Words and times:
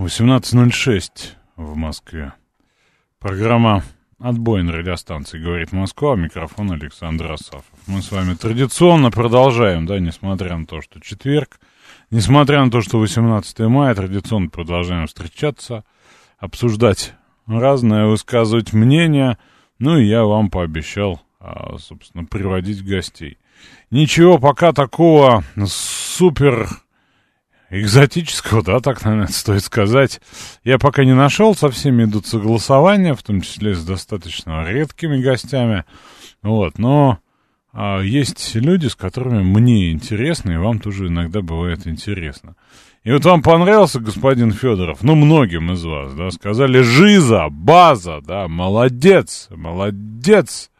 18.06 0.00 1.10
в 1.56 1.76
Москве. 1.76 2.32
Программа 3.18 3.84
«Отбой» 4.18 4.62
на 4.62 4.72
радиостанции 4.72 5.38
«Говорит 5.38 5.72
Москва». 5.72 6.16
Микрофон 6.16 6.72
Александр 6.72 7.32
Асафов. 7.32 7.66
Мы 7.86 8.00
с 8.00 8.10
вами 8.10 8.32
традиционно 8.32 9.10
продолжаем, 9.10 9.84
да, 9.84 9.98
несмотря 9.98 10.56
на 10.56 10.64
то, 10.64 10.80
что 10.80 11.00
четверг, 11.00 11.60
несмотря 12.10 12.64
на 12.64 12.70
то, 12.70 12.80
что 12.80 12.98
18 12.98 13.58
мая, 13.60 13.94
традиционно 13.94 14.48
продолжаем 14.48 15.06
встречаться, 15.06 15.84
обсуждать 16.38 17.12
разное, 17.46 18.06
высказывать 18.06 18.72
мнения. 18.72 19.36
Ну 19.78 19.98
и 19.98 20.06
я 20.06 20.24
вам 20.24 20.48
пообещал, 20.48 21.20
а, 21.40 21.76
собственно, 21.76 22.24
приводить 22.24 22.82
гостей. 22.82 23.36
Ничего 23.90 24.38
пока 24.38 24.72
такого 24.72 25.44
супер 25.66 26.68
экзотического, 27.70 28.62
да, 28.62 28.80
так, 28.80 29.04
наверное, 29.04 29.28
стоит 29.32 29.64
сказать. 29.64 30.20
Я 30.64 30.78
пока 30.78 31.04
не 31.04 31.14
нашел, 31.14 31.54
со 31.54 31.70
всеми 31.70 32.04
идут 32.04 32.26
согласования, 32.26 33.14
в 33.14 33.22
том 33.22 33.40
числе 33.40 33.74
с 33.74 33.84
достаточно 33.84 34.64
редкими 34.68 35.22
гостями. 35.22 35.84
Вот, 36.42 36.78
но 36.78 37.18
а, 37.72 38.00
есть 38.00 38.54
люди, 38.54 38.88
с 38.88 38.96
которыми 38.96 39.42
мне 39.42 39.92
интересно, 39.92 40.52
и 40.52 40.56
вам 40.56 40.80
тоже 40.80 41.08
иногда 41.08 41.40
бывает 41.40 41.86
интересно. 41.86 42.56
И 43.02 43.12
вот 43.12 43.24
вам 43.24 43.42
понравился 43.42 43.98
господин 43.98 44.52
Федоров, 44.52 45.02
ну, 45.02 45.14
многим 45.14 45.72
из 45.72 45.82
вас, 45.84 46.12
да, 46.12 46.30
сказали 46.30 46.82
«Жиза», 46.82 47.48
«База», 47.50 48.20
да, 48.20 48.46
«Молодец», 48.46 49.48
«Молодец», 49.50 50.70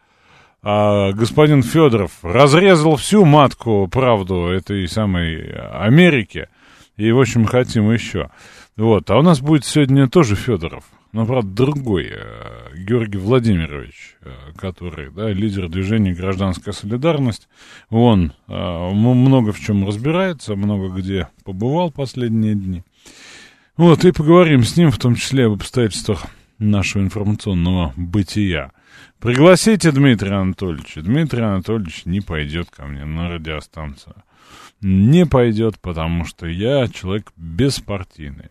а 0.62 1.12
господин 1.12 1.62
Федоров 1.62 2.12
разрезал 2.22 2.96
всю 2.96 3.24
матку 3.24 3.88
правду 3.90 4.48
этой 4.48 4.86
самой 4.86 5.50
Америки– 5.50 6.48
и, 7.00 7.12
в 7.12 7.20
общем, 7.20 7.46
хотим 7.46 7.90
еще. 7.90 8.30
Вот. 8.76 9.10
А 9.10 9.18
у 9.18 9.22
нас 9.22 9.40
будет 9.40 9.64
сегодня 9.64 10.08
тоже 10.08 10.36
Федоров. 10.36 10.84
Но, 11.12 11.26
правда, 11.26 11.50
другой. 11.50 12.10
Э, 12.12 12.74
Георгий 12.76 13.18
Владимирович, 13.18 14.16
э, 14.20 14.30
который, 14.56 15.10
да, 15.10 15.30
лидер 15.30 15.68
движения 15.68 16.14
«Гражданская 16.14 16.72
солидарность». 16.72 17.48
Он 17.88 18.32
э, 18.46 18.90
много 18.92 19.52
в 19.52 19.58
чем 19.58 19.86
разбирается, 19.86 20.54
много 20.54 20.88
где 20.88 21.28
побывал 21.44 21.90
последние 21.90 22.54
дни. 22.54 22.84
Вот, 23.76 24.04
и 24.04 24.12
поговорим 24.12 24.62
с 24.62 24.76
ним, 24.76 24.90
в 24.90 24.98
том 24.98 25.14
числе 25.14 25.46
об 25.46 25.54
обстоятельствах 25.54 26.26
нашего 26.58 27.02
информационного 27.02 27.94
бытия. 27.96 28.72
Пригласите 29.18 29.90
Дмитрия 29.90 30.34
Анатольевича. 30.34 31.00
Дмитрий 31.00 31.42
Анатольевич 31.42 32.04
не 32.04 32.20
пойдет 32.20 32.70
ко 32.70 32.84
мне 32.84 33.04
на 33.04 33.30
радиостанцию 33.30 34.16
не 34.80 35.26
пойдет, 35.26 35.78
потому 35.80 36.24
что 36.24 36.46
я 36.46 36.88
человек 36.88 37.32
беспартийный. 37.36 38.50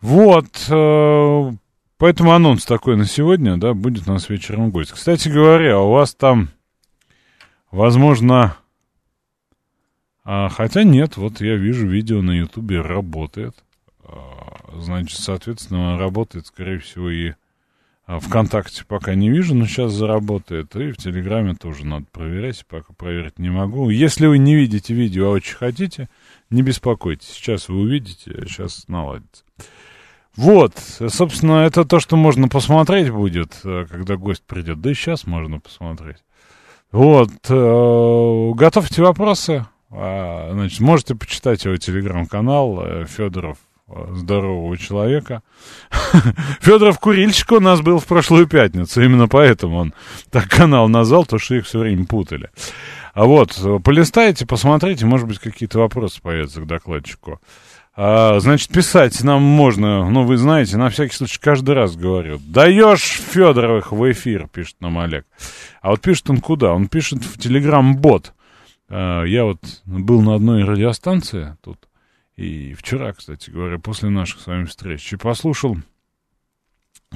Вот, 0.00 0.66
э, 0.68 1.52
поэтому 1.96 2.32
анонс 2.32 2.66
такой 2.66 2.96
на 2.96 3.06
сегодня, 3.06 3.56
да, 3.56 3.72
будет 3.74 4.06
у 4.06 4.12
нас 4.12 4.28
вечером 4.28 4.70
гость. 4.70 4.92
Кстати 4.92 5.28
говоря, 5.28 5.80
у 5.80 5.90
вас 5.90 6.14
там, 6.14 6.50
возможно, 7.70 8.56
а, 10.24 10.48
хотя 10.48 10.84
нет, 10.84 11.16
вот 11.16 11.40
я 11.40 11.56
вижу 11.56 11.86
видео 11.86 12.22
на 12.22 12.32
ютубе 12.32 12.80
работает. 12.80 13.54
А, 14.04 14.58
значит, 14.74 15.18
соответственно, 15.18 15.98
работает, 15.98 16.46
скорее 16.46 16.78
всего, 16.78 17.10
и 17.10 17.32
ВКонтакте 18.06 18.84
пока 18.86 19.14
не 19.14 19.30
вижу, 19.30 19.54
но 19.54 19.66
сейчас 19.66 19.92
заработает. 19.92 20.76
И 20.76 20.92
в 20.92 20.96
Телеграме 20.96 21.54
тоже 21.54 21.86
надо 21.86 22.06
проверять, 22.12 22.64
пока 22.66 22.92
проверить 22.92 23.38
не 23.38 23.48
могу. 23.48 23.88
Если 23.88 24.26
вы 24.26 24.38
не 24.38 24.54
видите 24.54 24.92
видео, 24.92 25.28
а 25.28 25.30
очень 25.30 25.56
хотите, 25.56 26.08
не 26.50 26.62
беспокойтесь. 26.62 27.30
Сейчас 27.30 27.68
вы 27.68 27.80
увидите, 27.80 28.44
сейчас 28.46 28.86
наладится. 28.88 29.44
Вот, 30.36 30.74
собственно, 31.08 31.64
это 31.64 31.84
то, 31.84 32.00
что 32.00 32.16
можно 32.16 32.48
посмотреть 32.48 33.10
будет, 33.10 33.60
э, 33.64 33.86
когда 33.88 34.16
гость 34.16 34.42
придет. 34.42 34.80
Да 34.80 34.90
и 34.90 34.94
сейчас 34.94 35.26
можно 35.26 35.60
посмотреть. 35.60 36.24
Вот, 36.90 37.30
э, 37.48 38.50
готовьте 38.54 39.02
вопросы. 39.02 39.66
А, 39.90 40.50
значит, 40.52 40.80
можете 40.80 41.14
почитать 41.14 41.64
его 41.64 41.76
телеграм-канал 41.76 42.80
э, 42.84 43.06
Федоров 43.06 43.58
здорового 44.12 44.76
человека. 44.76 45.42
Федоров 46.60 46.98
Курильщик 46.98 47.52
у 47.52 47.60
нас 47.60 47.80
был 47.80 47.98
в 47.98 48.06
прошлую 48.06 48.46
пятницу, 48.46 49.02
именно 49.02 49.28
поэтому 49.28 49.76
он 49.76 49.94
так 50.30 50.48
канал 50.48 50.88
назвал, 50.88 51.24
то 51.24 51.38
что 51.38 51.54
их 51.54 51.66
все 51.66 51.78
время 51.78 52.06
путали. 52.06 52.50
А 53.12 53.26
вот, 53.26 53.56
полистайте, 53.84 54.46
посмотрите, 54.46 55.06
может 55.06 55.28
быть, 55.28 55.38
какие-то 55.38 55.78
вопросы 55.78 56.20
появятся 56.20 56.60
к 56.60 56.66
докладчику. 56.66 57.40
А, 57.96 58.40
значит, 58.40 58.70
писать 58.70 59.22
нам 59.22 59.40
можно, 59.42 60.10
ну, 60.10 60.24
вы 60.24 60.36
знаете, 60.36 60.76
на 60.76 60.90
всякий 60.90 61.14
случай 61.14 61.38
каждый 61.40 61.76
раз 61.76 61.94
говорю. 61.94 62.40
Даешь 62.44 63.20
Федоровых 63.32 63.92
в 63.92 64.10
эфир, 64.10 64.48
пишет 64.48 64.76
нам 64.80 64.98
Олег. 64.98 65.26
А 65.80 65.90
вот 65.90 66.00
пишет 66.00 66.28
он 66.28 66.38
куда? 66.38 66.72
Он 66.72 66.88
пишет 66.88 67.22
в 67.22 67.38
Телеграм-бот. 67.38 68.34
А, 68.88 69.22
я 69.22 69.44
вот 69.44 69.60
был 69.84 70.22
на 70.22 70.34
одной 70.34 70.64
радиостанции 70.64 71.56
тут, 71.62 71.78
и 72.36 72.74
вчера, 72.74 73.12
кстати 73.12 73.50
говоря, 73.50 73.78
после 73.78 74.08
наших 74.08 74.40
с 74.40 74.46
вами 74.46 74.64
встреч, 74.64 75.12
и 75.12 75.16
послушал, 75.16 75.76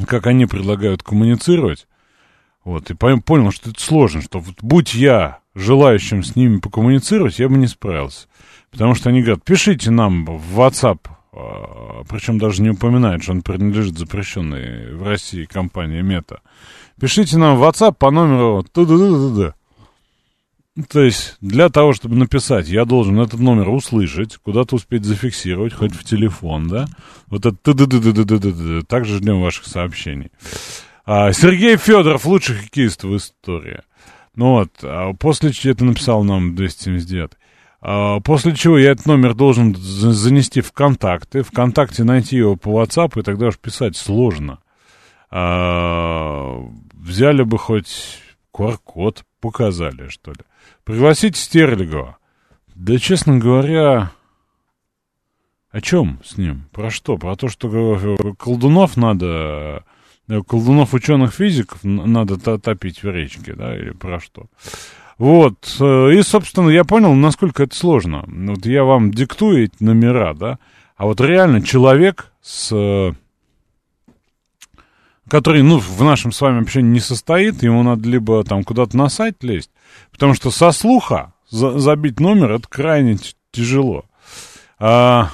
как 0.06 0.26
они 0.26 0.46
предлагают 0.46 1.02
коммуницировать, 1.02 1.86
вот, 2.64 2.90
и 2.90 2.94
понял, 2.94 3.50
что 3.50 3.70
это 3.70 3.80
сложно, 3.80 4.22
что 4.22 4.40
вот 4.40 4.56
будь 4.60 4.94
я 4.94 5.40
желающим 5.54 6.22
с 6.22 6.36
ними 6.36 6.58
покоммуницировать, 6.58 7.38
я 7.38 7.48
бы 7.48 7.56
не 7.56 7.66
справился. 7.66 8.28
Потому 8.70 8.94
что 8.94 9.08
они 9.08 9.22
говорят, 9.22 9.42
пишите 9.44 9.90
нам 9.90 10.24
в 10.24 10.60
WhatsApp, 10.60 11.00
а, 11.32 12.04
причем 12.08 12.38
даже 12.38 12.62
не 12.62 12.70
упоминают, 12.70 13.22
что 13.22 13.32
он 13.32 13.42
принадлежит 13.42 13.98
запрещенной 13.98 14.94
в 14.94 15.02
России 15.02 15.44
компании 15.46 16.02
Мета. 16.02 16.42
Пишите 17.00 17.38
нам 17.38 17.56
в 17.56 17.62
WhatsApp 17.62 17.94
по 17.94 18.10
номеру 18.10 18.64
ту-ду-ду-ду-ду. 18.64 19.54
То 20.90 21.02
есть 21.02 21.36
для 21.40 21.68
того, 21.70 21.92
чтобы 21.92 22.16
написать, 22.16 22.68
я 22.68 22.84
должен 22.84 23.18
этот 23.20 23.40
номер 23.40 23.70
услышать, 23.70 24.36
куда-то 24.36 24.76
успеть 24.76 25.04
зафиксировать, 25.04 25.72
хоть 25.72 25.92
в 25.92 26.04
телефон, 26.04 26.68
да? 26.68 26.86
Вот 27.26 27.46
это 27.46 27.74
ты 27.74 28.82
Также 28.82 29.16
ждем 29.18 29.40
ваших 29.40 29.66
сообщений. 29.66 30.30
А, 31.04 31.32
Сергей 31.32 31.76
Федоров, 31.76 32.26
лучший 32.26 32.56
хоккеист 32.56 33.02
в 33.02 33.16
истории. 33.16 33.80
Ну 34.36 34.52
вот, 34.52 34.70
а 34.82 35.14
после 35.14 35.52
чего 35.52 35.72
это 35.72 35.84
написал 35.84 36.22
нам 36.22 36.54
279. 36.54 37.32
А, 37.80 38.20
после 38.20 38.54
чего 38.54 38.78
я 38.78 38.92
этот 38.92 39.06
номер 39.06 39.34
должен 39.34 39.74
занести 39.74 40.60
в 40.60 40.72
контакты, 40.72 41.42
ВКонтакте 41.42 42.04
найти 42.04 42.36
его 42.36 42.56
по 42.56 42.80
WhatsApp, 42.80 43.18
и 43.18 43.22
тогда 43.22 43.46
уж 43.46 43.58
писать 43.58 43.96
сложно. 43.96 44.58
А, 45.30 46.62
взяли 46.92 47.42
бы 47.42 47.58
хоть 47.58 48.20
QR-код, 48.54 49.24
показали, 49.40 50.08
что 50.08 50.32
ли. 50.32 50.40
Пригласите 50.88 51.38
Стерлигова. 51.38 52.16
Да, 52.74 52.98
честно 52.98 53.36
говоря, 53.36 54.10
о 55.70 55.82
чем 55.82 56.18
с 56.24 56.38
ним? 56.38 56.64
Про 56.72 56.90
что? 56.90 57.18
Про 57.18 57.36
то, 57.36 57.48
что 57.48 58.16
колдунов 58.38 58.96
надо, 58.96 59.84
колдунов 60.46 60.94
ученых-физиков 60.94 61.80
надо 61.84 62.38
топить 62.58 63.02
в 63.02 63.10
речке, 63.10 63.52
да, 63.52 63.76
или 63.76 63.90
про 63.90 64.18
что? 64.18 64.46
Вот, 65.18 65.76
э, 65.78 66.14
и, 66.14 66.22
собственно, 66.22 66.70
я 66.70 66.84
понял, 66.84 67.12
насколько 67.12 67.64
это 67.64 67.76
сложно. 67.76 68.24
Вот 68.26 68.64
я 68.64 68.84
вам 68.84 69.10
диктую 69.10 69.64
эти 69.64 69.74
номера, 69.80 70.32
да, 70.32 70.58
а 70.96 71.04
вот 71.04 71.20
реально 71.20 71.60
человек 71.60 72.32
с 72.40 73.14
который, 75.28 75.62
ну, 75.62 75.78
в 75.78 76.02
нашем 76.02 76.32
с 76.32 76.40
вами 76.40 76.62
общении 76.62 76.92
не 76.92 77.00
состоит, 77.00 77.62
ему 77.62 77.82
надо 77.82 78.08
либо 78.08 78.42
там 78.44 78.64
куда-то 78.64 78.96
на 78.96 79.10
сайт 79.10 79.44
лезть, 79.44 79.70
потому 80.10 80.34
что 80.34 80.50
со 80.50 80.72
слуха 80.72 81.34
за 81.50 81.78
забить 81.78 82.20
номер 82.20 82.52
это 82.52 82.68
крайне 82.68 83.18
тяжело. 83.50 84.04
А, 84.78 85.30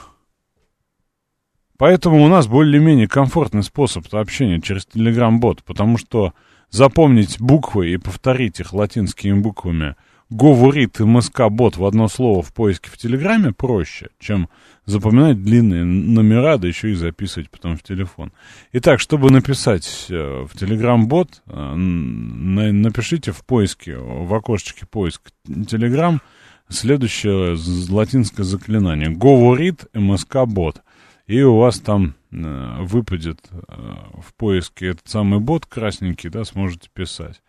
поэтому 1.79 2.25
у 2.25 2.29
нас 2.29 2.47
более-менее 2.47 3.09
комфортный 3.09 3.63
способ 3.63 4.07
общения 4.15 4.61
через 4.61 4.87
Telegram-бот, 4.87 5.65
потому 5.65 5.99
что 5.99 6.33
запомнить 6.71 7.41
буквы 7.41 7.93
и 7.93 7.97
повторить 7.97 8.61
их 8.61 8.73
латинскими 8.73 9.39
буквами 9.39 9.97
говорит 10.31 10.99
МСК-бот 10.99 11.77
в 11.77 11.85
одно 11.85 12.09
слово 12.09 12.43
в 12.43 12.53
поиске 12.53 12.91
в 12.91 12.99
Телеграме 12.99 13.53
проще, 13.53 14.09
чем 14.19 14.49
запоминать 14.87 15.43
длинные 15.43 15.85
номера, 15.85 16.59
да 16.59 16.69
еще 16.69 16.91
и 16.91 16.95
записывать 16.95 17.51
потом 17.51 17.77
в 17.77 17.83
телефон. 17.83 18.33
Итак, 18.73 19.01
чтобы 19.01 19.31
написать 19.31 20.07
э, 20.11 20.47
в 20.49 20.57
Телеграм-бот, 20.59 21.43
э, 21.47 21.75
напишите 21.75 23.33
в 23.33 23.45
поиске, 23.45 23.97
в 23.97 24.33
окошечке 24.35 24.87
поиск 24.87 25.23
Телеграм 25.47 26.21
следующее 26.69 27.57
латинское 27.91 28.45
заклинание. 28.45 29.11
Говорит 29.11 29.87
МСК-бот. 29.95 30.83
И 31.27 31.41
у 31.41 31.57
вас 31.57 31.81
там 31.81 32.15
э, 32.31 32.77
выпадет 32.81 33.41
в 33.49 34.35
поиске 34.35 34.89
этот 34.89 35.09
самый 35.09 35.41
бот 35.41 35.65
красненький, 35.65 36.29
да, 36.29 36.45
сможете 36.45 36.91
писать. 36.93 37.41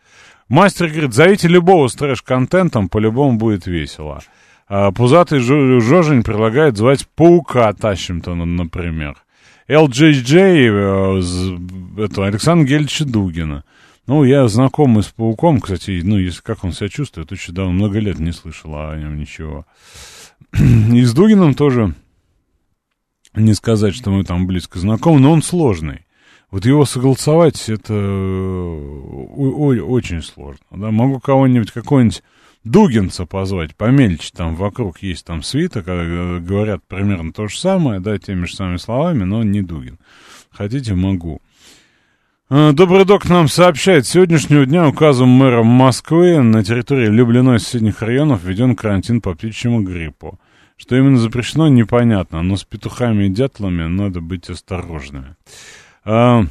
Мастер 0.47 0.89
говорит, 0.89 1.13
зовите 1.13 1.47
любого 1.47 1.87
с 1.87 1.95
трэш-контентом, 1.95 2.87
по-любому 2.87 3.37
будет 3.37 3.65
весело. 3.65 4.21
А 4.67 4.91
пузатый 4.91 5.39
Жожень 5.39 6.23
предлагает 6.23 6.77
звать 6.77 7.07
Паука 7.15 7.71
Тащим-то, 7.73 8.33
например. 8.33 9.15
LJJ, 9.67 10.37
э, 11.97 12.03
это 12.03 12.25
Александр 12.25 12.65
Гельевича 12.67 13.05
Дугина. 13.05 13.63
Ну, 14.07 14.23
я 14.23 14.47
знакомый 14.47 15.03
с 15.03 15.07
Пауком, 15.07 15.59
кстати, 15.59 16.01
ну, 16.03 16.17
если 16.17 16.41
как 16.41 16.63
он 16.63 16.73
себя 16.73 16.89
чувствует, 16.89 17.31
очень 17.31 17.53
давно, 17.53 17.71
много 17.71 17.99
лет 17.99 18.19
не 18.19 18.31
слышал 18.31 18.75
о 18.75 18.95
нем 18.95 19.19
ничего. 19.19 19.65
И 20.53 21.03
с 21.03 21.13
Дугином 21.13 21.55
тоже 21.55 21.95
не 23.35 23.55
сказать, 23.55 23.95
что 23.95 24.11
мы 24.11 24.23
там 24.23 24.45
близко 24.45 24.77
знакомы, 24.77 25.19
но 25.19 25.31
он 25.31 25.41
сложный. 25.41 26.05
Вот 26.51 26.65
его 26.65 26.85
согласовать, 26.85 27.67
это 27.69 27.93
очень 29.35 30.21
сложно. 30.21 30.65
Да? 30.71 30.91
Могу 30.91 31.19
кого-нибудь, 31.19 31.71
какого-нибудь 31.71 32.21
Дугинца 32.65 33.27
позвать, 33.27 33.75
помельче 33.75 34.31
там 34.35 34.55
вокруг 34.55 35.03
есть 35.03 35.23
там 35.23 35.43
свита, 35.43 35.83
говорят 35.83 36.83
примерно 36.87 37.31
то 37.31 37.47
же 37.47 37.59
самое, 37.59 37.99
да, 37.99 38.17
теми 38.17 38.45
же 38.45 38.55
самыми 38.55 38.77
словами, 38.77 39.23
но 39.23 39.43
не 39.43 39.61
Дугин. 39.61 39.99
Хотите, 40.49 40.95
могу. 40.95 41.41
А, 42.49 42.73
Добрый 42.73 43.05
док 43.05 43.29
нам 43.29 43.47
сообщает, 43.47 44.07
с 44.07 44.09
сегодняшнего 44.09 44.65
дня 44.65 44.87
указом 44.87 45.29
мэра 45.29 45.61
Москвы 45.61 46.41
на 46.41 46.63
территории 46.63 47.07
Люблино 47.07 47.53
и 47.53 47.59
соседних 47.59 48.01
районов 48.01 48.43
введен 48.43 48.75
карантин 48.75 49.21
по 49.21 49.35
птичьему 49.35 49.83
гриппу. 49.83 50.39
Что 50.75 50.95
именно 50.95 51.17
запрещено, 51.17 51.67
непонятно, 51.67 52.41
но 52.41 52.57
с 52.57 52.63
петухами 52.63 53.25
и 53.25 53.29
дятлами 53.29 53.83
надо 53.83 54.21
быть 54.21 54.49
осторожными. 54.49 55.35
А, 56.03 56.45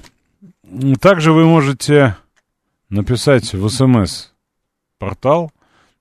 также 1.00 1.32
вы 1.32 1.44
можете 1.44 2.16
написать 2.88 3.52
в 3.52 3.68
СМС-портал, 3.68 5.50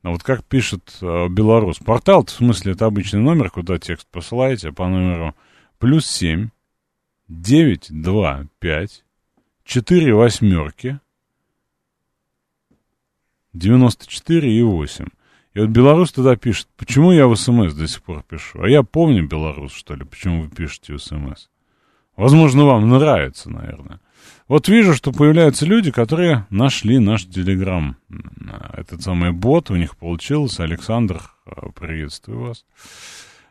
а 0.04 0.10
вот 0.10 0.22
как 0.22 0.44
пишет 0.44 0.98
э, 1.02 1.28
Белорус. 1.30 1.80
Портал, 1.80 2.26
в 2.26 2.30
смысле, 2.30 2.74
это 2.74 2.86
обычный 2.86 3.22
номер, 3.22 3.50
куда 3.50 3.80
текст 3.80 4.08
посылаете 4.12 4.72
по 4.72 4.88
номеру 4.88 5.34
плюс 5.80 6.06
7 6.06 6.50
9 7.30 8.02
2 8.02 8.46
5 8.60 9.04
4 9.64 10.14
восьмерки 10.14 11.00
94 13.54 14.52
и 14.52 14.62
8. 14.62 15.06
И 15.54 15.60
вот 15.60 15.70
Белорус 15.70 16.12
тогда 16.12 16.36
пишет, 16.36 16.68
почему 16.76 17.12
я 17.12 17.28
в 17.28 17.36
СМС 17.36 17.74
до 17.74 17.88
сих 17.88 18.02
пор 18.02 18.24
пишу? 18.24 18.62
А 18.62 18.68
я 18.68 18.84
помню 18.84 19.26
Белорус, 19.28 19.72
что 19.72 19.96
ли, 19.96 20.04
почему 20.04 20.42
вы 20.42 20.50
пишете 20.50 20.94
в 20.94 21.00
СМС. 21.00 21.48
Возможно, 22.18 22.66
вам 22.66 22.90
нравится, 22.90 23.50
наверное. 23.50 24.00
Вот 24.54 24.68
вижу, 24.68 24.94
что 24.94 25.12
появляются 25.12 25.66
люди, 25.66 25.90
которые 25.90 26.46
нашли 26.52 27.00
наш 27.00 27.26
Телеграм. 27.26 27.98
Этот 28.78 29.02
самый 29.02 29.32
бот 29.32 29.72
у 29.72 29.76
них 29.76 29.98
получился. 29.98 30.62
Александр, 30.62 31.24
э, 31.48 31.70
приветствую 31.74 32.40
вас. 32.50 32.64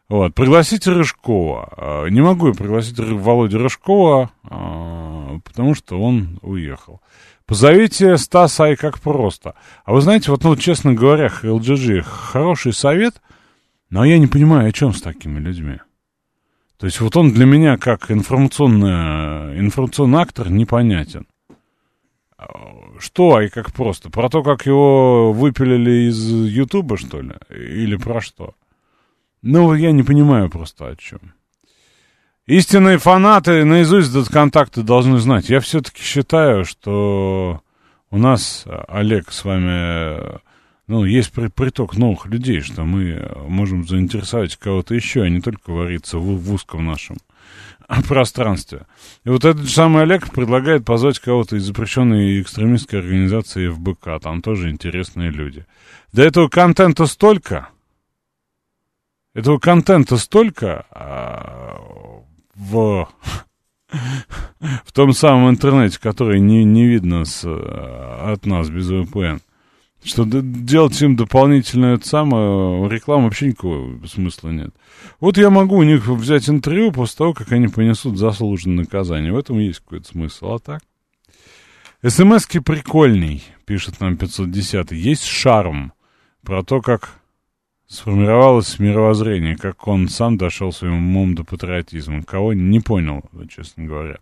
Вот, 0.08 0.32
пригласите 0.32 0.92
Рыжкова. 0.92 2.04
Э, 2.04 2.08
не 2.08 2.20
могу 2.20 2.46
я 2.46 2.54
пригласить 2.54 3.00
Володю 3.00 3.58
Рыжкова, 3.58 4.30
э, 4.44 5.40
потому 5.44 5.74
что 5.74 6.00
он 6.00 6.38
уехал. 6.40 7.00
Позовите 7.46 8.16
Стаса 8.16 8.70
и 8.70 8.76
как 8.76 9.00
просто. 9.00 9.56
А 9.84 9.94
вы 9.94 10.02
знаете, 10.02 10.30
вот, 10.30 10.44
ну, 10.44 10.54
честно 10.54 10.94
говоря, 10.94 11.32
LGG 11.42 12.02
хороший 12.02 12.72
совет, 12.72 13.20
но 13.90 14.04
я 14.04 14.18
не 14.18 14.28
понимаю, 14.28 14.68
о 14.68 14.72
чем 14.72 14.94
с 14.94 15.02
такими 15.02 15.40
людьми. 15.40 15.80
То 16.82 16.86
есть 16.86 17.00
вот 17.00 17.16
он 17.16 17.32
для 17.32 17.46
меня 17.46 17.78
как 17.78 18.10
информационный, 18.10 19.56
информационный 19.56 20.18
актор 20.18 20.50
непонятен. 20.50 21.28
Что 22.98 23.40
и 23.40 23.48
как 23.48 23.72
просто? 23.72 24.10
Про 24.10 24.28
то, 24.28 24.42
как 24.42 24.66
его 24.66 25.32
выпилили 25.32 26.08
из 26.08 26.28
Ютуба, 26.28 26.96
что 26.96 27.20
ли? 27.20 27.34
Или 27.50 27.94
про 27.94 28.20
что? 28.20 28.54
Ну, 29.42 29.74
я 29.74 29.92
не 29.92 30.02
понимаю 30.02 30.50
просто 30.50 30.88
о 30.88 30.96
чем. 30.96 31.20
Истинные 32.46 32.98
фанаты 32.98 33.64
наизусть 33.64 34.10
этот 34.10 34.28
контакты 34.28 34.82
должны 34.82 35.18
знать. 35.18 35.50
Я 35.50 35.60
все-таки 35.60 36.02
считаю, 36.02 36.64
что 36.64 37.60
у 38.10 38.18
нас, 38.18 38.64
Олег, 38.88 39.30
с 39.30 39.44
вами 39.44 40.40
ну, 40.88 41.04
есть 41.04 41.32
приток 41.32 41.96
новых 41.96 42.26
людей, 42.26 42.60
что 42.60 42.84
мы 42.84 43.10
э, 43.10 43.48
можем 43.48 43.86
заинтересовать 43.86 44.56
кого-то 44.56 44.94
еще, 44.94 45.22
а 45.22 45.28
не 45.28 45.40
только 45.40 45.70
вариться 45.70 46.18
в, 46.18 46.36
в 46.36 46.52
узком 46.52 46.86
нашем 46.86 47.18
пространстве. 48.08 48.86
И 49.24 49.28
вот 49.28 49.44
этот 49.44 49.62
же 49.62 49.70
самый 49.70 50.02
Олег 50.02 50.30
предлагает 50.30 50.84
позвать 50.84 51.18
кого-то 51.18 51.56
из 51.56 51.64
запрещенной 51.64 52.40
экстремистской 52.40 52.98
организации 52.98 53.68
ФБК. 53.68 54.20
Там 54.20 54.42
тоже 54.42 54.70
интересные 54.70 55.30
люди. 55.30 55.66
До 56.12 56.22
этого 56.22 56.48
контента 56.48 57.06
столько, 57.06 57.68
этого 59.34 59.58
контента 59.58 60.16
столько 60.16 60.84
а, 60.90 61.78
в, 62.54 63.08
в 64.84 64.92
том 64.92 65.12
самом 65.12 65.50
интернете, 65.50 65.98
который 66.00 66.40
не, 66.40 66.64
не 66.64 66.86
видно 66.86 67.24
с, 67.24 67.44
э, 67.44 68.32
от 68.32 68.46
нас 68.46 68.68
без 68.68 68.90
VPN. 68.90 69.40
Что 70.04 70.24
делать 70.24 71.00
им 71.00 71.14
дополнительную 71.14 71.96
это 71.96 72.08
самое, 72.08 72.88
рекламу 72.88 73.24
вообще 73.24 73.48
никакого 73.48 74.04
смысла 74.06 74.48
нет. 74.50 74.70
Вот 75.20 75.36
я 75.38 75.48
могу 75.48 75.76
у 75.76 75.82
них 75.84 76.08
взять 76.08 76.48
интервью 76.48 76.90
после 76.90 77.18
того, 77.18 77.34
как 77.34 77.52
они 77.52 77.68
понесут 77.68 78.18
заслуженное 78.18 78.84
наказание. 78.84 79.32
В 79.32 79.38
этом 79.38 79.58
есть 79.60 79.78
какой-то 79.80 80.08
смысл. 80.08 80.54
А 80.54 80.58
так? 80.58 80.82
СМСки 82.04 82.58
прикольный, 82.58 83.44
пишет 83.64 84.00
нам 84.00 84.16
510. 84.16 84.90
Есть 84.90 85.24
шарм 85.24 85.92
про 86.42 86.64
то, 86.64 86.80
как 86.80 87.20
сформировалось 87.86 88.80
мировоззрение, 88.80 89.56
как 89.56 89.86
он 89.86 90.08
сам 90.08 90.36
дошел 90.36 90.72
своим 90.72 90.94
умом 90.94 91.36
до 91.36 91.44
патриотизма. 91.44 92.24
Кого 92.24 92.54
не 92.54 92.80
понял, 92.80 93.22
честно 93.48 93.84
говоря. 93.84 94.16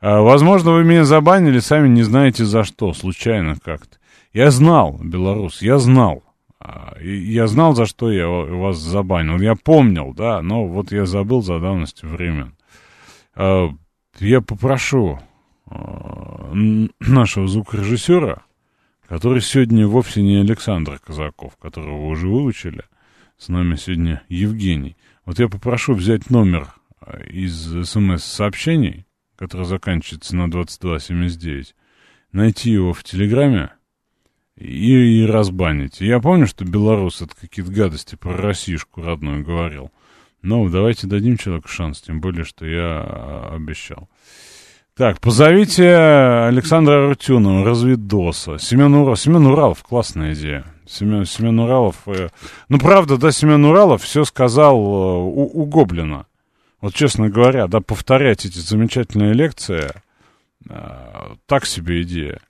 А, 0.00 0.20
возможно, 0.20 0.72
вы 0.72 0.84
меня 0.84 1.06
забанили, 1.06 1.60
сами 1.60 1.88
не 1.88 2.02
знаете 2.02 2.44
за 2.44 2.64
что, 2.64 2.92
случайно 2.92 3.56
как-то. 3.64 3.96
Я 4.34 4.50
знал, 4.50 4.98
белорус, 5.00 5.62
я 5.62 5.78
знал. 5.78 6.24
А, 6.58 6.98
я 7.00 7.46
знал, 7.46 7.76
за 7.76 7.86
что 7.86 8.10
я 8.10 8.26
вас 8.26 8.78
забанил. 8.78 9.38
Я 9.38 9.54
помнил, 9.54 10.12
да, 10.12 10.42
но 10.42 10.66
вот 10.66 10.90
я 10.90 11.06
забыл 11.06 11.40
за 11.40 11.60
давностью 11.60 12.08
времен. 12.08 12.56
А, 13.36 13.68
я 14.18 14.40
попрошу 14.40 15.20
а, 15.66 16.52
нашего 16.98 17.46
звукорежиссера, 17.46 18.42
который 19.08 19.40
сегодня 19.40 19.86
вовсе 19.86 20.20
не 20.20 20.38
Александр 20.38 20.98
Казаков, 20.98 21.56
которого 21.56 21.98
вы 21.98 22.08
уже 22.08 22.26
выучили, 22.26 22.82
с 23.38 23.48
нами 23.48 23.76
сегодня 23.76 24.24
Евгений. 24.28 24.96
Вот 25.24 25.38
я 25.38 25.48
попрошу 25.48 25.94
взять 25.94 26.28
номер 26.28 26.74
из 27.30 27.86
смс-сообщений, 27.88 29.06
который 29.36 29.64
заканчивается 29.64 30.34
на 30.34 30.50
2279, 30.50 31.76
найти 32.32 32.72
его 32.72 32.92
в 32.92 33.04
Телеграме, 33.04 33.70
и, 34.56 35.22
и 35.22 35.26
разбанить. 35.26 36.00
Я 36.00 36.20
помню, 36.20 36.46
что 36.46 36.64
белорус 36.64 37.22
это 37.22 37.34
какие-то 37.34 37.72
гадости 37.72 38.14
про 38.14 38.36
Россишку 38.36 39.02
родную 39.02 39.44
говорил. 39.44 39.90
Но 40.42 40.68
давайте 40.68 41.06
дадим 41.06 41.38
человеку 41.38 41.68
шанс, 41.68 42.02
тем 42.02 42.20
более, 42.20 42.44
что 42.44 42.66
я 42.66 43.00
а, 43.00 43.52
обещал. 43.56 44.08
Так, 44.96 45.20
позовите 45.20 45.92
Александра 45.92 47.08
Рутюнова, 47.08 47.64
разведоса. 47.64 48.58
Семен 48.58 48.94
Уралов. 48.94 49.18
Семен 49.18 49.46
Уралов, 49.46 49.82
классная 49.82 50.34
идея. 50.34 50.64
Семен, 50.86 51.24
Семен 51.24 51.58
Уралов. 51.58 51.96
Э, 52.06 52.28
ну, 52.68 52.78
правда, 52.78 53.16
да, 53.16 53.32
Семен 53.32 53.64
Уралов 53.64 54.02
все 54.02 54.24
сказал 54.24 54.76
э, 54.76 54.80
у, 54.80 55.62
у 55.62 55.64
Гоблина. 55.64 56.26
Вот, 56.80 56.94
честно 56.94 57.28
говоря, 57.28 57.66
да, 57.66 57.80
повторять 57.80 58.44
эти 58.44 58.58
замечательные 58.58 59.32
лекции, 59.32 59.90
э, 60.68 61.34
так 61.46 61.66
себе 61.66 62.02
идея. 62.02 62.40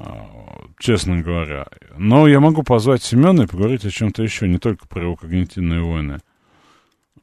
А, 0.00 0.64
честно 0.78 1.20
говоря. 1.20 1.66
Но 1.96 2.28
я 2.28 2.40
могу 2.40 2.62
позвать 2.62 3.02
Семена 3.02 3.44
и 3.44 3.46
поговорить 3.46 3.84
о 3.84 3.90
чем-то 3.90 4.22
еще, 4.22 4.48
не 4.48 4.58
только 4.58 4.86
про 4.86 5.02
его 5.02 5.16
когнитивные 5.16 5.82
войны. 5.82 6.20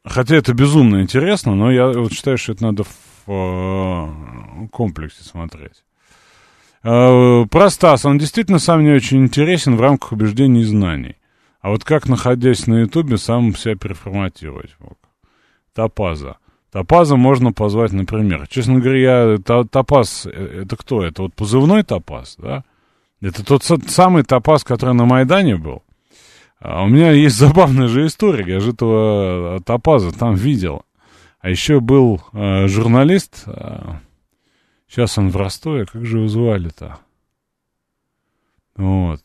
Хотя 0.04 0.36
это 0.36 0.52
безумно 0.54 1.02
интересно, 1.02 1.54
но 1.54 1.70
я 1.70 1.88
вот 1.88 2.12
считаю, 2.12 2.38
что 2.38 2.52
это 2.52 2.62
надо 2.64 2.84
в 2.84 2.92
э, 3.28 4.68
комплексе 4.70 5.24
смотреть. 5.24 5.84
Э, 6.82 7.46
про 7.50 7.70
Стас. 7.70 8.04
Он 8.04 8.18
действительно 8.18 8.58
сам 8.58 8.84
не 8.84 8.90
очень 8.90 9.24
интересен 9.24 9.76
в 9.76 9.80
рамках 9.80 10.12
убеждений 10.12 10.60
и 10.60 10.64
знаний. 10.64 11.16
А 11.60 11.70
вот 11.70 11.82
как, 11.82 12.08
находясь 12.08 12.66
на 12.66 12.80
Ютубе, 12.80 13.16
сам 13.16 13.56
себя 13.56 13.74
переформатировать 13.74 14.76
мог? 14.78 14.98
Топаза. 15.74 16.36
Топаза 16.76 17.16
можно 17.16 17.54
позвать, 17.54 17.92
например. 17.92 18.46
Честно 18.48 18.80
говоря, 18.80 18.98
я, 18.98 19.38
Топаз, 19.38 20.26
э, 20.26 20.64
это 20.64 20.76
кто? 20.76 21.02
Это 21.02 21.22
вот 21.22 21.32
позывной 21.32 21.84
Топаз, 21.84 22.36
да? 22.36 22.64
Это 23.22 23.42
тот 23.42 23.62
самый 23.64 24.24
Топаз, 24.24 24.62
который 24.62 24.94
на 24.94 25.06
Майдане 25.06 25.56
был. 25.56 25.82
А 26.60 26.84
у 26.84 26.88
меня 26.88 27.12
есть 27.12 27.36
забавная 27.38 27.88
же 27.88 28.06
история. 28.06 28.56
Я 28.56 28.60
же 28.60 28.72
этого 28.72 29.58
Топаза 29.64 30.12
там 30.12 30.34
видел. 30.34 30.82
А 31.40 31.48
еще 31.48 31.80
был 31.80 32.20
э, 32.34 32.66
журналист, 32.66 33.44
э, 33.46 33.94
сейчас 34.86 35.16
он 35.16 35.30
в 35.30 35.36
Ростове, 35.38 35.86
как 35.86 36.04
же 36.04 36.18
его 36.18 36.28
звали-то? 36.28 36.98
Вот. 38.76 39.22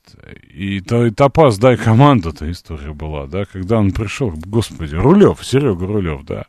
И, 0.53 0.79
то, 0.79 1.05
и 1.05 1.11
Топаз, 1.11 1.57
дай 1.57 1.75
команду-то 1.75 2.49
история 2.49 2.93
была, 2.93 3.27
да, 3.27 3.43
когда 3.43 3.79
он 3.79 3.91
пришел, 3.91 4.31
господи, 4.45 4.95
Рулев, 4.95 5.45
Серега 5.45 5.85
Рулев, 5.85 6.23
да. 6.25 6.45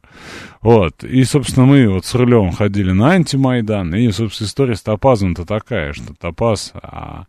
Вот. 0.61 1.03
И, 1.03 1.25
собственно, 1.25 1.67
мы 1.67 1.89
вот 1.89 2.05
с 2.05 2.15
Рулевым 2.15 2.53
ходили 2.53 2.93
на 2.93 3.11
антимайдан, 3.11 3.93
и, 3.95 4.11
собственно, 4.13 4.47
история 4.47 4.77
с 4.77 4.83
Топазом-то 4.83 5.45
такая, 5.45 5.93
что 5.93 6.15
Топаз 6.15 6.73
а, 6.75 7.27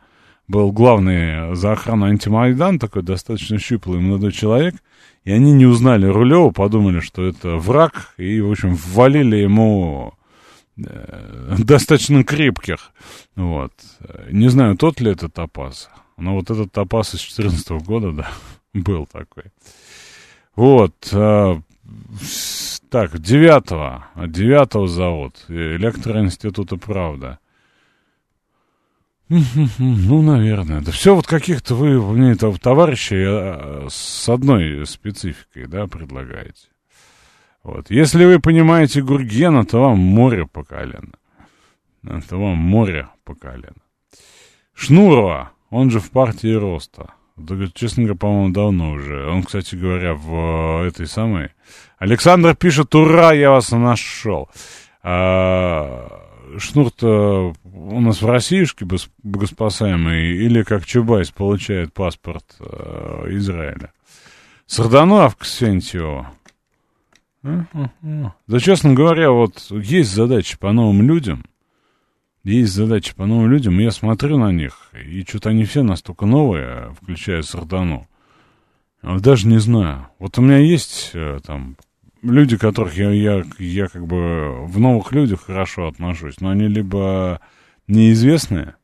был 0.48 0.72
главный 0.72 1.56
за 1.56 1.72
охрану 1.72 2.06
антимайдан, 2.06 2.78
такой 2.78 3.02
достаточно 3.02 3.58
щуплый 3.58 4.00
молодой 4.00 4.32
человек, 4.32 4.76
и 5.24 5.32
они 5.32 5.54
не 5.54 5.66
узнали 5.66 6.06
Рулева, 6.06 6.52
подумали, 6.52 7.00
что 7.00 7.26
это 7.26 7.56
враг, 7.56 8.14
и, 8.18 8.42
в 8.42 8.52
общем, 8.52 8.76
ввалили 8.76 9.38
ему 9.38 10.14
достаточно 10.76 12.24
крепких. 12.24 12.92
Вот. 13.36 13.74
Не 14.30 14.50
знаю, 14.50 14.78
тот 14.78 15.00
ли 15.02 15.12
это 15.12 15.30
топаз. 15.30 15.90
Но 16.18 16.36
вот 16.36 16.50
этот 16.50 16.72
топаз 16.72 17.16
из 17.16 17.20
14 17.20 17.70
года, 17.86 18.12
да, 18.12 18.32
был 18.74 19.06
такой. 19.06 19.46
Вот. 20.56 20.94
А, 21.12 21.60
так, 22.90 23.20
девятого. 23.20 24.08
Девятого 24.16 24.88
завод. 24.88 25.46
Электроинститута 25.48 26.78
«Правда». 26.78 27.40
Ну, 29.80 30.22
наверное. 30.22 30.82
Да 30.82 30.92
все 30.92 31.16
вот 31.16 31.26
каких-то 31.26 31.76
вы 31.76 32.00
мне 32.14 32.36
товарищей 32.36 33.24
а, 33.26 33.88
с 33.90 34.30
одной 34.30 34.86
спецификой, 34.86 35.68
да, 35.68 35.88
предлагаете. 35.88 36.68
Вот. 37.64 37.90
Если 37.90 38.26
вы 38.26 38.40
понимаете 38.40 39.02
Гургена, 39.02 39.66
то 39.66 39.82
вам 39.82 40.00
море 40.00 40.46
по 40.46 40.64
колено. 40.64 41.14
То 42.04 42.38
вам 42.38 42.58
море 42.58 43.08
по 43.24 43.36
колено. 43.36 43.82
Шнурова, 44.74 45.52
он 45.70 45.90
же 45.90 46.00
в 46.00 46.12
партии 46.12 46.54
Роста. 46.54 47.14
Честно 47.74 48.04
говоря, 48.04 48.18
по-моему, 48.18 48.54
давно 48.54 48.92
уже. 48.92 49.28
Он, 49.28 49.44
кстати 49.44 49.76
говоря, 49.76 50.14
в 50.14 50.86
этой 50.86 51.08
самой... 51.08 51.50
Александр 51.98 52.56
пишет, 52.56 52.94
ура, 52.96 53.32
я 53.32 53.50
вас 53.50 53.72
нашел. 53.72 54.50
А, 55.02 56.24
Шнур-то 56.58 57.54
у 57.64 58.02
нас 58.02 58.22
в 58.22 58.28
Россиюшке 58.28 58.86
богоспасаемый 59.24 60.36
или 60.36 60.64
как 60.64 60.86
Чубайс 60.86 61.32
получает 61.32 61.94
паспорт 61.94 62.44
э, 62.60 63.28
Израиля. 63.30 63.92
Сарданов 64.68 65.36
Ксентьева. 65.36 66.32
Да, 67.44 68.60
честно 68.60 68.94
говоря, 68.94 69.32
вот 69.32 69.68
есть 69.70 70.14
задачи 70.14 70.58
по 70.58 70.72
новым 70.72 71.02
людям. 71.02 71.44
Есть 72.44 72.74
задачи 72.74 73.16
по 73.16 73.26
новым 73.26 73.50
людям, 73.50 73.80
я 73.80 73.92
смотрю 73.92 74.38
на 74.38 74.52
них, 74.52 74.92
и 74.94 75.24
что-то 75.24 75.50
они 75.50 75.64
все 75.64 75.82
настолько 75.82 76.26
новые, 76.26 76.94
включая 77.02 77.42
Сардану. 77.42 78.08
Даже 79.02 79.48
не 79.48 79.60
знаю. 79.60 80.08
Вот 80.20 80.38
у 80.38 80.42
меня 80.42 80.58
есть 80.58 81.12
э, 81.14 81.40
там 81.46 81.78
люди, 82.22 82.58
которых 82.58 82.98
я, 82.98 83.12
я, 83.12 83.44
я 83.60 83.88
как 83.88 84.08
бы 84.08 84.66
в 84.66 84.80
новых 84.80 85.14
людях 85.14 85.46
хорошо 85.46 85.88
отношусь, 85.88 86.40
но 86.42 86.50
они 86.50 86.68
либо 86.68 87.40
неизвестные, 87.88 88.76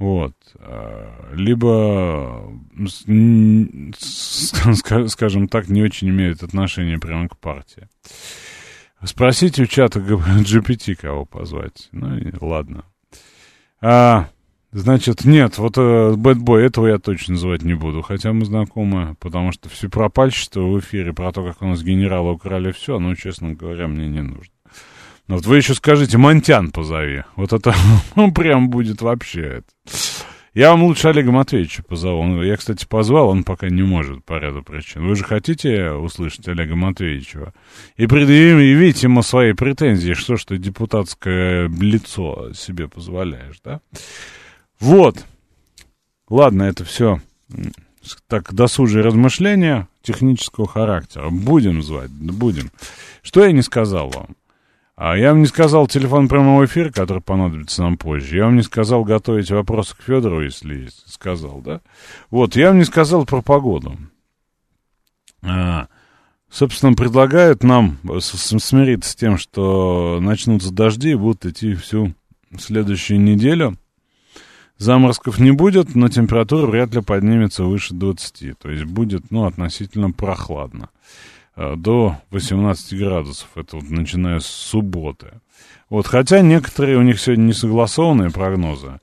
вот. 0.00 0.34
А, 0.56 1.30
либо, 1.34 2.50
скажем 3.94 5.46
так, 5.46 5.68
не 5.68 5.82
очень 5.82 6.08
имеют 6.08 6.42
отношение 6.42 6.98
прямо 6.98 7.28
к 7.28 7.36
партии. 7.36 7.86
Спросите 9.04 9.62
у 9.62 9.66
чата 9.66 10.00
GPT, 10.00 10.94
кого 11.00 11.26
позвать. 11.26 11.90
Ну 11.92 12.18
ладно. 12.40 12.86
А, 13.82 14.30
значит, 14.72 15.26
нет, 15.26 15.58
вот 15.58 15.76
Бэтбой, 15.76 16.64
этого 16.64 16.86
я 16.86 16.98
точно 16.98 17.34
называть 17.34 17.62
не 17.62 17.74
буду, 17.74 18.00
хотя 18.00 18.32
мы 18.32 18.46
знакомы, 18.46 19.16
потому 19.20 19.52
что 19.52 19.68
все 19.68 19.90
пропальчество 19.90 20.62
в 20.62 20.80
эфире 20.80 21.12
про 21.12 21.30
то, 21.30 21.44
как 21.44 21.60
у 21.60 21.66
нас 21.66 21.82
генерала 21.82 22.30
украли 22.30 22.72
все, 22.72 22.98
ну, 22.98 23.14
честно 23.16 23.52
говоря, 23.52 23.86
мне 23.86 24.08
не 24.08 24.22
нужно. 24.22 24.54
Ну, 25.30 25.36
вот 25.36 25.46
вы 25.46 25.58
еще 25.58 25.74
скажите, 25.74 26.18
Монтян 26.18 26.72
позови. 26.72 27.22
Вот 27.36 27.52
это 27.52 27.72
ну, 28.16 28.32
прям 28.32 28.68
будет 28.68 29.00
вообще. 29.00 29.62
Я 30.54 30.72
вам 30.72 30.82
лучше 30.82 31.06
Олега 31.06 31.30
Матвеевича 31.30 31.84
позову. 31.84 32.42
Я, 32.42 32.56
кстати, 32.56 32.84
позвал, 32.84 33.28
он 33.28 33.44
пока 33.44 33.68
не 33.68 33.82
может 33.82 34.24
по 34.24 34.40
ряду 34.40 34.64
причин. 34.64 35.06
Вы 35.06 35.14
же 35.14 35.22
хотите 35.22 35.92
услышать 35.92 36.48
Олега 36.48 36.74
Матвеевича? 36.74 37.52
И 37.96 38.08
предъявить 38.08 39.04
ему 39.04 39.22
свои 39.22 39.52
претензии, 39.52 40.14
что 40.14 40.34
ж 40.34 40.46
ты 40.46 40.58
депутатское 40.58 41.68
лицо 41.68 42.52
себе 42.52 42.88
позволяешь, 42.88 43.60
да? 43.64 43.80
Вот. 44.80 45.24
Ладно, 46.28 46.64
это 46.64 46.84
все 46.84 47.20
так 48.26 48.52
досужие 48.52 49.04
размышления 49.04 49.86
технического 50.02 50.66
характера. 50.66 51.30
Будем 51.30 51.84
звать, 51.84 52.10
будем. 52.10 52.72
Что 53.22 53.44
я 53.44 53.52
не 53.52 53.62
сказал 53.62 54.08
вам? 54.08 54.34
А 55.02 55.16
я 55.16 55.30
вам 55.30 55.40
не 55.40 55.46
сказал 55.46 55.86
телефон 55.86 56.28
прямого 56.28 56.66
эфира, 56.66 56.90
который 56.90 57.22
понадобится 57.22 57.80
нам 57.80 57.96
позже. 57.96 58.36
Я 58.36 58.44
вам 58.44 58.56
не 58.56 58.62
сказал 58.62 59.02
готовить 59.02 59.50
вопросы 59.50 59.96
к 59.96 60.02
Федору, 60.02 60.44
если 60.44 60.80
есть. 60.80 61.10
Сказал, 61.10 61.62
да? 61.62 61.80
Вот, 62.28 62.54
я 62.54 62.68
вам 62.68 62.80
не 62.80 62.84
сказал 62.84 63.24
про 63.24 63.40
погоду. 63.40 63.96
А, 65.40 65.86
собственно, 66.50 66.92
предлагают 66.92 67.62
нам 67.62 67.96
смириться 68.20 69.12
с 69.12 69.16
тем, 69.16 69.38
что 69.38 70.18
начнутся 70.20 70.70
дожди 70.70 71.12
и 71.12 71.14
будут 71.14 71.46
идти 71.46 71.74
всю 71.76 72.12
следующую 72.58 73.22
неделю. 73.22 73.78
Заморозков 74.76 75.38
не 75.38 75.52
будет, 75.52 75.94
но 75.94 76.10
температура 76.10 76.66
вряд 76.66 76.94
ли 76.94 77.00
поднимется 77.00 77.64
выше 77.64 77.94
20. 77.94 78.58
То 78.58 78.70
есть 78.70 78.84
будет, 78.84 79.30
ну, 79.30 79.46
относительно 79.46 80.10
прохладно. 80.10 80.90
Э, 81.56 81.74
до 81.76 82.16
18 82.30 82.98
градусов. 82.98 83.48
Это 83.56 83.76
вот 83.76 83.90
начиная 83.90 84.40
с 84.40 84.46
субботы. 84.46 85.40
Вот, 85.88 86.06
хотя 86.06 86.40
некоторые 86.40 86.96
у 86.96 87.02
них 87.02 87.20
сегодня 87.20 87.42
не 87.44 87.52
согласованные 87.52 88.30
прогнозы. 88.30 89.00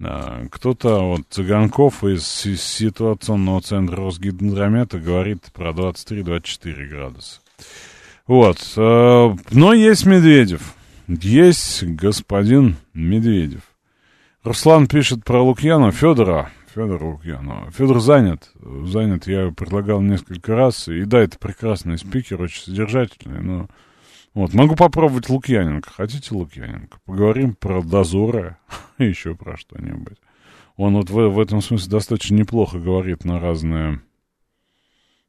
Э, 0.00 0.46
кто-то, 0.50 1.00
вот, 1.00 1.22
Цыганков 1.28 2.04
из 2.04 2.24
ситуационного 2.26 3.60
центра 3.60 3.96
Росгидромета 3.96 4.98
говорит 4.98 5.50
про 5.52 5.72
23-24 5.72 6.86
градуса. 6.86 7.40
Вот, 8.26 8.58
э, 8.76 9.36
но 9.50 9.72
есть 9.72 10.06
Медведев. 10.06 10.74
Есть 11.08 11.82
господин 11.82 12.76
Медведев. 12.94 13.62
Руслан 14.44 14.86
пишет 14.86 15.24
про 15.24 15.42
Лукьяна 15.42 15.90
Федора. 15.90 16.50
Федор 16.74 17.02
Лукьянов. 17.02 17.74
Федор 17.74 18.00
занят. 18.00 18.50
Занят, 18.84 19.26
я 19.26 19.50
предлагал 19.50 20.00
несколько 20.00 20.54
раз. 20.54 20.88
И 20.88 21.04
да, 21.04 21.20
это 21.20 21.38
прекрасный 21.38 21.98
спикер, 21.98 22.40
очень 22.40 22.62
содержательный, 22.62 23.42
но... 23.42 23.68
Вот, 24.34 24.54
могу 24.54 24.76
попробовать 24.76 25.28
Лукьяненко. 25.28 25.90
Хотите 25.90 26.34
Лукьяненко? 26.34 26.98
Поговорим 27.04 27.54
про 27.54 27.82
дозоры 27.82 28.56
и 28.98 29.06
еще 29.06 29.34
про 29.34 29.56
что-нибудь. 29.56 30.18
Он 30.76 30.94
вот 30.94 31.10
в, 31.10 31.28
в 31.28 31.40
этом 31.40 31.60
смысле 31.60 31.90
достаточно 31.90 32.36
неплохо 32.36 32.78
говорит 32.78 33.24
на 33.24 33.40
разные 33.40 34.00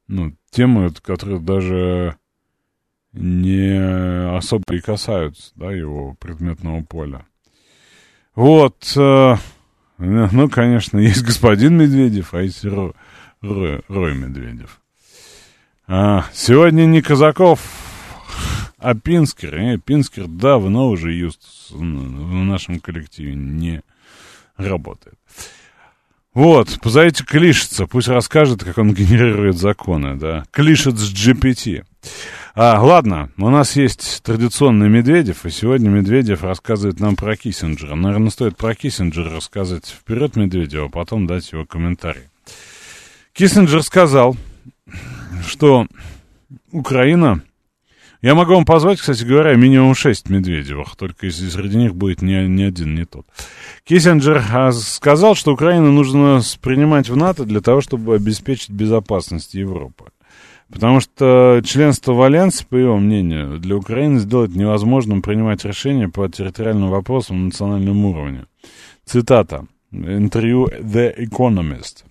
ну, 0.07 0.35
темы, 0.51 0.91
которые 1.01 1.39
даже 1.39 2.17
не 3.13 4.37
особо 4.37 4.63
и 4.71 4.79
касаются, 4.79 5.51
да, 5.55 5.71
его 5.71 6.15
предметного 6.19 6.83
поля. 6.83 7.25
Вот, 8.35 8.93
э, 8.95 9.35
ну, 10.31 10.49
конечно, 10.49 10.97
есть 10.97 11.23
господин 11.23 11.77
Медведев, 11.77 12.33
а 12.33 12.41
есть 12.41 12.63
Ро, 12.63 12.93
Ро, 13.41 13.81
Рой 13.89 14.15
Медведев. 14.15 14.79
А, 15.87 16.25
сегодня 16.33 16.85
не 16.85 17.01
Казаков, 17.01 17.59
а 18.77 18.95
Пинскер. 18.95 19.55
Э, 19.55 19.77
Пинскер 19.77 20.27
давно 20.27 20.87
уже 20.87 21.11
юст 21.11 21.41
в 21.71 21.81
нашем 21.83 22.79
коллективе 22.79 23.35
не 23.35 23.81
работает. 24.55 25.15
Вот, 26.33 26.79
позовите 26.81 27.25
Клишица, 27.25 27.85
пусть 27.85 28.07
расскажет, 28.07 28.63
как 28.63 28.77
он 28.77 28.93
генерирует 28.93 29.57
законы, 29.57 30.15
да. 30.15 30.45
Клишец 30.51 30.95
GPT. 30.95 31.83
А, 32.61 32.77
ладно, 32.81 33.29
у 33.37 33.49
нас 33.49 33.77
есть 33.77 34.21
традиционный 34.21 34.89
Медведев, 34.89 35.45
и 35.45 35.49
сегодня 35.49 35.87
Медведев 35.87 36.43
рассказывает 36.43 36.99
нам 36.99 37.15
про 37.15 37.37
Киссинджера. 37.37 37.95
Наверное, 37.95 38.31
стоит 38.31 38.57
про 38.57 38.75
Киссинджера 38.75 39.33
рассказать 39.33 39.87
вперед 39.87 40.35
Медведева, 40.35 40.87
а 40.87 40.89
потом 40.89 41.25
дать 41.25 41.49
его 41.53 41.65
комментарий. 41.65 42.23
Киссинджер 43.31 43.81
сказал, 43.81 44.35
что 45.47 45.87
Украина... 46.73 47.41
Я 48.21 48.35
могу 48.35 48.53
вам 48.55 48.65
позвать, 48.65 48.99
кстати 48.99 49.23
говоря, 49.23 49.55
минимум 49.55 49.95
шесть 49.95 50.29
Медведевых, 50.29 50.97
только 50.97 51.27
если 51.27 51.47
среди 51.47 51.77
них 51.77 51.95
будет 51.95 52.21
ни, 52.21 52.33
ни 52.45 52.63
один, 52.63 52.93
не 52.93 53.05
тот. 53.05 53.25
Киссинджер 53.85 54.43
а, 54.51 54.73
сказал, 54.73 55.35
что 55.35 55.53
Украину 55.53 55.93
нужно 55.93 56.41
принимать 56.61 57.07
в 57.07 57.15
НАТО 57.15 57.45
для 57.45 57.61
того, 57.61 57.79
чтобы 57.79 58.15
обеспечить 58.15 58.71
безопасность 58.71 59.53
Европы. 59.53 60.07
Потому 60.71 60.99
что 60.99 61.61
членство 61.63 62.13
в 62.13 62.21
Альянсе, 62.21 62.65
по 62.65 62.75
его 62.75 62.97
мнению, 62.97 63.59
для 63.59 63.75
Украины 63.75 64.19
сделать 64.19 64.55
невозможным 64.55 65.21
принимать 65.21 65.65
решения 65.65 66.09
по 66.09 66.27
территориальным 66.29 66.89
вопросам 66.89 67.39
на 67.39 67.45
национальном 67.45 68.05
уровне. 68.05 68.45
Цитата. 69.05 69.65
Интервью 69.91 70.67
The 70.67 71.17
Economist. 71.17 72.05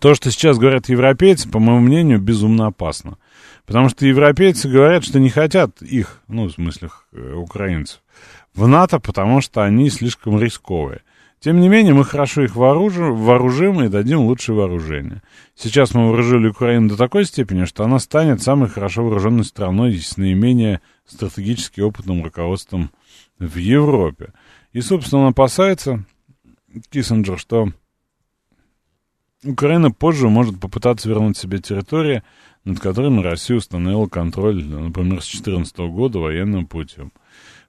То, 0.00 0.14
что 0.14 0.30
сейчас 0.30 0.58
говорят 0.58 0.88
европейцы, 0.88 1.48
по 1.48 1.58
моему 1.58 1.80
мнению, 1.80 2.20
безумно 2.20 2.66
опасно. 2.66 3.18
Потому 3.66 3.90
что 3.90 4.06
европейцы 4.06 4.68
говорят, 4.68 5.04
что 5.04 5.18
не 5.18 5.28
хотят 5.28 5.82
их, 5.82 6.22
ну, 6.28 6.46
в 6.46 6.52
смысле, 6.52 6.88
э, 7.12 7.34
украинцев, 7.34 8.00
в 8.54 8.66
НАТО, 8.66 8.98
потому 8.98 9.42
что 9.42 9.62
они 9.62 9.90
слишком 9.90 10.40
рисковые. 10.40 11.02
Тем 11.40 11.60
не 11.60 11.68
менее, 11.68 11.94
мы 11.94 12.04
хорошо 12.04 12.42
их 12.42 12.56
вооружим, 12.56 13.14
вооружим 13.14 13.80
и 13.82 13.88
дадим 13.88 14.20
лучшее 14.20 14.56
вооружение. 14.56 15.22
Сейчас 15.54 15.94
мы 15.94 16.08
вооружили 16.08 16.48
Украину 16.48 16.88
до 16.88 16.96
такой 16.96 17.24
степени, 17.24 17.64
что 17.64 17.84
она 17.84 18.00
станет 18.00 18.42
самой 18.42 18.68
хорошо 18.68 19.04
вооруженной 19.04 19.44
страной 19.44 19.96
с 19.98 20.16
наименее 20.16 20.80
стратегически 21.06 21.80
опытным 21.80 22.24
руководством 22.24 22.90
в 23.38 23.56
Европе. 23.56 24.32
И, 24.72 24.80
собственно, 24.80 25.22
он 25.22 25.28
опасается, 25.28 26.04
Киссинджер, 26.90 27.38
что 27.38 27.68
Украина 29.44 29.92
позже 29.92 30.28
может 30.28 30.58
попытаться 30.58 31.08
вернуть 31.08 31.38
себе 31.38 31.58
территории, 31.58 32.24
над 32.64 32.80
которыми 32.80 33.20
Россия 33.20 33.56
установила 33.56 34.06
контроль, 34.06 34.64
например, 34.64 35.22
с 35.22 35.30
2014 35.30 35.78
года 35.78 36.18
военным 36.18 36.66
путем. 36.66 37.12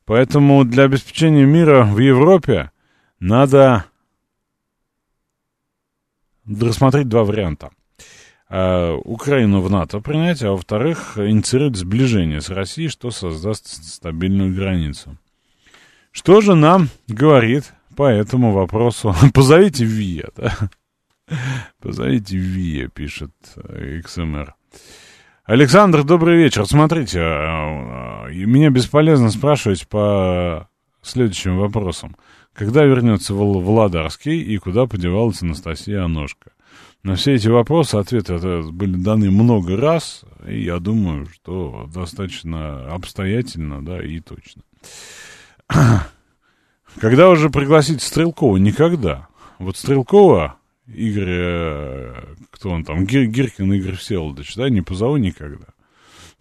Поэтому 0.06 0.66
для 0.66 0.86
обеспечения 0.86 1.46
мира 1.46 1.84
в 1.84 2.00
Европе 2.00 2.72
надо 3.20 3.86
рассмотреть 6.46 7.08
два 7.08 7.24
варианта. 7.24 7.72
Uh, 8.50 8.96
Украину 9.06 9.62
в 9.62 9.70
НАТО 9.70 10.00
принять, 10.00 10.42
а 10.42 10.52
во-вторых, 10.52 11.20
инициировать 11.20 11.76
сближение 11.76 12.42
с 12.42 12.50
Россией, 12.50 12.90
что 12.90 13.12
создаст 13.12 13.68
стабильную 13.68 14.56
границу. 14.56 15.18
Что 16.12 16.42
же 16.42 16.56
нам 16.56 16.90
говорит 17.08 17.74
по 17.96 18.08
этому 18.08 18.52
вопросу? 18.52 19.14
Позовите 19.36 19.86
ВИА, 19.86 20.30
да? 20.36 20.58
Позовите 21.80 22.38
ВИА, 22.38 22.88
пишет 22.88 23.32
XMR. 23.56 24.54
Александр, 25.46 26.04
добрый 26.04 26.38
вечер. 26.38 26.66
Смотрите, 26.66 27.20
а, 27.22 28.28
меня 28.30 28.70
бесполезно 28.70 29.30
спрашивать 29.30 29.88
по 29.88 30.68
следующим 31.02 31.58
вопросам. 31.58 32.16
Когда 32.60 32.84
вернется 32.84 33.34
Владарский 33.34 34.42
и 34.42 34.58
куда 34.58 34.86
подевалась 34.86 35.42
Анастасия 35.42 36.04
Аношка? 36.04 36.52
На 37.04 37.16
все 37.16 37.36
эти 37.36 37.48
вопросы 37.48 37.96
ответы 37.96 38.38
были 38.64 38.98
даны 38.98 39.32
много 39.32 39.78
раз, 39.78 40.26
и 40.46 40.64
я 40.64 40.80
думаю, 40.80 41.26
что 41.28 41.90
достаточно 41.94 42.94
обстоятельно, 42.94 43.82
да, 43.82 44.04
и 44.04 44.20
точно. 44.20 44.64
Когда 47.00 47.30
уже 47.30 47.50
пригласить 47.50 48.02
Стрелкова? 48.02 48.58
Никогда. 48.58 49.30
Вот 49.58 49.78
Стрелкова, 49.78 50.58
Игорь, 50.86 51.30
э, 51.30 52.14
кто 52.52 52.72
он 52.72 52.84
там, 52.84 53.06
Гир, 53.06 53.28
Гиркин 53.28 53.72
Игорь 53.72 53.96
Всеволодович, 53.96 54.56
да, 54.56 54.68
не 54.68 54.82
позову 54.82 55.16
никогда. 55.16 55.68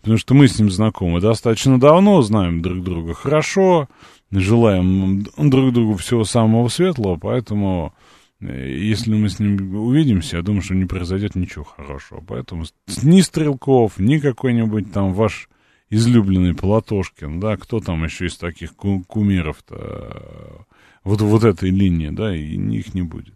Потому 0.01 0.19
что 0.19 0.35
мы 0.35 0.49
с 0.49 0.59
ним 0.59 0.69
знакомы 0.69 1.21
достаточно 1.21 1.79
давно, 1.79 2.23
знаем 2.23 2.61
друг 2.61 2.83
друга 2.83 3.15
хорошо, 3.15 3.89
желаем 4.31 5.23
друг 5.37 5.73
другу 5.73 5.97
всего 5.97 6.25
самого 6.25 6.69
светлого, 6.69 7.17
поэтому 7.17 7.95
э, 8.41 8.77
если 8.79 9.15
мы 9.15 9.29
с 9.29 9.39
ним 9.39 9.75
увидимся, 9.75 10.37
я 10.39 10.43
думаю, 10.43 10.63
что 10.63 10.75
не 10.75 10.85
произойдет 10.85 11.35
ничего 11.35 11.65
хорошего. 11.65 12.23
Поэтому 12.27 12.65
ни 13.03 13.21
Стрелков, 13.21 13.99
ни 13.99 14.19
какой-нибудь 14.19 14.93
там 14.93 15.15
ваш 15.15 15.49
излюбленный 15.91 16.55
Платошкин, 16.55 17.41
да, 17.41 17.57
кто 17.57 17.81
там 17.81 18.05
еще 18.05 18.27
из 18.27 18.37
таких 18.37 18.75
кумиров-то, 18.77 20.67
вот, 21.05 21.21
вот 21.23 21.45
этой 21.45 21.71
линии, 21.71 22.11
да, 22.11 22.35
и 22.37 22.57
их 22.57 22.95
не 22.95 23.03
будет. 23.03 23.35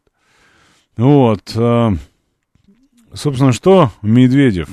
Вот, 0.96 1.52
а, 1.56 1.94
собственно, 3.14 3.52
что 3.52 3.90
Медведев 4.02 4.68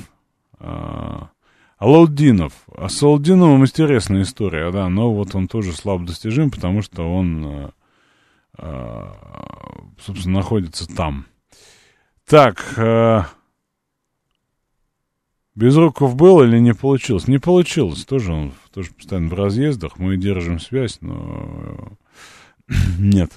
а, 1.80 1.84
Алаудинов. 1.84 2.52
А 2.76 2.88
с 2.88 3.02
Алаудиновым 3.02 3.62
интересная 3.62 4.22
история, 4.22 4.70
да, 4.70 4.88
но 4.88 5.12
вот 5.12 5.34
он 5.34 5.48
тоже 5.48 5.72
слабо 5.72 6.06
достижим, 6.06 6.50
потому 6.50 6.82
что 6.82 7.02
он, 7.02 7.46
э, 7.46 7.70
э, 8.58 9.04
собственно, 10.00 10.38
находится 10.38 10.86
там. 10.86 11.26
Так, 12.26 12.74
э, 12.76 13.22
Безруков 15.54 16.14
был 16.14 16.42
или 16.42 16.58
не 16.58 16.74
получилось? 16.74 17.26
Не 17.26 17.38
получилось, 17.38 18.04
тоже 18.04 18.32
он 18.32 18.52
тоже 18.72 18.92
постоянно 18.92 19.28
в 19.28 19.34
разъездах, 19.34 19.98
мы 19.98 20.16
держим 20.16 20.60
связь, 20.60 20.98
но 21.00 21.96
нет, 22.98 23.32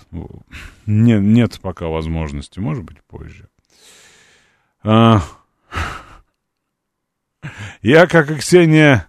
нет, 0.85 1.21
нет 1.21 1.59
пока 1.61 1.87
возможности, 1.87 2.59
может 2.59 2.83
быть, 2.83 3.01
позже. 3.07 3.47
Я, 7.83 8.07
как 8.07 8.31
и 8.31 8.35
Ксения 8.35 9.07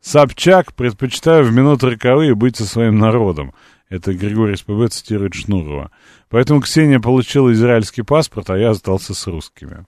Собчак, 0.00 0.72
предпочитаю 0.74 1.44
в 1.44 1.52
минуты 1.52 1.90
роковые 1.90 2.36
быть 2.36 2.56
со 2.56 2.64
своим 2.64 2.98
народом. 2.98 3.52
Это 3.88 4.14
Григорий 4.14 4.56
СПБ 4.56 4.88
цитирует 4.90 5.34
Шнурова. 5.34 5.90
Поэтому 6.28 6.60
Ксения 6.60 7.00
получила 7.00 7.52
израильский 7.52 8.02
паспорт, 8.02 8.50
а 8.50 8.56
я 8.56 8.70
остался 8.70 9.14
с 9.14 9.26
русскими. 9.26 9.84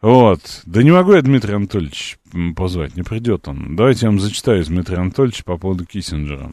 Вот. 0.00 0.62
Да 0.64 0.82
не 0.82 0.90
могу 0.90 1.12
я 1.14 1.22
Дмитрий 1.22 1.54
Анатольевич 1.54 2.18
позвать, 2.56 2.96
не 2.96 3.02
придет 3.02 3.48
он. 3.48 3.76
Давайте 3.76 4.06
я 4.06 4.10
вам 4.10 4.20
зачитаю 4.20 4.62
из 4.62 4.68
Дмитрия 4.68 4.98
Анатольевича 4.98 5.44
по 5.44 5.58
поводу 5.58 5.84
Киссинджера. 5.84 6.52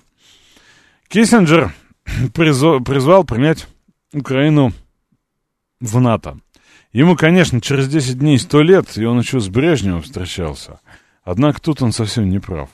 Киссинджер 1.08 1.74
призвал 2.34 3.24
принять 3.24 3.68
Украину 4.14 4.74
в 5.80 6.00
НАТО. 6.00 6.40
Ему, 6.94 7.16
конечно, 7.16 7.62
через 7.62 7.88
10 7.88 8.20
дней 8.20 8.38
100 8.38 8.62
лет, 8.62 8.98
и 8.98 9.06
он 9.06 9.20
еще 9.20 9.40
с 9.40 9.48
Брежневым 9.48 10.02
встречался. 10.02 10.82
Однако 11.24 11.62
тут 11.62 11.82
он 11.82 11.94
совсем 11.94 12.30
не 12.30 12.40
прав. 12.40 12.70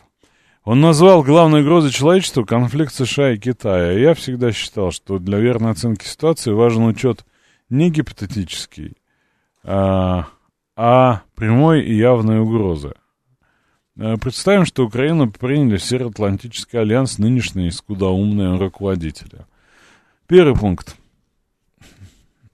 Он 0.64 0.82
назвал 0.82 1.24
главной 1.24 1.62
угрозой 1.62 1.92
человечеству 1.92 2.46
конфликт 2.46 2.94
США 2.94 3.34
и 3.34 3.38
Китая. 3.38 3.92
Я 3.92 4.14
всегда 4.16 4.52
считал, 4.52 4.92
что 4.92 5.20
для 5.20 5.38
верной 5.38 5.72
оценки 5.72 6.06
ситуации 6.06 6.52
важен 6.52 6.84
учет 6.84 7.26
не 7.70 7.90
гипотетический, 7.90 8.98
а, 9.64 10.28
а 10.76 11.22
прямой 11.36 11.84
и 11.84 11.96
явной 11.96 12.40
угрозы. 12.40 12.96
Э, 13.98 14.18
представим, 14.18 14.66
что 14.66 14.86
Украину 14.86 15.32
приняли 15.32 15.78
в 15.78 15.84
Североатлантический 15.84 16.80
альянс 16.80 17.18
нынешние 17.18 17.72
скудоумные 17.72 18.58
руководители. 18.58 19.46
Первый 20.28 20.56
пункт. 20.56 20.98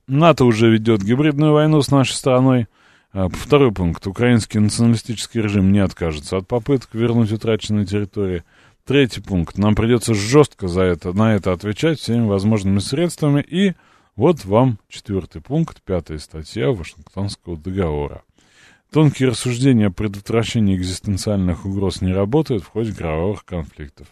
НАТО 0.08 0.46
уже 0.46 0.70
ведет 0.70 1.02
гибридную 1.02 1.54
войну 1.54 1.82
с 1.82 1.90
нашей 1.90 2.14
страной. 2.14 2.68
А, 3.14 3.30
второй 3.30 3.72
пункт. 3.72 4.06
Украинский 4.06 4.60
националистический 4.60 5.42
режим 5.42 5.72
не 5.72 5.80
откажется 5.80 6.38
от 6.38 6.48
попыток 6.48 6.90
вернуть 6.94 7.32
утраченные 7.32 7.86
территории. 7.86 8.44
Третий 8.86 9.22
пункт. 9.22 9.58
Нам 9.58 9.76
придется 9.76 10.14
жестко 10.14 10.68
за 10.68 10.82
это, 10.82 11.14
на 11.14 11.36
это 11.36 11.54
отвечать 11.54 12.00
всеми 12.00 12.28
возможными 12.28 12.80
средствами. 12.80 13.42
И 13.42 13.74
вот 14.18 14.44
вам 14.44 14.78
четвертый 14.90 15.42
пункт, 15.42 15.82
пятая 15.82 16.18
статья 16.18 16.72
Вашингтонского 16.72 17.56
договора. 17.56 18.24
Тонкие 18.92 19.30
рассуждения 19.30 19.88
о 19.88 19.92
предотвращении 19.92 20.76
экзистенциальных 20.76 21.66
угроз 21.66 22.02
не 22.02 22.14
работают 22.14 22.64
в 22.64 22.68
ходе 22.68 22.94
кровавых 22.94 23.46
конфликтов. 23.46 24.08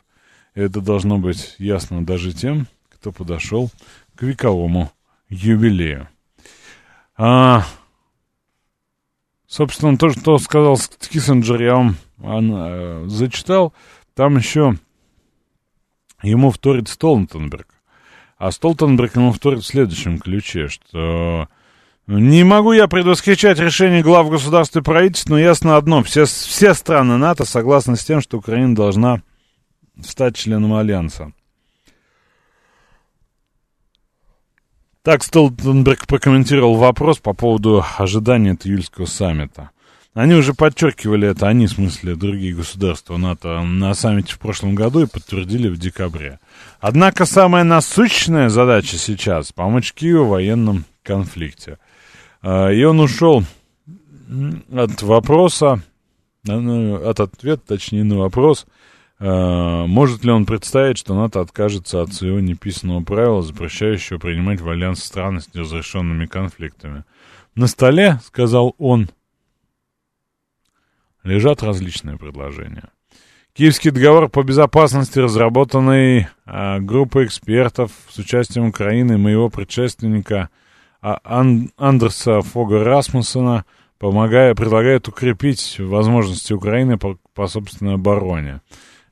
Это 0.56 0.80
должно 0.80 1.18
быть 1.18 1.56
ясно 1.60 2.06
даже 2.06 2.32
тем, 2.32 2.68
кто 2.90 3.12
подошел 3.12 3.70
к 4.16 4.24
вековому 4.24 4.90
юбилею. 5.32 6.08
А, 7.18 7.64
собственно, 9.48 9.98
то, 9.98 10.10
что 10.10 10.38
сказал 10.38 10.78
Киссинджер, 11.10 11.62
я 11.62 11.76
вам 11.76 11.96
он, 12.22 12.52
э, 12.54 13.04
зачитал. 13.08 13.74
Там 14.16 14.38
еще 14.38 14.76
ему 16.22 16.52
вторит 16.52 16.88
Столтенберг. 16.88 17.68
А 18.38 18.52
Столтенберг 18.52 19.16
ему 19.16 19.32
вторит 19.32 19.64
в 19.64 19.68
следующем 19.68 20.20
ключе, 20.20 20.68
что 20.68 21.48
Не 22.08 22.44
могу 22.44 22.74
я 22.74 22.88
предвосхищать 22.88 23.60
решение 23.60 24.02
глав 24.02 24.30
государств 24.30 24.76
и 24.76 24.82
правительств, 24.82 25.30
но 25.30 25.38
ясно 25.38 25.78
одно. 25.78 26.04
Все, 26.04 26.26
все 26.26 26.74
страны 26.74 27.18
НАТО 27.18 27.46
согласны 27.46 27.96
с 27.96 28.04
тем, 28.04 28.22
что 28.22 28.38
Украина 28.38 28.76
должна 28.76 29.22
стать 30.02 30.36
членом 30.36 30.74
Альянса. 30.74 31.32
Так 35.04 35.24
Столтенберг 35.24 36.06
прокомментировал 36.06 36.76
вопрос 36.76 37.18
по 37.18 37.34
поводу 37.34 37.84
ожидания 37.98 38.52
от 38.52 38.68
июльского 38.68 39.08
саммита. 39.08 39.72
Они 40.14 40.36
уже 40.36 40.54
подчеркивали 40.54 41.30
это, 41.30 41.48
они, 41.48 41.66
в 41.66 41.72
смысле, 41.72 42.16
другие 42.16 42.54
государства 42.54 43.18
НАТО, 43.18 43.62
на 43.64 43.96
саммите 43.96 44.34
в 44.34 44.40
прошлом 44.40 44.76
году 44.76 45.02
и 45.02 45.08
подтвердили 45.08 45.70
в 45.70 45.80
декабре. 45.80 46.40
Однако 46.80 47.26
самая 47.26 47.64
насущная 47.64 48.50
задача 48.50 48.98
сейчас— 48.98 49.52
помочь 49.54 49.94
Киеву 49.94 50.26
в 50.26 50.30
военном 50.30 50.86
конфликте. 51.02 51.80
А, 52.44 52.70
и 52.70 52.84
он 52.84 53.00
ушел 53.00 53.44
от 54.72 55.02
вопроса, 55.02 55.82
ну, 56.44 56.96
от 57.10 57.20
ответа, 57.20 57.64
точнее, 57.66 58.04
на 58.04 58.18
вопрос— 58.18 58.68
Э, 58.76 58.81
может 59.24 60.24
ли 60.24 60.32
он 60.32 60.46
представить, 60.46 60.98
что 60.98 61.14
НАТО 61.14 61.42
откажется 61.42 62.02
от 62.02 62.12
своего 62.12 62.40
неписанного 62.40 63.04
правила, 63.04 63.44
запрещающего 63.44 64.18
принимать 64.18 64.62
в 64.62 64.70
альянс 64.70 65.04
страны 65.04 65.42
с 65.42 65.54
неразрешенными 65.54 66.26
конфликтами? 66.26 67.04
На 67.54 67.68
столе, 67.68 68.20
сказал 68.26 68.76
он, 68.80 69.10
лежат 71.24 71.62
различные 71.64 72.18
предложения. 72.18 72.90
Киевский 73.54 73.92
договор 73.92 74.30
по 74.30 74.44
безопасности, 74.44 75.20
разработанный 75.20 76.28
э, 76.46 76.80
группой 76.80 77.26
экспертов 77.26 77.92
с 78.10 78.18
участием 78.18 78.68
Украины 78.68 79.14
и 79.14 79.18
моего 79.18 79.50
предшественника 79.50 80.50
а, 81.02 81.20
Ан- 81.24 81.72
Андерса 81.78 82.42
Фога 82.42 82.84
Расмуссона, 82.84 83.66
помогая, 84.00 84.56
предлагает 84.56 85.10
укрепить 85.10 85.78
возможности 85.80 86.54
Украины 86.54 86.98
по, 86.98 87.18
по 87.34 87.48
собственной 87.48 87.96
обороне. 87.96 88.62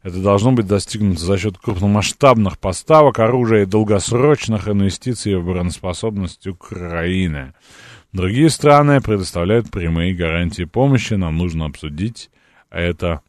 Это 0.10 0.24
должно 0.24 0.54
быть 0.54 0.66
достигнуто 0.66 1.22
за 1.22 1.38
счет 1.38 1.60
крупномасштабных 1.60 2.58
поставок 2.58 3.20
оружия 3.20 3.62
и 3.62 3.68
долгосрочных 3.68 4.68
инвестиций 4.68 5.36
в 5.36 5.42
обороноспособность 5.42 6.48
Украины. 6.48 7.54
Другие 8.12 8.50
страны 8.50 9.02
предоставляют 9.02 9.70
прямые 9.70 10.16
гарантии 10.16 10.64
помощи. 10.64 11.14
Нам 11.14 11.38
нужно 11.38 11.66
обсудить 11.66 12.32
это 12.72 13.22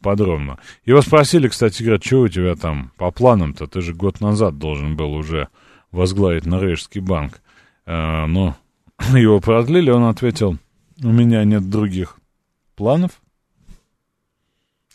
подробно. 0.00 0.58
Его 0.86 1.02
спросили, 1.02 1.48
кстати 1.48 1.82
говоря, 1.82 2.00
что 2.02 2.20
у 2.22 2.28
тебя 2.28 2.56
там 2.56 2.92
по 2.96 3.10
планам-то? 3.10 3.66
Ты 3.66 3.82
же 3.82 3.92
год 3.92 4.22
назад 4.22 4.56
должен 4.56 4.96
был 4.96 5.12
уже 5.12 5.48
возглавить 5.90 6.46
Норвежский 6.46 7.02
банк. 7.02 7.42
Э, 7.84 8.24
но 8.24 8.56
его 9.14 9.38
продлили, 9.40 9.90
он 9.90 10.04
ответил, 10.04 10.56
у 11.02 11.12
меня 11.12 11.44
нет 11.44 11.68
других 11.68 12.16
планов 12.74 13.21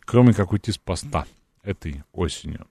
кроме 0.08 0.34
как 0.34 0.54
уйти 0.54 0.72
с 0.72 0.78
поста 0.78 1.26
этой 1.64 2.04
осенью. 2.14 2.66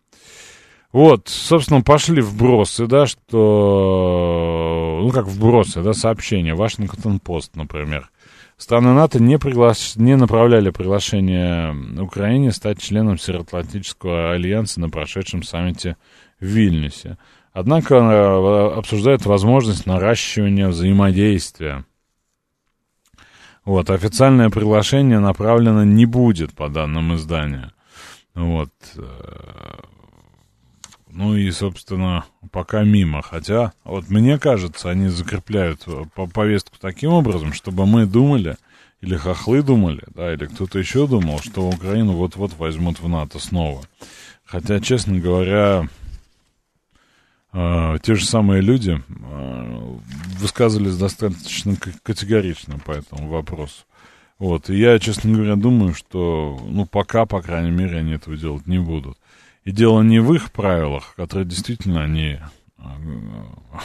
Вот, 0.90 1.28
собственно, 1.28 1.82
пошли 1.82 2.22
вбросы, 2.22 2.86
да, 2.86 3.06
что... 3.06 5.00
Ну, 5.02 5.10
как 5.10 5.26
вбросы, 5.26 5.82
да, 5.82 5.92
сообщения. 5.92 6.54
Вашингтон-Пост, 6.54 7.54
например. 7.54 8.10
Страны 8.56 8.94
НАТО 8.94 9.22
не, 9.22 9.38
приглаш... 9.38 9.96
не 9.96 10.16
направляли 10.16 10.70
приглашение 10.70 11.74
Украине 12.00 12.52
стать 12.52 12.80
членом 12.80 13.18
Североатлантического 13.18 14.32
альянса 14.32 14.80
на 14.80 14.88
прошедшем 14.88 15.42
саммите 15.42 15.98
в 16.40 16.46
Вильнюсе. 16.46 17.18
Однако 17.52 17.96
э, 17.96 18.78
обсуждают 18.78 19.26
возможность 19.26 19.84
наращивания 19.84 20.68
взаимодействия 20.68 21.84
вот, 23.66 23.90
официальное 23.90 24.48
приглашение 24.48 25.18
направлено 25.18 25.84
не 25.84 26.06
будет, 26.06 26.54
по 26.54 26.68
данным 26.68 27.16
издания. 27.16 27.72
Вот. 28.34 28.70
Э, 28.96 29.80
ну 31.10 31.34
и, 31.34 31.50
собственно, 31.50 32.24
пока 32.52 32.84
мимо. 32.84 33.22
Хотя, 33.22 33.72
вот 33.82 34.08
мне 34.08 34.38
кажется, 34.38 34.88
они 34.88 35.08
закрепляют 35.08 35.84
по 36.14 36.28
повестку 36.28 36.76
таким 36.80 37.10
образом, 37.10 37.52
чтобы 37.52 37.86
мы 37.86 38.06
думали, 38.06 38.56
или 39.00 39.16
хохлы 39.16 39.62
думали, 39.62 40.04
да, 40.14 40.32
или 40.32 40.46
кто-то 40.46 40.78
еще 40.78 41.08
думал, 41.08 41.40
что 41.40 41.68
Украину 41.68 42.12
вот-вот 42.12 42.52
возьмут 42.58 43.00
в 43.00 43.08
НАТО 43.08 43.40
снова. 43.40 43.82
Хотя, 44.44 44.78
честно 44.78 45.18
говоря, 45.18 45.82
э, 45.82 46.05
те 48.02 48.14
же 48.14 48.26
самые 48.26 48.60
люди 48.60 49.02
э, 49.08 49.96
высказывались 50.38 50.98
достаточно 50.98 51.74
категорично 52.02 52.78
по 52.78 52.92
этому 52.92 53.28
вопросу. 53.28 53.84
Вот, 54.38 54.68
и 54.68 54.76
я, 54.76 54.98
честно 54.98 55.32
говоря, 55.32 55.56
думаю, 55.56 55.94
что, 55.94 56.60
ну, 56.68 56.84
пока, 56.84 57.24
по 57.24 57.40
крайней 57.40 57.70
мере, 57.70 57.98
они 57.98 58.12
этого 58.12 58.36
делать 58.36 58.66
не 58.66 58.78
будут. 58.78 59.16
И 59.64 59.72
дело 59.72 60.02
не 60.02 60.18
в 60.18 60.34
их 60.34 60.52
правилах, 60.52 61.14
которые 61.16 61.46
действительно 61.46 62.04
они 62.04 62.38
э, 62.76 62.82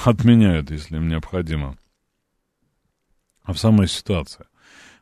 отменяют, 0.04 0.70
если 0.70 0.98
им 0.98 1.08
необходимо, 1.08 1.78
а 3.44 3.54
в 3.54 3.58
самой 3.58 3.88
ситуации. 3.88 4.46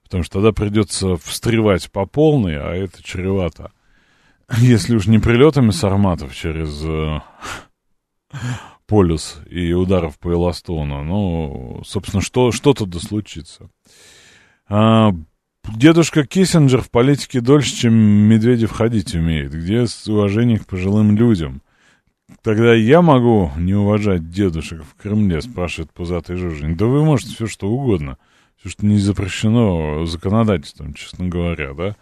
Потому 0.04 0.22
что 0.22 0.34
тогда 0.34 0.52
придется 0.52 1.18
встревать 1.18 1.92
по 1.92 2.06
полной, 2.06 2.58
а 2.58 2.72
это 2.76 3.02
чревато. 3.02 3.72
Если 4.58 4.96
уж 4.96 5.08
не 5.08 5.18
прилетами 5.18 5.72
сарматов 5.72 6.36
через 6.36 6.84
э, 6.84 7.20
полюс 8.86 9.38
и 9.50 9.72
ударов 9.74 10.18
по 10.20 10.32
Эластону. 10.34 11.04
Ну, 11.04 11.82
собственно, 11.86 12.22
что, 12.22 12.52
что 12.52 12.74
тут 12.74 12.94
случится? 13.02 13.70
А, 14.68 15.14
дедушка 15.76 16.26
Киссинджер 16.26 16.82
в 16.82 16.90
политике 16.90 17.42
дольше, 17.42 17.76
чем 17.76 17.94
Медведев 17.94 18.72
ходить 18.72 19.16
умеет. 19.16 19.54
Где 19.54 19.86
уважение 20.08 20.60
к 20.60 20.66
пожилым 20.66 21.16
людям? 21.16 21.62
Тогда 22.44 22.74
я 22.74 23.02
могу 23.02 23.52
не 23.58 23.74
уважать 23.74 24.30
дедушек 24.30 24.84
в 24.84 25.02
Кремле, 25.02 25.42
спрашивает 25.42 25.92
пузатый 25.92 26.36
Жужин. 26.36 26.76
Да 26.76 26.86
вы 26.86 27.04
можете 27.04 27.34
все 27.34 27.48
что 27.48 27.68
угодно. 27.68 28.18
Все, 28.60 28.70
что 28.70 28.86
не 28.86 28.98
запрещено 28.98 30.06
законодательством, 30.06 30.94
честно 30.94 31.28
говоря, 31.28 31.74
да? 31.74 31.96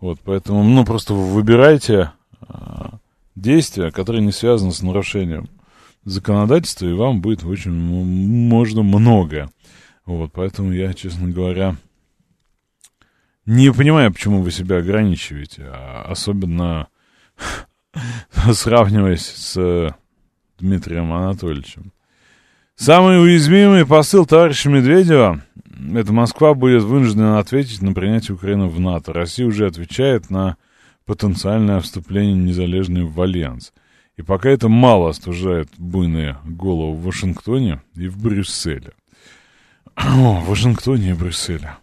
Вот, 0.00 0.20
поэтому, 0.24 0.62
ну, 0.62 0.84
просто 0.84 1.12
выбирайте 1.12 2.12
а, 2.40 2.98
действия, 3.34 3.90
которые 3.90 4.24
не 4.24 4.30
связаны 4.30 4.72
с 4.72 4.80
нарушением 4.80 5.48
законодательства, 6.04 6.86
и 6.86 6.92
вам 6.92 7.20
будет 7.20 7.44
очень 7.44 7.72
можно 7.72 8.82
многое. 8.82 9.50
Вот, 10.04 10.32
поэтому 10.32 10.72
я, 10.72 10.92
честно 10.92 11.28
говоря, 11.28 11.76
не 13.46 13.72
понимаю, 13.72 14.12
почему 14.12 14.42
вы 14.42 14.50
себя 14.50 14.78
ограничиваете, 14.78 15.64
а 15.66 16.06
особенно 16.08 16.88
сравниваясь 18.52 19.26
с 19.26 19.94
Дмитрием 20.58 21.12
Анатольевичем. 21.12 21.92
Самый 22.76 23.22
уязвимый 23.22 23.86
посыл 23.86 24.26
товарища 24.26 24.68
Медведева– 24.68 25.42
это 25.94 26.12
Москва 26.12 26.54
будет 26.54 26.82
вынуждена 26.82 27.38
ответить 27.38 27.82
на 27.82 27.92
принятие 27.92 28.34
Украины 28.34 28.66
в 28.66 28.80
НАТО. 28.80 29.12
Россия 29.12 29.46
уже 29.46 29.66
отвечает 29.66 30.28
на 30.28 30.56
потенциальное 31.06 31.80
вступление 31.80 32.34
незалежной 32.34 33.04
в 33.04 33.20
Альянс– 33.20 33.72
и 34.16 34.22
пока 34.22 34.50
это 34.50 34.68
мало 34.68 35.10
остужает 35.10 35.68
буйные 35.76 36.36
головы 36.44 36.96
в 36.96 37.02
Вашингтоне 37.02 37.82
и 37.96 38.08
в 38.08 38.22
Брюсселе. 38.22 38.92
О, 39.96 40.40
в 40.40 40.48
Вашингтоне 40.48 41.10
и 41.10 41.14
Брюсселе. 41.14 41.76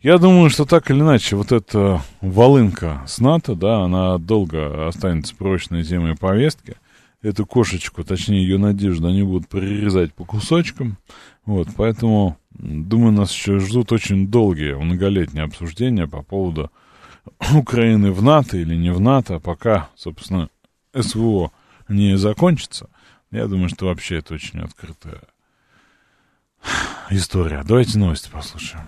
Я 0.00 0.18
думаю, 0.18 0.48
что 0.48 0.64
так 0.64 0.90
или 0.90 1.00
иначе, 1.00 1.34
вот 1.34 1.50
эта 1.50 2.00
волынка 2.20 3.02
с 3.06 3.18
НАТО, 3.18 3.56
да, 3.56 3.82
она 3.82 4.16
долго 4.18 4.86
останется 4.86 5.34
прочной 5.34 5.82
темой 5.82 6.14
повестки. 6.14 6.76
Эту 7.20 7.44
кошечку, 7.44 8.04
точнее 8.04 8.42
ее 8.42 8.58
надежду, 8.58 9.08
они 9.08 9.24
будут 9.24 9.48
прирезать 9.48 10.14
по 10.14 10.24
кусочкам. 10.24 10.98
Вот, 11.44 11.66
поэтому, 11.76 12.38
думаю, 12.52 13.10
нас 13.10 13.32
еще 13.32 13.58
ждут 13.58 13.90
очень 13.90 14.28
долгие, 14.28 14.74
многолетние 14.74 15.42
обсуждения 15.42 16.06
по 16.06 16.22
поводу 16.22 16.70
Украины 17.54 18.12
в 18.12 18.22
НАТО 18.22 18.56
или 18.56 18.76
не 18.76 18.92
в 18.92 19.00
НАТО, 19.00 19.40
пока, 19.40 19.88
собственно, 19.96 20.48
СВО 20.94 21.52
не 21.88 22.16
закончится, 22.16 22.88
я 23.30 23.46
думаю, 23.46 23.68
что 23.68 23.86
вообще 23.86 24.18
это 24.18 24.34
очень 24.34 24.60
открытая 24.60 25.22
история. 27.10 27.62
Давайте 27.64 27.98
новости 27.98 28.28
послушаем. 28.30 28.86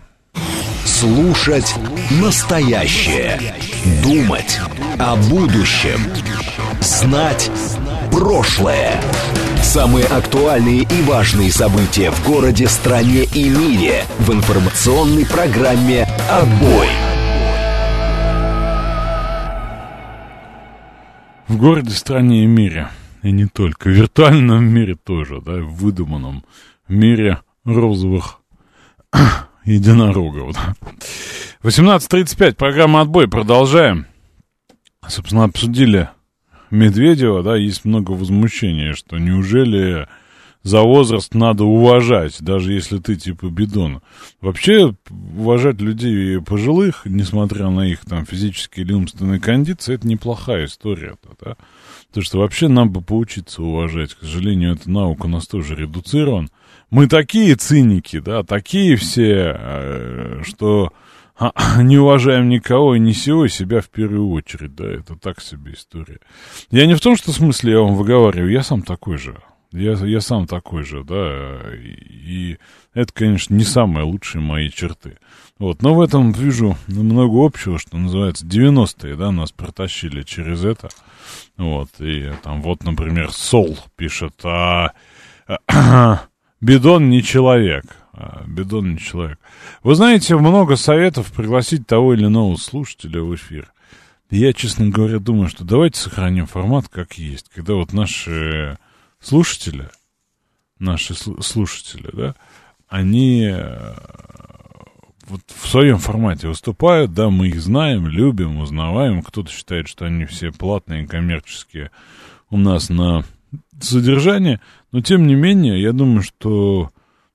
Слушать 0.85 1.75
настоящее. 2.21 3.41
Думать 4.03 4.59
о 4.99 5.17
будущем. 5.17 6.01
Знать 6.81 7.51
прошлое. 8.11 9.01
Самые 9.63 10.07
актуальные 10.07 10.83
и 10.83 11.03
важные 11.03 11.53
события 11.53 12.11
в 12.11 12.27
городе, 12.27 12.67
стране 12.67 13.25
и 13.25 13.49
мире 13.49 14.05
в 14.19 14.33
информационной 14.33 15.27
программе 15.27 16.05
«Отбой». 16.31 17.10
В 21.51 21.57
городе, 21.57 21.91
стране 21.91 22.45
и 22.45 22.47
мире. 22.47 22.91
И 23.25 23.33
не 23.33 23.47
только. 23.47 23.89
В 23.89 23.91
виртуальном 23.93 24.65
мире 24.65 24.95
тоже, 24.95 25.41
да, 25.41 25.55
в 25.55 25.75
выдуманном 25.79 26.45
мире 26.87 27.41
розовых 27.65 28.39
единорогов. 29.65 30.55
Да. 30.55 30.77
18.35, 31.65 32.55
программа 32.55 33.01
«Отбой», 33.01 33.27
продолжаем. 33.27 34.07
Собственно, 35.09 35.43
обсудили 35.43 36.09
Медведева, 36.71 37.43
да, 37.43 37.57
есть 37.57 37.85
много 37.85 38.13
возмущения, 38.13 38.95
что 38.95 39.19
неужели 39.19 40.07
за 40.63 40.83
возраст 40.83 41.35
надо 41.35 41.65
уважать, 41.65 42.37
даже 42.41 42.73
если 42.73 42.99
ты 42.99 43.17
типа 43.17 43.47
бидон. 43.47 44.03
Вообще, 44.41 44.95
уважать 45.37 45.81
людей 45.81 46.41
пожилых, 46.41 47.03
несмотря 47.05 47.71
на 47.71 47.87
их 47.87 48.01
там 48.01 48.27
физические 48.27 48.85
или 48.85 48.93
умственные 48.93 49.41
кондиции, 49.41 49.95
это 49.95 50.07
неплохая 50.07 50.67
история, 50.67 51.17
да. 51.43 51.57
Потому 52.09 52.25
что 52.25 52.39
вообще 52.39 52.69
нам 52.69 52.91
бы 52.91 53.01
поучиться 53.03 53.63
уважать. 53.63 54.15
К 54.15 54.21
сожалению, 54.21 54.75
эта 54.75 54.91
наука 54.91 55.27
у 55.27 55.29
нас 55.29 55.47
тоже 55.47 55.77
редуцирован. 55.77 56.51
Мы 56.91 57.07
такие 57.07 57.55
циники, 57.55 58.19
да, 58.19 58.43
такие 58.43 58.97
все, 58.97 59.57
э, 59.57 60.43
что 60.45 60.93
не 61.79 61.99
уважаем 61.99 62.49
никого 62.49 62.97
и 62.97 62.99
не 62.99 63.13
сего, 63.15 63.47
себя 63.49 63.81
в 63.81 63.89
первую 63.89 64.31
очередь, 64.31 64.75
да, 64.75 64.87
это 64.87 65.17
так 65.17 65.41
себе 65.41 65.73
история. 65.73 66.19
Я 66.71 66.87
не 66.87 66.95
в 66.95 67.01
том, 67.01 67.17
что 67.17 67.33
смысле 67.33 67.73
я 67.73 67.81
вам 67.81 67.95
выговариваю, 67.95 68.51
я 68.51 68.63
сам 68.63 68.83
такой 68.83 69.17
же. 69.17 69.37
Я, 69.73 69.93
я 69.93 70.21
сам 70.21 70.47
такой 70.49 70.83
же, 70.83 71.05
да, 71.05 71.61
и 71.77 72.59
это, 72.93 73.13
конечно, 73.13 73.55
не 73.55 73.63
самые 73.63 74.05
лучшие 74.05 74.43
мои 74.43 74.69
черты. 74.69 75.19
Вот, 75.61 75.83
но 75.83 75.95
в 75.95 76.01
этом 76.01 76.33
вижу 76.33 76.77
много 76.89 77.45
общего, 77.45 77.79
что 77.79 77.97
называется, 77.97 78.47
90-е, 78.47 79.15
да, 79.15 79.31
нас 79.31 79.53
протащили 79.53 80.23
через 80.23 80.65
это. 80.65 80.89
Вот, 81.57 81.89
и 82.01 82.33
там 82.43 82.63
вот, 82.63 82.83
например, 82.83 83.31
Сол 83.31 83.79
пишет, 83.97 84.35
а, 84.43 84.93
Бидон 86.61 87.09
не 87.09 87.23
человек. 87.23 87.85
А, 88.13 88.43
Бидон 88.49 88.93
не 88.93 88.99
человек. 88.99 89.39
Вы 89.85 89.95
знаете, 89.95 90.37
много 90.37 90.75
советов 90.75 91.31
пригласить 91.33 91.87
того 91.87 92.15
или 92.15 92.25
иного 92.25 92.57
слушателя 92.57 93.23
в 93.23 93.35
эфир. 93.37 93.73
Я, 94.31 94.53
честно 94.53 94.89
говоря, 94.89 95.19
думаю, 95.19 95.49
что 95.49 95.65
давайте 95.65 96.01
сохраним 96.01 96.47
формат 96.47 96.89
как 96.89 97.15
есть, 97.15 97.49
когда 97.55 97.75
вот 97.75 97.93
наши 97.93 98.79
слушатели, 99.21 99.89
наши 100.79 101.15
слушатели, 101.15 102.11
да, 102.13 102.35
они 102.89 103.49
э, 103.53 103.95
вот 105.29 105.43
в 105.47 105.69
своем 105.69 105.99
формате 105.99 106.49
выступают, 106.49 107.15
да, 107.15 107.31
мы 107.31 107.49
их 107.49 107.61
знаем, 107.61 108.09
любим, 108.09 108.59
узнаваем. 108.59 109.23
Кто-то 109.23 109.51
считает, 109.51 109.89
что 109.89 110.07
они 110.07 110.25
все 110.25 110.51
платные, 110.51 111.07
коммерческие 111.07 111.91
у 112.51 112.57
нас 112.57 112.89
на 112.89 113.25
содержание, 113.81 114.61
но 114.93 115.01
тем 115.01 115.27
не 115.27 115.35
менее, 115.35 115.81
я 115.81 115.93
думаю, 115.93 116.23
что 116.23 116.91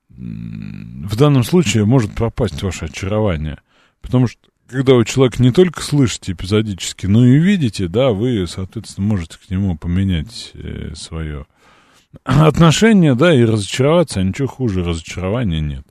в 0.10 1.16
данном 1.16 1.44
случае 1.44 1.86
может 1.86 2.16
пропасть 2.16 2.62
ваше 2.62 2.86
очарование. 2.86 3.60
Потому 4.02 4.28
что 4.28 4.40
когда 4.68 4.94
вы 4.94 5.06
человека 5.06 5.42
не 5.42 5.52
только 5.52 5.82
слышите 5.82 6.32
эпизодически, 6.32 7.06
но 7.06 7.26
и 7.26 7.38
видите, 7.38 7.88
да, 7.88 8.12
вы, 8.12 8.46
соответственно, 8.48 9.08
можете 9.08 9.38
к 9.38 9.50
нему 9.50 9.78
поменять 9.78 10.52
э, 10.54 10.94
свое 10.96 11.46
отношение, 12.24 13.16
да, 13.16 13.34
и 13.34 13.44
разочароваться, 13.44 14.20
а 14.20 14.24
ничего 14.24 14.48
хуже 14.48 14.84
разочарования 14.84 15.60
нет. 15.60 15.86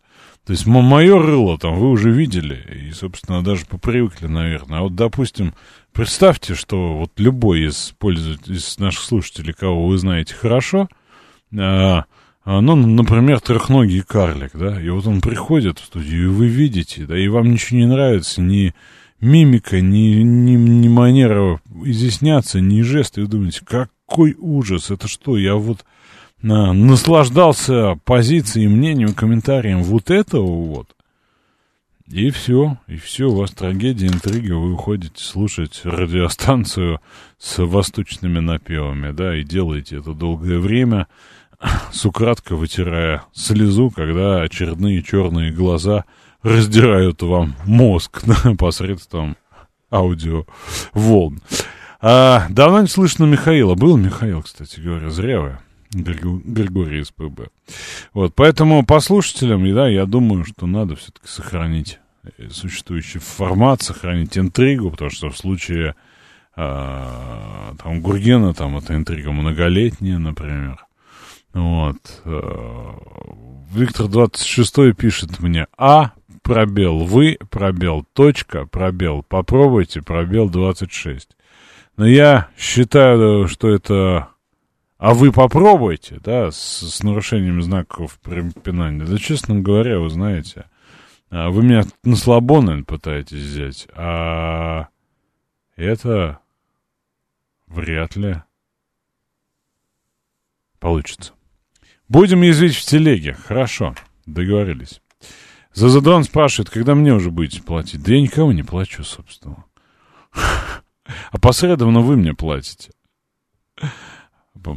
То 0.46 0.52
есть 0.52 0.66
мое 0.66 1.18
рыло 1.18 1.58
там 1.58 1.78
вы 1.78 1.90
уже 1.90 2.10
видели, 2.10 2.88
и, 2.88 2.92
собственно, 2.92 3.42
даже 3.42 3.64
попривыкли, 3.64 4.26
наверное. 4.26 4.80
А 4.80 4.82
вот, 4.82 4.94
допустим, 4.94 5.54
представьте, 5.92 6.54
что 6.54 6.98
вот 6.98 7.12
любой 7.16 7.66
из, 7.68 7.94
пользователей, 7.98 8.56
из 8.56 8.78
наших 8.78 9.02
слушателей, 9.02 9.54
кого 9.54 9.86
вы 9.86 9.96
знаете 9.96 10.34
хорошо, 10.34 10.88
а, 11.56 12.04
а, 12.44 12.60
ну, 12.60 12.76
например, 12.76 13.40
трехногий 13.40 14.02
карлик, 14.02 14.50
да, 14.52 14.78
и 14.80 14.90
вот 14.90 15.06
он 15.06 15.22
приходит 15.22 15.78
в 15.78 15.86
студию, 15.86 16.24
и 16.24 16.26
вы 16.26 16.46
видите, 16.48 17.06
да, 17.06 17.18
и 17.18 17.26
вам 17.28 17.50
ничего 17.50 17.78
не 17.78 17.86
нравится, 17.86 18.42
ни 18.42 18.74
мимика, 19.20 19.80
ни, 19.80 20.22
ни, 20.22 20.56
ни 20.56 20.88
манера 20.88 21.58
изъясняться, 21.84 22.60
ни 22.60 22.82
жесты, 22.82 23.22
и 23.22 23.24
вы 23.24 23.30
думаете, 23.30 23.64
какой 24.06 24.36
ужас, 24.38 24.90
это 24.90 25.08
что, 25.08 25.36
я 25.36 25.54
вот 25.54 25.84
наслаждался 26.42 27.98
позицией, 28.04 28.68
мнением, 28.68 29.14
комментарием 29.14 29.82
вот 29.82 30.10
этого 30.10 30.44
вот, 30.44 30.94
и 32.06 32.30
все, 32.30 32.76
и 32.86 32.96
все, 32.96 33.30
у 33.30 33.34
вас 33.34 33.50
трагедия, 33.52 34.08
интрига, 34.08 34.54
вы 34.54 34.72
уходите 34.74 35.24
слушать 35.24 35.80
радиостанцию 35.84 37.00
с 37.38 37.64
восточными 37.64 38.40
напевами, 38.40 39.10
да, 39.12 39.34
и 39.34 39.42
делаете 39.42 39.96
это 39.96 40.12
долгое 40.12 40.58
время, 40.58 41.08
с 41.92 42.04
украдкой 42.04 42.58
вытирая 42.58 43.22
слезу, 43.32 43.90
когда 43.90 44.42
очередные 44.42 45.02
черные 45.02 45.50
глаза 45.50 46.04
раздирают 46.42 47.22
вам 47.22 47.56
мозг 47.64 48.22
да, 48.26 48.54
посредством 48.58 49.36
аудиоволн. 49.90 51.40
А, 52.06 52.48
давно 52.50 52.82
не 52.82 52.86
слышно 52.86 53.24
Михаила. 53.24 53.76
Был 53.76 53.96
Михаил, 53.96 54.42
кстати 54.42 54.78
говоря, 54.78 55.08
зря 55.08 55.40
вы. 55.40 55.58
Григорий 55.94 57.02
СПБ. 57.02 57.48
Вот, 58.12 58.34
поэтому 58.34 58.84
по 58.84 59.00
слушателям, 59.00 59.66
да, 59.74 59.88
я 59.88 60.04
думаю, 60.04 60.44
что 60.44 60.66
надо 60.66 60.96
все-таки 60.96 61.26
сохранить 61.26 62.00
э, 62.24 62.50
существующий 62.50 63.20
формат, 63.20 63.80
сохранить 63.80 64.36
интригу, 64.36 64.90
потому 64.90 65.10
что 65.10 65.30
в 65.30 65.38
случае 65.38 65.94
э, 66.56 67.72
там 67.82 68.02
Гургена, 68.02 68.52
там 68.52 68.76
эта 68.76 68.94
интрига 68.94 69.32
многолетняя, 69.32 70.18
например. 70.18 70.84
Вот. 71.54 72.20
Э, 72.26 72.90
Виктор 73.72 74.08
26 74.08 74.94
пишет 74.94 75.40
мне, 75.40 75.68
а, 75.78 76.12
пробел, 76.42 76.98
вы, 76.98 77.38
пробел, 77.48 78.04
точка, 78.12 78.66
пробел, 78.66 79.22
попробуйте, 79.22 80.02
пробел 80.02 80.50
26. 80.50 81.30
Но 81.96 82.06
я 82.06 82.48
считаю, 82.56 83.46
что 83.48 83.68
это 83.68 84.28
а 85.04 85.12
вы 85.12 85.32
попробуйте, 85.32 86.18
да, 86.24 86.50
с, 86.50 86.56
с 86.56 87.02
нарушением 87.02 87.60
знаков 87.62 88.18
препинания. 88.20 89.04
Да, 89.04 89.18
честно 89.18 89.60
говоря, 89.60 89.98
вы 89.98 90.08
знаете, 90.08 90.64
а, 91.28 91.50
вы 91.50 91.62
меня 91.62 91.82
на 92.04 92.16
слабо, 92.16 92.62
наверное, 92.62 92.84
пытаетесь 92.84 93.36
взять, 93.36 93.86
а 93.94 94.88
это 95.76 96.38
вряд 97.66 98.16
ли 98.16 98.36
получится. 100.78 101.34
Будем 102.08 102.40
язвить 102.40 102.76
в 102.76 102.84
телеге. 102.86 103.34
Хорошо, 103.34 103.94
договорились. 104.24 105.02
Зазадрон 105.74 106.24
спрашивает, 106.24 106.70
когда 106.70 106.94
мне 106.94 107.12
уже 107.12 107.30
будете 107.30 107.62
платить? 107.62 108.02
Да 108.02 108.14
я 108.14 108.22
никого 108.22 108.52
не 108.52 108.62
плачу, 108.62 109.04
собственно. 109.04 109.64
Опосредованно 111.32 112.00
вы 112.00 112.16
мне 112.16 112.34
платите 112.34 112.90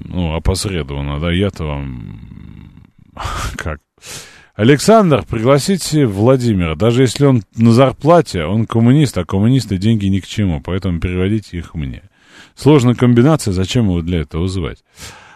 ну, 0.05 0.35
опосредованно, 0.35 1.19
да, 1.19 1.31
я-то 1.31 1.65
вам... 1.65 2.83
как? 3.55 3.79
Александр, 4.55 5.23
пригласите 5.29 6.05
Владимира. 6.05 6.75
Даже 6.75 7.03
если 7.03 7.25
он 7.25 7.43
на 7.55 7.71
зарплате, 7.71 8.43
он 8.43 8.65
коммунист, 8.65 9.17
а 9.17 9.25
коммунисты 9.25 9.77
деньги 9.77 10.07
ни 10.07 10.19
к 10.19 10.25
чему, 10.25 10.61
поэтому 10.61 10.99
переводите 10.99 11.57
их 11.57 11.75
мне. 11.75 12.03
Сложная 12.55 12.95
комбинация, 12.95 13.51
зачем 13.51 13.85
его 13.85 14.01
для 14.01 14.21
этого 14.21 14.43
вызывать? 14.43 14.83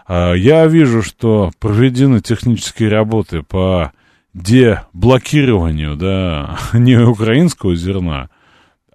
А, 0.08 0.34
я 0.34 0.66
вижу, 0.66 1.04
что 1.04 1.52
проведены 1.60 2.22
технические 2.22 2.90
работы 2.90 3.44
по 3.44 3.92
деблокированию, 4.34 5.96
да, 5.96 6.58
не 6.74 6.98
украинского 6.98 7.76
зерна, 7.76 8.30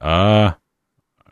а 0.01 0.57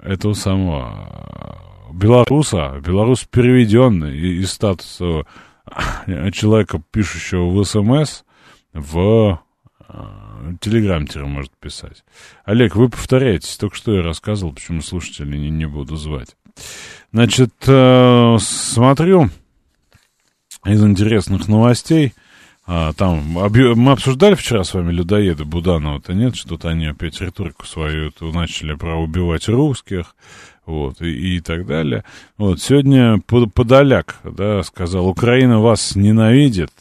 этого 0.05 0.35
самого 0.35 1.61
белоруса, 1.93 2.81
белорус 2.85 3.25
переведен 3.25 4.05
из 4.05 4.53
статуса 4.53 5.23
э, 6.07 6.31
человека, 6.31 6.83
пишущего 6.91 7.47
в 7.51 7.65
СМС, 7.65 8.23
в 8.73 9.41
э, 9.89 9.95
Телеграм 10.61 11.07
теперь 11.07 11.25
может 11.25 11.53
писать. 11.59 12.05
Олег, 12.45 12.77
вы 12.77 12.89
повторяетесь, 12.89 13.57
только 13.57 13.77
что 13.77 13.95
я 13.95 14.03
рассказывал, 14.03 14.53
почему 14.53 14.83
слушатели 14.83 15.37
не, 15.37 15.51
не 15.51 15.67
буду 15.67 15.97
звать. 15.97 16.37
Значит, 17.13 17.55
э, 17.67 18.37
смотрю 18.41 19.31
из 20.65 20.85
интересных 20.85 21.49
новостей, 21.49 22.13
а, 22.67 22.95
там, 22.95 23.21
мы 23.23 23.93
обсуждали 23.93 24.35
вчера 24.35 24.65
с 24.65 24.73
вами 24.73 24.91
людоеды 24.91 25.45
Буданова-то 25.45 26.15
нет, 26.15 26.35
что-то 26.35 26.71
они 26.71 26.87
опять 26.87 27.21
риторику 27.21 27.67
свою 27.67 28.09
эту 28.09 28.33
начали 28.33 28.75
про 28.75 28.97
убивать 28.97 29.49
русских, 29.49 30.17
вот, 30.65 31.03
и, 31.03 31.37
и 31.37 31.41
так 31.41 31.67
далее. 31.67 32.05
Вот, 32.39 32.63
сегодня 32.63 33.21
Подоляк, 33.27 34.17
да, 34.25 34.63
сказал, 34.63 35.09
Украина 35.09 35.61
вас 35.61 35.95
ненавидит, 35.95 36.73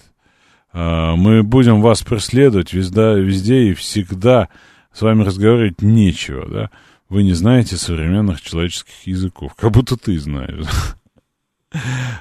а, 0.72 1.18
мы 1.18 1.44
будем 1.44 1.82
вас 1.82 2.02
преследовать 2.02 2.72
везде, 2.72 3.20
везде 3.20 3.64
и 3.64 3.74
всегда, 3.74 4.48
с 4.94 5.02
вами 5.02 5.24
разговаривать 5.24 5.82
нечего, 5.82 6.48
да, 6.48 6.70
вы 7.10 7.24
не 7.24 7.34
знаете 7.34 7.76
современных 7.76 8.42
человеческих 8.42 9.06
языков, 9.06 9.54
как 9.56 9.72
будто 9.72 9.98
ты 9.98 10.18
знаешь. 10.18 10.66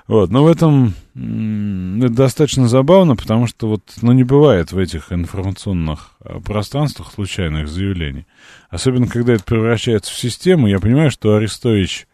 Вот, 0.07 0.31
но 0.31 0.45
в 0.45 0.47
этом 0.47 0.95
это 1.15 2.09
достаточно 2.09 2.69
забавно, 2.69 3.17
потому 3.17 3.47
что 3.47 3.69
вот, 3.69 3.83
ну, 4.01 4.12
не 4.12 4.25
бывает 4.25 4.73
в 4.73 4.79
этих 4.79 5.12
информационных 5.12 6.12
а, 6.21 6.41
пространствах 6.41 7.12
случайных 7.12 7.69
заявлений. 7.69 8.27
Особенно, 8.71 9.07
когда 9.07 9.35
это 9.35 9.45
превращается 9.45 10.12
в 10.12 10.19
систему, 10.19 10.67
я 10.67 10.79
понимаю, 10.81 11.11
что 11.11 11.35
Арестович 11.35 12.07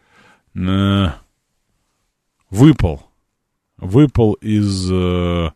э, 0.55 1.07
выпал, 2.49 3.07
выпал 3.77 4.33
из, 4.33 4.91
э, 4.91 5.51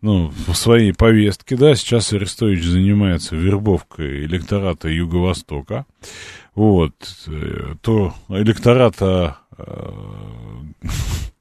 ну, 0.00 0.32
своей 0.52 0.92
повестке, 0.92 1.56
да, 1.56 1.76
сейчас 1.76 2.12
Арестович 2.12 2.64
занимается 2.64 3.36
вербовкой 3.36 4.24
электората 4.24 4.88
Юго-Востока, 4.88 5.86
вот, 6.56 6.94
э, 7.28 7.76
то 7.80 8.12
электората 8.28 9.38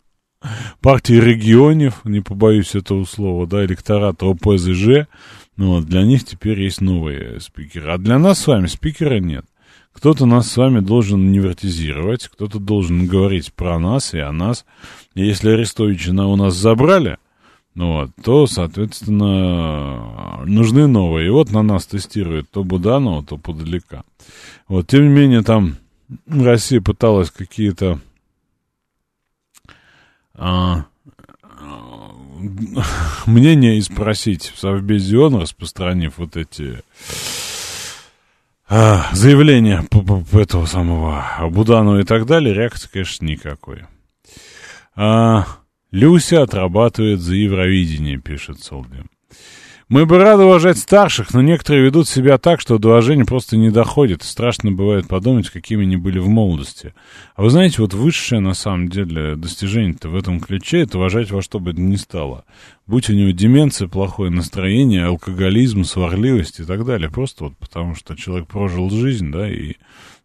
партии 0.82 1.14
регионов, 1.14 2.04
не 2.06 2.22
побоюсь 2.22 2.76
этого 2.76 3.06
слова, 3.06 3.48
да, 3.48 3.66
электората 3.66 4.26
ОПЗЖ, 4.26 5.08
ну 5.58 5.76
вот, 5.76 5.86
для 5.86 6.04
них 6.04 6.24
теперь 6.24 6.62
есть 6.62 6.82
новые 6.82 7.40
спикеры. 7.40 7.92
А 7.92 7.98
для 7.98 8.18
нас 8.18 8.40
с 8.40 8.48
вами 8.48 8.68
спикера 8.68 9.20
нет. 9.20 9.46
Кто-то 9.94 10.26
нас 10.26 10.50
с 10.50 10.58
вами 10.58 10.80
должен 10.80 11.32
невротизировать, 11.32 12.30
кто-то 12.30 12.60
должен 12.60 13.08
говорить 13.08 13.54
про 13.54 13.78
нас 13.78 14.14
и 14.14 14.20
о 14.20 14.32
нас. 14.32 14.66
И 15.14 15.26
если 15.26 15.52
Арестовича 15.52 16.12
у 16.12 16.36
нас 16.36 16.56
забрали, 16.56 17.18
ну 17.76 17.94
вот, 17.94 18.12
то, 18.24 18.48
соответственно, 18.48 20.44
нужны 20.46 20.88
новые. 20.88 21.28
И 21.28 21.30
вот 21.30 21.52
на 21.52 21.62
нас 21.62 21.86
тестируют 21.86 22.50
то 22.50 22.64
Буданова, 22.64 23.24
то 23.24 23.38
Подалека. 23.38 24.04
Вот, 24.68 24.88
тем 24.88 25.04
не 25.04 25.10
менее, 25.10 25.42
там 25.42 25.76
Россия 26.28 26.82
пыталась 26.82 27.30
какие-то 27.30 28.00
а, 30.44 30.86
мнение 33.28 33.78
и 33.78 33.82
спросить 33.82 34.52
в 34.56 34.60
Совбезе 34.60 35.20
ООН, 35.20 35.42
распространив 35.42 36.18
вот 36.18 36.36
эти 36.36 36.82
а, 38.68 39.06
заявления 39.14 39.86
этого 40.34 40.66
самого 40.66 41.24
Буданова 41.52 42.00
и 42.00 42.04
так 42.04 42.26
далее, 42.26 42.56
реакции, 42.56 42.90
конечно, 42.92 43.26
никакой. 43.26 43.84
А, 44.96 45.46
Люся 45.92 46.42
отрабатывает 46.42 47.20
за 47.20 47.36
Евровидение, 47.36 48.18
пишет 48.18 48.62
Солдим. 48.62 49.12
Мы 49.92 50.06
бы 50.06 50.20
рады 50.20 50.44
уважать 50.44 50.78
старших, 50.78 51.34
но 51.34 51.42
некоторые 51.42 51.84
ведут 51.84 52.08
себя 52.08 52.38
так, 52.38 52.62
что 52.62 52.78
до 52.78 52.92
уважения 52.92 53.26
просто 53.26 53.58
не 53.58 53.70
доходит. 53.72 54.24
Страшно 54.24 54.72
бывает 54.72 55.10
подумать, 55.10 55.50
какими 55.50 55.84
они 55.84 55.98
были 55.98 56.18
в 56.18 56.30
молодости. 56.30 56.94
А 57.36 57.42
вы 57.44 57.50
знаете, 57.50 57.82
вот 57.82 57.94
высшее, 57.94 58.40
на 58.40 58.54
самом 58.54 58.88
деле, 58.88 59.36
достижение-то 59.36 60.08
в 60.08 60.16
этом 60.16 60.40
ключе, 60.40 60.84
это 60.84 60.98
уважать 60.98 61.30
во 61.30 61.42
что 61.42 61.60
бы 61.60 61.72
это 61.72 61.82
ни 61.82 61.98
стало. 61.98 62.46
Будь 62.88 63.10
у 63.10 63.14
него 63.14 63.32
деменция, 63.32 63.90
плохое 63.90 64.32
настроение, 64.32 65.04
алкоголизм, 65.04 65.84
сварливость 65.84 66.62
и 66.62 66.64
так 66.64 66.86
далее. 66.86 67.10
Просто 67.10 67.44
вот 67.44 67.58
потому, 67.58 67.94
что 67.94 68.16
человек 68.16 68.48
прожил 68.48 68.90
жизнь, 68.90 69.30
да, 69.30 69.52
и 69.52 69.74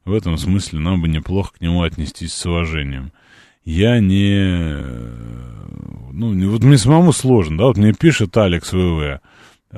в 0.04 0.12
этом 0.12 0.38
смысле 0.38 0.78
нам 0.78 1.02
бы 1.02 1.08
неплохо 1.08 1.54
к 1.58 1.60
нему 1.60 1.82
отнестись 1.82 2.34
с 2.34 2.46
уважением. 2.46 3.10
Я 3.64 3.98
не... 3.98 4.76
Ну, 6.12 6.50
вот 6.50 6.62
мне 6.62 6.78
самому 6.78 7.12
сложно, 7.12 7.58
да, 7.58 7.64
вот 7.64 7.76
мне 7.78 7.92
пишет 7.92 8.36
Алекс 8.36 8.72
ВВ, 8.72 9.20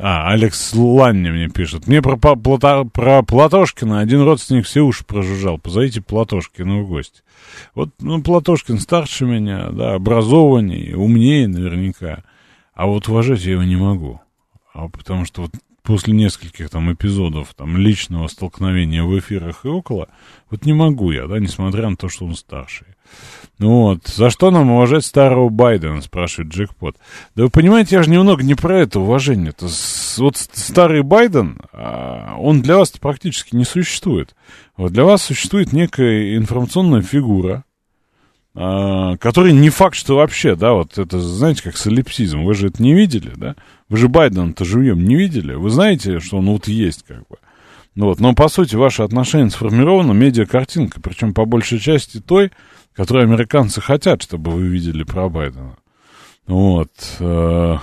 а, 0.00 0.30
Алекс 0.30 0.74
Ланни 0.74 1.30
мне 1.30 1.48
пишет. 1.48 1.86
Мне 1.86 2.02
про, 2.02 2.16
Плата, 2.16 2.84
про 2.84 3.22
Платошкина 3.22 4.00
один 4.00 4.22
родственник 4.22 4.66
все 4.66 4.80
уши 4.80 5.04
прожужжал. 5.04 5.58
Позовите 5.58 6.00
Платошкина 6.00 6.80
в 6.82 6.88
гости. 6.88 7.22
Вот, 7.74 7.90
ну, 8.00 8.22
Платошкин 8.22 8.78
старше 8.78 9.24
меня, 9.24 9.70
да, 9.70 9.94
образованнее, 9.94 10.96
умнее 10.96 11.48
наверняка. 11.48 12.24
А 12.74 12.86
вот 12.86 13.08
уважать 13.08 13.44
я 13.44 13.52
его 13.52 13.64
не 13.64 13.76
могу. 13.76 14.20
А 14.72 14.88
потому 14.88 15.24
что 15.24 15.42
вот 15.42 15.50
после 15.82 16.12
нескольких 16.12 16.70
там 16.70 16.92
эпизодов 16.92 17.54
там 17.54 17.76
личного 17.76 18.28
столкновения 18.28 19.02
в 19.02 19.18
эфирах 19.18 19.64
и 19.64 19.68
около, 19.68 20.08
вот 20.50 20.66
не 20.66 20.74
могу 20.74 21.10
я, 21.12 21.26
да, 21.26 21.38
несмотря 21.38 21.88
на 21.88 21.96
то, 21.96 22.08
что 22.08 22.26
он 22.26 22.36
старший. 22.36 22.86
Ну 23.58 23.82
вот, 23.82 24.06
за 24.06 24.30
что 24.30 24.52
нам 24.52 24.70
уважать 24.70 25.04
старого 25.04 25.48
Байдена, 25.48 26.00
спрашивает 26.00 26.52
Джекпот. 26.52 26.96
Да 27.34 27.42
вы 27.42 27.50
понимаете, 27.50 27.96
я 27.96 28.04
же 28.04 28.10
немного 28.10 28.44
не 28.44 28.54
про 28.54 28.78
это 28.78 29.00
уважение. 29.00 29.50
-то. 29.50 29.68
Вот 30.18 30.36
старый 30.36 31.02
Байден, 31.02 31.58
а, 31.72 32.36
он 32.38 32.62
для 32.62 32.76
вас 32.76 32.90
практически 32.90 33.56
не 33.56 33.64
существует. 33.64 34.36
Вот 34.76 34.92
для 34.92 35.04
вас 35.04 35.22
существует 35.22 35.72
некая 35.72 36.36
информационная 36.36 37.02
фигура, 37.02 37.64
а, 38.54 39.16
который 39.16 39.52
не 39.52 39.70
факт, 39.70 39.96
что 39.96 40.16
вообще, 40.16 40.54
да, 40.54 40.72
вот 40.74 40.96
это, 40.96 41.20
знаете, 41.20 41.64
как 41.64 41.76
солипсизм. 41.76 42.44
Вы 42.44 42.54
же 42.54 42.68
это 42.68 42.80
не 42.80 42.94
видели, 42.94 43.32
да? 43.34 43.56
Вы 43.88 43.96
же 43.96 44.08
Байдена-то 44.08 44.64
живьем 44.64 45.02
не 45.04 45.16
видели. 45.16 45.54
Вы 45.54 45.70
знаете, 45.70 46.20
что 46.20 46.38
он 46.38 46.46
вот 46.46 46.68
есть, 46.68 47.04
как 47.08 47.26
бы. 47.28 47.38
Ну 47.96 48.06
вот, 48.06 48.20
но 48.20 48.32
по 48.32 48.48
сути 48.48 48.76
ваше 48.76 49.02
отношение 49.02 49.50
сформировано 49.50 50.12
медиа-картинкой, 50.12 51.02
причем 51.02 51.34
по 51.34 51.44
большей 51.44 51.80
части 51.80 52.20
той, 52.20 52.52
которые 52.98 53.26
американцы 53.26 53.80
хотят, 53.80 54.22
чтобы 54.22 54.50
вы 54.50 54.66
видели 54.66 55.04
про 55.04 55.28
Байдена. 55.28 55.76
Вот. 56.48 56.90
Э, 57.20 57.76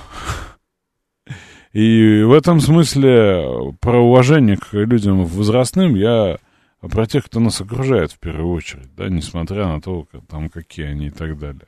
и 1.72 2.22
в 2.22 2.34
этом 2.34 2.60
смысле 2.60 3.74
про 3.80 4.02
уважение 4.02 4.58
к 4.58 4.74
людям 4.74 5.24
возрастным 5.24 5.96
я 5.96 6.36
про 6.82 7.08
тех, 7.08 7.24
кто 7.24 7.40
нас 7.40 7.62
окружает 7.62 8.12
в 8.12 8.20
первую 8.20 8.54
очередь, 8.54 8.94
да, 8.98 9.08
несмотря 9.08 9.68
на 9.68 9.80
то, 9.80 10.06
там, 10.28 10.50
какие 10.50 10.88
они 10.88 11.08
и 11.08 11.12
так 11.12 11.40
далее. 11.40 11.68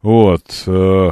Вот. 0.00 0.64
Э, 0.66 1.10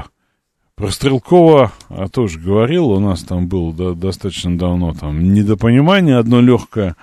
про 0.76 0.90
Стрелкова 0.90 1.72
а, 1.90 2.08
тоже 2.08 2.40
говорил, 2.40 2.86
у 2.86 3.00
нас 3.00 3.22
там 3.22 3.48
было 3.48 3.74
да, 3.74 3.92
достаточно 3.92 4.56
давно 4.56 4.94
там 4.94 5.34
недопонимание 5.34 6.16
одно 6.16 6.40
легкое, 6.40 6.96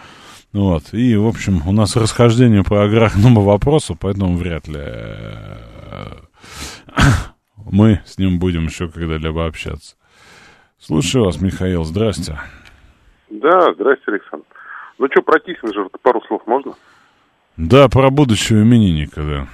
вот. 0.58 0.92
И, 0.92 1.16
в 1.16 1.28
общем, 1.28 1.68
у 1.68 1.72
нас 1.72 1.96
расхождение 1.96 2.64
по 2.64 2.84
аграрному 2.84 3.42
вопросу, 3.42 3.96
поэтому 4.00 4.36
вряд 4.38 4.68
ли 4.68 4.80
э, 4.80 5.54
мы 7.72 8.02
с 8.06 8.18
ним 8.18 8.40
будем 8.40 8.66
еще 8.66 8.88
когда-либо 8.88 9.46
общаться. 9.46 9.96
Слушаю 10.80 11.26
вас, 11.26 11.40
Михаил. 11.40 11.84
Здрасте. 11.84 12.40
Да, 13.30 13.72
здрасте, 13.74 14.04
Александр. 14.08 14.46
Ну 14.98 15.08
что, 15.12 15.22
про 15.22 15.40
Киссинджера 15.40 15.90
пару 16.02 16.24
слов 16.24 16.42
можно? 16.48 16.74
Да, 17.56 17.88
про 17.88 18.10
будущего 18.10 18.64
именинника, 18.64 19.22
да. 19.22 19.48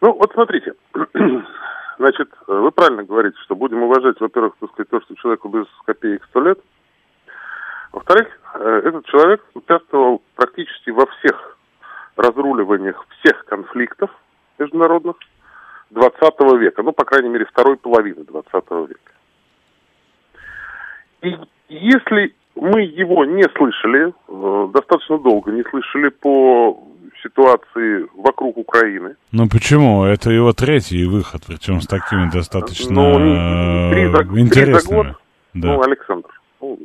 Ну, 0.00 0.14
вот 0.14 0.32
смотрите. 0.32 0.72
Значит, 1.98 2.30
вы 2.46 2.70
правильно 2.70 3.02
говорите, 3.04 3.36
что 3.44 3.54
будем 3.56 3.82
уважать, 3.82 4.18
во-первых, 4.20 4.54
так 4.58 4.70
сказать, 4.70 4.88
то, 4.88 5.00
что 5.02 5.14
человеку 5.16 5.48
без 5.50 5.66
копеек 5.84 6.24
сто 6.30 6.40
лет– 6.40 6.58
во-вторых, 7.92 8.28
э, 8.54 8.82
этот 8.84 9.06
человек 9.06 9.44
участвовал 9.54 10.22
практически 10.34 10.90
во 10.90 11.06
всех 11.06 11.58
разруливаниях 12.16 13.06
всех 13.20 13.44
конфликтов 13.46 14.10
международных 14.58 15.16
20 15.90 16.58
века, 16.58 16.82
ну, 16.82 16.92
по 16.92 17.04
крайней 17.04 17.28
мере, 17.28 17.46
второй 17.46 17.76
половины 17.76 18.24
20 18.24 18.88
века. 18.88 19.12
И 21.22 21.36
если 21.68 22.34
мы 22.54 22.82
его 22.82 23.24
не 23.24 23.44
слышали, 23.56 24.12
э, 24.28 24.68
достаточно 24.72 25.18
долго 25.18 25.52
не 25.52 25.62
слышали 25.64 26.08
по 26.08 26.78
ситуации 27.22 28.06
вокруг 28.16 28.56
Украины. 28.58 29.16
Ну 29.32 29.48
почему? 29.48 30.04
Это 30.04 30.30
его 30.30 30.52
третий 30.52 31.04
выход, 31.04 31.42
причем 31.46 31.80
с 31.80 31.86
такими 31.86 32.30
достаточно 32.30 32.92
ну, 32.92 33.90
три 33.90 34.06
за, 34.06 34.22
интересными. 34.40 34.50
Три 34.50 34.72
за 34.74 34.94
год, 34.94 35.06
да. 35.54 35.68
Ну, 35.68 35.82
Александр, 35.82 36.28
ну, 36.60 36.78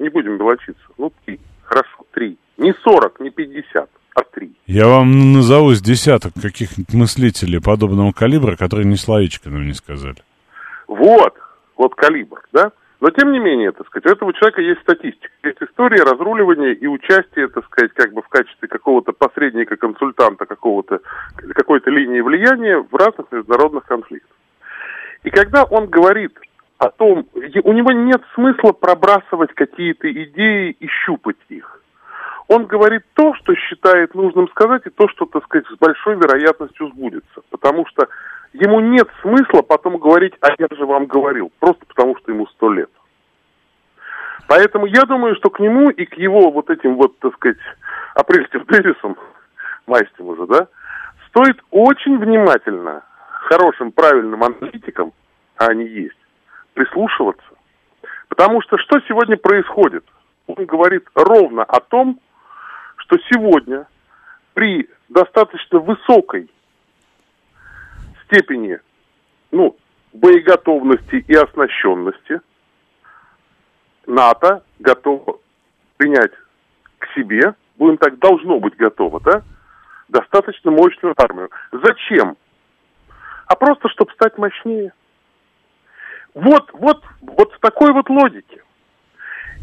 не 0.00 0.08
будем 0.08 0.38
белочиться. 0.38 0.82
Ну, 0.98 1.12
три. 1.24 1.38
Хорошо, 1.62 2.04
три. 2.12 2.36
Не 2.56 2.74
сорок, 2.82 3.20
не 3.20 3.30
пятьдесят, 3.30 3.88
а 4.14 4.22
три. 4.22 4.52
Я 4.66 4.88
вам 4.88 5.32
назову 5.32 5.70
с 5.70 5.80
десяток 5.80 6.32
каких-нибудь 6.34 6.92
мыслителей 6.94 7.60
подобного 7.60 8.12
калибра, 8.12 8.56
которые 8.56 8.86
ни 8.86 8.96
словечко 8.96 9.50
нам 9.50 9.66
не 9.66 9.74
сказали. 9.74 10.16
Вот, 10.88 11.34
вот 11.76 11.94
калибр, 11.94 12.42
да? 12.52 12.72
Но 13.00 13.08
тем 13.10 13.32
не 13.32 13.38
менее, 13.38 13.72
так 13.72 13.86
сказать, 13.86 14.06
у 14.06 14.14
этого 14.14 14.34
человека 14.34 14.60
есть 14.60 14.80
статистика, 14.82 15.32
есть 15.42 15.62
история 15.62 16.02
разруливания 16.02 16.72
и 16.72 16.86
участия, 16.86 17.48
так 17.48 17.64
сказать, 17.64 17.92
как 17.94 18.12
бы 18.12 18.20
в 18.20 18.28
качестве 18.28 18.68
какого-то 18.68 19.12
посредника, 19.12 19.76
консультанта, 19.76 20.44
какого-то, 20.44 21.00
какой-то 21.54 21.90
линии 21.90 22.20
влияния 22.20 22.76
в 22.76 22.94
разных 22.94 23.32
международных 23.32 23.84
конфликтах. 23.84 24.36
И 25.22 25.30
когда 25.30 25.64
он 25.64 25.86
говорит 25.86 26.38
о 26.80 26.88
том, 26.88 27.26
у 27.34 27.72
него 27.72 27.92
нет 27.92 28.22
смысла 28.34 28.72
пробрасывать 28.72 29.52
какие-то 29.52 30.10
идеи 30.10 30.74
и 30.80 30.88
щупать 31.04 31.36
их. 31.50 31.82
Он 32.48 32.64
говорит 32.64 33.02
то, 33.12 33.34
что 33.34 33.54
считает 33.54 34.14
нужным 34.14 34.48
сказать, 34.48 34.86
и 34.86 34.90
то, 34.90 35.06
что, 35.08 35.26
так 35.26 35.44
сказать, 35.44 35.66
с 35.68 35.76
большой 35.78 36.16
вероятностью 36.16 36.88
сбудется. 36.88 37.42
Потому 37.50 37.84
что 37.86 38.08
ему 38.54 38.80
нет 38.80 39.06
смысла 39.20 39.60
потом 39.60 39.98
говорить, 39.98 40.32
а 40.40 40.48
я 40.58 40.68
же 40.74 40.86
вам 40.86 41.04
говорил, 41.04 41.52
просто 41.60 41.84
потому 41.84 42.16
что 42.16 42.32
ему 42.32 42.46
сто 42.46 42.72
лет. 42.72 42.90
Поэтому 44.48 44.86
я 44.86 45.02
думаю, 45.02 45.36
что 45.36 45.50
к 45.50 45.60
нему 45.60 45.90
и 45.90 46.06
к 46.06 46.14
его 46.14 46.50
вот 46.50 46.70
этим 46.70 46.96
вот, 46.96 47.18
так 47.18 47.34
сказать, 47.34 47.58
апрельским 48.14 48.64
тезисам, 48.64 49.18
майским 49.86 50.28
уже, 50.28 50.46
да, 50.46 50.66
стоит 51.28 51.58
очень 51.70 52.18
внимательно, 52.18 53.02
хорошим, 53.28 53.92
правильным 53.92 54.42
аналитикам, 54.42 55.12
а 55.58 55.66
они 55.66 55.84
есть, 55.84 56.16
прислушиваться. 56.74 57.44
Потому 58.28 58.62
что 58.62 58.78
что 58.78 59.00
сегодня 59.08 59.36
происходит? 59.36 60.04
Он 60.46 60.64
говорит 60.64 61.06
ровно 61.14 61.62
о 61.64 61.80
том, 61.80 62.20
что 62.96 63.18
сегодня 63.30 63.86
при 64.54 64.88
достаточно 65.08 65.78
высокой 65.78 66.50
степени 68.24 68.78
ну, 69.50 69.76
боеготовности 70.12 71.24
и 71.26 71.34
оснащенности 71.34 72.40
НАТО 74.06 74.62
готово 74.78 75.38
принять 75.96 76.32
к 76.98 77.06
себе, 77.14 77.54
будем 77.76 77.96
так, 77.98 78.18
должно 78.18 78.58
быть 78.58 78.76
готово, 78.76 79.20
да, 79.20 79.42
достаточно 80.08 80.70
мощную 80.70 81.14
армию. 81.16 81.50
Зачем? 81.72 82.36
А 83.46 83.56
просто, 83.56 83.88
чтобы 83.88 84.12
стать 84.12 84.38
мощнее. 84.38 84.92
Вот, 86.34 86.70
вот, 86.72 87.02
вот 87.22 87.52
в 87.52 87.60
такой 87.60 87.92
вот 87.92 88.08
логике. 88.08 88.62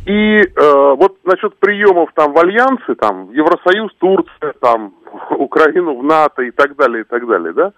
И 0.06 0.40
э, 0.40 0.96
вот 0.98 1.18
насчет 1.26 1.58
приемов 1.58 2.12
там 2.14 2.34
в 2.34 2.38
альянсы, 2.38 2.96
там, 2.96 3.30
Евросоюз, 3.32 3.92
Турция, 3.98 4.54
там, 4.62 4.94
Украину 5.32 5.98
в 5.98 6.04
НАТО 6.04 6.44
и 6.44 6.52
так 6.52 6.76
далее, 6.76 7.02
и 7.02 7.04
так 7.04 7.28
далее, 7.28 7.54
да, 7.54 7.74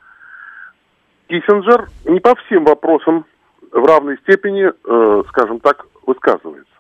Киссинджер 1.27 1.87
не 2.05 2.19
по 2.19 2.35
всем 2.35 2.65
вопросам 2.65 3.25
в 3.71 3.85
равной 3.85 4.17
степени, 4.17 4.69
э, 4.69 5.23
скажем 5.29 5.59
так, 5.59 5.85
высказывается. 6.05 6.73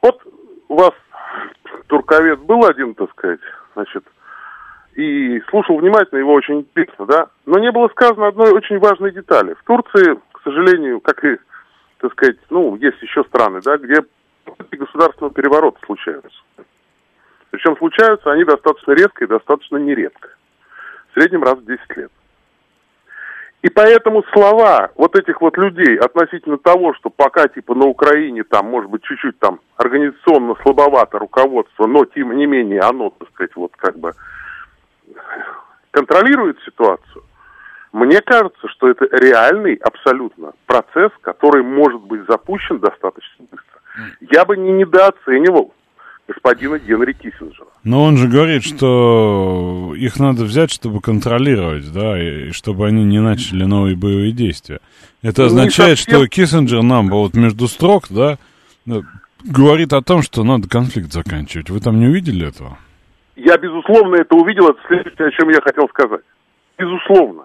Вот 0.00 0.20
у 0.68 0.76
вас 0.76 0.92
турковед 1.88 2.40
был 2.40 2.64
один, 2.64 2.94
так 2.94 3.10
сказать, 3.10 3.40
значит, 3.74 4.04
и 4.94 5.40
слушал 5.50 5.78
внимательно 5.78 6.18
его 6.18 6.32
очень 6.32 6.60
интересно, 6.60 7.06
да, 7.06 7.26
но 7.46 7.58
не 7.58 7.72
было 7.72 7.88
сказано 7.88 8.28
одной 8.28 8.52
очень 8.52 8.78
важной 8.78 9.12
детали. 9.12 9.54
В 9.54 9.64
Турции, 9.64 10.18
к 10.42 10.44
сожалению, 10.44 11.00
как 11.00 11.24
и, 11.24 11.38
так 11.98 12.12
сказать, 12.12 12.36
ну, 12.50 12.74
есть 12.74 13.00
еще 13.00 13.22
страны, 13.24 13.60
да, 13.64 13.78
где 13.78 14.02
государственного 14.72 15.32
переворота 15.32 15.78
случаются. 15.86 16.42
Причем 17.50 17.76
случаются 17.76 18.32
они 18.32 18.42
достаточно 18.44 18.92
резко 18.92 19.24
и 19.24 19.28
достаточно 19.28 19.76
нередко. 19.76 20.30
В 21.10 21.14
среднем 21.14 21.44
раз 21.44 21.58
в 21.58 21.64
10 21.64 21.96
лет. 21.96 22.10
И 23.60 23.70
поэтому 23.70 24.24
слова 24.32 24.90
вот 24.96 25.14
этих 25.14 25.40
вот 25.40 25.56
людей 25.56 25.96
относительно 25.96 26.58
того, 26.58 26.94
что 26.94 27.08
пока 27.08 27.46
типа 27.46 27.76
на 27.76 27.86
Украине 27.86 28.42
там, 28.42 28.66
может 28.66 28.90
быть, 28.90 29.04
чуть-чуть 29.04 29.38
там 29.38 29.60
организационно 29.76 30.56
слабовато 30.62 31.20
руководство, 31.20 31.86
но 31.86 32.04
тем 32.04 32.36
не 32.36 32.46
менее 32.46 32.80
оно, 32.80 33.10
так 33.10 33.28
сказать, 33.30 33.54
вот 33.54 33.76
как 33.76 33.96
бы 33.96 34.14
контролирует 35.92 36.58
ситуацию, 36.64 37.22
мне 37.92 38.20
кажется, 38.22 38.68
что 38.68 38.88
это 38.88 39.04
реальный 39.16 39.74
абсолютно 39.74 40.52
процесс, 40.66 41.12
который 41.20 41.62
может 41.62 42.00
быть 42.00 42.22
запущен 42.26 42.78
достаточно 42.78 43.44
быстро. 43.50 43.80
Я 44.20 44.44
бы 44.44 44.56
не 44.56 44.72
недооценивал 44.72 45.74
господина 46.26 46.78
Генри 46.78 47.12
Киссинджера. 47.12 47.66
Но 47.84 48.04
он 48.04 48.16
же 48.16 48.28
говорит, 48.28 48.64
что 48.64 49.92
их 49.96 50.18
надо 50.18 50.44
взять, 50.44 50.70
чтобы 50.70 51.00
контролировать, 51.00 51.92
да, 51.92 52.18
и 52.18 52.52
чтобы 52.52 52.86
они 52.86 53.04
не 53.04 53.20
начали 53.20 53.64
новые 53.64 53.96
боевые 53.96 54.32
действия. 54.32 54.80
Это 55.22 55.46
означает, 55.46 55.98
совсем... 55.98 56.20
что 56.20 56.28
Киссинджер 56.28 56.82
нам 56.82 57.08
вот 57.08 57.34
между 57.34 57.68
строк, 57.68 58.04
да, 58.08 58.38
говорит 59.44 59.92
о 59.92 60.00
том, 60.00 60.22
что 60.22 60.44
надо 60.44 60.68
конфликт 60.68 61.12
заканчивать. 61.12 61.68
Вы 61.68 61.80
там 61.80 62.00
не 62.00 62.06
увидели 62.06 62.48
этого? 62.48 62.78
Я, 63.36 63.58
безусловно, 63.58 64.16
это 64.16 64.34
увидел. 64.34 64.68
Это 64.68 64.78
следующее, 64.86 65.28
о 65.28 65.30
чем 65.32 65.50
я 65.50 65.60
хотел 65.60 65.88
сказать. 65.88 66.22
Безусловно. 66.78 67.44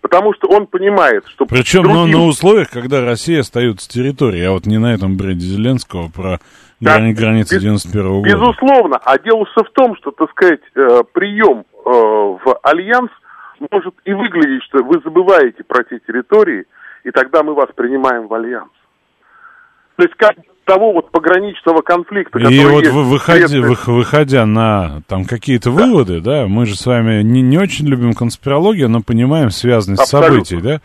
Потому 0.00 0.32
что 0.34 0.48
он 0.48 0.66
понимает, 0.66 1.26
что... 1.26 1.46
Причем 1.46 1.82
другим... 1.82 2.12
но 2.12 2.18
на 2.18 2.26
условиях, 2.26 2.70
когда 2.70 3.04
Россия 3.04 3.40
остается 3.40 3.88
территорией, 3.88 4.46
а 4.46 4.52
вот 4.52 4.66
не 4.66 4.78
на 4.78 4.94
этом 4.94 5.16
бреде 5.16 5.40
Зеленского 5.40 6.08
про 6.08 6.38
да, 6.80 6.98
границы 6.98 7.56
без, 7.56 7.62
91 7.62 8.06
-го 8.06 8.20
года. 8.20 8.28
Безусловно. 8.28 9.00
А 9.04 9.18
дело 9.18 9.44
все 9.46 9.64
в 9.64 9.70
том, 9.70 9.96
что, 9.96 10.12
так 10.12 10.30
сказать, 10.30 10.60
э, 10.74 11.02
прием 11.12 11.64
э, 11.84 11.90
в 11.90 12.58
Альянс 12.62 13.10
может 13.70 13.94
и 14.04 14.12
выглядеть, 14.12 14.62
что 14.64 14.84
вы 14.84 15.00
забываете 15.02 15.64
про 15.64 15.82
те 15.82 15.98
территории, 16.06 16.64
и 17.04 17.10
тогда 17.10 17.42
мы 17.42 17.54
вас 17.54 17.68
принимаем 17.74 18.28
в 18.28 18.34
Альянс. 18.34 18.70
То 19.96 20.04
есть 20.04 20.14
как 20.14 20.36
того 20.68 20.92
вот 20.92 21.10
пограничного 21.10 21.80
конфликта, 21.80 22.38
который 22.38 22.54
И 22.54 22.64
вот 22.64 22.84
есть, 22.84 22.92
выходя, 22.94 23.46
вы, 23.60 23.76
выходя 23.86 24.46
на 24.46 25.00
там 25.08 25.24
какие-то 25.24 25.72
да. 25.72 25.82
выводы, 25.82 26.20
да, 26.20 26.46
мы 26.46 26.66
же 26.66 26.76
с 26.76 26.84
вами 26.84 27.22
не, 27.22 27.40
не 27.40 27.56
очень 27.56 27.86
любим 27.86 28.12
конспирологию, 28.12 28.90
но 28.90 29.00
понимаем 29.00 29.50
связанность 29.50 30.02
Абсолютно. 30.02 30.44
событий, 30.44 30.60
да? 30.60 30.80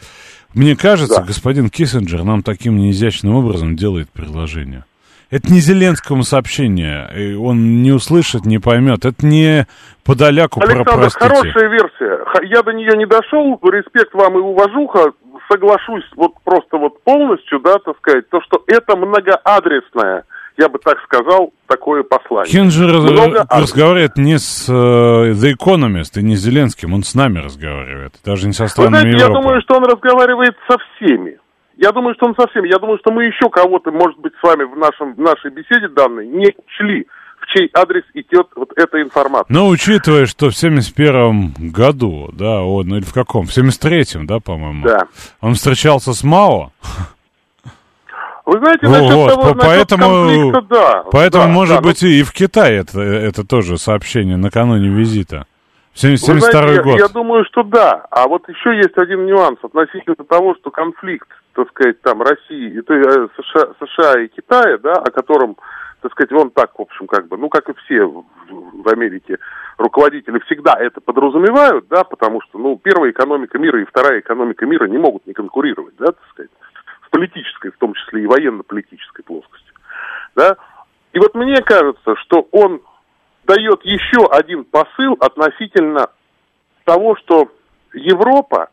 Мне 0.54 0.76
кажется, 0.76 1.18
да. 1.18 1.24
господин 1.24 1.70
Киссинджер 1.70 2.24
нам 2.24 2.44
таким 2.44 2.78
неизящным 2.78 3.36
образом 3.36 3.76
делает 3.76 4.10
предложение. 4.10 4.86
Это 5.34 5.52
не 5.52 5.62
Зеленскому 5.62 6.22
сообщение, 6.22 7.40
он 7.40 7.82
не 7.82 7.92
услышит, 7.92 8.46
не 8.46 8.60
поймет. 8.60 9.04
Это 9.04 9.26
не 9.26 9.66
Подоляку 10.06 10.62
Александр, 10.62 11.10
про, 11.10 11.10
хорошая 11.10 11.70
версия. 11.70 12.20
Я 12.44 12.62
до 12.62 12.72
нее 12.72 12.96
не 12.96 13.08
дошел, 13.08 13.60
респект 13.64 14.14
вам 14.14 14.38
и 14.38 14.42
уважуха. 14.42 15.14
Соглашусь 15.52 16.04
вот 16.16 16.34
просто 16.44 16.78
вот 16.78 17.02
полностью, 17.04 17.60
да, 17.62 17.80
так 17.84 17.98
сказать, 17.98 18.30
то, 18.30 18.42
что 18.42 18.64
это 18.68 18.96
многоадресное 18.96 20.24
я 20.58 20.70
бы 20.70 20.78
так 20.78 21.00
сказал, 21.06 21.52
такое 21.68 22.04
послание. 22.04 22.52
Кинджер 22.52 22.92
Много 22.92 23.48
разговаривает 23.50 24.18
не 24.18 24.38
с 24.38 24.70
uh, 24.70 25.32
The 25.32 25.56
Economist 25.56 26.20
и 26.20 26.22
не 26.22 26.36
с 26.36 26.42
Зеленским, 26.42 26.94
он 26.94 27.04
с 27.04 27.16
нами 27.16 27.40
разговаривает, 27.40 28.14
даже 28.24 28.46
не 28.46 28.54
со 28.54 28.68
странами 28.68 29.00
знаете, 29.00 29.18
Европы. 29.18 29.34
Я 29.34 29.42
думаю, 29.42 29.62
что 29.62 29.78
он 29.78 29.86
разговаривает 29.86 30.56
со 30.70 30.78
всеми. 30.78 31.40
Я 31.84 31.92
думаю, 31.92 32.16
что 32.16 32.28
он 32.28 32.36
совсем. 32.40 32.64
Я 32.64 32.80
думаю, 32.80 32.98
что 33.00 33.12
мы 33.12 33.26
еще 33.26 33.50
кого-то, 33.50 33.92
может 33.92 34.18
быть, 34.20 34.32
с 34.40 34.44
вами 34.44 34.64
в, 34.64 34.78
нашем, 34.78 35.16
в 35.16 35.20
нашей 35.20 35.52
беседе 35.52 35.90
данной 35.90 36.26
не 36.26 36.56
учли, 36.56 37.08
в 37.42 37.48
чей 37.48 37.70
адрес 37.74 38.04
идет 38.14 38.48
вот 38.56 38.72
эта 38.78 39.02
информация. 39.02 39.54
Но 39.54 39.68
учитывая, 39.68 40.26
что 40.26 40.50
в 40.50 40.56
71 40.56 41.56
году, 41.74 42.30
да, 42.32 42.62
он, 42.62 42.88
ну 42.88 42.96
или 42.96 43.04
в 43.04 43.14
каком? 43.14 43.48
В 43.48 43.50
73-м, 43.50 44.26
да, 44.26 44.40
по-моему? 44.40 44.88
Да. 44.88 45.08
Он 45.42 45.56
встречался 45.56 46.14
с 46.14 46.24
Мао. 46.24 46.72
Вы 48.46 48.60
знаете, 48.60 48.88
насчет 48.88 49.14
вот, 49.14 49.30
того, 49.30 49.56
поэтому, 49.60 50.62
да. 50.70 51.04
Поэтому, 51.12 51.44
да, 51.44 51.50
может 51.50 51.76
да, 51.76 51.82
быть, 51.82 52.02
но... 52.02 52.08
и 52.08 52.24
в 52.24 52.32
Китае 52.32 52.78
это, 52.80 53.02
это 53.02 53.46
тоже 53.46 53.78
сообщение 53.78 54.38
накануне 54.38 54.88
визита. 54.88 55.48
72 55.94 56.39
знаете, 56.39 56.84
год. 56.84 56.94
Я, 56.96 57.06
я 57.06 57.08
думаю, 57.08 57.46
что 57.46 57.64
да. 57.64 58.06
А 58.10 58.28
вот 58.28 58.48
еще 58.50 58.76
есть 58.76 58.98
один 58.98 59.26
нюанс 59.26 59.60
относительно 59.62 60.16
того, 60.16 60.56
что 60.56 60.72
конфликт, 60.72 61.28
так 61.54 61.70
сказать, 61.70 62.02
там 62.02 62.22
России, 62.22 62.80
это, 62.80 62.94
э, 62.94 63.28
США, 63.38 63.74
США 63.80 64.22
и 64.22 64.28
Китая, 64.28 64.78
да, 64.80 64.94
о 64.94 65.12
котором, 65.12 65.56
так 66.02 66.12
сказать, 66.12 66.32
он 66.32 66.50
так, 66.50 66.78
в 66.78 66.82
общем, 66.82 67.06
как 67.06 67.28
бы, 67.28 67.38
ну, 67.38 67.48
как 67.50 67.70
и 67.70 67.74
все 67.86 68.06
в, 68.06 68.26
в 68.50 68.88
Америке 68.89 69.38
руководители 69.78 70.39
всегда 70.39 70.74
это 70.80 71.00
подразумевают, 71.00 71.88
да, 71.89 72.04
потому 72.04 72.41
что, 72.41 72.58
ну, 72.58 72.80
первая 72.84 73.12
экономика 73.12 73.60
мира 73.60 73.80
и 73.82 73.86
вторая 73.86 74.20
экономика 74.20 74.66
мира 74.66 74.86
не 74.88 74.98
могут 74.98 75.28
не 75.28 75.34
конкурировать, 75.34 75.96
да, 75.98 76.08
так 76.08 76.24
сказать, 76.32 76.52
в 77.02 77.10
политической, 77.12 77.72
в 77.72 77.78
том 77.78 77.94
числе 77.94 78.24
и 78.24 78.28
военно-политической 78.28 79.22
плоскости, 79.22 79.72
да. 80.36 80.58
И 81.14 81.20
вот 81.20 81.36
мне 81.36 81.62
кажется, 81.62 82.16
что 82.16 82.48
он 82.52 82.82
дает 83.46 83.84
еще 83.86 84.26
один 84.32 84.64
посыл 84.66 85.18
относительно 85.20 86.08
того, 86.86 87.16
что 87.18 87.52
Европа 87.94 88.70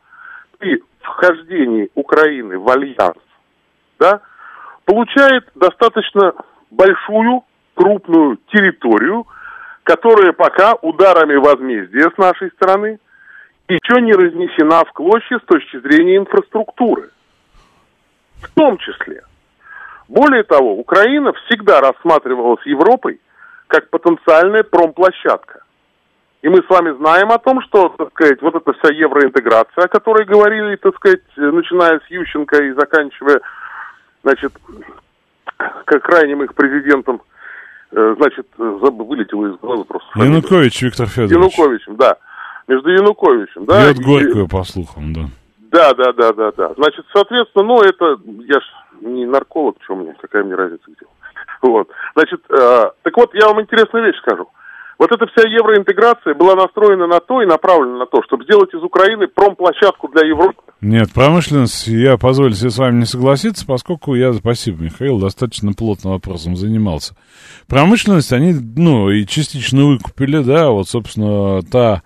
при 0.58 0.82
вхождении 1.00 1.90
Украины 1.94 2.58
в 2.58 2.68
альянс 2.68 3.18
да, 3.98 4.20
получает 4.84 5.48
достаточно 5.54 6.34
большую, 6.70 7.44
крупную 7.74 8.38
территорию, 8.52 9.26
которая 9.84 10.32
пока 10.32 10.74
ударами 10.74 11.36
возмездия 11.36 12.10
с 12.10 12.18
нашей 12.18 12.50
стороны 12.50 12.98
еще 13.68 14.00
не 14.00 14.12
разнесена 14.12 14.84
в 14.84 14.92
клочья 14.92 15.38
с 15.38 15.46
точки 15.46 15.78
зрения 15.80 16.16
инфраструктуры. 16.16 17.10
В 18.42 18.54
том 18.54 18.78
числе. 18.78 19.22
Более 20.08 20.42
того, 20.42 20.74
Украина 20.74 21.32
всегда 21.32 21.80
рассматривалась 21.80 22.64
Европой 22.66 23.20
как 23.70 23.88
потенциальная 23.88 24.64
промплощадка. 24.64 25.62
И 26.42 26.48
мы 26.48 26.62
с 26.62 26.68
вами 26.68 26.96
знаем 26.96 27.30
о 27.30 27.38
том, 27.38 27.62
что, 27.62 27.90
так 27.90 28.10
сказать, 28.10 28.42
вот 28.42 28.54
эта 28.54 28.72
вся 28.72 28.92
евроинтеграция, 28.92 29.84
о 29.84 29.88
которой 29.88 30.26
говорили, 30.26 30.76
так 30.76 30.96
сказать, 30.96 31.20
начиная 31.36 32.00
с 32.00 32.10
Ющенко 32.10 32.62
и 32.64 32.72
заканчивая, 32.72 33.40
значит, 34.24 34.52
как 35.56 36.02
крайним 36.02 36.42
их 36.42 36.54
президентом, 36.54 37.22
э, 37.92 38.14
значит, 38.18 38.46
вылетело 38.56 39.52
из 39.52 39.60
головы 39.60 39.84
просто. 39.84 40.08
Янукович 40.16 40.82
Виктор 40.82 41.06
Федорович. 41.06 41.32
Януковичем, 41.32 41.96
да. 41.96 42.16
Между 42.66 42.88
Януковичем, 42.88 43.66
да. 43.66 43.84
Бьет 43.84 44.02
горькую, 44.04 44.48
по 44.48 44.64
слухам, 44.64 45.12
да. 45.12 45.20
Да, 45.70 45.94
да, 45.94 46.12
да, 46.12 46.32
да, 46.32 46.52
да. 46.52 46.72
Значит, 46.76 47.04
соответственно, 47.12 47.64
ну, 47.64 47.82
это, 47.82 48.18
я 48.48 48.60
ж 48.60 48.64
не 49.02 49.26
нарколог, 49.26 49.76
что 49.82 49.94
мне, 49.94 50.16
какая 50.20 50.42
мне 50.42 50.54
разница 50.54 50.82
где. 50.86 51.06
Вот. 51.62 51.88
Значит, 52.14 52.40
э, 52.50 52.90
так 53.02 53.16
вот, 53.16 53.34
я 53.34 53.48
вам 53.48 53.60
интересную 53.60 54.06
вещь 54.06 54.18
скажу. 54.18 54.48
Вот 55.00 55.10
эта 55.12 55.26
вся 55.28 55.48
евроинтеграция 55.48 56.34
была 56.34 56.54
настроена 56.54 57.06
на 57.06 57.20
то 57.20 57.40
и 57.40 57.46
направлена 57.46 58.00
на 58.00 58.06
то, 58.06 58.22
чтобы 58.22 58.44
сделать 58.44 58.74
из 58.74 58.82
Украины 58.82 59.28
промплощадку 59.28 60.08
для 60.08 60.28
Европы. 60.28 60.62
Нет, 60.82 61.10
промышленность, 61.14 61.86
я 61.86 62.18
позволю 62.18 62.52
себе 62.52 62.68
с 62.68 62.76
вами 62.76 63.00
не 63.00 63.06
согласиться, 63.06 63.64
поскольку 63.66 64.14
я, 64.14 64.34
спасибо, 64.34 64.82
Михаил, 64.82 65.18
достаточно 65.18 65.72
плотно 65.72 66.10
вопросом 66.10 66.54
занимался. 66.54 67.14
Промышленность 67.66 68.30
они, 68.34 68.54
ну, 68.76 69.08
и 69.08 69.24
частично 69.24 69.86
выкупили, 69.86 70.42
да, 70.42 70.68
вот, 70.68 70.86
собственно, 70.86 71.62
та 71.62 72.02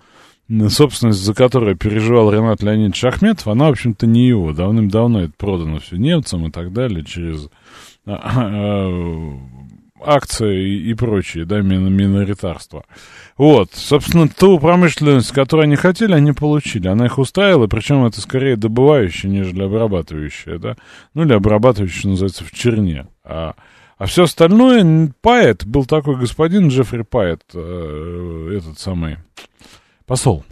собственность, 0.68 1.18
за 1.18 1.34
которой 1.34 1.74
переживал 1.74 2.30
Ренат 2.30 2.62
Леонидович 2.62 3.04
Ахметов, 3.04 3.48
она, 3.48 3.66
в 3.66 3.72
общем-то, 3.72 4.06
не 4.06 4.28
его. 4.28 4.52
Давным-давно 4.52 5.22
это 5.22 5.32
продано 5.36 5.80
все 5.80 5.96
немцам 5.96 6.46
и 6.46 6.50
так 6.52 6.72
далее 6.72 7.04
через 7.04 7.48
акции 10.04 10.80
и, 10.80 10.94
прочие, 10.94 11.44
да, 11.44 11.60
миноритарство. 11.60 12.84
Вот, 13.36 13.70
собственно, 13.72 14.28
ту 14.28 14.58
промышленность, 14.58 15.32
которую 15.32 15.64
они 15.64 15.76
хотели, 15.76 16.12
они 16.12 16.32
получили. 16.32 16.88
Она 16.88 17.06
их 17.06 17.18
устраивала, 17.18 17.66
причем 17.66 18.04
это 18.04 18.20
скорее 18.20 18.56
добывающая, 18.56 19.30
нежели 19.30 19.62
обрабатывающая, 19.62 20.58
да. 20.58 20.76
Ну, 21.14 21.24
или 21.24 21.32
обрабатывающая, 21.32 22.10
называется, 22.10 22.44
в 22.44 22.52
черне. 22.52 23.06
А, 23.24 23.54
а 23.98 24.06
все 24.06 24.24
остальное, 24.24 25.12
Пайет, 25.20 25.66
был 25.66 25.84
такой 25.84 26.16
господин 26.16 26.68
Джеффри 26.68 27.02
Пайет, 27.02 27.42
э, 27.54 28.56
этот 28.58 28.78
самый 28.78 29.18
посол. 30.06 30.44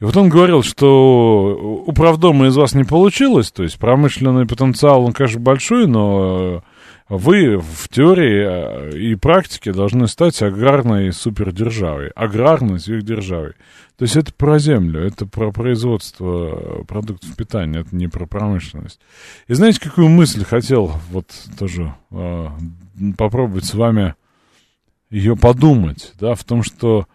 И 0.00 0.04
вот 0.04 0.16
он 0.16 0.28
говорил, 0.28 0.62
что 0.62 1.82
управдома 1.86 2.48
из 2.48 2.56
вас 2.56 2.74
не 2.74 2.84
получилось, 2.84 3.50
то 3.50 3.62
есть 3.62 3.78
промышленный 3.78 4.46
потенциал, 4.46 5.04
он, 5.04 5.14
конечно, 5.14 5.40
большой, 5.40 5.86
но 5.86 6.62
вы 7.08 7.58
в 7.58 7.88
теории 7.88 8.90
э, 8.92 8.98
и 8.98 9.14
практике 9.14 9.72
должны 9.72 10.08
стать 10.08 10.42
аграрной 10.42 11.12
супердержавой, 11.12 12.08
аграрной 12.08 12.80
сверхдержавой. 12.80 13.52
То 13.96 14.02
есть 14.02 14.16
это 14.16 14.34
про 14.34 14.58
землю, 14.58 15.00
это 15.00 15.24
про 15.24 15.52
производство 15.52 16.84
продуктов 16.86 17.34
питания, 17.36 17.80
это 17.80 17.94
не 17.94 18.08
про 18.08 18.26
промышленность. 18.26 19.00
И 19.46 19.54
знаете, 19.54 19.80
какую 19.80 20.08
мысль 20.08 20.44
хотел 20.44 20.92
вот 21.10 21.28
тоже 21.58 21.94
э, 22.10 22.48
попробовать 23.16 23.64
с 23.64 23.74
вами 23.74 24.14
ее 25.08 25.36
подумать, 25.36 26.12
да, 26.20 26.34
в 26.34 26.42
том, 26.42 26.64
что 26.64 27.06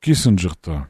Киссинджер-то 0.00 0.89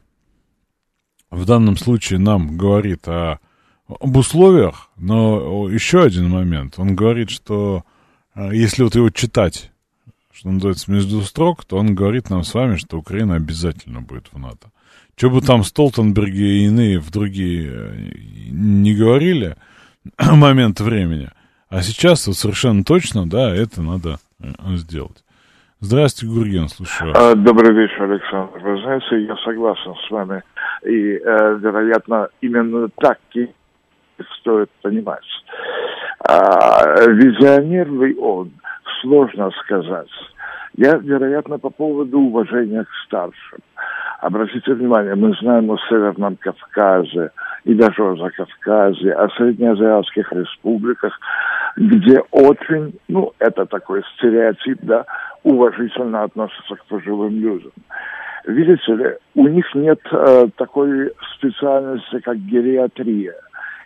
в 1.31 1.45
данном 1.45 1.77
случае 1.77 2.19
нам 2.19 2.57
говорит 2.57 3.07
о, 3.07 3.39
об 3.87 4.15
условиях, 4.17 4.89
но 4.97 5.69
еще 5.69 6.03
один 6.03 6.29
момент. 6.29 6.75
Он 6.77 6.95
говорит, 6.95 7.29
что 7.29 7.83
а, 8.35 8.53
если 8.53 8.83
вот 8.83 8.95
его 8.95 9.09
читать, 9.09 9.71
что 10.33 10.49
называется, 10.49 10.91
между 10.91 11.21
строк, 11.21 11.65
то 11.65 11.77
он 11.77 11.95
говорит 11.95 12.29
нам 12.29 12.43
с 12.43 12.53
вами, 12.53 12.75
что 12.75 12.97
Украина 12.97 13.35
обязательно 13.35 14.01
будет 14.01 14.27
в 14.31 14.37
НАТО. 14.37 14.71
Что 15.15 15.29
бы 15.29 15.41
там 15.41 15.63
Столтенберги 15.63 16.41
и 16.41 16.65
иные 16.65 16.99
в 16.99 17.11
другие 17.11 17.69
э, 17.71 18.11
не 18.49 18.95
говорили, 18.95 19.55
момент 20.19 20.79
времени, 20.79 21.29
а 21.69 21.83
сейчас 21.83 22.27
вот 22.27 22.37
совершенно 22.37 22.83
точно, 22.83 23.29
да, 23.29 23.55
это 23.55 23.81
надо 23.81 24.19
э, 24.39 24.47
сделать. 24.75 25.23
Здравствуйте, 25.83 26.35
Гурген, 26.35 26.67
слушаю. 26.67 27.11
А, 27.15 27.33
добрый 27.33 27.73
вечер, 27.73 28.03
Александр. 28.03 28.59
Вы 28.59 28.79
знаете, 28.83 29.23
я 29.23 29.35
согласен 29.37 29.95
с 30.07 30.11
вами. 30.11 30.43
И, 30.83 31.15
э, 31.15 31.57
вероятно, 31.59 32.29
именно 32.39 32.87
так 32.99 33.17
и 33.33 33.49
стоит 34.37 34.69
понимать. 34.83 35.25
А, 36.19 36.85
визионер 37.07 37.91
ли 37.93 38.15
он, 38.15 38.51
сложно 39.01 39.49
сказать. 39.63 40.11
Я, 40.77 40.97
вероятно, 40.97 41.57
по 41.57 41.71
поводу 41.71 42.19
уважения 42.19 42.83
к 42.83 42.89
старшим. 43.07 43.59
Обратите 44.19 44.75
внимание, 44.75 45.15
мы 45.15 45.33
знаем 45.41 45.71
о 45.71 45.79
Северном 45.89 46.35
Кавказе 46.35 47.31
и 47.63 47.73
даже 47.73 48.03
о 48.03 48.15
Закавказье, 48.17 49.13
о 49.13 49.29
среднеазиатских 49.29 50.31
республиках, 50.31 51.19
где 51.75 52.19
очень, 52.29 52.93
ну, 53.07 53.33
это 53.39 53.65
такой 53.65 54.03
стереотип, 54.15 54.77
да, 54.83 55.05
уважительно 55.43 56.23
относятся 56.23 56.75
к 56.75 56.85
пожилым 56.85 57.39
людям. 57.39 57.71
Видите 58.45 58.93
ли, 58.93 59.17
у 59.35 59.47
них 59.47 59.65
нет 59.75 59.99
э, 60.11 60.47
такой 60.57 61.11
специальности, 61.35 62.19
как 62.19 62.37
гериатрия. 62.37 63.35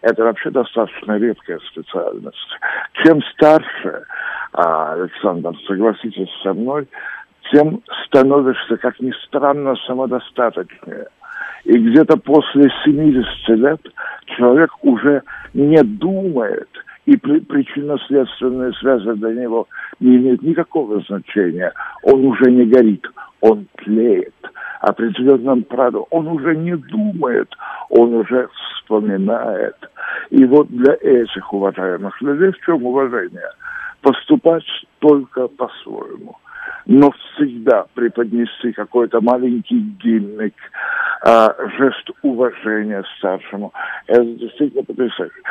Это 0.01 0.24
вообще 0.24 0.49
достаточно 0.49 1.18
редкая 1.18 1.60
специальность. 1.72 2.60
Чем 3.03 3.22
старше, 3.34 3.89
э, 3.89 4.01
Александр, 4.53 5.53
согласитесь 5.68 6.30
со 6.41 6.53
мной, 6.53 6.88
тем 7.51 7.82
становишься, 8.06 8.78
как 8.78 8.99
ни 8.99 9.12
странно, 9.26 9.76
самодостаточнее. 9.88 11.08
И 11.66 11.78
где-то 11.78 12.18
после 12.18 12.72
70 12.86 13.49
лет 13.49 13.82
человек 14.38 14.72
уже 14.84 15.22
не 15.53 15.82
думает– 15.84 16.70
и 17.06 17.18
при, 17.18 17.39
причинно-следственные 17.39 18.74
связи 18.74 19.14
для 19.14 19.34
него 19.34 19.68
не 19.99 20.18
имеют 20.18 20.41
никакого 20.41 21.01
значения. 21.01 21.72
Он 22.03 22.26
уже 22.26 22.51
не 22.51 22.66
горит, 22.66 23.06
он 23.41 23.68
тлеет. 23.78 24.34
Определенном 24.82 25.64
правду 25.64 26.08
он 26.10 26.28
уже 26.28 26.56
не 26.56 26.76
думает, 26.76 27.49
он 27.89 28.14
уже 28.14 28.49
вспоминает. 28.53 29.76
И 30.30 30.43
вот 30.45 30.68
для 30.70 30.95
этих 31.01 31.53
уважаемых 31.53 32.22
людей 32.22 32.51
в 32.51 32.66
чем 32.66 32.86
уважение? 32.86 33.49
Поступать 34.01 34.66
только 34.99 35.47
по-своему 35.47 36.38
но 36.86 37.11
всегда 37.11 37.86
преподнести 37.93 38.72
какой-то 38.74 39.22
маленький 39.22 39.80
гимник, 40.01 40.53
а, 41.22 41.55
жест 41.78 42.09
уважения 42.22 43.03
старшему. 43.18 43.74
Это 44.07 44.26
действительно 44.26 44.84
потрясающе. 44.84 45.41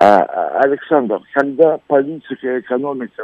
А, 0.00 0.22
Александр, 0.60 1.20
когда 1.32 1.78
политика 1.86 2.56
и 2.56 2.60
экономика 2.60 3.22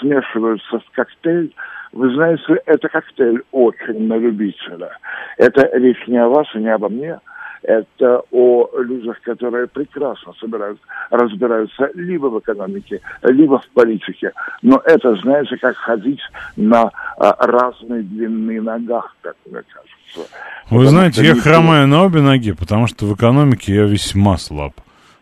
смешиваются 0.00 0.78
в 0.78 0.90
коктейль, 0.92 1.54
вы 1.92 2.14
знаете, 2.14 2.60
это 2.66 2.88
коктейль 2.88 3.42
очень 3.52 4.06
на 4.06 4.14
любителя. 4.14 4.90
Это 5.38 5.68
речь 5.76 6.06
не 6.06 6.18
о 6.18 6.28
вас 6.28 6.46
и 6.54 6.58
не 6.58 6.68
обо 6.68 6.88
мне, 6.88 7.18
это 7.66 8.22
о 8.30 8.70
людях, 8.78 9.20
которые 9.22 9.66
прекрасно 9.66 10.32
собирают, 10.40 10.78
разбираются 11.10 11.90
либо 11.94 12.26
в 12.26 12.38
экономике, 12.38 13.00
либо 13.22 13.58
в 13.58 13.68
политике. 13.70 14.32
Но 14.62 14.80
это, 14.84 15.16
знаете, 15.16 15.56
как 15.56 15.76
ходить 15.76 16.20
на 16.56 16.92
а, 17.18 17.46
разной 17.46 18.02
длины 18.02 18.62
ногах, 18.62 19.16
как 19.20 19.34
мне 19.46 19.62
кажется. 19.62 20.32
Вы 20.70 20.78
потому 20.78 20.86
знаете, 20.86 21.24
я 21.24 21.34
хромаю 21.34 21.88
на 21.88 22.04
обе 22.04 22.20
ноги, 22.20 22.52
потому 22.52 22.86
что 22.86 23.04
в 23.04 23.14
экономике 23.14 23.74
я 23.74 23.84
весьма 23.84 24.38
слаб. 24.38 24.72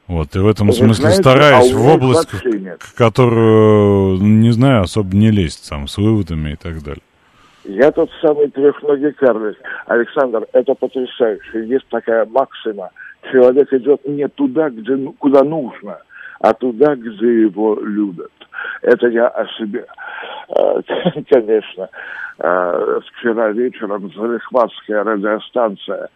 Вот, 0.07 0.36
и 0.36 0.38
в 0.38 0.47
этом 0.47 0.66
Вы 0.66 0.74
смысле 0.74 0.95
знаете, 0.95 1.22
стараюсь 1.22 1.72
а 1.72 1.76
в 1.76 1.86
область, 1.86 2.28
которую, 2.95 4.18
не 4.20 4.51
знаю, 4.51 4.82
особо 4.82 5.16
не 5.16 5.30
лезть 5.30 5.64
сам, 5.64 5.88
с 5.88 5.97
выводами 5.97 6.53
и 6.53 6.57
так 6.57 6.82
далее. 6.82 7.03
Я 7.65 7.91
тот 7.93 8.11
самый 8.21 8.51
трехногий 8.51 9.12
карлик. 9.12 9.57
Александр, 9.87 10.47
это 10.53 10.75
потрясающе. 10.75 11.65
Есть 11.67 11.89
такая 11.89 12.27
максима. 12.27 12.91
Человек 13.33 13.73
идет 13.73 14.07
не 14.07 14.29
туда, 14.29 14.69
где, 14.69 14.97
ну, 14.97 15.12
куда 15.12 15.43
нужно, 15.43 15.99
а 16.41 16.53
туда, 16.53 16.95
где 16.95 17.43
его 17.43 17.79
любят. 17.81 18.33
Это 18.83 19.09
я 19.09 19.29
о 19.29 19.47
себе. 19.57 19.87
А, 20.51 20.83
конечно, 21.31 21.89
а, 22.39 23.01
вчера 23.01 23.51
вечером 23.53 24.12
Залихватская 24.15 25.03
радиостанция, 25.03 26.09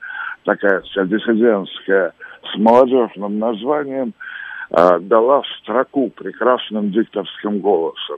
такая 0.45 0.81
вся 0.83 1.05
диссидентская, 1.07 2.13
с 2.53 2.59
молодежным 2.59 3.39
названием– 3.39 4.13
а, 4.71 4.99
дала 4.99 5.43
строку 5.61 6.11
прекрасным 6.11 6.91
дикторским 6.91 7.61
голосом. 7.61 8.17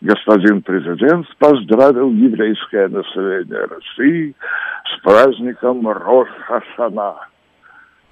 Господин 0.00 0.62
президент 0.62 1.26
поздравил 1.38 2.10
еврейское 2.10 2.88
население 2.88 3.66
России 3.66 4.34
с 4.86 5.02
праздником 5.02 5.86
Рош-Хашана. 5.86 7.16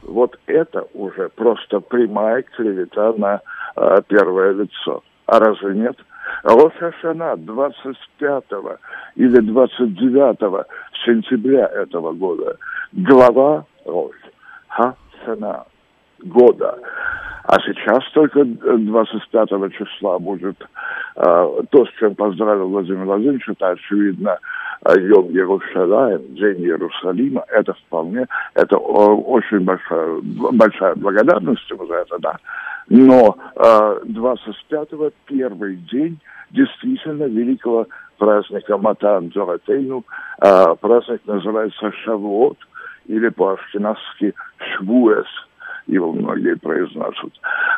Вот 0.03 0.39
это 0.47 0.87
уже 0.93 1.31
просто 1.31 1.81
прямая 1.81 2.43
клевета 2.43 3.15
на 3.17 3.41
а, 3.75 4.03
первое 4.03 4.53
лицо. 4.53 5.03
А 5.27 5.39
разве 5.39 5.75
нет? 5.75 5.97
Рош-Хашана 6.43 7.37
25 7.37 8.45
или 9.17 9.41
29 9.41 10.67
сентября 11.07 11.67
этого 11.69 12.13
года. 12.13 12.59
Глава 12.93 13.65
Рош-Хашана 13.87 15.65
года. 16.21 16.79
А 17.45 17.59
сейчас 17.61 18.05
только 18.13 18.45
25 18.45 19.49
числа 19.73 20.19
будет 20.19 20.57
э, 21.17 21.63
то, 21.71 21.87
с 21.87 21.91
чем 21.99 22.15
поздравил 22.15 22.69
Владимир 22.69 23.05
Владимирович, 23.05 23.49
это 23.49 23.71
очевидно 23.71 24.39
Йом 24.87 25.31
Иерусалим, 25.31 26.35
День 26.35 26.65
Иерусалима, 26.65 27.45
это 27.49 27.73
вполне, 27.73 28.27
это 28.55 28.77
очень 28.77 29.61
большая, 29.61 30.21
большая 30.23 30.95
благодарность 30.97 31.69
ему 31.71 31.87
за 31.87 31.95
это, 31.95 32.19
да. 32.19 32.37
Но 32.89 33.37
э, 33.57 34.01
25-го 34.05 35.11
первый 35.27 35.77
день 35.77 36.19
действительно 36.51 37.25
великого 37.25 37.87
праздника 38.19 38.79
Матан 38.79 39.33
Золотейну, 39.35 40.05
а 40.41 40.75
праздник 40.75 41.21
называется 41.27 41.93
Шавуот, 42.05 42.59
или 43.07 43.29
по-ашкенадски 43.31 44.35
Швуэс, 44.59 45.27
его 45.89 46.13
многие 46.13 46.57
произносят. 46.57 47.33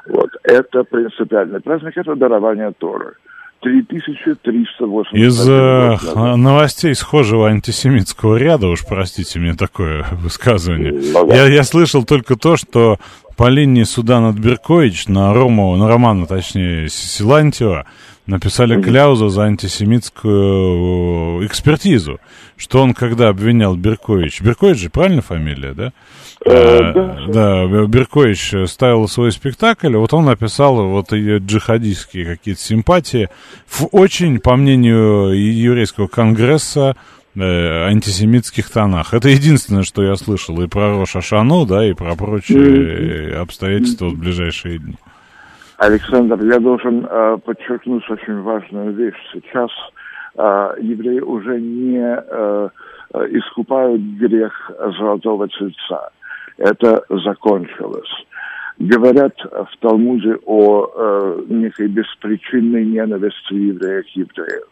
Вот. 0.09 0.31
Это 0.43 0.85
принципиальный 0.85 1.61
праздник, 1.61 1.97
это 1.97 2.15
дарование 2.15 2.73
Торы. 2.79 3.15
3380 3.63 5.13
Из 5.13 5.49
э, 5.49 6.37
новостей 6.37 6.95
схожего 6.95 7.49
антисемитского 7.49 8.37
ряда, 8.37 8.69
уж 8.69 8.87
простите 8.87 9.39
мне 9.39 9.55
такое 9.55 10.07
высказывание, 10.13 10.93
ну, 10.93 11.27
да. 11.27 11.37
я, 11.37 11.47
я 11.47 11.63
слышал 11.63 12.05
только 12.05 12.37
то, 12.37 12.57
что 12.57 12.97
по 13.37 13.49
линии 13.49 13.83
Судан 13.83 14.35
Беркович 14.35 15.09
на 15.09 15.35
Рому, 15.35 15.77
на 15.77 15.89
Романа, 15.89 16.27
точнее, 16.27 16.89
Силантьева, 16.89 17.87
написали 18.31 18.81
кляузу 18.81 19.29
за 19.29 19.43
антисемитскую 19.43 21.43
э, 21.43 21.47
экспертизу, 21.47 22.21
что 22.57 22.83
он 22.83 22.95
когда 22.95 23.29
обвинял 23.29 23.77
Беркович, 23.77 24.41
Беркович 24.41 24.79
же 24.79 24.91
правильно 24.91 25.21
фамилия, 25.21 25.75
да? 25.75 25.93
Э, 26.47 26.93
да. 26.95 27.19
да, 27.29 27.87
Беркович 27.87 28.71
ставил 28.71 29.07
свой 29.09 29.33
спектакль, 29.33 29.95
вот 29.97 30.15
он 30.15 30.25
написал 30.25 30.89
вот 30.89 31.13
ее 31.13 31.39
джихадистские 31.39 32.25
какие-то 32.25 32.61
симпатии 32.61 33.29
в 33.67 33.89
очень, 33.93 34.39
по 34.39 34.57
мнению 34.57 35.33
еврейского 35.33 36.07
конгресса, 36.07 36.97
э, 37.35 37.41
антисемитских 37.41 38.71
тонах. 38.71 39.13
Это 39.13 39.29
единственное, 39.29 39.83
что 39.83 40.03
я 40.03 40.17
слышал 40.17 40.61
и 40.63 40.69
про 40.69 40.99
Рошашану, 40.99 41.67
да, 41.67 41.85
и 41.85 41.95
про 41.95 42.15
прочие 42.15 43.37
обстоятельства 43.37 44.07
в 44.07 44.17
ближайшие 44.17 44.79
дни. 44.79 44.97
Александр, 45.81 46.39
я 46.45 46.59
должен 46.59 47.07
э, 47.07 47.39
подчеркнуть 47.43 48.05
очень 48.11 48.43
важную 48.43 48.93
вещь. 48.93 49.17
Сейчас 49.33 49.71
э, 50.37 50.75
евреи 50.79 51.21
уже 51.21 51.59
не 51.59 52.05
э, 52.05 52.69
искупают 53.31 54.03
грех 54.19 54.71
золотого 54.99 55.49
тельца. 55.49 56.11
Это 56.59 57.03
закончилось. 57.09 58.11
Говорят 58.79 59.35
в 59.43 59.71
Талмуде 59.81 60.37
о 60.45 60.87
э, 60.87 61.45
некой 61.49 61.89
беспричинной 61.89 62.85
ненависти 62.85 63.55
евреев 63.55 64.05
к 64.05 64.09
евреев. 64.09 64.69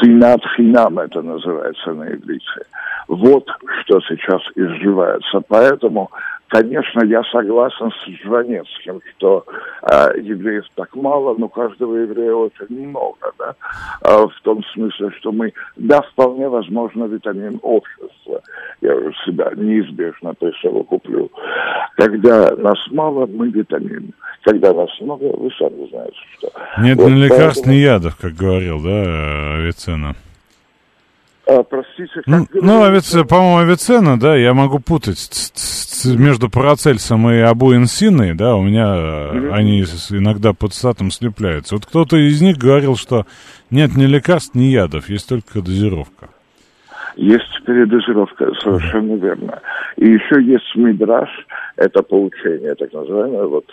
Синат 0.00 0.40
хинам 0.56 0.98
это 0.98 1.22
называется 1.22 1.92
на 1.92 2.04
иврите. 2.04 2.66
Вот 3.08 3.46
что 3.82 4.00
сейчас 4.00 4.40
изживается. 4.54 5.40
Поэтому 5.46 6.10
Конечно, 6.54 7.04
я 7.04 7.20
согласен 7.32 7.90
с 7.90 8.22
Жванецким, 8.22 9.00
что 9.16 9.44
э, 9.90 10.20
евреев 10.20 10.64
так 10.76 10.94
мало, 10.94 11.34
но 11.36 11.48
каждого 11.48 11.96
еврея 11.96 12.32
очень 12.32 12.90
много, 12.90 13.32
да, 13.40 13.56
э, 14.02 14.26
в 14.26 14.40
том 14.42 14.62
смысле, 14.72 15.10
что 15.18 15.32
мы, 15.32 15.52
да, 15.74 16.02
вполне 16.02 16.48
возможно, 16.48 17.06
витамин 17.06 17.58
общества, 17.60 18.40
я 18.82 18.94
уже 18.94 19.12
себя 19.26 19.50
неизбежно 19.56 20.34
присовокуплю. 20.34 21.28
Когда 21.96 22.54
нас 22.56 22.78
мало, 22.92 23.26
мы 23.26 23.48
витамин. 23.48 24.12
Когда 24.44 24.72
нас 24.74 24.90
много, 25.00 25.24
вы 25.36 25.50
сами 25.58 25.88
знаете, 25.88 26.16
что. 26.38 26.52
Нет 26.82 26.98
вот, 26.98 27.08
ни 27.08 27.22
лекарств, 27.22 27.64
поэтому... 27.64 27.74
ни 27.74 27.78
ядов, 27.78 28.16
как 28.20 28.32
говорил, 28.34 28.80
да, 28.80 29.60
Авиценна. 29.74 30.16
А, 31.46 31.62
простите, 31.62 32.22
ну, 32.24 32.46
ну, 32.54 32.82
авице, 32.84 33.24
по-моему, 33.24 33.58
Авиценна, 33.58 34.18
да, 34.18 34.34
я 34.34 34.54
могу 34.54 34.78
путать 34.78 35.18
между 36.06 36.48
Парацельсом 36.48 37.28
и 37.30 37.36
Абуинсиной, 37.38 38.34
да, 38.34 38.56
у 38.56 38.62
меня 38.62 38.86
mm-hmm. 38.86 39.50
они 39.52 39.82
иногда 39.82 40.54
под 40.54 40.72
статом 40.72 41.10
слепляются. 41.10 41.74
Вот 41.74 41.84
кто-то 41.84 42.16
из 42.16 42.40
них 42.40 42.56
говорил, 42.56 42.96
что 42.96 43.26
нет 43.70 43.94
ни 43.94 44.04
лекарств, 44.04 44.54
ни 44.54 44.64
ядов, 44.64 45.10
есть 45.10 45.28
только 45.28 45.60
дозировка. 45.60 46.30
Есть 47.16 47.62
передозировка, 47.64 48.52
совершенно 48.60 49.14
верно. 49.14 49.60
И 49.96 50.08
еще 50.10 50.42
есть 50.42 50.74
мидраж, 50.74 51.30
это 51.76 52.02
поучение, 52.02 52.74
так 52.74 52.92
называемое, 52.92 53.46
вот 53.46 53.64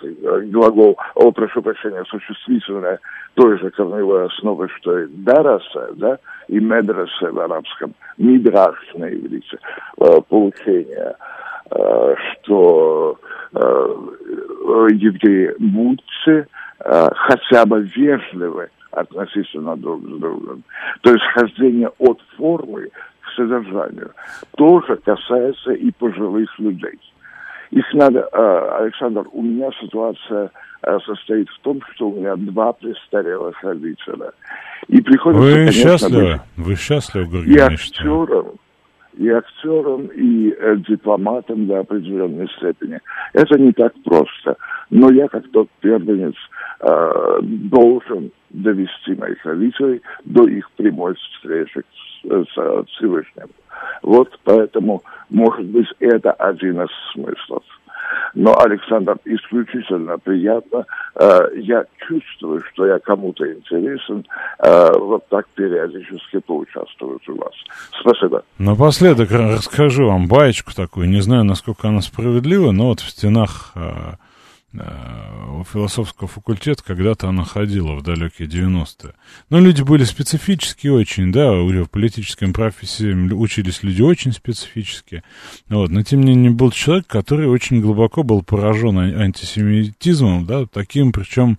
глагол, 0.52 0.98
о, 1.16 1.32
прошу 1.32 1.62
прощения, 1.62 2.04
существительное 2.08 3.00
той 3.34 3.58
же 3.58 3.70
корневой 3.72 4.28
основы, 4.28 4.68
что 4.78 5.00
и 5.00 5.08
дараса, 5.08 5.90
да, 5.96 6.20
и 6.48 6.60
медресе 6.60 7.30
в 7.32 7.40
арабском, 7.40 7.94
мидраж 8.18 8.76
на 8.96 9.12
иврите, 9.12 9.58
э, 10.00 10.22
поучение, 10.30 11.16
э, 11.72 12.16
что 12.44 13.18
э, 13.54 13.96
евреи 14.92 15.56
будьте 15.58 16.48
хотя 16.84 17.64
бы 17.68 17.82
вежливы 17.96 18.70
относительно 18.92 19.78
друг 19.78 20.02
с 20.02 20.20
другом. 20.20 20.64
То 21.02 21.12
есть 21.12 21.24
хождение 21.34 21.92
от 22.00 22.20
формы 22.38 22.90
содержанию 23.36 24.12
тоже 24.58 24.98
касается 24.98 25.72
и 25.74 25.92
пожилых 25.92 26.58
людей. 26.60 27.00
Их 27.72 27.86
надо, 27.94 28.28
Александр, 28.80 29.26
у 29.32 29.42
меня 29.42 29.70
ситуация 29.82 30.52
состоит 31.06 31.48
в 31.50 31.60
том, 31.62 31.82
что 31.94 32.10
у 32.10 32.20
меня 32.20 32.36
два 32.36 32.74
престарелых 32.74 33.62
родителя. 33.64 34.32
И 34.88 35.00
приходится, 35.02 35.44
Вы 35.44 35.54
конечно, 35.54 35.82
счастливы? 35.82 36.42
Быть 36.58 36.68
Вы 36.68 36.76
счастливы, 36.76 37.26
Георгий 37.28 37.54
И 37.54 37.60
актером, 37.60 38.48
и 39.18 39.30
актером, 39.30 40.08
и 40.08 40.52
э, 40.52 40.78
дипломатом 40.88 41.68
до 41.68 41.80
определенной 41.80 42.48
степени. 42.58 43.00
Это 43.34 43.60
не 43.60 43.72
так 43.74 43.94
просто. 44.04 44.58
Но 44.90 45.12
я, 45.12 45.28
как 45.28 45.50
тот 45.52 45.70
первенец, 45.82 46.36
э, 46.80 47.40
должен 47.42 48.32
довести 48.50 49.16
моих 49.16 49.46
родителей 49.46 50.02
до 50.26 50.48
их 50.48 50.70
прямой 50.72 51.16
встречи 51.16 51.84
с, 52.24 52.28
с 52.28 52.90
Всевышним. 52.92 53.48
Вот 54.02 54.30
поэтому, 54.44 55.04
может 55.30 55.66
быть, 55.66 55.88
это 56.00 56.32
один 56.32 56.82
из 56.82 56.90
смыслов. 57.14 57.64
Но, 58.34 58.58
Александр, 58.58 59.18
исключительно 59.26 60.18
приятно. 60.18 60.86
Э, 61.16 61.42
я 61.56 61.86
чувствую, 62.08 62.62
что 62.72 62.86
я 62.86 63.00
кому-то 63.00 63.52
интересен. 63.52 64.26
Э, 64.60 64.98
вот 64.98 65.28
так 65.30 65.48
периодически 65.50 66.40
поучаствовать 66.40 67.28
у 67.28 67.36
вас. 67.36 67.54
Спасибо. 68.00 68.44
Напоследок 68.58 69.32
расскажу 69.32 70.08
вам 70.08 70.28
баечку 70.28 70.74
такую. 70.74 71.10
Не 71.10 71.22
знаю, 71.22 71.44
насколько 71.44 71.90
она 71.90 72.02
справедлива, 72.02 72.72
но 72.72 72.90
вот 72.90 73.02
в 73.02 73.10
стенах 73.10 73.74
э, 73.76 74.14
философского 74.74 76.28
факультета 76.28 76.84
когда-то 76.84 77.28
она 77.28 77.44
ходила 77.44 77.96
в 77.96 78.04
далекие 78.04 78.48
90-е. 78.48 79.14
Но 79.50 79.60
люди 79.60 79.82
были 79.82 80.04
специфические 80.04 80.94
очень, 80.94 81.32
да, 81.32 81.52
в 81.52 81.86
политической 81.88 82.52
профессии 82.52 83.12
учились 83.34 83.84
люди 83.84 84.02
очень 84.02 84.32
специфические. 84.32 85.24
Вот. 85.68 85.92
Но, 85.92 86.04
тем 86.04 86.22
не 86.22 86.36
менее, 86.36 86.52
был 86.52 86.72
человек, 86.72 87.08
который 87.08 87.48
очень 87.48 87.82
глубоко 87.82 88.24
был 88.24 88.44
поражен 88.44 88.98
антисемитизмом, 88.98 90.46
да, 90.46 90.66
таким, 90.66 91.12
причем 91.12 91.58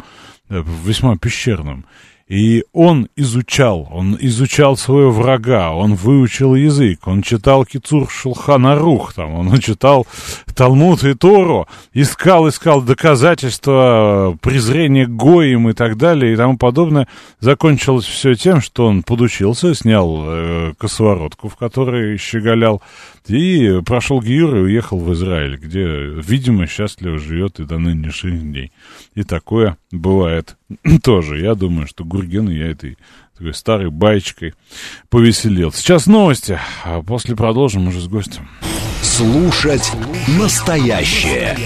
весьма 0.49 1.17
пещерным. 1.17 1.87
И 2.33 2.64
он 2.72 3.09
изучал, 3.14 3.87
он 3.93 4.16
изучал 4.18 4.78
своего 4.78 5.11
врага, 5.11 5.72
он 5.72 5.95
выучил 5.95 6.55
язык, 6.55 7.07
он 7.07 7.20
читал 7.20 7.66
Кицур 7.66 8.09
Шулханарух, 8.11 9.12
там, 9.12 9.35
он 9.35 9.59
читал 9.61 10.07
Талмуд 10.57 11.05
и 11.05 11.12
Тору, 11.12 11.68
искал, 11.93 12.49
искал 12.49 12.80
доказательства 12.80 14.35
презрения 14.41 15.07
Гоим 15.07 15.68
и 15.68 15.74
так 15.74 15.99
далее 15.99 16.33
и 16.33 16.37
тому 16.37 16.57
подобное. 16.57 17.07
Закончилось 17.41 18.07
все 18.07 18.35
тем, 18.35 18.62
что 18.62 18.87
он 18.87 19.03
подучился, 19.03 19.74
снял 19.74 20.22
э, 20.24 20.72
косоворотку, 20.78 21.51
в 21.51 21.57
которой 21.57 22.16
щеголял, 22.16 22.80
и 23.29 23.81
прошел 23.85 24.20
Гиюр 24.20 24.57
и 24.57 24.61
уехал 24.61 24.99
в 24.99 25.12
Израиль, 25.12 25.57
где, 25.57 25.85
видимо, 25.87 26.66
счастливо 26.66 27.18
живет 27.18 27.61
и 27.61 27.64
до 27.64 27.79
нынешних 27.79 28.43
дней. 28.43 28.73
И 29.14 29.23
такое 29.23 29.77
бывает 29.91 30.57
тоже. 31.03 31.41
Я 31.41 31.55
думаю, 31.55 31.87
что 31.87 32.05
Гурген 32.05 32.49
я 32.49 32.66
этой 32.68 32.99
такой 33.37 33.55
старой 33.55 33.91
баечкой 33.91 34.55
повеселил. 35.09 35.73
Сейчас 35.73 36.07
новости, 36.07 36.59
а 36.85 37.03
после 37.03 37.35
продолжим 37.37 37.89
уже 37.89 38.01
с 38.01 38.07
гостем. 38.07 38.49
Слушать 39.03 39.93
настоящее. 40.39 41.57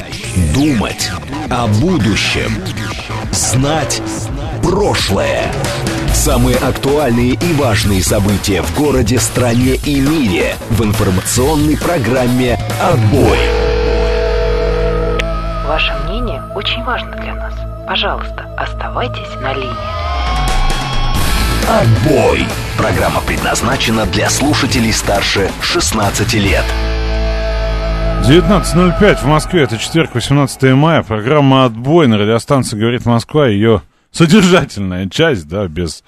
Думать 0.55 1.11
о 1.51 1.67
будущем. 1.81 2.51
Знать 3.31 4.03
прошлое. 4.63 5.53
Самые 6.17 6.57
актуальные 6.57 7.35
и 7.35 7.53
важные 7.53 8.03
события 8.03 8.63
в 8.63 8.77
городе, 8.77 9.21
стране 9.21 9.75
и 9.75 10.01
мире 10.01 10.57
в 10.71 10.83
информационной 10.83 11.77
программе 11.77 12.59
«Отбой». 12.83 13.39
Ваше 15.69 15.93
мнение 16.05 16.43
очень 16.55 16.83
важно 16.83 17.13
для 17.17 17.35
нас. 17.35 17.55
Пожалуйста, 17.87 18.49
оставайтесь 18.57 19.35
на 19.41 19.53
линии. 19.53 19.71
«Отбой». 21.69 22.47
Программа 22.77 23.21
предназначена 23.21 24.07
для 24.07 24.29
слушателей 24.31 24.93
старше 24.93 25.51
16 25.61 26.35
лет. 26.35 26.65
19.05 28.23 29.17
в 29.17 29.27
Москве, 29.27 29.63
это 29.63 29.79
четверг, 29.79 30.15
18 30.15 30.75
мая. 30.75 31.03
Программа 31.05 31.67
«Отбой» 31.67 32.09
на 32.09 32.19
радиостанции 32.19 32.77
«Говорит 32.77 33.05
Москва». 33.05 33.47
Ее 33.47 33.83
содержательная 34.17 35.09
часть, 35.09 35.47
да, 35.47 35.69
без 35.69 36.03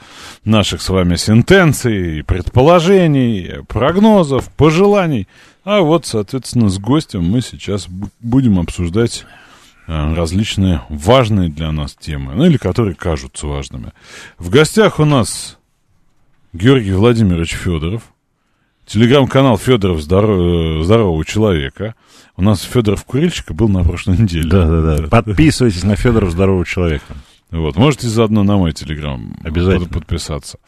наших 0.44 0.80
с 0.80 0.88
вами 0.88 1.16
сентенций, 1.16 2.24
предположений, 2.24 3.62
прогнозов, 3.68 4.48
пожеланий. 4.56 5.28
А 5.64 5.80
вот, 5.80 6.06
соответственно, 6.06 6.70
с 6.70 6.78
гостем 6.78 7.24
мы 7.24 7.42
сейчас 7.42 7.88
будем 8.20 8.59
обсуждать 8.59 9.26
э, 9.86 10.14
различные 10.14 10.82
важные 10.88 11.50
для 11.50 11.70
нас 11.70 11.94
темы, 11.94 12.34
ну 12.34 12.46
или 12.46 12.56
которые 12.56 12.94
кажутся 12.94 13.46
важными. 13.46 13.92
В 14.38 14.48
гостях 14.48 14.98
у 14.98 15.04
нас 15.04 15.59
Георгий 16.54 16.92
Владимирович 16.92 17.52
Федоров, 17.52 18.02
телеграм-канал 18.86 19.59
Федоров 19.59 20.00
здоров... 20.00 20.84
здорового 20.84 21.22
человека. 21.26 21.94
У 22.38 22.42
нас 22.42 22.62
Федоров 22.62 23.04
Курильщик 23.04 23.52
был 23.52 23.68
на 23.68 23.84
прошлой 23.84 24.16
неделе. 24.16 24.48
Да, 24.48 24.64
да, 24.64 24.96
да. 24.96 25.09
Подписывайтесь 25.09 25.82
на 25.82 25.96
Федоров 25.96 26.30
здорового 26.30 26.64
человека. 26.64 27.14
Вот, 27.51 27.76
можете 27.76 28.09
заодно 28.09 28.42
на 28.42 28.59
мой 28.59 28.72
телеграм 28.72 29.34
Обязательно. 29.42 29.88
подписаться. 29.88 30.59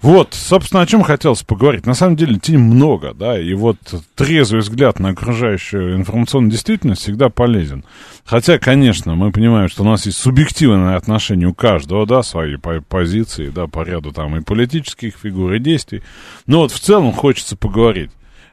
Вот, 0.00 0.32
собственно, 0.32 0.80
о 0.80 0.86
чем 0.86 1.02
хотелось 1.02 1.42
поговорить. 1.42 1.84
На 1.84 1.92
самом 1.92 2.16
деле, 2.16 2.38
тем 2.38 2.62
много, 2.62 3.12
да, 3.12 3.38
и 3.38 3.52
вот 3.52 3.76
трезвый 4.14 4.62
взгляд 4.62 4.98
на 5.00 5.10
окружающую 5.10 5.94
информационную 5.96 6.50
действительность 6.50 7.02
всегда 7.02 7.28
полезен. 7.28 7.84
Хотя, 8.24 8.58
конечно, 8.58 9.14
мы 9.14 9.32
понимаем, 9.32 9.68
что 9.68 9.82
у 9.82 9.86
нас 9.86 10.06
есть 10.06 10.16
субъективное 10.16 10.96
отношение 10.96 11.46
у 11.46 11.54
каждого, 11.54 12.06
да, 12.06 12.22
свои 12.22 12.56
позиции, 12.56 13.50
да, 13.50 13.66
по 13.66 13.82
ряду 13.82 14.10
там 14.10 14.34
и 14.38 14.40
политических 14.40 15.16
фигур, 15.16 15.52
и 15.52 15.58
действий. 15.58 16.02
Но 16.46 16.60
вот 16.60 16.72
в 16.72 16.80
целом 16.80 17.12
хочется 17.12 17.54
поговорить. 17.54 18.12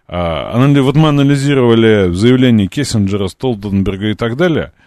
А, 0.09 0.57
вот 0.81 0.95
мы 0.97 1.07
анализировали 1.07 2.11
заявления 2.11 2.67
Кессинджера, 2.67 3.27
Столтенберга 3.27 4.09
и 4.09 4.13
так 4.13 4.35
далее– 4.35 4.73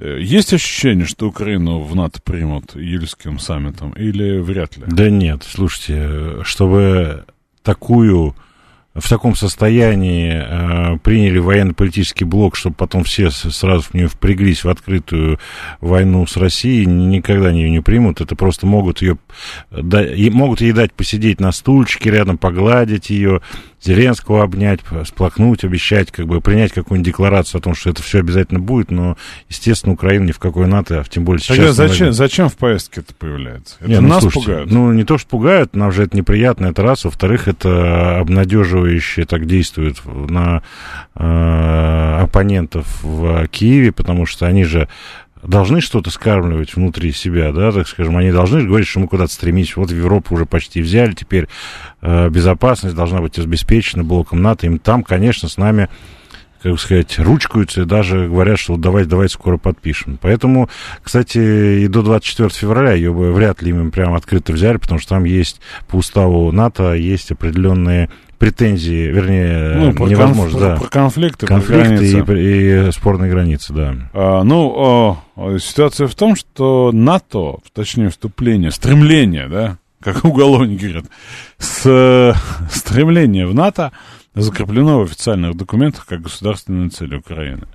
есть 0.00 0.52
ощущение, 0.52 1.06
что 1.06 1.28
Украину 1.28 1.80
в 1.80 1.94
НАТО 1.94 2.20
примут 2.22 2.74
Ельским 2.74 3.38
саммитом 3.38 3.92
или 3.92 4.38
вряд 4.38 4.76
ли? 4.76 4.84
Да 4.86 5.10
нет, 5.10 5.42
слушайте, 5.44 6.42
чтобы 6.44 7.24
такую 7.62 8.34
в 8.94 9.08
таком 9.08 9.34
состоянии 9.34 10.32
э, 10.32 10.98
приняли 10.98 11.38
военно-политический 11.38 12.24
блок, 12.24 12.54
чтобы 12.54 12.76
потом 12.76 13.02
все 13.02 13.30
сразу 13.30 13.82
в 13.82 13.94
нее 13.94 14.06
впряглись 14.06 14.62
в 14.62 14.68
открытую 14.68 15.40
войну 15.80 16.24
с 16.26 16.36
Россией, 16.36 16.86
никогда 16.86 17.50
ее 17.50 17.70
не 17.70 17.80
примут. 17.80 18.20
Это 18.20 18.36
просто 18.36 18.66
могут 18.66 19.02
ее 19.02 19.18
да, 19.72 20.04
могут 20.30 20.60
ей 20.60 20.72
дать 20.72 20.92
посидеть 20.92 21.40
на 21.40 21.50
стульчике 21.50 22.10
рядом, 22.10 22.38
погладить 22.38 23.10
ее, 23.10 23.42
Зеленского 23.84 24.42
обнять, 24.42 24.80
сплакнуть, 25.06 25.64
обещать, 25.64 26.10
как 26.10 26.26
бы 26.26 26.40
принять 26.40 26.72
какую-нибудь 26.72 27.06
декларацию 27.06 27.58
о 27.58 27.62
том, 27.62 27.74
что 27.74 27.90
это 27.90 28.02
все 28.02 28.20
обязательно 28.20 28.60
будет, 28.60 28.90
но, 28.90 29.16
естественно, 29.48 29.92
Украина 29.92 30.24
ни 30.24 30.32
в 30.32 30.38
какой 30.38 30.66
НАТО, 30.66 31.00
а 31.00 31.04
тем 31.04 31.24
более 31.24 31.40
сейчас... 31.40 31.56
Тогда 31.56 31.72
зачем, 31.72 32.12
зачем 32.12 32.48
в 32.48 32.56
повестке 32.56 33.00
это 33.00 33.14
появляется? 33.14 33.76
Это 33.80 33.90
Нет, 33.90 34.00
ну, 34.00 34.08
нас 34.08 34.20
слушайте, 34.20 34.46
пугают? 34.46 34.70
Ну, 34.70 34.92
не 34.92 35.04
то, 35.04 35.18
что 35.18 35.28
пугают, 35.28 35.76
нам 35.76 35.92
же 35.92 36.04
это 36.04 36.16
неприятно, 36.16 36.66
это 36.66 36.82
раз. 36.82 37.04
Во-вторых, 37.04 37.48
это 37.48 38.18
обнадеживающе 38.20 39.26
так 39.26 39.46
действует 39.46 39.98
на 40.04 40.62
э, 41.14 42.18
оппонентов 42.22 43.02
в 43.02 43.46
Киеве, 43.48 43.92
потому 43.92 44.26
что 44.26 44.46
они 44.46 44.64
же 44.64 44.88
должны 45.46 45.80
что-то 45.80 46.10
скармливать 46.10 46.74
внутри 46.74 47.12
себя, 47.12 47.52
да, 47.52 47.72
так 47.72 47.88
скажем, 47.88 48.16
они 48.16 48.32
должны 48.32 48.64
говорить, 48.64 48.88
что 48.88 49.00
мы 49.00 49.08
куда-то 49.08 49.32
стремимся. 49.32 49.74
Вот 49.76 49.90
в 49.90 49.96
Европу 49.96 50.34
уже 50.34 50.46
почти 50.46 50.80
взяли, 50.80 51.12
теперь 51.12 51.48
э, 52.02 52.28
безопасность 52.28 52.96
должна 52.96 53.20
быть 53.20 53.38
обеспечена 53.38 54.04
блоком 54.04 54.42
НАТО. 54.42 54.66
Им 54.66 54.78
там, 54.78 55.02
конечно, 55.02 55.48
с 55.48 55.56
нами 55.56 55.88
как 56.64 56.80
сказать, 56.80 57.18
ручкаются 57.18 57.82
и 57.82 57.84
даже 57.84 58.26
говорят, 58.26 58.58
что 58.58 58.78
давайте, 58.78 59.10
давайте 59.10 59.34
скоро 59.34 59.58
подпишем. 59.58 60.18
Поэтому, 60.20 60.70
кстати, 61.02 61.82
и 61.82 61.88
до 61.88 62.00
24 62.00 62.48
февраля 62.48 62.92
ее 62.92 63.12
бы 63.12 63.34
вряд 63.34 63.60
ли 63.60 63.68
им 63.68 63.90
прям 63.90 64.14
открыто 64.14 64.54
взяли, 64.54 64.78
потому 64.78 64.98
что 64.98 65.10
там 65.10 65.24
есть 65.24 65.60
по 65.88 65.96
уставу 65.96 66.50
НАТО 66.52 66.94
есть 66.94 67.30
определенные 67.30 68.08
претензии, 68.44 69.06
вернее, 69.06 69.74
ну, 69.76 69.92
про 69.94 70.06
невозможно, 70.06 70.58
конф... 70.58 70.72
да. 70.74 70.76
Про 70.76 70.88
конфликты, 70.90 71.46
конфликты 71.46 72.22
про 72.22 72.38
и, 72.38 72.88
и 72.88 72.92
спорные 72.92 73.30
границы, 73.30 73.72
да. 73.72 73.94
А, 74.12 74.42
ну, 74.42 75.18
а, 75.34 75.58
ситуация 75.58 76.08
в 76.08 76.14
том, 76.14 76.36
что 76.36 76.90
НАТО, 76.92 77.56
точнее 77.72 78.10
вступление, 78.10 78.70
стремление, 78.70 79.48
да, 79.48 79.78
как 80.02 80.24
уголовники 80.26 80.82
говорят, 80.82 81.06
с, 81.56 82.36
стремление 82.70 83.46
в 83.46 83.54
НАТО 83.54 83.92
закреплено 84.34 84.98
в 84.98 85.04
официальных 85.04 85.56
документах 85.56 86.04
как 86.04 86.20
государственная 86.20 86.90
цель 86.90 87.14
Украины. 87.14 87.66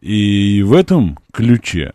И 0.00 0.62
в 0.62 0.74
этом 0.74 1.18
ключе 1.32 1.92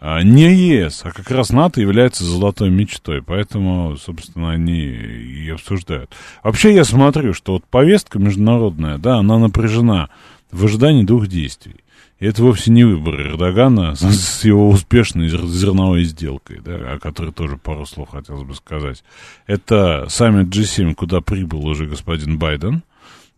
не 0.00 0.54
ЕС, 0.54 1.02
а 1.04 1.10
как 1.10 1.30
раз 1.30 1.50
НАТО 1.50 1.80
является 1.80 2.24
золотой 2.24 2.70
мечтой, 2.70 3.22
поэтому, 3.22 3.96
собственно, 3.96 4.50
они 4.50 4.80
и 4.80 5.48
обсуждают. 5.48 6.10
Вообще 6.42 6.74
я 6.74 6.84
смотрю, 6.84 7.32
что 7.32 7.54
вот 7.54 7.64
повестка 7.64 8.18
международная, 8.18 8.98
да, 8.98 9.16
она 9.16 9.38
напряжена 9.38 10.10
в 10.52 10.64
ожидании 10.64 11.04
двух 11.04 11.28
действий. 11.28 11.76
И 12.18 12.26
это 12.26 12.42
вовсе 12.42 12.70
не 12.70 12.84
выбор 12.84 13.20
Эрдогана 13.20 13.94
с, 13.96 14.00
с 14.00 14.44
его 14.44 14.68
успешной 14.68 15.28
зерновой 15.28 16.04
сделкой, 16.04 16.60
да, 16.64 16.92
о 16.92 16.98
которой 16.98 17.32
тоже 17.32 17.56
пару 17.56 17.86
слов 17.86 18.10
хотелось 18.10 18.44
бы 18.44 18.54
сказать. 18.54 19.02
Это 19.46 20.06
саммит 20.08 20.48
G7, 20.48 20.94
куда 20.94 21.20
прибыл 21.20 21.66
уже 21.66 21.86
господин 21.86 22.38
Байден, 22.38 22.82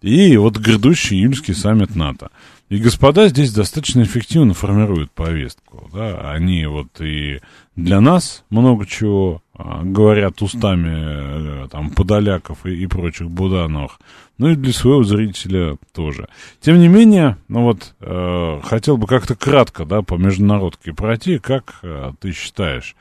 и 0.00 0.36
вот 0.36 0.56
грядущий 0.58 1.18
июльский 1.18 1.54
саммит 1.54 1.96
НАТО. 1.96 2.30
И 2.68 2.78
господа 2.78 3.28
здесь 3.28 3.52
достаточно 3.52 4.02
эффективно 4.02 4.52
формируют 4.52 5.10
повестку. 5.12 5.88
Да? 5.92 6.32
Они 6.32 6.66
вот 6.66 7.00
и 7.00 7.40
для 7.76 8.00
нас 8.00 8.44
много 8.50 8.84
чего 8.86 9.42
а, 9.54 9.82
говорят 9.82 10.42
устами 10.42 11.64
э, 11.64 11.68
там, 11.70 11.90
подоляков 11.90 12.66
и, 12.66 12.74
и 12.74 12.86
прочих 12.86 13.30
будановых, 13.30 14.00
ну 14.36 14.50
и 14.50 14.54
для 14.54 14.72
своего 14.72 15.02
зрителя 15.02 15.78
тоже. 15.94 16.28
Тем 16.60 16.78
не 16.78 16.88
менее, 16.88 17.38
ну 17.48 17.62
вот, 17.62 17.94
э, 18.00 18.60
хотел 18.64 18.98
бы 18.98 19.06
как-то 19.06 19.34
кратко, 19.34 19.86
да, 19.86 20.02
по 20.02 20.14
международке 20.14 20.92
пройти, 20.92 21.38
как 21.38 21.78
э, 21.82 22.12
ты 22.20 22.32
считаешь, 22.32 22.94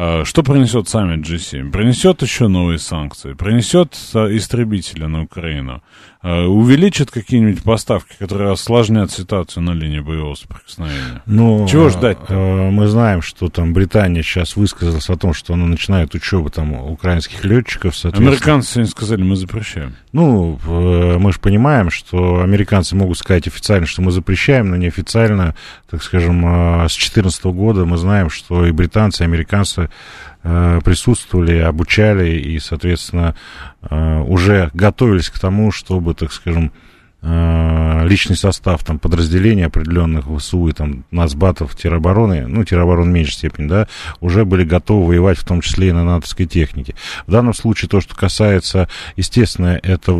а, 0.00 0.24
что 0.24 0.44
принесет 0.44 0.88
саммит 0.88 1.28
G7? 1.28 1.72
Принесет 1.72 2.22
еще 2.22 2.46
новые 2.46 2.78
санкции, 2.78 3.32
принесет 3.32 3.94
истребители 3.94 5.06
на 5.06 5.22
Украину, 5.22 5.82
а, 6.20 6.46
увеличит 6.46 7.10
какие-нибудь 7.12 7.62
поставки, 7.62 8.14
которые 8.18 8.50
осложнят 8.50 9.12
ситуацию 9.12 9.62
на 9.62 9.70
линии 9.70 10.00
боевого 10.00 10.34
соприкосновения. 10.34 11.22
Ну, 11.26 11.66
Чего 11.68 11.90
ждать? 11.90 12.18
-то? 12.18 12.70
Мы 12.70 12.88
знаем, 12.88 13.22
что 13.22 13.48
там 13.48 13.72
Британия 13.72 14.22
сейчас 14.22 14.56
высказалась 14.56 15.08
о 15.08 15.16
том, 15.16 15.32
что 15.32 15.54
она 15.54 15.66
начинает 15.66 16.14
учебу 16.14 16.50
там 16.50 16.72
украинских 16.72 17.44
летчиков. 17.44 17.94
Американцы 18.04 18.72
сегодня 18.72 18.90
сказали, 18.90 19.22
мы 19.22 19.36
запрещаем. 19.36 19.94
Ну, 20.12 20.58
мы 20.66 21.32
же 21.32 21.38
понимаем, 21.38 21.90
что 21.90 22.40
американцы 22.42 22.96
могут 22.96 23.18
сказать 23.18 23.46
официально, 23.46 23.86
что 23.86 24.02
мы 24.02 24.10
запрещаем, 24.10 24.70
но 24.70 24.76
неофициально, 24.76 25.54
так 25.88 26.02
скажем, 26.02 26.42
а, 26.44 26.88
с 26.88 26.94
2014 26.94 27.44
года 27.52 27.84
мы 27.84 27.96
знаем, 27.96 28.28
что 28.28 28.66
и 28.66 28.72
британцы, 28.72 29.22
и 29.22 29.26
американцы 29.26 29.88
Э, 30.37 30.37
присутствовали, 30.84 31.58
обучали 31.58 32.30
и, 32.30 32.58
соответственно, 32.58 33.34
э, 33.82 34.20
уже 34.20 34.70
готовились 34.74 35.30
к 35.30 35.38
тому, 35.38 35.70
чтобы, 35.72 36.14
так 36.14 36.32
скажем, 36.32 36.70
Э, 36.70 36.87
личный 37.20 38.36
состав 38.36 38.82
там 38.84 38.98
подразделений 38.98 39.66
определенных 39.66 40.26
ВСУ 40.26 40.68
и 40.68 40.72
там 40.72 41.04
нацбатов 41.10 41.76
теробороны, 41.76 42.46
ну, 42.46 42.64
теробороны 42.64 43.10
в 43.10 43.14
меньшей 43.14 43.32
степени, 43.32 43.68
да, 43.68 43.88
уже 44.20 44.44
были 44.44 44.64
готовы 44.64 45.08
воевать 45.08 45.38
в 45.38 45.44
том 45.44 45.60
числе 45.60 45.88
и 45.88 45.92
на 45.92 46.04
натовской 46.04 46.46
технике. 46.46 46.94
В 47.26 47.32
данном 47.32 47.54
случае 47.54 47.88
то, 47.88 48.00
что 48.00 48.14
касается, 48.14 48.88
естественно, 49.16 49.78
это 49.82 50.12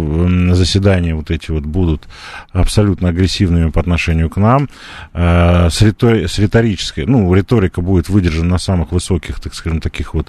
заседания 0.55 1.15
вот 1.15 1.31
эти 1.31 1.51
вот 1.51 1.65
будут 1.65 2.09
абсолютно 2.53 3.09
агрессивными 3.09 3.71
по 3.71 3.81
отношению 3.81 4.29
к 4.29 4.37
нам, 4.37 4.69
э, 5.15 5.71
с, 5.71 5.81
ритори- 5.83 6.27
с 6.27 6.39
риторической, 6.39 7.07
ну, 7.07 7.33
риторика 7.35 7.81
будет 7.81 8.09
выдержана 8.09 8.51
на 8.51 8.59
самых 8.59 8.93
высоких, 8.93 9.41
так 9.41 9.55
скажем, 9.55 9.81
таких 9.81 10.15
вот 10.15 10.29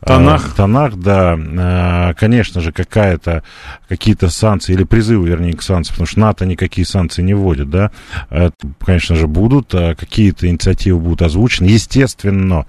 э, 0.00 0.06
тонах, 0.06 0.54
тонах 0.54 0.96
да, 0.96 1.36
э, 1.36 2.14
конечно 2.14 2.60
же, 2.60 2.72
какая-то, 2.72 3.42
какие-то 3.88 4.30
санкции 4.30 4.72
или 4.72 4.84
призывы, 4.84 5.28
вернее, 5.28 5.54
к 5.54 5.62
санкциям, 5.62 6.03
потому 6.04 6.12
что 6.12 6.20
НАТО 6.20 6.46
никакие 6.46 6.86
санкции 6.86 7.22
не 7.22 7.32
вводит, 7.32 7.70
да, 7.70 7.90
это, 8.28 8.54
конечно 8.84 9.16
же, 9.16 9.26
будут, 9.26 9.74
а 9.74 9.94
какие-то 9.94 10.46
инициативы 10.46 10.98
будут 11.00 11.22
озвучены, 11.22 11.66
естественно, 11.68 12.66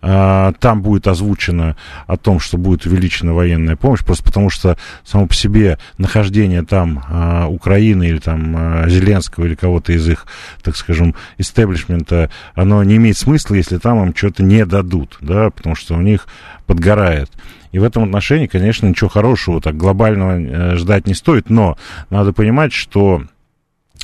а, 0.00 0.52
там 0.58 0.80
будет 0.80 1.06
озвучено 1.06 1.76
о 2.06 2.16
том, 2.16 2.40
что 2.40 2.56
будет 2.56 2.86
увеличена 2.86 3.34
военная 3.34 3.76
помощь, 3.76 4.02
просто 4.02 4.24
потому 4.24 4.48
что 4.48 4.78
само 5.04 5.26
по 5.26 5.34
себе 5.34 5.78
нахождение 5.98 6.62
там 6.62 7.04
а, 7.08 7.46
Украины 7.48 8.08
или 8.08 8.18
там 8.18 8.88
Зеленского 8.88 9.44
или 9.44 9.54
кого-то 9.54 9.92
из 9.92 10.08
их, 10.08 10.26
так 10.62 10.74
скажем, 10.74 11.14
истеблишмента, 11.36 12.30
оно 12.54 12.82
не 12.84 12.96
имеет 12.96 13.18
смысла, 13.18 13.54
если 13.54 13.76
там 13.76 14.02
им 14.02 14.16
что-то 14.16 14.42
не 14.42 14.64
дадут, 14.64 15.18
да, 15.20 15.50
потому 15.50 15.74
что 15.74 15.94
у 15.94 16.00
них 16.00 16.26
подгорает. 16.66 17.30
И 17.72 17.78
в 17.78 17.84
этом 17.84 18.04
отношении, 18.04 18.46
конечно, 18.46 18.86
ничего 18.86 19.08
хорошего 19.08 19.60
так 19.60 19.76
глобального 19.76 20.38
э, 20.38 20.76
ждать 20.76 21.06
не 21.06 21.14
стоит, 21.14 21.50
но 21.50 21.76
надо 22.10 22.32
понимать, 22.32 22.72
что 22.72 23.22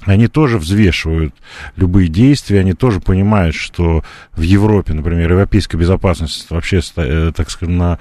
они 0.05 0.29
тоже 0.29 0.59
взвешивают 0.59 1.35
любые 1.77 2.09
действия, 2.09 2.61
они 2.61 2.75
тоже 2.75 3.01
понимают, 3.01 3.55
что 3.55 4.05
в 4.33 4.43
Европе, 4.43 4.93
например, 4.93 5.31
европейская 5.31 5.79
безопасность 5.79 6.51
вообще, 6.51 6.81
э, 6.97 7.33
так 7.35 7.51
скажем, 7.51 7.79
на 7.79 7.99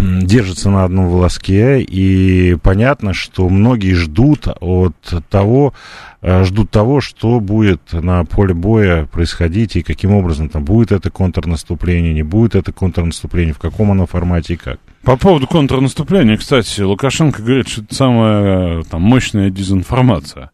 держится 0.00 0.70
на 0.70 0.84
одном 0.84 1.08
волоске, 1.08 1.82
и 1.82 2.56
понятно, 2.62 3.12
что 3.12 3.48
многие 3.48 3.94
ждут 3.94 4.46
от 4.46 4.94
того, 5.28 5.74
э, 6.22 6.44
ждут 6.44 6.70
того, 6.70 7.00
что 7.00 7.40
будет 7.40 7.92
на 7.92 8.24
поле 8.24 8.54
боя 8.54 9.06
происходить 9.06 9.76
и 9.76 9.82
каким 9.82 10.12
образом 10.12 10.48
там 10.48 10.64
будет 10.64 10.92
это 10.92 11.10
контрнаступление, 11.10 12.14
не 12.14 12.22
будет 12.22 12.54
это 12.54 12.72
контрнаступление, 12.72 13.54
в 13.54 13.58
каком 13.58 13.90
оно 13.90 14.06
формате 14.06 14.54
и 14.54 14.56
как. 14.56 14.78
По 15.02 15.16
поводу 15.16 15.46
контрнаступления, 15.46 16.36
кстати, 16.36 16.80
Лукашенко 16.80 17.42
говорит, 17.42 17.68
что 17.68 17.82
это 17.82 17.94
самая 17.94 18.82
там, 18.84 19.02
мощная 19.02 19.50
дезинформация. 19.50 20.50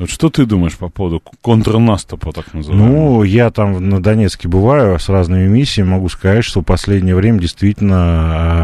Вот 0.00 0.08
что 0.08 0.30
ты 0.30 0.46
думаешь 0.46 0.78
по 0.78 0.88
поводу 0.88 1.22
контрнаступа, 1.42 2.32
так 2.32 2.54
называемого? 2.54 2.88
Ну, 2.88 3.22
я 3.22 3.50
там 3.50 3.86
на 3.86 4.02
Донецке 4.02 4.48
бываю 4.48 4.98
с 4.98 5.10
разными 5.10 5.46
миссиями, 5.46 5.90
могу 5.90 6.08
сказать, 6.08 6.42
что 6.42 6.62
в 6.62 6.64
последнее 6.64 7.14
время 7.14 7.38
действительно 7.38 7.96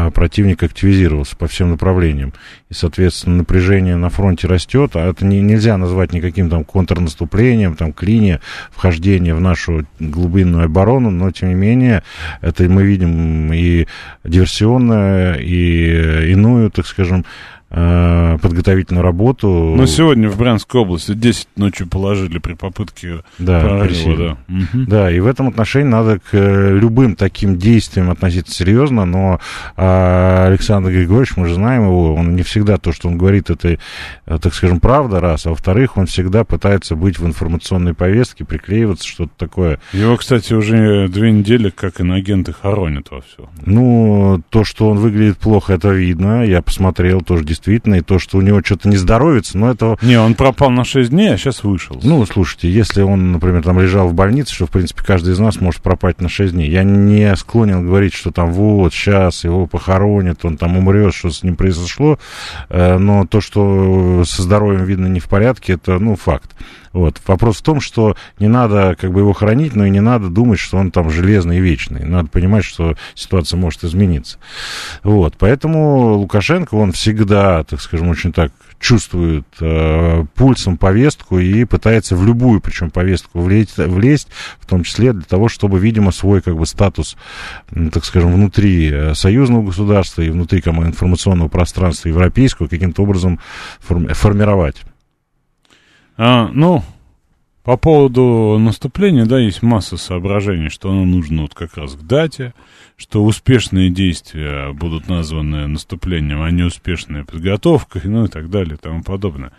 а, 0.07 0.11
противник 0.11 0.63
активизировался 0.63 1.35
по 1.35 1.45
всем 1.45 1.69
направлениям. 1.69 2.33
И, 2.71 2.73
соответственно, 2.73 3.37
напряжение 3.37 3.97
на 3.97 4.09
фронте 4.09 4.47
растет, 4.47 4.95
а 4.95 5.07
это 5.07 5.27
не, 5.27 5.39
нельзя 5.41 5.77
назвать 5.77 6.11
никаким 6.11 6.49
там 6.49 6.63
контрнаступлением, 6.63 7.75
там, 7.75 7.93
к 7.93 8.01
линии 8.01 8.39
вхождения 8.71 9.35
в 9.35 9.39
нашу 9.39 9.85
глубинную 9.99 10.65
оборону, 10.65 11.11
но, 11.11 11.29
тем 11.29 11.49
не 11.49 11.55
менее, 11.55 12.01
это 12.41 12.63
мы 12.63 12.81
видим 12.81 13.53
и 13.53 13.85
диверсионное, 14.23 15.35
и 15.35 16.31
иную, 16.31 16.71
так 16.71 16.87
скажем, 16.87 17.25
Э, 17.25 17.56
подготовительную 17.69 19.03
работу. 19.03 19.73
Но 19.75 19.85
сегодня 19.85 20.29
в 20.29 20.37
Брянской 20.37 20.81
области 20.81 21.13
10 21.13 21.47
ночью 21.57 21.87
положили 21.87 22.39
при 22.39 22.53
попытке 22.53 23.23
да, 23.39 23.59
прорыва. 23.59 24.37
Да. 24.47 24.55
Угу. 24.55 24.85
да, 24.87 25.11
и 25.11 25.19
в 25.19 25.27
этом 25.27 25.49
отношении 25.49 25.89
надо 25.89 26.19
к 26.19 26.33
э, 26.33 26.77
любым 26.77 27.15
таким 27.15 27.57
действиям 27.57 28.09
относиться 28.09 28.53
серьезно, 28.53 29.05
но 29.05 29.39
а, 29.75 30.47
Александр 30.47 30.91
Григорьевич, 30.91 31.35
мы 31.35 31.47
же 31.47 31.55
знаем 31.55 31.83
его, 31.83 32.15
он 32.15 32.35
не 32.35 32.43
всегда 32.43 32.77
то, 32.77 32.91
что 32.91 33.07
он 33.07 33.17
говорит, 33.17 33.49
это, 33.49 33.77
э, 34.25 34.39
так 34.41 34.53
скажем, 34.53 34.79
правда, 34.79 35.19
раз, 35.19 35.45
а 35.45 35.49
во-вторых, 35.49 35.97
он 35.97 36.05
всегда 36.05 36.43
пытается 36.43 36.95
быть 36.95 37.19
в 37.19 37.25
информационной 37.25 37.93
повестке, 37.93 38.45
приклеиваться, 38.45 39.07
что-то 39.07 39.31
такое. 39.37 39.79
Его, 39.91 40.15
кстати, 40.17 40.53
уже 40.53 41.07
две 41.09 41.31
недели 41.31 41.69
как 41.69 42.01
инагенты 42.01 42.53
хоронят 42.53 43.11
во 43.11 43.21
все. 43.21 43.49
Ну, 43.65 44.41
то, 44.49 44.63
что 44.63 44.89
он 44.89 44.97
выглядит 44.99 45.37
плохо, 45.37 45.73
это 45.73 45.89
видно, 45.89 46.45
я 46.45 46.61
посмотрел, 46.61 47.21
тоже 47.21 47.43
действительно, 47.43 47.56
и 47.65 48.01
то, 48.01 48.19
что 48.19 48.37
у 48.37 48.41
него 48.41 48.61
что-то 48.63 48.89
не 48.89 48.97
здоровится, 48.97 49.57
но 49.57 49.71
это... 49.71 49.97
Не, 50.01 50.19
он 50.19 50.35
пропал 50.35 50.69
на 50.69 50.83
6 50.83 51.09
дней, 51.09 51.33
а 51.33 51.37
сейчас 51.37 51.63
вышел. 51.63 51.99
Ну, 52.03 52.25
слушайте, 52.25 52.71
если 52.71 53.01
он, 53.01 53.31
например, 53.31 53.63
там 53.63 53.79
лежал 53.79 54.07
в 54.07 54.13
больнице, 54.13 54.53
что, 54.53 54.67
в 54.67 54.71
принципе, 54.71 55.03
каждый 55.03 55.33
из 55.33 55.39
нас 55.39 55.59
может 55.61 55.81
пропасть 55.81 56.21
на 56.21 56.29
6 56.29 56.53
дней, 56.53 56.69
я 56.69 56.83
не 56.83 57.35
склонен 57.35 57.85
говорить, 57.85 58.13
что 58.13 58.31
там 58.31 58.51
вот, 58.51 58.93
сейчас 58.93 59.43
его 59.43 59.67
похоронят, 59.67 60.43
он 60.45 60.57
там 60.57 60.77
умрет, 60.77 61.13
что 61.13 61.29
с 61.29 61.43
ним 61.43 61.55
произошло, 61.55 62.19
э, 62.69 62.97
но 62.97 63.25
то, 63.25 63.41
что 63.41 64.23
со 64.25 64.41
здоровьем, 64.41 64.83
видно, 64.85 65.07
не 65.07 65.19
в 65.19 65.27
порядке, 65.27 65.73
это, 65.73 65.99
ну, 65.99 66.15
факт. 66.15 66.51
Вот. 66.97 67.21
Вопрос 67.27 67.57
в 67.57 67.61
том, 67.61 67.79
что 67.79 68.15
не 68.39 68.47
надо 68.47 68.97
как 68.99 69.13
бы 69.13 69.19
его 69.19 69.31
хранить, 69.31 69.75
но 69.75 69.85
и 69.85 69.91
не 69.91 69.99
надо 69.99 70.29
думать, 70.29 70.57
что 70.57 70.77
он 70.77 70.89
там 70.89 71.11
железный 71.11 71.57
и 71.57 71.61
вечный. 71.61 72.03
Надо 72.03 72.27
понимать, 72.27 72.65
что 72.65 72.95
ситуация 73.13 73.57
может 73.57 73.83
измениться. 73.83 74.39
Вот. 75.03 75.35
Поэтому 75.37 76.15
Лукашенко, 76.15 76.73
он 76.73 76.93
всегда, 76.93 77.63
так 77.65 77.81
скажем, 77.81 78.09
очень 78.09 78.33
так 78.33 78.51
чувствует 78.79 79.45
э, 79.59 80.25
пульсом 80.33 80.77
повестку 80.77 81.37
и 81.37 81.65
пытается 81.65 82.15
в 82.15 82.25
любую, 82.25 82.61
причем 82.61 82.89
повестку 82.89 83.41
влезть, 83.41 83.77
влезть, 83.77 84.29
в 84.59 84.65
том 84.65 84.83
числе 84.83 85.13
для 85.13 85.23
того, 85.23 85.49
чтобы, 85.49 85.77
видимо, 85.77 86.11
свой 86.11 86.41
как 86.41 86.57
бы 86.57 86.65
статус, 86.65 87.15
так 87.93 88.05
скажем, 88.05 88.33
внутри 88.33 88.89
э, 88.91 89.13
союзного 89.13 89.67
государства 89.67 90.23
и 90.23 90.31
внутри 90.31 90.61
как 90.61 90.73
информационного 90.73 91.47
пространства 91.47 92.09
европейского 92.09 92.67
каким-то 92.67 93.03
образом 93.03 93.39
форми- 93.87 94.13
формировать. 94.13 94.77
А, 96.17 96.49
ну, 96.51 96.83
по 97.63 97.77
поводу 97.77 98.57
наступления, 98.59 99.25
да, 99.25 99.39
есть 99.39 99.61
масса 99.61 99.97
соображений, 99.97 100.69
что 100.69 100.89
оно 100.89 101.05
нужно 101.05 101.43
вот 101.43 101.53
как 101.53 101.77
раз 101.77 101.95
к 101.95 102.01
дате, 102.01 102.53
что 102.95 103.23
успешные 103.23 103.89
действия 103.89 104.71
будут 104.73 105.07
названы 105.07 105.67
наступлением, 105.67 106.41
а 106.41 106.49
не 106.49 106.63
успешная 106.63 107.23
подготовка, 107.23 108.01
ну 108.03 108.25
и 108.25 108.27
так 108.29 108.49
далее 108.49 108.75
и 108.75 108.77
тому 108.77 109.03
подобное. 109.03 109.51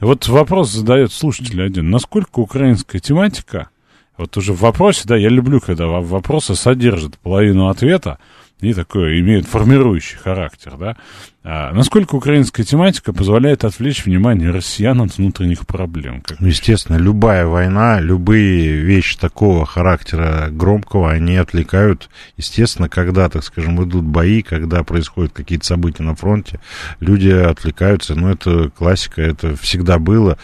Вот 0.00 0.26
вопрос 0.28 0.70
задает 0.70 1.12
слушатель 1.12 1.60
один. 1.60 1.90
Насколько 1.90 2.38
украинская 2.38 3.00
тематика, 3.00 3.70
вот 4.16 4.36
уже 4.36 4.52
в 4.52 4.60
вопросе, 4.60 5.02
да, 5.04 5.16
я 5.16 5.28
люблю, 5.28 5.60
когда 5.60 5.88
вопросы 5.88 6.54
содержат 6.54 7.18
половину 7.18 7.68
ответа, 7.68 8.18
и 8.60 8.74
такое 8.74 9.20
имеют 9.20 9.46
формирующий 9.46 10.18
характер, 10.18 10.76
да. 10.78 10.96
А 11.44 11.72
насколько 11.72 12.16
украинская 12.16 12.66
тематика 12.66 13.12
позволяет 13.12 13.64
отвлечь 13.64 14.04
внимание 14.04 14.50
россиян 14.50 15.00
от 15.00 15.16
внутренних 15.16 15.66
проблем? 15.66 16.20
Как 16.20 16.40
ну, 16.40 16.48
естественно, 16.48 16.96
любая 16.96 17.46
война, 17.46 18.00
любые 18.00 18.76
вещи 18.76 19.16
такого 19.16 19.64
характера 19.64 20.48
громкого, 20.50 21.10
они 21.10 21.36
отвлекают. 21.36 22.10
Естественно, 22.36 22.88
когда, 22.88 23.28
так 23.28 23.44
скажем, 23.44 23.82
идут 23.82 24.04
бои, 24.04 24.42
когда 24.42 24.82
происходят 24.82 25.32
какие-то 25.32 25.64
события 25.64 26.02
на 26.02 26.16
фронте, 26.16 26.60
люди 27.00 27.30
отвлекаются. 27.30 28.14
Но 28.14 28.30
это 28.30 28.70
классика, 28.70 29.22
это 29.22 29.56
всегда 29.56 29.98
было 29.98 30.36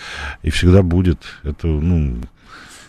и 0.42 0.50
всегда 0.50 0.82
будет. 0.82 1.18
Это, 1.42 1.66
ну, 1.66 2.16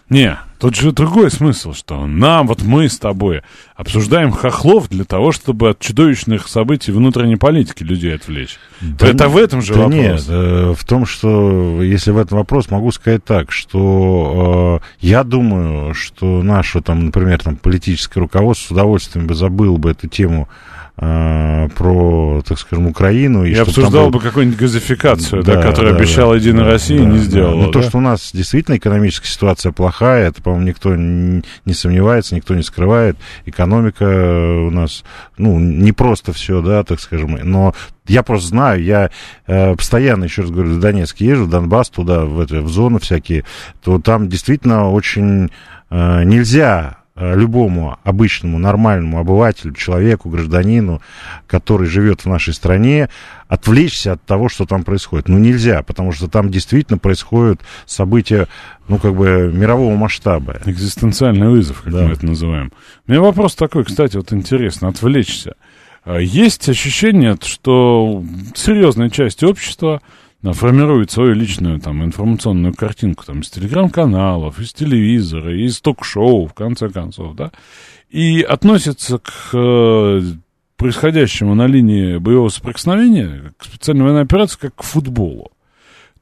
не, 0.10 0.38
тут 0.60 0.76
же 0.76 0.92
другой 0.92 1.32
смысл, 1.32 1.74
что 1.74 2.06
нам, 2.06 2.48
вот 2.48 2.64
мы 2.64 2.90
с 2.90 2.98
тобой, 2.98 3.42
обсуждаем 3.76 4.32
хохлов 4.32 4.90
для 4.90 5.04
того, 5.04 5.32
чтобы 5.32 5.70
от 5.70 5.80
чудовищных 5.80 6.48
событий 6.48 6.92
внутренней 6.92 7.36
политики 7.36 7.84
людей 7.84 8.16
отвлечь. 8.16 8.58
Да 8.82 9.08
Это 9.08 9.28
в 9.28 9.38
этом 9.38 9.62
же 9.62 9.74
да 9.74 9.80
вопрос. 9.82 9.94
Нет, 9.94 10.24
э, 10.30 10.74
в 10.78 10.84
том, 10.86 11.06
что, 11.06 11.82
если 11.82 12.12
в 12.12 12.18
этом 12.18 12.38
вопрос, 12.38 12.70
могу 12.70 12.92
сказать 12.92 13.24
так, 13.24 13.52
что 13.52 14.82
э, 14.82 15.06
я 15.06 15.24
думаю, 15.24 15.94
что 15.94 16.42
наше, 16.42 16.82
там, 16.82 17.06
например, 17.06 17.42
там, 17.42 17.56
политическое 17.56 18.20
руководство 18.20 18.68
с 18.68 18.72
удовольствием 18.72 19.28
бы 19.28 19.36
забыл 19.36 19.78
бы 19.78 19.92
эту 19.92 20.08
тему 20.08 20.48
э, 20.98 21.70
про, 21.76 22.42
так 22.48 22.60
скажем, 22.60 22.88
Украину. 22.88 23.46
И 23.46 23.54
обсуждал 23.56 24.10
бы 24.10 24.20
какую-нибудь 24.20 24.60
газификацию, 24.60 25.44
да, 25.44 25.56
да, 25.56 25.62
которую 25.62 25.94
да, 25.94 26.00
обещала 26.00 26.34
да, 26.34 26.40
Единая 26.40 26.66
да, 26.66 26.72
Россия 26.72 27.00
да, 27.00 27.04
и 27.04 27.08
не 27.08 27.18
сделала. 27.20 27.56
Ну, 27.56 27.66
да? 27.68 27.72
то, 27.72 27.82
что 27.82 27.98
у 27.98 28.02
нас 28.02 28.32
действительно 28.34 28.78
экономическая 28.78 29.28
ситуация 29.28 29.72
плохая, 29.72 30.30
это, 30.30 30.42
по-моему, 30.42 30.68
никто 30.68 30.96
не, 30.96 31.44
не 31.66 31.74
сомневается, 31.74 32.36
никто 32.36 32.56
не 32.56 32.64
скрывает. 32.64 33.18
Экономика 33.46 34.04
у 34.04 34.72
нас, 34.72 35.04
ну, 35.38 35.60
не 35.60 35.92
просто 35.92 36.34
все, 36.34 36.62
да, 36.62 36.84
так 36.84 37.00
скажем, 37.00 37.38
но 37.44 37.74
я 38.08 38.24
просто 38.24 38.50
знаю, 38.50 38.84
я 38.84 39.10
э, 39.48 39.76
постоянно, 39.76 40.26
еще 40.26 40.44
раз 40.44 40.52
говорю, 40.52 40.76
в 40.76 40.80
Донецк 40.80 41.20
езжу, 41.22 41.46
в 41.46 41.50
Донбасс, 41.50 41.90
туда, 41.90 42.26
в, 42.26 42.40
это, 42.40 42.62
в 42.62 42.70
зону 42.70 43.00
всякие, 43.00 43.46
то 43.84 44.00
там 44.00 44.30
действительно 44.30 44.92
очень 44.92 45.50
э, 45.90 46.24
нельзя 46.24 46.98
любому 47.16 47.98
обычному 48.04 48.60
нормальному 48.60 49.20
обывателю, 49.20 49.74
человеку, 49.74 50.30
гражданину, 50.30 51.02
который 51.48 51.88
живет 51.88 52.22
в 52.22 52.26
нашей 52.26 52.54
стране, 52.54 53.10
отвлечься 53.48 54.14
от 54.14 54.24
того, 54.24 54.50
что 54.50 54.66
там 54.66 54.84
происходит. 54.84 55.30
Ну, 55.30 55.38
нельзя, 55.38 55.82
потому 55.82 56.12
что 56.12 56.28
там 56.28 56.50
действительно 56.50 56.98
происходят 56.98 57.62
события, 57.86 58.48
ну, 58.90 58.98
как 58.98 59.16
бы, 59.16 59.52
мирового 59.54 59.96
масштаба. 59.96 60.60
Экзистенциальный 60.66 61.48
вызов, 61.48 61.82
как 61.84 61.94
да. 61.94 62.04
мы 62.04 62.12
это 62.12 62.26
называем. 62.26 62.72
У 63.08 63.12
меня 63.12 63.22
вопрос 63.22 63.56
такой, 63.56 63.86
кстати, 63.86 64.18
вот 64.18 64.34
интересно, 64.34 64.90
отвлечься. 64.90 65.56
А 66.04 66.20
есть 66.20 66.68
ощущение, 66.68 67.38
что 67.42 68.24
серьезная 68.54 69.10
часть 69.10 69.42
общества 69.44 70.02
формирует 70.54 71.12
свою 71.12 71.34
личную 71.34 71.80
там 71.80 72.04
информационную 72.04 72.74
картинку 72.74 73.26
там 73.26 73.42
из 73.42 73.50
телеграм-каналов, 73.50 74.60
из 74.60 74.74
телевизора, 74.74 75.58
из 75.58 75.80
ток-шоу, 75.82 76.48
в 76.48 76.54
конце 76.54 76.90
концов, 76.90 77.36
да, 77.36 77.52
и 78.10 78.42
относится 78.42 79.20
к 79.20 79.50
э, 79.54 80.22
происходящему 80.78 81.56
на 81.56 81.68
линии 81.68 82.18
боевого 82.18 82.50
соприкосновения, 82.50 83.54
к 83.58 83.66
специальной 83.66 84.04
военной 84.04 84.24
операции, 84.24 84.58
как 84.60 84.76
к 84.76 84.84
футболу. 84.84 85.52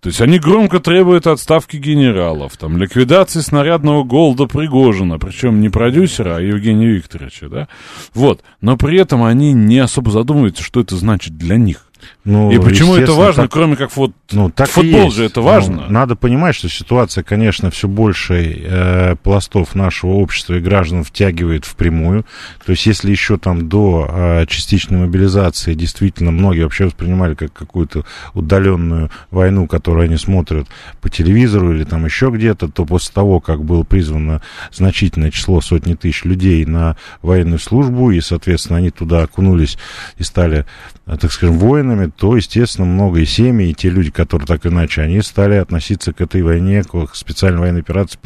То 0.03 0.09
есть 0.09 0.19
они 0.19 0.38
громко 0.38 0.82
требуют 0.82 1.28
отставки 1.28 1.78
генералов, 1.78 2.57
там, 2.57 2.78
ликвидации 2.78 3.39
снарядного 3.39 4.03
голода 4.03 4.47
Пригожина, 4.47 5.17
причем 5.17 5.61
не 5.61 5.69
продюсера, 5.69 6.36
а 6.36 6.41
Евгения 6.41 6.88
Викторовича, 6.88 7.47
да? 7.47 7.67
Вот. 8.13 8.43
Но 8.59 8.76
при 8.76 8.99
этом 8.99 9.24
они 9.24 9.53
не 9.53 9.80
особо 9.80 10.11
задумываются, 10.11 10.61
что 10.61 10.82
это 10.82 10.97
значит 10.97 11.38
для 11.38 11.55
них. 11.55 11.88
Ну, 12.26 12.51
и 12.51 12.57
почему 12.57 12.95
это 12.95 13.11
важно, 13.11 13.43
так, 13.43 13.51
кроме 13.51 13.76
как 13.76 13.93
вот 13.97 14.13
ну, 14.32 14.49
так 14.49 14.69
футбол 14.69 15.11
же 15.11 15.26
это 15.26 15.41
важно? 15.41 15.84
Ну, 15.88 15.91
надо 15.91 16.15
понимать, 16.15 16.55
что 16.55 16.69
ситуация, 16.69 17.21
конечно, 17.21 17.69
все 17.69 17.89
больше 17.89 18.61
э, 18.63 19.15
пластов 19.21 19.76
нашего 19.76 20.11
общества 20.11 20.53
и 20.53 20.61
граждан 20.61 21.03
втягивает 21.03 21.65
впрямую. 21.65 22.26
То 22.65 22.71
есть, 22.71 22.86
если 22.86 23.11
еще 23.11 23.38
там 23.38 23.67
до 23.67 24.07
э, 24.09 24.45
частичной 24.47 24.99
мобилизации 24.99 25.74
действительно 25.74 26.32
многие 26.32 26.63
вообще 26.63 26.86
воспринимали 26.86 27.34
как 27.36 27.51
какую-то 27.51 28.05
удаленную 28.34 29.11
войну, 29.30 29.67
которую 29.67 30.05
они 30.05 30.15
смотрят 30.15 30.67
по 31.01 31.09
телевизору 31.09 31.74
или 31.74 31.84
там 31.84 32.05
еще 32.05 32.30
где-то, 32.30 32.69
то 32.69 32.86
после 32.86 33.13
того, 33.13 33.41
как 33.41 33.65
было 33.65 33.84
призвано 33.84 34.41
значительное 34.71 35.32
число, 35.32 35.59
сотни 35.59 35.95
тысяч 35.95 36.24
людей 36.24 36.65
на 36.65 36.95
военную 37.21 37.59
службу, 37.59 38.11
и, 38.11 38.21
соответственно, 38.21 38.78
они 38.78 38.91
туда 38.91 39.24
окунулись 39.24 39.78
и 40.17 40.24
стали, 40.24 40.65
э, 41.05 41.17
так 41.17 41.30
скажем, 41.30 41.59
воинами, 41.59 42.12
то, 42.16 42.36
естественно, 42.36 42.86
много 42.86 43.22
и 43.22 43.26
семьи, 43.26 43.70
и 43.70 43.74
те 43.74 43.89
люди, 43.89 44.11
которые 44.11 44.47
так 44.47 44.66
иначе, 44.66 45.01
они 45.01 45.22
стали 45.22 45.55
относиться 45.55 46.14
к 46.14 46.22
этой 46.22 46.41
войне, 46.41 46.84
к 46.84 47.16
специальной 47.16 47.59
военной 47.59 47.82
операции 47.82 48.20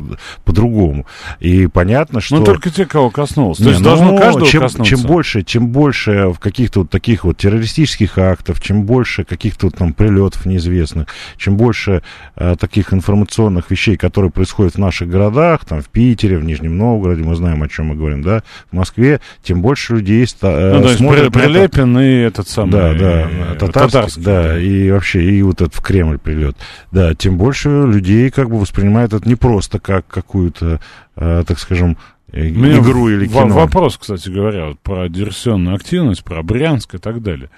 по-другому. 0.43 1.03
По 1.03 1.47
и 1.47 1.67
понятно, 1.67 2.19
что... 2.19 2.38
Ну, 2.38 2.43
только 2.43 2.69
те, 2.69 2.85
кого 2.85 3.09
коснулось. 3.09 3.59
То 3.59 3.69
есть 3.69 3.79
ну, 3.79 3.85
должно 3.85 4.17
каждого 4.17 4.45
чем, 4.45 4.61
коснуться. 4.61 4.95
Чем 4.95 5.05
больше, 5.05 5.43
чем 5.43 5.67
больше 5.67 6.27
в 6.29 6.39
каких-то 6.39 6.81
вот 6.81 6.89
таких 6.89 7.23
вот 7.23 7.38
террористических 7.38 8.17
актов, 8.17 8.61
чем 8.61 8.83
больше 8.83 9.23
каких-то 9.23 9.67
вот 9.67 9.75
там 9.75 9.93
прилетов 9.93 10.45
неизвестных, 10.45 11.07
чем 11.38 11.57
больше 11.57 12.01
э, 12.35 12.55
таких 12.59 12.93
информационных 12.93 13.71
вещей, 13.71 13.97
которые 13.97 14.31
происходят 14.31 14.75
в 14.75 14.77
наших 14.77 15.09
городах, 15.09 15.65
там, 15.65 15.81
в 15.81 15.89
Питере, 15.89 16.38
в 16.38 16.43
Нижнем 16.43 16.77
Новгороде, 16.77 17.23
мы 17.23 17.35
знаем, 17.35 17.63
о 17.63 17.69
чем 17.69 17.88
мы 17.88 17.95
говорим, 17.95 18.21
да, 18.21 18.43
в 18.71 18.75
Москве, 18.75 19.21
тем 19.43 19.61
больше 19.61 19.95
людей 19.95 20.25
э, 20.41 20.79
ну, 20.79 20.88
смотрят... 20.89 21.31
Прилепин 21.31 21.97
и 21.99 22.23
этот 22.23 22.49
самый... 22.49 22.71
Да, 22.71 22.93
да, 22.93 23.29
татарский, 23.59 23.76
татарский 23.80 24.23
да, 24.23 24.43
да, 24.43 24.59
и 24.59 24.91
вообще, 24.91 25.23
и 25.23 25.41
вот 25.41 25.61
этот 25.61 25.75
в 25.75 25.82
Кремль 25.82 26.17
прилет. 26.17 26.57
Да, 26.91 27.13
тем 27.13 27.38
больше 27.38 27.69
людей 27.69 28.30
как 28.30 28.49
бы 28.49 28.59
воспринимают 28.59 29.13
это 29.13 29.28
не 29.28 29.36
просто 29.36 29.80
как 29.80 30.07
какую-то, 30.07 30.80
э, 31.15 31.43
так 31.47 31.59
скажем, 31.59 31.97
э, 32.32 32.47
игру 32.49 33.09
или 33.09 33.28
кино. 33.28 33.47
Вопрос, 33.47 33.97
кстати 33.97 34.30
говоря, 34.30 34.67
вот 34.67 34.80
про 34.80 35.09
диверсионную 35.09 35.75
активность, 35.75 36.23
про 36.23 36.41
Брянск 36.43 36.95
и 36.95 36.97
так 36.97 37.21
далее. 37.21 37.49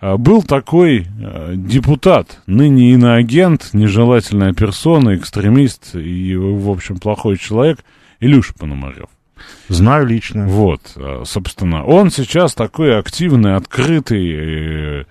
А, 0.00 0.16
был 0.16 0.42
такой 0.42 1.06
э, 1.20 1.54
депутат, 1.56 2.40
ныне 2.46 2.92
иноагент, 2.92 3.70
нежелательная 3.72 4.52
персона, 4.52 5.16
экстремист 5.16 5.94
и, 5.94 6.36
в 6.36 6.70
общем, 6.70 6.98
плохой 6.98 7.36
человек, 7.36 7.78
Илюша 8.20 8.54
Пономарев. 8.54 9.08
Знаю 9.68 10.06
лично. 10.06 10.48
Вот, 10.48 10.80
собственно, 11.24 11.84
он 11.84 12.10
сейчас 12.10 12.54
такой 12.54 12.98
активный, 12.98 13.54
открытый, 13.54 15.04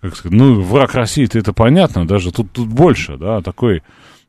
как 0.00 0.16
сказать, 0.16 0.36
ну, 0.38 0.60
враг 0.60 0.94
России-то 0.94 1.38
это 1.38 1.52
понятно, 1.52 2.06
даже 2.06 2.32
тут, 2.32 2.52
тут 2.52 2.68
больше, 2.68 3.16
да, 3.16 3.40
такой 3.40 3.82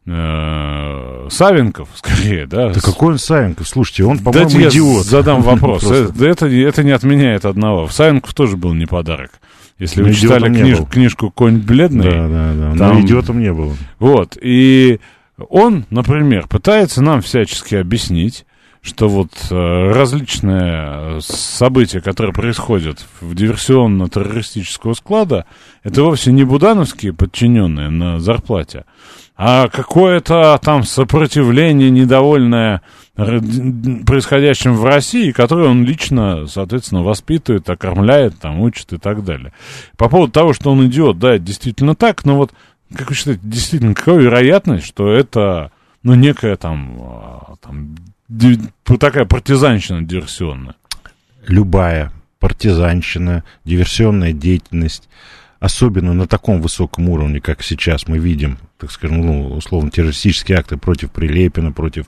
э, 0.05 1.28
Савенков, 1.30 1.89
скорее, 1.95 2.47
да. 2.47 2.70
Да 2.70 2.80
какой 2.80 3.13
он 3.13 3.20
Савенков? 3.20 3.67
Слушайте, 3.67 4.03
он, 4.03 4.20
по-моему, 4.20 4.49
да 4.49 4.70
идиот. 4.70 5.05
задам 5.05 5.41
вопрос. 5.43 5.84
это, 5.84 6.26
это, 6.26 6.47
это 6.47 6.84
не 6.84 6.91
отменяет 6.91 7.45
одного. 7.45 7.88
Савенков 7.88 8.34
тоже 8.34 8.57
был 8.57 8.74
не 8.74 8.86
подарок. 8.86 9.32
Если 9.78 10.03
вы 10.03 10.13
читали 10.13 10.47
книж, 10.47 10.80
книжку 10.91 11.32
«Конь 11.32 11.57
бледный». 11.59 12.03
Да, 12.03 12.28
да, 12.28 12.53
да. 12.53 12.78
Там, 12.78 12.95
но 12.95 13.01
идиотом 13.01 13.39
не 13.39 13.53
был. 13.53 13.78
Вот. 13.97 14.38
И 14.41 14.99
он, 15.38 15.86
например, 15.89 16.47
пытается 16.47 17.01
нам 17.01 17.22
всячески 17.22 17.76
объяснить, 17.76 18.45
что 18.82 19.10
вот 19.10 19.32
э, 19.52 19.92
различные 19.92 21.20
события, 21.22 22.00
которые 22.00 22.34
происходят 22.34 23.06
в 23.20 23.34
диверсионно-террористического 23.34 24.94
склада, 24.94 25.46
это 25.84 26.04
вовсе 26.04 26.32
не 26.32 26.44
будановские 26.44 27.14
подчиненные 27.14 27.90
на 27.90 28.20
зарплате, 28.20 28.86
а 29.36 29.68
какое-то 29.68 30.60
там 30.62 30.84
сопротивление 30.84 31.90
недовольное 31.90 32.82
происходящим 34.06 34.76
в 34.76 34.86
России, 34.86 35.32
которое 35.32 35.70
он 35.70 35.84
лично, 35.84 36.48
соответственно, 36.48 37.04
воспитывает, 37.04 37.70
окормляет, 37.70 38.40
там, 38.40 38.62
учит 38.62 38.94
и 38.94 38.98
так 38.98 39.24
далее. 39.26 39.54
По 39.98 40.10
поводу 40.10 40.32
того, 40.32 40.54
что 40.54 40.72
он 40.72 40.86
идиот, 40.88 41.20
да, 41.20 41.36
это 41.36 41.44
действительно 41.44 41.96
так, 41.96 42.24
но 42.26 42.38
вот, 42.38 42.54
как 42.94 43.10
вы 43.10 43.16
считаете, 43.16 43.42
действительно, 43.44 43.94
какая 43.94 44.18
вероятность, 44.18 44.86
что 44.86 45.12
это, 45.12 45.72
ну, 46.02 46.16
некая 46.16 46.56
там, 46.56 46.98
а, 47.02 47.56
там 47.62 47.96
такая 48.98 49.26
партизанщина 49.26 50.04
диверсионная. 50.04 50.76
Любая 51.48 52.12
партизанщина, 52.40 53.44
диверсионная 53.66 54.34
деятельность, 54.34 55.10
особенно 55.60 56.14
на 56.14 56.28
таком 56.28 56.62
высоком 56.62 57.10
уровне, 57.10 57.42
как 57.42 57.64
сейчас 57.64 58.08
мы 58.08 58.18
видим, 58.18 58.58
так 58.78 58.92
скажем, 58.92 59.22
ну, 59.22 59.48
условно, 59.56 59.92
террористические 59.92 60.58
акты 60.58 60.78
против 60.78 61.12
Прилепина, 61.12 61.72
против 61.74 62.06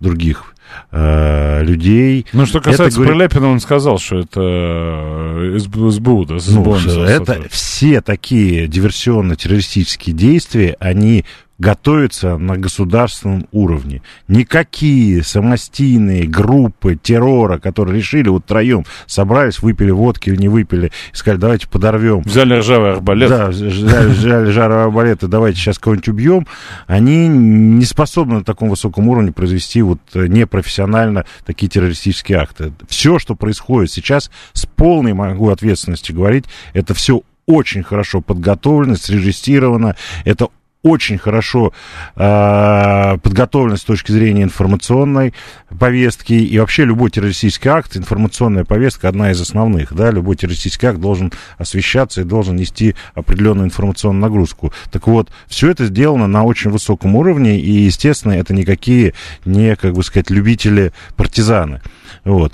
других 0.00 0.54
э, 0.90 1.62
людей. 1.62 2.26
Ну, 2.32 2.46
что 2.46 2.60
касается 2.60 3.02
это, 3.02 3.10
Прилепина, 3.10 3.48
он 3.48 3.60
сказал, 3.60 3.98
что 3.98 4.20
это 4.20 4.40
э, 4.40 5.58
СБУ, 5.58 6.24
да, 6.24 6.38
СБУ, 6.38 6.78
ну, 6.78 7.02
это 7.02 7.42
все 7.50 8.00
такие 8.00 8.66
диверсионно-террористические 8.68 10.14
действия, 10.14 10.76
они 10.80 11.26
готовится 11.58 12.36
на 12.36 12.56
государственном 12.56 13.46
уровне. 13.52 14.02
Никакие 14.28 15.22
самостийные 15.22 16.26
группы 16.26 16.98
террора, 17.00 17.58
которые 17.58 17.98
решили 17.98 18.28
вот 18.28 18.44
троем, 18.44 18.84
собрались, 19.06 19.60
выпили 19.60 19.90
водки 19.90 20.30
или 20.30 20.36
не 20.36 20.48
выпили, 20.48 20.92
и 21.12 21.16
сказали, 21.16 21.40
давайте 21.40 21.68
подорвем. 21.68 22.22
Взяли 22.22 22.54
ржавый 22.54 22.92
арбалет. 22.92 23.30
Да, 23.30 23.48
взяли, 23.48 24.08
взяли 24.10 24.48
ржавый 24.48 24.82
арбалет, 24.84 25.22
и 25.22 25.28
давайте 25.28 25.58
сейчас 25.58 25.78
кого-нибудь 25.78 26.08
убьем. 26.08 26.46
Они 26.86 27.28
не 27.28 27.84
способны 27.84 28.36
на 28.36 28.44
таком 28.44 28.68
высоком 28.68 29.08
уровне 29.08 29.32
произвести 29.32 29.82
вот 29.82 30.00
непрофессионально 30.14 31.24
такие 31.44 31.68
террористические 31.68 32.38
акты. 32.38 32.72
Все, 32.88 33.18
что 33.18 33.34
происходит 33.36 33.92
сейчас, 33.92 34.30
с 34.52 34.66
полной, 34.66 35.12
могу 35.12 35.50
ответственности 35.50 36.12
говорить, 36.12 36.46
это 36.72 36.94
все 36.94 37.22
очень 37.46 37.82
хорошо 37.82 38.20
подготовлено, 38.20 38.96
срежиссировано, 38.96 39.96
это 40.24 40.48
очень 40.84 41.18
хорошо 41.18 41.72
э, 42.14 43.18
подготовлен 43.22 43.76
с 43.76 43.82
точки 43.82 44.12
зрения 44.12 44.42
информационной 44.42 45.34
повестки. 45.80 46.34
И 46.34 46.58
вообще 46.58 46.84
любой 46.84 47.10
террористический 47.10 47.70
акт, 47.70 47.96
информационная 47.96 48.64
повестка 48.64 49.08
одна 49.08 49.32
из 49.32 49.40
основных. 49.40 49.94
Да? 49.94 50.10
Любой 50.10 50.36
террористический 50.36 50.88
акт 50.88 51.00
должен 51.00 51.32
освещаться 51.58 52.20
и 52.20 52.24
должен 52.24 52.56
нести 52.56 52.94
определенную 53.14 53.66
информационную 53.66 54.20
нагрузку. 54.20 54.72
Так 54.92 55.08
вот, 55.08 55.30
все 55.48 55.70
это 55.70 55.86
сделано 55.86 56.26
на 56.26 56.44
очень 56.44 56.70
высоком 56.70 57.16
уровне, 57.16 57.58
и, 57.58 57.70
естественно, 57.70 58.32
это 58.32 58.52
никакие 58.52 59.14
не, 59.46 59.74
как 59.76 59.94
бы 59.94 60.04
сказать, 60.04 60.28
любители-партизаны. 60.30 61.80
Вот. 62.24 62.52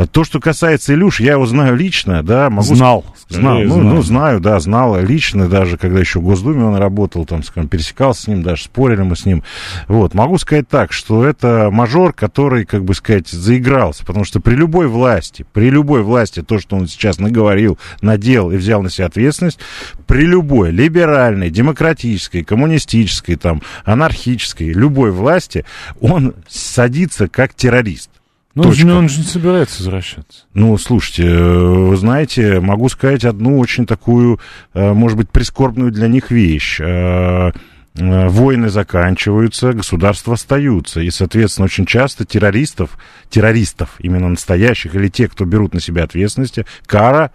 А 0.00 0.06
то, 0.06 0.24
что 0.24 0.40
касается 0.40 0.94
Илюш, 0.94 1.20
я 1.20 1.32
его 1.32 1.44
знаю 1.44 1.76
лично, 1.76 2.22
да, 2.22 2.48
могу... 2.48 2.74
Знал. 2.74 3.04
Знал, 3.28 3.58
ну, 3.58 3.74
знал. 3.74 3.94
ну, 3.94 4.02
знаю, 4.02 4.40
да, 4.40 4.58
знал 4.58 4.98
лично, 4.98 5.46
даже 5.46 5.76
когда 5.76 6.00
еще 6.00 6.20
в 6.20 6.22
Госдуме 6.22 6.64
он 6.64 6.76
работал, 6.76 7.26
там, 7.26 7.42
скажем, 7.42 7.68
пересекался 7.68 8.22
с 8.22 8.26
ним, 8.26 8.42
даже 8.42 8.62
спорили 8.62 9.02
мы 9.02 9.14
с 9.14 9.26
ним. 9.26 9.44
Вот, 9.88 10.14
могу 10.14 10.38
сказать 10.38 10.66
так, 10.68 10.94
что 10.94 11.26
это 11.26 11.68
мажор, 11.70 12.14
который, 12.14 12.64
как 12.64 12.82
бы 12.82 12.94
сказать, 12.94 13.28
заигрался, 13.28 14.06
потому 14.06 14.24
что 14.24 14.40
при 14.40 14.54
любой 14.54 14.86
власти, 14.86 15.44
при 15.52 15.68
любой 15.68 16.02
власти, 16.02 16.40
то, 16.40 16.58
что 16.58 16.76
он 16.76 16.88
сейчас 16.88 17.18
наговорил, 17.18 17.78
надел 18.00 18.50
и 18.50 18.56
взял 18.56 18.80
на 18.80 18.88
себя 18.88 19.04
ответственность, 19.04 19.58
при 20.06 20.24
любой 20.24 20.70
либеральной, 20.70 21.50
демократической, 21.50 22.42
коммунистической, 22.42 23.36
там, 23.36 23.60
анархической, 23.84 24.68
любой 24.68 25.10
власти, 25.10 25.66
он 26.00 26.34
садится 26.48 27.28
как 27.28 27.52
террорист. 27.52 28.08
Ну, 28.54 28.64
он 28.64 28.72
же, 28.72 28.92
он 28.92 29.08
же 29.08 29.20
не 29.20 29.26
собирается 29.26 29.78
возвращаться. 29.78 30.44
Ну, 30.54 30.76
слушайте, 30.76 31.24
э, 31.24 31.58
вы 31.58 31.96
знаете, 31.96 32.60
могу 32.60 32.88
сказать 32.88 33.24
одну 33.24 33.58
очень 33.58 33.86
такую, 33.86 34.40
э, 34.74 34.92
может 34.92 35.16
быть, 35.16 35.30
прискорбную 35.30 35.92
для 35.92 36.08
них 36.08 36.32
вещь. 36.32 36.80
Э, 36.80 37.52
войны 37.94 38.68
заканчиваются, 38.68 39.72
государства 39.72 40.34
остаются. 40.34 41.00
И, 41.00 41.10
соответственно, 41.10 41.66
очень 41.66 41.86
часто 41.86 42.24
террористов, 42.24 42.98
террористов, 43.28 43.90
именно 43.98 44.28
настоящих, 44.28 44.94
или 44.94 45.08
те, 45.08 45.28
кто 45.28 45.44
берут 45.44 45.74
на 45.74 45.80
себя 45.80 46.04
ответственности, 46.04 46.66
кара 46.86 47.30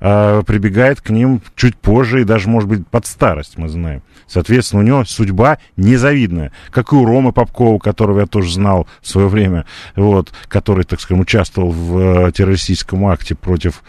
э, 0.00 0.42
прибегает 0.46 1.00
к 1.00 1.10
ним 1.10 1.40
чуть 1.54 1.76
позже 1.76 2.22
и 2.22 2.24
даже, 2.24 2.48
может 2.48 2.68
быть, 2.68 2.86
под 2.86 3.06
старость, 3.06 3.58
мы 3.58 3.68
знаем. 3.68 4.02
Соответственно, 4.26 4.82
у 4.82 4.86
него 4.86 5.04
судьба 5.04 5.58
незавидная. 5.76 6.52
Как 6.70 6.92
и 6.92 6.96
у 6.96 7.04
Ромы 7.04 7.32
Попкова, 7.32 7.78
которого 7.78 8.20
я 8.20 8.26
тоже 8.26 8.52
знал 8.52 8.88
в 9.00 9.08
свое 9.08 9.28
время, 9.28 9.66
вот, 9.94 10.32
который, 10.48 10.84
так 10.84 11.00
скажем, 11.00 11.20
участвовал 11.20 11.70
в 11.70 11.98
э, 12.28 12.32
террористическом 12.32 13.06
акте 13.06 13.34
против 13.34 13.82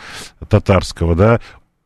татарского, 0.48 1.16
да, 1.16 1.40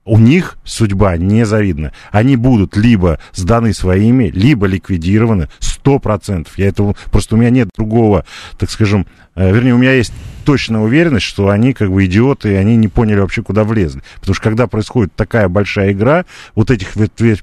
у 0.03 0.17
них 0.17 0.57
судьба 0.63 1.15
незавидна. 1.17 1.93
Они 2.11 2.35
будут 2.35 2.75
либо 2.75 3.19
сданы 3.33 3.73
своими, 3.73 4.25
либо 4.25 4.65
ликвидированы 4.65 5.47
сто 5.59 5.99
процентов. 5.99 6.57
Я 6.57 6.67
этого 6.67 6.95
просто 7.11 7.35
у 7.35 7.37
меня 7.37 7.49
нет 7.49 7.69
другого, 7.75 8.25
так 8.57 8.69
скажем, 8.69 9.05
э, 9.35 9.51
вернее, 9.53 9.75
у 9.75 9.77
меня 9.77 9.93
есть 9.93 10.13
точная 10.41 10.81
уверенность, 10.81 11.25
что 11.25 11.49
они 11.49 11.73
как 11.73 11.91
бы 11.91 12.05
идиоты, 12.05 12.53
и 12.53 12.55
они 12.55 12.75
не 12.75 12.87
поняли 12.87 13.19
вообще, 13.19 13.43
куда 13.43 13.63
влезли. 13.63 14.01
Потому 14.19 14.35
что 14.35 14.43
когда 14.43 14.67
происходит 14.67 15.13
такая 15.15 15.47
большая 15.47 15.91
игра, 15.93 16.25
вот 16.55 16.71
этих 16.71 16.93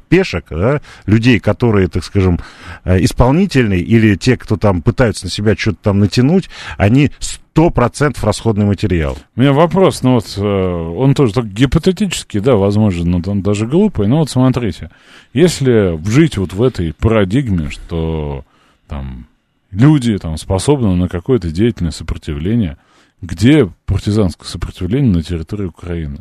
пешек, 0.09 0.47
да, 0.51 0.81
людей, 1.07 1.41
которые, 1.41 1.89
так 1.89 2.05
скажем, 2.05 2.41
э, 2.85 3.03
исполнительные, 3.05 3.81
или 3.81 4.17
те, 4.17 4.37
кто 4.37 4.57
там 4.57 4.83
пытаются 4.83 5.27
на 5.27 5.31
себя 5.31 5.57
что-то 5.57 5.79
там 5.83 5.99
натянуть, 5.99 6.51
они 6.77 7.11
сто 7.19 7.71
процентов 7.71 8.23
расходный 8.23 8.67
материал. 8.67 9.19
У 9.35 9.41
меня 9.41 9.53
вопрос, 9.53 10.03
ну 10.03 10.15
вот, 10.15 10.33
э, 10.37 10.43
он 10.43 11.15
тоже 11.15 11.35
так 11.35 11.47
гипотетический, 11.47 12.41
да, 12.41 12.55
возможно, 12.55 13.19
но 13.19 13.33
он 13.33 13.43
даже 13.43 13.67
глупый, 13.67 14.07
но 14.07 14.19
вот 14.19 14.31
смотрите, 14.31 14.91
если 15.33 15.99
жить 16.09 16.39
вот 16.39 16.53
в 16.53 16.63
этой 16.63 16.93
парадигме, 16.95 17.71
что 17.71 18.45
там 18.87 19.27
люди 19.71 20.17
там 20.19 20.37
способны 20.37 20.95
на 20.95 21.09
какое-то 21.09 21.51
деятельное 21.51 21.91
сопротивление, 21.91 22.77
где 23.21 23.71
партизанское 23.87 24.47
сопротивление 24.47 25.13
на 25.13 25.23
территории 25.23 25.67
Украины? 25.67 26.21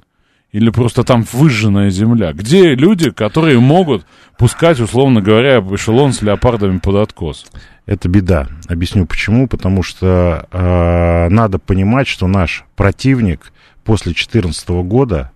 Или 0.52 0.70
просто 0.70 1.04
там 1.04 1.26
выжженная 1.32 1.89
земля? 1.89 2.32
Где 2.34 2.74
люди, 2.74 3.12
которые 3.12 3.60
могут 3.60 4.06
пускать, 4.38 4.80
условно 4.80 5.22
говоря, 5.22 5.60
эшелон 5.60 6.14
с 6.14 6.22
леопардами 6.22 6.80
под 6.80 6.95
откос? 6.95 7.45
Это 7.86 8.08
беда. 8.08 8.48
Объясню 8.68 9.06
почему. 9.06 9.48
Потому 9.48 9.84
что 9.84 10.48
э, 10.52 11.30
надо 11.30 11.60
понимать, 11.60 12.08
что 12.08 12.28
наш 12.28 12.66
противник 12.76 13.52
после 13.84 14.14
2014 14.14 14.70
года 14.70 15.32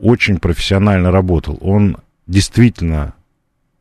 очень 0.00 0.38
профессионально 0.38 1.10
работал. 1.10 1.58
Он 1.60 1.98
действительно 2.26 3.14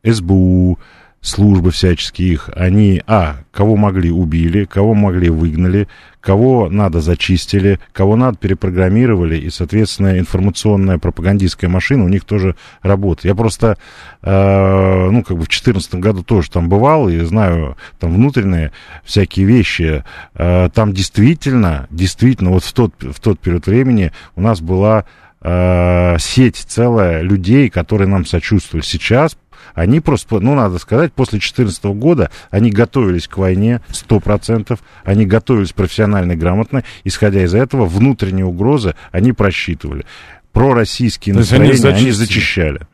СБУ, 0.03 0.79
службы 1.25 1.71
всяческие 1.71 2.33
их, 2.33 2.49
они, 2.55 3.01
а, 3.07 3.37
кого 3.51 3.75
могли 3.75 4.11
убили, 4.11 4.65
кого 4.65 4.93
могли 4.93 5.29
выгнали, 5.29 5.87
кого 6.21 6.69
надо 6.69 7.01
зачистили, 7.01 7.79
кого 7.93 8.15
надо 8.15 8.37
перепрограммировали, 8.37 9.37
и, 9.37 9.49
соответственно, 9.49 10.19
информационная 10.19 10.99
пропагандистская 10.99 11.69
машина 11.69 12.03
у 12.03 12.09
них 12.09 12.25
тоже 12.25 12.55
работает. 12.83 13.25
Я 13.25 13.35
просто, 13.35 13.77
э, 14.21 15.09
ну, 15.09 15.23
как 15.23 15.37
бы 15.37 15.43
в 15.43 15.47
2014 15.47 15.95
году 15.95 16.23
тоже 16.23 16.51
там 16.51 16.69
бывал, 16.69 17.09
и 17.09 17.19
знаю 17.21 17.75
там 17.99 18.13
внутренние 18.13 18.71
всякие 19.03 19.47
вещи. 19.47 20.03
Э, 20.35 20.69
там 20.73 20.93
действительно, 20.93 21.87
действительно, 21.89 22.51
вот 22.51 22.63
в 22.63 22.73
тот, 22.73 22.93
в 23.01 23.19
тот 23.19 23.39
период 23.39 23.65
времени 23.65 24.11
у 24.35 24.41
нас 24.41 24.61
была 24.61 25.05
э, 25.41 26.17
сеть 26.19 26.57
целая 26.57 27.21
людей, 27.21 27.69
которые 27.69 28.07
нам 28.07 28.25
сочувствовали. 28.25 28.83
Сейчас 28.83 29.37
они 29.75 29.99
просто, 29.99 30.39
ну, 30.39 30.55
надо 30.55 30.79
сказать, 30.79 31.13
после 31.13 31.37
2014 31.37 31.83
года 31.85 32.31
они 32.49 32.71
готовились 32.71 33.27
к 33.27 33.37
войне 33.37 33.81
100%, 33.89 34.79
они 35.03 35.25
готовились 35.25 35.73
профессионально 35.73 36.31
и 36.31 36.35
грамотно, 36.35 36.83
исходя 37.03 37.43
из 37.43 37.53
этого, 37.53 37.85
внутренние 37.85 38.45
угрозы 38.45 38.95
они 39.11 39.33
просчитывали. 39.33 40.05
Пророссийские 40.53 41.35
настроения 41.35 41.89
они, 41.89 41.99
они 41.99 42.11
зачищали 42.11 42.87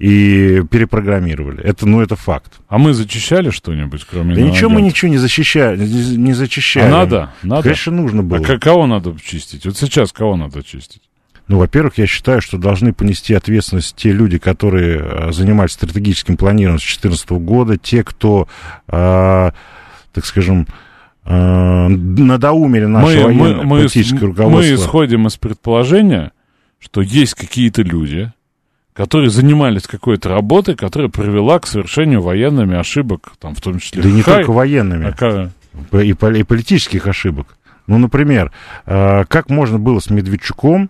и 0.00 0.62
перепрограммировали. 0.68 1.62
Это, 1.62 1.86
ну, 1.86 2.00
это 2.00 2.16
факт. 2.16 2.54
А 2.68 2.78
мы 2.78 2.92
зачищали 2.94 3.50
что-нибудь, 3.50 4.04
кроме 4.04 4.34
Да 4.34 4.40
ничего 4.40 4.68
мы 4.70 4.82
ничего 4.82 5.10
не 5.10 5.18
защищали, 5.18 5.86
не 5.86 6.32
зачищали. 6.32 6.86
А 6.86 6.90
надо? 6.90 7.30
Надо? 7.44 7.62
Конечно, 7.62 7.92
нужно 7.92 8.22
было. 8.24 8.44
А 8.44 8.58
кого 8.58 8.86
надо 8.86 9.16
чистить? 9.22 9.64
Вот 9.64 9.76
сейчас 9.76 10.12
кого 10.12 10.36
надо 10.36 10.64
чистить? 10.64 11.02
Ну, 11.46 11.58
во-первых, 11.58 11.98
я 11.98 12.06
считаю, 12.06 12.40
что 12.40 12.56
должны 12.56 12.94
понести 12.94 13.34
ответственность 13.34 13.96
те 13.96 14.12
люди, 14.12 14.38
которые 14.38 14.98
э, 14.98 15.32
занимались 15.32 15.72
стратегическим 15.72 16.36
планированием 16.36 16.78
с 16.78 16.82
2014 16.82 17.30
года, 17.32 17.76
те, 17.76 18.02
кто, 18.02 18.48
э, 18.88 19.50
так 20.12 20.24
скажем, 20.24 20.66
э, 21.26 21.88
надоумили 21.88 22.86
наше 22.86 23.18
мы, 23.18 23.24
военное 23.24 23.64
мы, 23.64 23.82
политическое 23.82 24.20
мы, 24.20 24.26
руководство. 24.28 24.70
Мы 24.70 24.74
исходим 24.74 25.26
из 25.26 25.36
предположения, 25.36 26.32
что 26.78 27.02
есть 27.02 27.34
какие-то 27.34 27.82
люди, 27.82 28.32
которые 28.94 29.28
занимались 29.28 29.82
какой-то 29.82 30.30
работой, 30.30 30.76
которая 30.76 31.10
привела 31.10 31.58
к 31.58 31.66
совершению 31.66 32.22
военными 32.22 32.76
ошибок, 32.78 33.34
там, 33.38 33.54
в 33.54 33.60
том 33.60 33.80
числе... 33.80 34.02
Да 34.02 34.08
не 34.08 34.22
только 34.22 34.50
военными, 34.50 35.14
а, 35.20 35.50
и, 36.00 36.10
и 36.10 36.42
политических 36.42 37.06
ошибок. 37.06 37.58
Ну, 37.86 37.98
например, 37.98 38.50
э, 38.86 39.24
как 39.26 39.50
можно 39.50 39.78
было 39.78 39.98
с 39.98 40.08
Медведчуком 40.08 40.88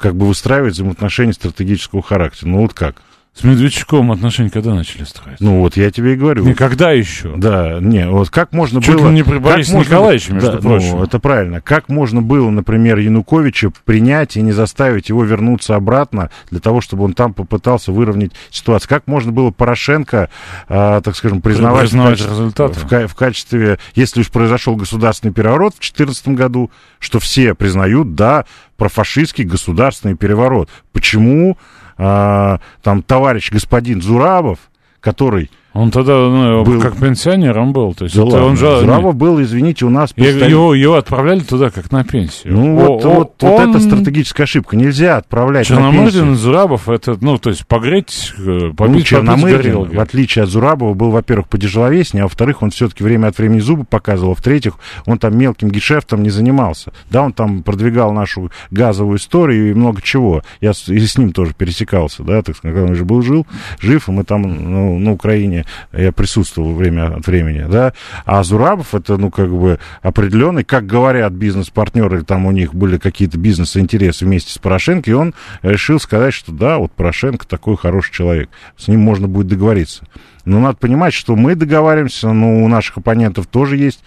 как 0.00 0.16
бы 0.16 0.26
выстраивать 0.26 0.74
взаимоотношения 0.74 1.32
стратегического 1.32 2.02
характера. 2.02 2.48
Ну 2.48 2.62
вот 2.62 2.74
как? 2.74 3.02
С 3.32 3.44
Медведчуком 3.44 4.10
отношения 4.10 4.50
когда 4.50 4.74
начали 4.74 5.04
строить? 5.04 5.40
Ну 5.40 5.60
вот 5.60 5.76
я 5.76 5.90
тебе 5.92 6.14
и 6.14 6.16
говорю. 6.16 6.44
Никогда 6.44 6.90
еще. 6.90 7.32
Да, 7.36 7.78
не, 7.80 8.08
вот 8.08 8.28
как 8.28 8.52
можно 8.52 8.82
Чуть 8.82 8.96
было... 8.96 9.08
ли 9.08 9.14
не 9.14 9.22
при 9.22 9.38
Борисе 9.38 9.78
Николаевиче, 9.78 10.32
между 10.32 10.52
да, 10.52 10.58
прочим. 10.58 10.96
Ну, 10.96 11.04
это 11.04 11.20
правильно. 11.20 11.60
Как 11.60 11.88
можно 11.88 12.22
было, 12.22 12.50
например, 12.50 12.98
Януковича 12.98 13.70
принять 13.84 14.36
и 14.36 14.42
не 14.42 14.50
заставить 14.50 15.10
его 15.10 15.22
вернуться 15.22 15.76
обратно 15.76 16.30
для 16.50 16.58
того, 16.58 16.80
чтобы 16.80 17.04
он 17.04 17.14
там 17.14 17.32
попытался 17.32 17.92
выровнять 17.92 18.32
ситуацию? 18.50 18.88
Как 18.88 19.06
можно 19.06 19.30
было 19.30 19.52
Порошенко, 19.52 20.28
э, 20.68 21.00
так 21.02 21.14
скажем, 21.14 21.40
признавать, 21.40 21.82
признавать 21.82 22.18
в, 22.18 22.24
качестве, 22.24 22.32
результаты? 22.32 22.80
В, 22.80 23.08
в 23.12 23.14
качестве, 23.14 23.78
если 23.94 24.20
уж 24.20 24.30
произошел 24.30 24.74
государственный 24.74 25.32
переворот 25.32 25.74
в 25.74 25.78
2014 25.78 26.28
году, 26.28 26.70
что 26.98 27.20
все 27.20 27.54
признают, 27.54 28.16
да, 28.16 28.44
профашистский 28.76 29.44
государственный 29.44 30.16
переворот. 30.16 30.68
Почему 30.92 31.56
там 32.00 33.02
товарищ 33.02 33.52
господин 33.52 34.00
Зурабов, 34.00 34.58
который 35.00 35.50
он 35.72 35.92
тогда 35.92 36.14
ну, 36.14 36.64
был... 36.64 36.80
как 36.80 36.96
пенсионером 36.96 37.72
был. 37.72 37.94
То 37.94 38.04
есть 38.04 38.16
да 38.16 38.24
ладно, 38.24 38.46
он 38.46 38.56
же... 38.56 38.80
Зурабов 38.80 39.14
был, 39.14 39.40
извините, 39.40 39.86
у 39.86 39.90
нас... 39.90 40.12
Представитель... 40.12 40.50
Его, 40.50 40.74
его 40.74 40.94
отправляли 40.96 41.40
туда 41.40 41.70
как 41.70 41.92
на 41.92 42.02
пенсию. 42.02 42.54
Ну, 42.54 42.76
о, 42.76 42.86
вот, 42.86 43.04
о, 43.04 43.08
вот, 43.10 43.44
он... 43.44 43.50
вот 43.50 43.60
это 43.60 43.80
стратегическая 43.80 44.42
ошибка. 44.44 44.76
Нельзя 44.76 45.16
отправлять 45.18 45.68
Черномырдин 45.68 46.32
и 46.32 46.34
Зурабов, 46.34 46.88
это, 46.88 47.16
ну, 47.20 47.38
то 47.38 47.50
есть 47.50 47.66
погреть, 47.68 48.32
э, 48.38 48.72
побить, 48.76 48.96
ну, 48.96 49.02
Черномырдин, 49.02 49.90
в 49.90 50.00
отличие 50.00 50.42
от 50.42 50.50
Зурабова, 50.50 50.94
был, 50.94 51.10
во-первых, 51.10 51.48
подержавеснее, 51.48 52.22
а 52.22 52.26
во-вторых, 52.26 52.62
он 52.62 52.70
все-таки 52.70 53.04
время 53.04 53.28
от 53.28 53.38
времени 53.38 53.60
зубы 53.60 53.84
показывал, 53.84 54.32
а 54.32 54.34
в-третьих, 54.34 54.74
он 55.06 55.18
там 55.18 55.38
мелким 55.38 55.70
гешефтом 55.70 56.24
не 56.24 56.30
занимался. 56.30 56.92
Да, 57.10 57.22
он 57.22 57.32
там 57.32 57.62
продвигал 57.62 58.12
нашу 58.12 58.50
газовую 58.72 59.18
историю 59.18 59.70
и 59.70 59.74
много 59.74 60.02
чего. 60.02 60.42
Я 60.60 60.74
с, 60.74 60.88
и 60.88 60.98
с 60.98 61.16
ним 61.16 61.32
тоже 61.32 61.54
пересекался, 61.56 62.24
да, 62.24 62.42
так 62.42 62.56
сказать, 62.56 62.74
когда 62.74 62.90
он 62.90 62.96
же 62.96 63.04
был 63.04 63.22
жил, 63.22 63.46
жив, 63.80 64.08
и 64.08 64.12
мы 64.12 64.24
там 64.24 64.42
ну, 64.42 64.98
на 64.98 65.12
Украине 65.12 65.59
я 65.92 66.12
присутствовал 66.12 66.74
время 66.74 67.16
от 67.16 67.26
времени, 67.26 67.66
да, 67.70 67.92
а 68.24 68.42
Зурабов 68.42 68.94
это, 68.94 69.16
ну, 69.16 69.30
как 69.30 69.50
бы 69.50 69.78
определенный, 70.02 70.64
как 70.64 70.86
говорят 70.86 71.32
бизнес-партнеры, 71.32 72.22
там 72.22 72.46
у 72.46 72.50
них 72.50 72.74
были 72.74 72.98
какие-то 72.98 73.38
бизнес-интересы 73.38 74.24
вместе 74.24 74.52
с 74.52 74.58
Порошенко, 74.58 75.10
и 75.10 75.14
он 75.14 75.34
решил 75.62 76.00
сказать, 76.00 76.34
что 76.34 76.52
да, 76.52 76.78
вот 76.78 76.92
Порошенко 76.92 77.46
такой 77.46 77.76
хороший 77.76 78.12
человек, 78.12 78.50
с 78.76 78.88
ним 78.88 79.00
можно 79.00 79.28
будет 79.28 79.48
договориться. 79.48 80.04
Но 80.44 80.58
надо 80.58 80.76
понимать, 80.76 81.14
что 81.14 81.36
мы 81.36 81.54
договариваемся, 81.54 82.32
но 82.32 82.64
у 82.64 82.68
наших 82.68 82.98
оппонентов 82.98 83.46
тоже 83.46 83.76
есть 83.76 84.02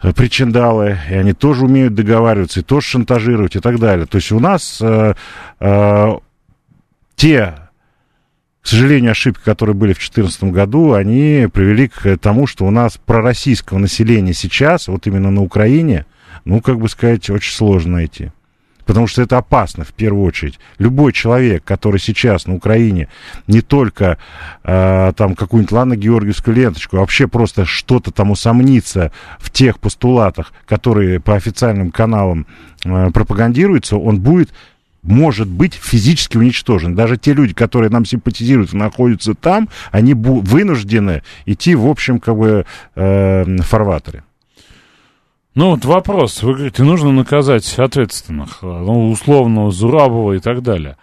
причиндалы, 0.00 0.98
и 1.10 1.14
они 1.14 1.32
тоже 1.32 1.64
умеют 1.64 1.94
договариваться, 1.94 2.60
и 2.60 2.62
тоже 2.62 2.86
шантажировать 2.86 3.56
и 3.56 3.60
так 3.60 3.78
далее. 3.78 4.06
То 4.06 4.16
есть 4.16 4.30
у 4.32 4.40
нас 4.40 4.78
э, 4.80 5.14
э, 5.60 6.12
те 7.16 7.54
к 8.62 8.66
сожалению, 8.66 9.12
ошибки, 9.12 9.42
которые 9.44 9.74
были 9.74 9.92
в 9.92 9.98
2014 9.98 10.44
году, 10.44 10.92
они 10.92 11.48
привели 11.52 11.88
к 11.88 12.18
тому, 12.18 12.46
что 12.46 12.66
у 12.66 12.70
нас 12.70 12.98
пророссийского 13.04 13.78
населения 13.78 14.34
сейчас, 14.34 14.88
вот 14.88 15.06
именно 15.06 15.30
на 15.30 15.42
Украине, 15.42 16.06
ну, 16.44 16.60
как 16.60 16.78
бы 16.78 16.88
сказать, 16.88 17.30
очень 17.30 17.52
сложно 17.52 17.94
найти. 17.94 18.30
Потому 18.88 19.06
что 19.06 19.20
это 19.20 19.36
опасно, 19.36 19.84
в 19.84 19.92
первую 19.92 20.24
очередь. 20.24 20.58
Любой 20.78 21.12
человек, 21.12 21.62
который 21.62 22.00
сейчас 22.00 22.46
на 22.46 22.54
Украине 22.54 23.08
не 23.46 23.60
только 23.60 24.16
э, 24.64 25.12
там 25.14 25.34
какую-нибудь, 25.34 25.72
ладно, 25.72 25.94
георгиевскую 25.94 26.56
ленточку, 26.56 26.96
а 26.96 27.00
вообще 27.00 27.28
просто 27.28 27.66
что-то 27.66 28.12
там 28.12 28.30
усомнится 28.30 29.12
в 29.38 29.50
тех 29.50 29.78
постулатах, 29.78 30.54
которые 30.66 31.20
по 31.20 31.34
официальным 31.34 31.90
каналам 31.90 32.46
э, 32.86 33.10
пропагандируются, 33.10 33.98
он 33.98 34.20
будет 34.20 34.54
может 35.02 35.48
быть 35.48 35.74
физически 35.74 36.36
уничтожен. 36.36 36.94
Даже 36.94 37.16
те 37.16 37.32
люди, 37.32 37.54
которые 37.54 37.90
нам 37.90 38.04
симпатизируют 38.04 38.72
находятся 38.72 39.34
там, 39.34 39.68
они 39.90 40.14
вынуждены 40.14 41.22
идти 41.46 41.74
в 41.74 41.86
общем 41.86 42.20
как 42.20 42.36
бы 42.36 42.66
э, 42.94 43.56
фарватере. 43.62 44.24
Ну 45.54 45.70
вот 45.70 45.84
вопрос, 45.84 46.42
вы 46.42 46.54
говорите, 46.54 46.84
нужно 46.84 47.10
наказать 47.10 47.78
ответственных, 47.78 48.58
ну, 48.62 49.10
условно, 49.10 49.72
Зурабова 49.72 50.34
и 50.34 50.38
так 50.38 50.62
далее. 50.62 50.96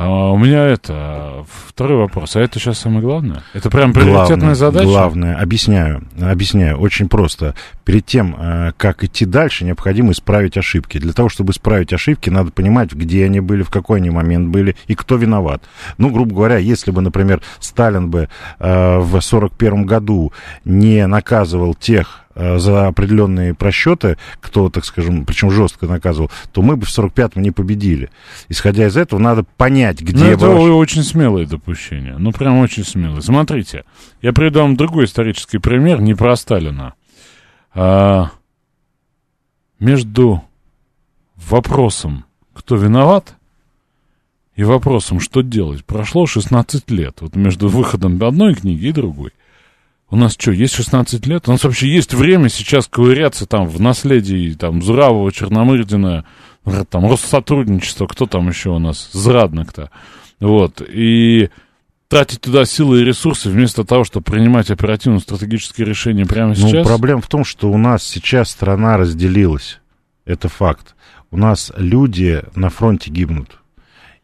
А 0.00 0.30
у 0.30 0.38
меня 0.38 0.64
это 0.64 1.44
второй 1.66 1.98
вопрос. 1.98 2.36
А 2.36 2.40
это 2.40 2.60
сейчас 2.60 2.78
самое 2.78 3.00
главное? 3.00 3.42
Это 3.52 3.68
прям 3.68 3.92
приоритетная 3.92 4.28
главное, 4.28 4.54
задача? 4.54 4.86
Главное, 4.86 5.36
объясняю, 5.36 6.04
объясняю, 6.20 6.78
очень 6.78 7.08
просто. 7.08 7.56
Перед 7.84 8.06
тем, 8.06 8.36
э, 8.38 8.72
как 8.76 9.02
идти 9.02 9.24
дальше, 9.24 9.64
необходимо 9.64 10.12
исправить 10.12 10.56
ошибки. 10.56 10.98
Для 10.98 11.12
того, 11.12 11.28
чтобы 11.28 11.50
исправить 11.50 11.92
ошибки, 11.92 12.30
надо 12.30 12.52
понимать, 12.52 12.92
где 12.92 13.24
они 13.24 13.40
были, 13.40 13.64
в 13.64 13.70
какой 13.70 13.98
они 13.98 14.10
момент 14.10 14.50
были 14.50 14.76
и 14.86 14.94
кто 14.94 15.16
виноват. 15.16 15.64
Ну, 15.96 16.10
грубо 16.10 16.32
говоря, 16.32 16.58
если 16.58 16.92
бы, 16.92 17.00
например, 17.00 17.42
Сталин 17.58 18.08
бы 18.08 18.28
э, 18.60 18.98
в 18.98 19.16
1941 19.16 19.84
году 19.84 20.32
не 20.64 21.08
наказывал 21.08 21.74
тех 21.74 22.27
за 22.38 22.86
определенные 22.86 23.52
просчеты, 23.52 24.16
кто, 24.40 24.70
так 24.70 24.84
скажем, 24.84 25.24
причем 25.24 25.50
жестко 25.50 25.86
наказывал, 25.86 26.30
то 26.52 26.62
мы 26.62 26.76
бы 26.76 26.86
в 26.86 26.96
45-м 26.96 27.42
не 27.42 27.50
победили. 27.50 28.10
Исходя 28.48 28.86
из 28.86 28.96
этого, 28.96 29.18
надо 29.18 29.44
понять, 29.56 30.00
где... 30.00 30.24
Ну, 30.24 30.30
это 30.30 30.46
вообще- 30.46 30.70
очень 30.70 31.02
смелое 31.02 31.46
допущение. 31.46 32.16
Ну, 32.16 32.32
прям 32.32 32.58
очень 32.58 32.84
смелое. 32.84 33.20
Смотрите, 33.22 33.84
я 34.22 34.32
приведу 34.32 34.60
вам 34.60 34.76
другой 34.76 35.06
исторический 35.06 35.58
пример, 35.58 36.00
не 36.00 36.14
про 36.14 36.36
Сталина. 36.36 36.94
А, 37.74 38.30
между 39.80 40.44
вопросом, 41.36 42.24
кто 42.54 42.76
виноват, 42.76 43.34
и 44.54 44.64
вопросом, 44.64 45.20
что 45.20 45.42
делать, 45.42 45.84
прошло 45.84 46.26
16 46.26 46.90
лет. 46.90 47.18
Вот 47.20 47.36
между 47.36 47.68
выходом 47.68 48.20
одной 48.20 48.54
книги 48.54 48.86
и 48.86 48.92
другой. 48.92 49.30
У 50.10 50.16
нас 50.16 50.36
что, 50.38 50.52
есть 50.52 50.74
16 50.74 51.26
лет? 51.26 51.48
У 51.48 51.52
нас 51.52 51.64
вообще 51.64 51.88
есть 51.88 52.14
время 52.14 52.48
сейчас 52.48 52.86
ковыряться 52.86 53.46
там 53.46 53.68
в 53.68 53.80
наследии 53.80 54.54
там 54.54 54.82
Зуравова, 54.82 55.30
Черномырдина, 55.30 56.24
там 56.88 57.10
Россотрудничество, 57.10 58.06
кто 58.06 58.26
там 58.26 58.48
еще 58.48 58.70
у 58.70 58.78
нас, 58.78 59.10
Зрадник-то. 59.12 59.90
Вот, 60.40 60.80
и 60.80 61.50
тратить 62.08 62.40
туда 62.40 62.64
силы 62.64 63.02
и 63.02 63.04
ресурсы 63.04 63.50
вместо 63.50 63.84
того, 63.84 64.04
чтобы 64.04 64.24
принимать 64.24 64.70
оперативно-стратегические 64.70 65.86
решения 65.86 66.24
прямо 66.24 66.50
Ну, 66.50 66.68
сейчас. 66.68 66.86
проблема 66.86 67.20
в 67.20 67.28
том, 67.28 67.44
что 67.44 67.70
у 67.70 67.76
нас 67.76 68.02
сейчас 68.02 68.50
страна 68.50 68.96
разделилась. 68.96 69.80
Это 70.24 70.48
факт. 70.48 70.94
У 71.30 71.36
нас 71.36 71.72
люди 71.76 72.42
на 72.54 72.70
фронте 72.70 73.10
гибнут. 73.10 73.57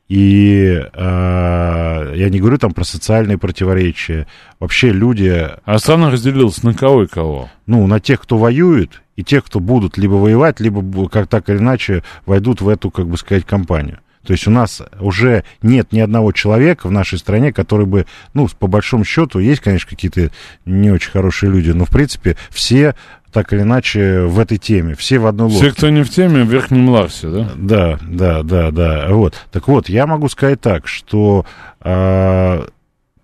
И 0.09 0.83
э, 0.93 2.13
я 2.15 2.29
не 2.29 2.39
говорю 2.41 2.59
там 2.59 2.73
про 2.73 2.85
социальные 2.85 3.39
противоречия. 3.39 4.27
Вообще 4.61 4.93
люди, 4.93 5.49
А 5.65 5.79
страна 5.79 6.11
разделилась 6.11 6.63
на 6.63 6.75
кого 6.75 7.05
и 7.05 7.07
кого. 7.07 7.49
ну, 7.67 7.87
на 7.87 8.01
тех, 8.01 8.21
кто 8.21 8.37
воюет, 8.37 9.03
и 9.17 9.25
тех, 9.25 9.45
кто 9.45 9.61
будут 9.61 9.97
либо 9.97 10.15
воевать, 10.15 10.61
либо 10.61 11.09
как 11.09 11.29
так 11.29 11.49
или 11.49 11.57
иначе 11.57 12.03
войдут 12.27 12.61
в 12.61 12.69
эту, 12.69 12.91
как 12.91 13.07
бы 13.09 13.17
сказать, 13.17 13.45
компанию. 13.45 14.01
То 14.25 14.33
есть 14.33 14.47
у 14.47 14.51
нас 14.51 14.83
уже 15.01 15.45
нет 15.63 15.93
ни 15.93 16.01
одного 16.01 16.33
человека 16.33 16.89
в 16.89 16.91
нашей 16.91 17.19
стране, 17.19 17.53
который 17.53 17.87
бы, 17.87 18.07
ну, 18.33 18.49
по 18.59 18.67
большому 18.67 19.05
счету, 19.05 19.39
есть, 19.39 19.61
конечно, 19.61 19.89
какие-то 19.89 20.31
не 20.65 20.91
очень 20.91 21.11
хорошие 21.11 21.53
люди, 21.53 21.71
но, 21.71 21.85
в 21.85 21.91
принципе, 21.91 22.37
все 22.51 22.95
так 23.33 23.53
или 23.53 23.63
иначе 23.63 24.21
в 24.21 24.39
этой 24.39 24.59
теме, 24.59 24.95
все 24.95 25.19
в 25.19 25.27
одной 25.27 25.49
лодке. 25.49 25.67
Все, 25.67 25.77
кто 25.77 25.91
не 25.91 26.05
в 26.05 26.11
теме, 26.11 26.45
в 26.45 26.49
Верхнем 26.49 26.89
Ларсе, 26.89 27.29
да? 27.29 27.51
Да, 27.57 27.99
да, 28.03 28.43
да, 28.45 28.71
да. 28.71 29.09
Вот. 29.11 29.35
Так 29.51 29.67
вот, 29.67 29.89
я 29.89 30.07
могу 30.07 30.29
сказать 30.29 30.61
так, 30.61 30.87
что 30.87 31.45
а, 31.81 32.69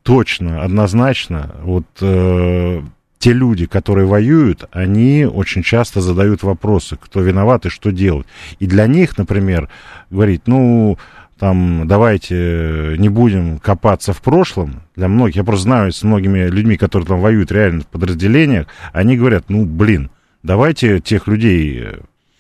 точно, 0.03 0.63
однозначно, 0.63 1.55
вот 1.63 1.87
э, 2.01 2.83
те 3.21 3.35
люди, 3.35 3.67
которые 3.67 4.07
воюют, 4.07 4.65
они 4.73 5.29
очень 5.31 5.63
часто 5.63 6.01
задают 6.01 6.43
вопросы, 6.43 6.97
кто 6.99 7.21
виноват 7.21 7.67
и 7.67 7.69
что 7.69 7.93
делать. 7.93 8.27
И 8.59 8.67
для 8.67 8.87
них, 8.87 9.19
например, 9.19 9.69
говорить, 10.09 10.43
ну, 10.47 10.97
там, 11.39 11.87
давайте 11.87 12.97
не 12.99 13.11
будем 13.11 13.59
копаться 13.59 14.15
в 14.15 14.23
прошлом. 14.23 14.83
Для 14.97 15.09
многих, 15.09 15.37
я 15.37 15.45
просто 15.45 15.65
знаю 15.65 15.93
с 15.93 16.03
многими 16.03 16.49
людьми, 16.49 16.79
которые 16.79 17.07
там 17.07 17.21
воюют 17.21 17.53
реально 17.53 17.83
в 17.83 17.89
подразделениях, 17.89 18.69
они 18.95 19.19
говорят, 19.19 19.45
ну, 19.49 19.67
блин, 19.67 20.11
давайте 20.43 21.01
тех 21.01 21.27
людей 21.27 21.85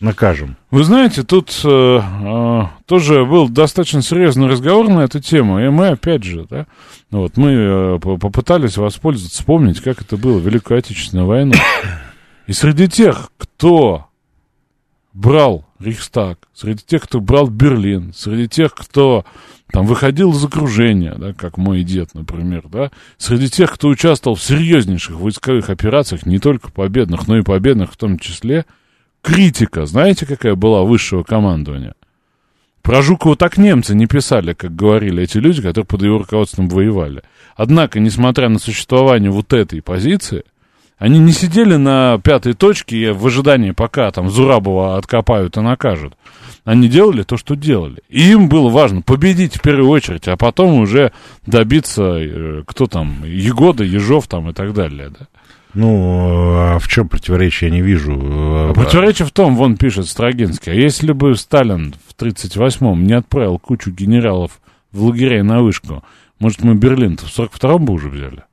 накажем. 0.01 0.57
Вы 0.71 0.85
знаете, 0.85 1.23
тут 1.23 1.51
э, 1.65 2.01
э, 2.03 2.63
тоже 2.87 3.25
был 3.27 3.49
достаточно 3.49 4.03
серьезный 4.03 4.49
разговор 4.49 4.89
на 4.89 5.01
эту 5.01 5.21
тему, 5.21 5.61
и 5.61 5.69
мы, 5.69 5.89
опять 5.89 6.25
же, 6.25 6.47
да, 6.49 6.67
вот, 7.11 7.37
мы 7.37 7.53
э, 7.53 7.99
по- 8.01 8.17
попытались 8.17 8.79
воспользоваться, 8.79 9.39
вспомнить, 9.39 9.81
как 9.81 10.01
это 10.01 10.17
было 10.17 10.39
в 10.39 10.47
Великую 10.47 10.79
Отечественную 10.79 11.27
войну. 11.27 11.53
И 12.47 12.53
среди 12.53 12.89
тех, 12.89 13.31
кто 13.37 14.07
брал 15.13 15.67
Рейхстаг, 15.79 16.39
среди 16.55 16.83
тех, 16.85 17.03
кто 17.03 17.21
брал 17.21 17.49
Берлин, 17.49 18.13
среди 18.15 18.49
тех, 18.49 18.75
кто 18.75 19.25
там 19.73 19.87
выходил 19.87 20.33
из 20.33 20.45
окружения, 20.45 21.15
да, 21.15 21.33
как 21.33 21.59
мой 21.59 21.83
дед, 21.83 22.15
например, 22.15 22.65
да, 22.69 22.91
среди 23.19 23.49
тех, 23.49 23.73
кто 23.73 23.89
участвовал 23.89 24.37
в 24.37 24.43
серьезнейших 24.43 25.17
войсковых 25.17 25.71
операциях, 25.71 26.27
не 26.27 26.39
только 26.39 26.73
победных, 26.73 27.29
но 27.29 27.39
и 27.39 27.43
победных 27.43 27.93
в 27.93 27.97
том 27.97 28.19
числе, 28.19 28.65
критика, 29.23 29.87
знаете, 29.87 30.27
какая 30.27 30.55
была 30.55 30.83
высшего 30.83 31.23
командования? 31.23 31.95
Про 32.83 33.03
Жукова 33.03 33.37
так 33.37 33.59
немцы 33.59 33.95
не 33.95 34.07
писали, 34.07 34.55
как 34.55 34.75
говорили 34.75 35.23
эти 35.23 35.39
люди, 35.39 35.61
которые 35.61 35.85
под 35.85 36.03
его 36.03 36.19
руководством 36.19 36.69
воевали. 36.69 37.23
Однако, 37.55 38.01
несмотря 38.01 38.49
на 38.49 38.59
существование 38.59 39.31
вот 39.31 39.53
этой 39.53 39.83
позиции, 39.83 40.45
они 40.99 41.19
не 41.19 41.33
сидели 41.33 41.77
на 41.77 42.19
пятой 42.19 42.55
точке 42.55 43.13
в 43.13 43.27
ожидании, 43.27 43.71
пока 43.71 44.11
там 44.11 44.29
Зурабова 44.29 44.97
откопают 44.97 45.57
и 45.57 45.61
накажут. 45.61 46.15
Они 46.65 46.89
делали 46.89 47.23
то, 47.23 47.37
что 47.37 47.55
делали. 47.55 48.03
И 48.09 48.31
им 48.33 48.49
было 48.49 48.69
важно 48.69 49.01
победить 49.01 49.57
в 49.57 49.63
первую 49.63 49.89
очередь, 49.89 50.29
а 50.29 50.37
потом 50.37 50.81
уже 50.81 51.13
добиться, 51.47 52.17
э, 52.19 52.63
кто 52.67 52.87
там, 52.87 53.25
Егода, 53.25 53.83
Ежов 53.83 54.27
там 54.27 54.51
и 54.51 54.53
так 54.53 54.75
далее, 54.75 55.11
да. 55.19 55.27
Ну, 55.75 56.55
а 56.57 56.79
в 56.79 56.89
чем 56.89 57.09
противоречие, 57.09 57.71
я 57.71 57.77
не 57.77 57.83
вижу. 57.83 58.19
А 58.21 58.73
Противоречие 58.75 59.27
в 59.27 59.31
том, 59.31 59.57
вон 59.57 59.77
пишет 59.77 60.07
Строгинский, 60.07 60.73
а 60.73 60.75
если 60.75 61.13
бы 61.13 61.37
Сталин 61.37 61.95
в 62.09 62.21
38-м 62.21 63.05
не 63.05 63.13
отправил 63.13 63.59
кучу 63.59 63.91
генералов 63.91 64.61
в 64.93 65.05
лагерей 65.05 65.43
на 65.43 65.63
вышку, 65.63 66.03
может, 66.39 66.63
мы 66.63 66.75
Берлин-то 66.75 67.27
в 67.27 67.39
42-м 67.39 67.85
бы 67.85 67.93
уже 67.93 68.09
взяли? 68.09 68.45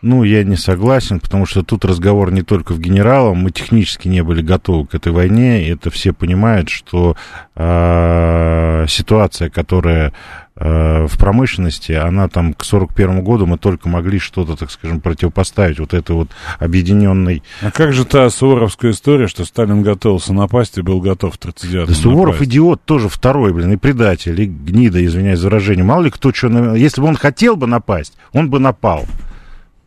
Ну, 0.00 0.22
я 0.22 0.44
не 0.44 0.54
согласен, 0.54 1.18
потому 1.18 1.44
что 1.44 1.64
тут 1.64 1.84
разговор 1.84 2.30
не 2.30 2.42
только 2.42 2.72
в 2.72 2.78
генералах, 2.78 3.36
мы 3.36 3.50
технически 3.50 4.06
не 4.06 4.22
были 4.22 4.42
готовы 4.42 4.86
к 4.86 4.94
этой 4.94 5.10
войне, 5.10 5.64
и 5.66 5.72
это 5.72 5.90
все 5.90 6.12
понимают, 6.12 6.68
что 6.68 7.16
э, 7.56 8.86
ситуация, 8.88 9.50
которая 9.50 10.08
э, 10.08 10.12
в 10.60 11.18
промышленности, 11.18 11.92
она 11.92 12.28
там 12.28 12.52
к 12.52 12.64
41 12.64 13.22
году 13.22 13.46
мы 13.46 13.58
только 13.58 13.88
могли 13.88 14.18
что-то, 14.18 14.56
так 14.56 14.70
скажем, 14.70 15.00
противопоставить 15.00 15.78
вот 15.78 15.94
этой 15.94 16.16
вот 16.16 16.30
объединенной... 16.58 17.42
А 17.62 17.70
как 17.70 17.92
же 17.92 18.04
та 18.04 18.28
суворовская 18.28 18.90
история, 18.90 19.28
что 19.28 19.44
Сталин 19.44 19.82
готовился 19.82 20.32
напасть 20.32 20.76
и 20.78 20.82
был 20.82 21.00
готов 21.00 21.34
в 21.34 21.38
39-м 21.38 21.86
Да 21.86 21.94
Суворов 21.94 22.34
напасть? 22.34 22.50
идиот 22.50 22.82
тоже 22.84 23.08
второй, 23.08 23.52
блин, 23.52 23.72
и 23.72 23.76
предатель, 23.76 24.40
и 24.40 24.46
гнида, 24.46 25.04
извиняюсь 25.04 25.38
за 25.38 25.46
выражение. 25.46 25.84
Мало 25.84 26.02
ли 26.02 26.10
кто 26.10 26.32
что... 26.32 26.48
Если 26.74 27.00
бы 27.00 27.06
он 27.06 27.16
хотел 27.16 27.54
бы 27.56 27.66
напасть, 27.66 28.16
он 28.32 28.50
бы 28.50 28.58
напал. 28.58 29.06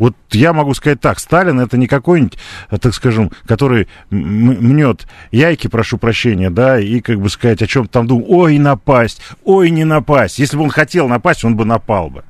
Вот 0.02 0.16
я 0.32 0.52
могу 0.52 0.74
сказать 0.74 1.00
так, 1.00 1.20
Сталин 1.20 1.60
это 1.60 1.78
не 1.78 1.86
какой-нибудь, 1.86 2.36
э, 2.72 2.80
так 2.80 2.96
скажем, 2.96 3.30
который 3.46 3.88
мнет 4.10 5.06
яйки, 5.30 5.68
прошу 5.68 6.00
прощения, 6.00 6.50
да, 6.50 6.80
и 6.80 7.02
как 7.02 7.22
бы 7.22 7.30
сказать 7.30 7.62
о 7.62 7.68
чем 7.68 7.88
там 7.88 8.08
думал, 8.08 8.26
ой, 8.28 8.58
напасть, 8.58 9.22
ой, 9.44 9.70
не 9.70 9.84
напасть. 9.84 10.40
Если 10.40 10.58
бы 10.58 10.64
он 10.64 10.72
хотел 10.72 11.08
напасть, 11.08 11.44
он 11.44 11.56
бы 11.56 11.66
напал 11.66 12.10
бы. 12.10 12.24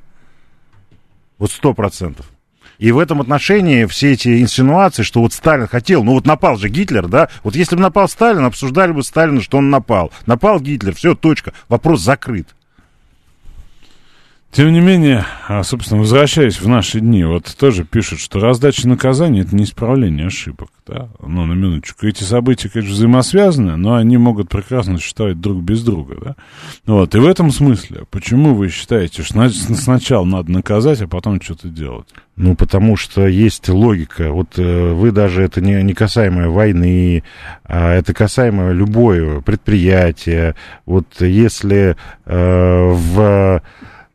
Вот 1.37 1.49
сто 1.49 1.73
процентов. 1.73 2.25
И 2.77 2.91
в 2.91 2.99
этом 2.99 3.21
отношении 3.21 3.85
все 3.85 4.11
эти 4.11 4.41
инсинуации, 4.41 5.03
что 5.03 5.21
вот 5.21 5.31
Сталин 5.31 5.67
хотел, 5.67 6.03
ну 6.03 6.15
вот 6.15 6.25
напал 6.25 6.57
же 6.57 6.67
Гитлер, 6.67 7.07
да, 7.07 7.29
вот 7.41 7.55
если 7.55 7.77
бы 7.77 7.83
напал 7.83 8.09
Сталин, 8.09 8.43
обсуждали 8.43 8.91
бы 8.91 9.01
Сталина, 9.01 9.41
что 9.41 9.59
он 9.59 9.69
напал. 9.69 10.11
Напал 10.25 10.59
Гитлер, 10.59 10.93
все, 10.93 11.15
точка, 11.15 11.53
вопрос 11.69 12.01
закрыт. 12.01 12.49
Тем 14.51 14.73
не 14.73 14.81
менее, 14.81 15.25
а, 15.47 15.63
собственно, 15.63 16.01
возвращаясь 16.01 16.59
в 16.59 16.67
наши 16.67 16.99
дни, 16.99 17.23
вот 17.23 17.55
тоже 17.57 17.85
пишут, 17.85 18.19
что 18.19 18.41
раздача 18.41 18.85
наказаний— 18.85 19.39
это 19.41 19.55
не 19.55 19.63
исправление 19.63 20.27
ошибок, 20.27 20.69
да, 20.85 21.07
ну, 21.21 21.45
на 21.45 21.53
минуточку. 21.53 22.05
Эти 22.05 22.23
события, 22.23 22.67
конечно, 22.67 22.93
взаимосвязаны, 22.93 23.77
но 23.77 23.95
они 23.95 24.17
могут 24.17 24.49
прекрасно 24.49 24.97
существовать 24.97 25.39
друг 25.39 25.63
без 25.63 25.83
друга, 25.83 26.17
да. 26.21 26.35
Вот, 26.85 27.15
и 27.15 27.19
в 27.19 27.27
этом 27.27 27.49
смысле, 27.49 28.03
почему 28.11 28.53
вы 28.53 28.67
считаете, 28.67 29.23
что 29.23 29.49
сначала 29.49 30.25
надо 30.25 30.51
наказать, 30.51 31.01
а 31.01 31.07
потом 31.07 31.39
что-то 31.39 31.69
делать? 31.69 32.09
Ну, 32.35 32.57
потому 32.57 32.97
что 32.97 33.27
есть 33.27 33.69
логика. 33.69 34.31
Вот 34.31 34.57
э, 34.59 34.91
вы 34.91 35.11
даже, 35.11 35.43
это 35.43 35.61
не, 35.61 35.81
не 35.81 35.93
касаемо 35.93 36.49
войны, 36.49 37.23
а 37.63 37.93
это 37.93 38.13
касаемо 38.13 38.71
любое 38.71 39.39
предприятия. 39.39 40.55
Вот 40.85 41.21
если 41.21 41.95
э, 42.25 42.91
в 42.91 43.61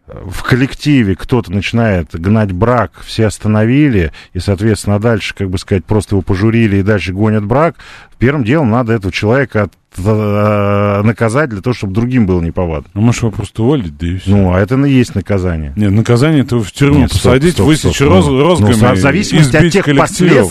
в 0.07 0.43
коллективе 0.43 1.17
кто-то 1.17 1.53
начинает 1.53 2.11
гнать 2.13 2.53
брак, 2.53 2.93
все 3.05 3.27
остановили, 3.27 4.13
и, 4.33 4.39
соответственно, 4.39 5.01
дальше, 5.01 5.35
как 5.35 5.51
бы 5.51 5.59
сказать, 5.59 5.85
просто 5.85 6.15
его 6.15 6.23
пожурили 6.23 6.77
и 6.77 6.83
дальше 6.83 7.13
гонят 7.13 7.45
брак, 7.45 7.77
первым 8.19 8.45
делом 8.45 8.71
надо 8.71 8.93
этого 8.95 9.13
человека 9.13 9.65
от- 9.65 9.73
э, 9.99 11.03
наказать 11.03 11.49
для 11.51 11.61
того, 11.63 11.73
чтобы 11.75 11.95
другим 11.95 12.27
было 12.27 12.41
неповадно. 12.43 12.91
Ну, 12.95 13.01
может, 13.01 13.23
его 13.23 13.31
просто 13.31 13.63
уволить, 13.63 13.97
да 13.97 14.07
и 14.07 14.17
все. 14.19 14.31
Ну, 14.31 14.53
а 14.53 14.61
это 14.61 14.75
и 14.77 14.91
есть 14.91 15.15
наказание. 15.15 15.73
Нет, 15.77 15.91
наказание 15.93 16.43
это 16.43 16.59
в 16.59 16.71
тюрьму 16.71 16.99
Нет, 17.01 17.13
посадить, 17.13 17.55
стоп, 17.55 17.67
высечь 17.67 17.95
стоп. 17.97 18.09
роз- 18.09 18.27
Ну, 18.27 18.43
розгами, 18.43 18.75
ну, 18.79 18.93
в 18.93 18.99
зависимости 18.99 19.57
от 19.57 19.71
тех 19.73 19.85
коллективов. 19.87 19.99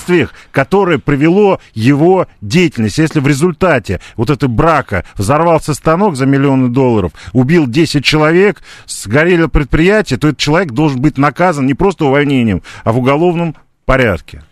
последствий, 0.04 0.28
которые 0.52 0.98
привело 1.00 1.60
его 1.76 2.28
деятельность. 2.42 2.98
Если 2.98 3.20
в 3.20 3.28
результате 3.28 4.00
вот 4.16 4.30
этого 4.32 4.50
брака 4.50 5.04
взорвался 5.16 5.74
станок 5.76 6.16
за 6.16 6.26
миллионы 6.26 6.70
долларов, 6.70 7.12
убил 7.34 7.68
10 7.68 8.04
человек, 8.04 8.64
сгорело 8.88 9.48
предприятие, 9.48 10.18
то 10.18 10.28
этот 10.30 10.40
человек 10.40 10.72
должен 10.72 11.00
быть 11.02 11.18
наказан 11.20 11.66
не 11.68 11.74
просто 11.76 12.06
увольнением, 12.06 12.64
а 12.84 12.92
в 12.92 12.98
уголовном 12.98 13.56
порядке. 13.86 14.44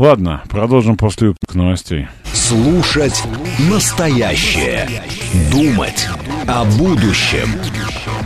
Ладно, 0.00 0.40
продолжим 0.48 0.96
после 0.96 1.34
новостей. 1.52 2.08
Слушать 2.32 3.22
настоящее. 3.70 4.88
Думать 5.52 6.08
о 6.48 6.64
будущем. 6.64 7.50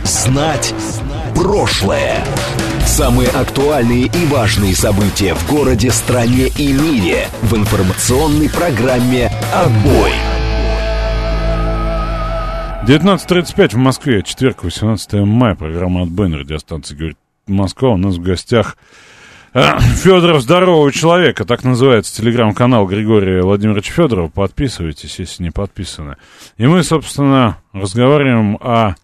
Знать 0.05 0.73
прошлое. 1.35 2.23
Самые 2.85 3.27
актуальные 3.27 4.05
и 4.05 4.25
важные 4.27 4.73
события 4.73 5.33
в 5.33 5.51
городе, 5.51 5.91
стране 5.91 6.47
и 6.47 6.71
мире 6.71 7.27
в 7.41 7.57
информационной 7.57 8.49
программе 8.49 9.29
«Отбой». 9.53 10.11
19.35 12.87 13.71
в 13.71 13.77
Москве, 13.79 14.23
четверг, 14.23 14.63
18 14.63 15.25
мая, 15.25 15.55
программа 15.55 16.03
«Отбой» 16.03 16.29
на 16.29 16.37
радиостанции 16.37 16.95
«Говорит 16.95 17.17
Москва». 17.47 17.89
У 17.89 17.97
нас 17.97 18.15
в 18.15 18.21
гостях 18.21 18.77
Федоров 20.03 20.41
здорового 20.41 20.91
человека, 20.91 21.45
так 21.45 21.63
называется 21.63 22.13
телеграм-канал 22.13 22.85
Григория 22.87 23.41
Владимировича 23.41 23.93
Федорова. 23.93 24.27
Подписывайтесь, 24.27 25.17
если 25.17 25.43
не 25.43 25.51
подписаны. 25.51 26.17
И 26.57 26.67
мы, 26.67 26.83
собственно, 26.83 27.59
разговариваем 27.71 28.57
о 28.59 28.95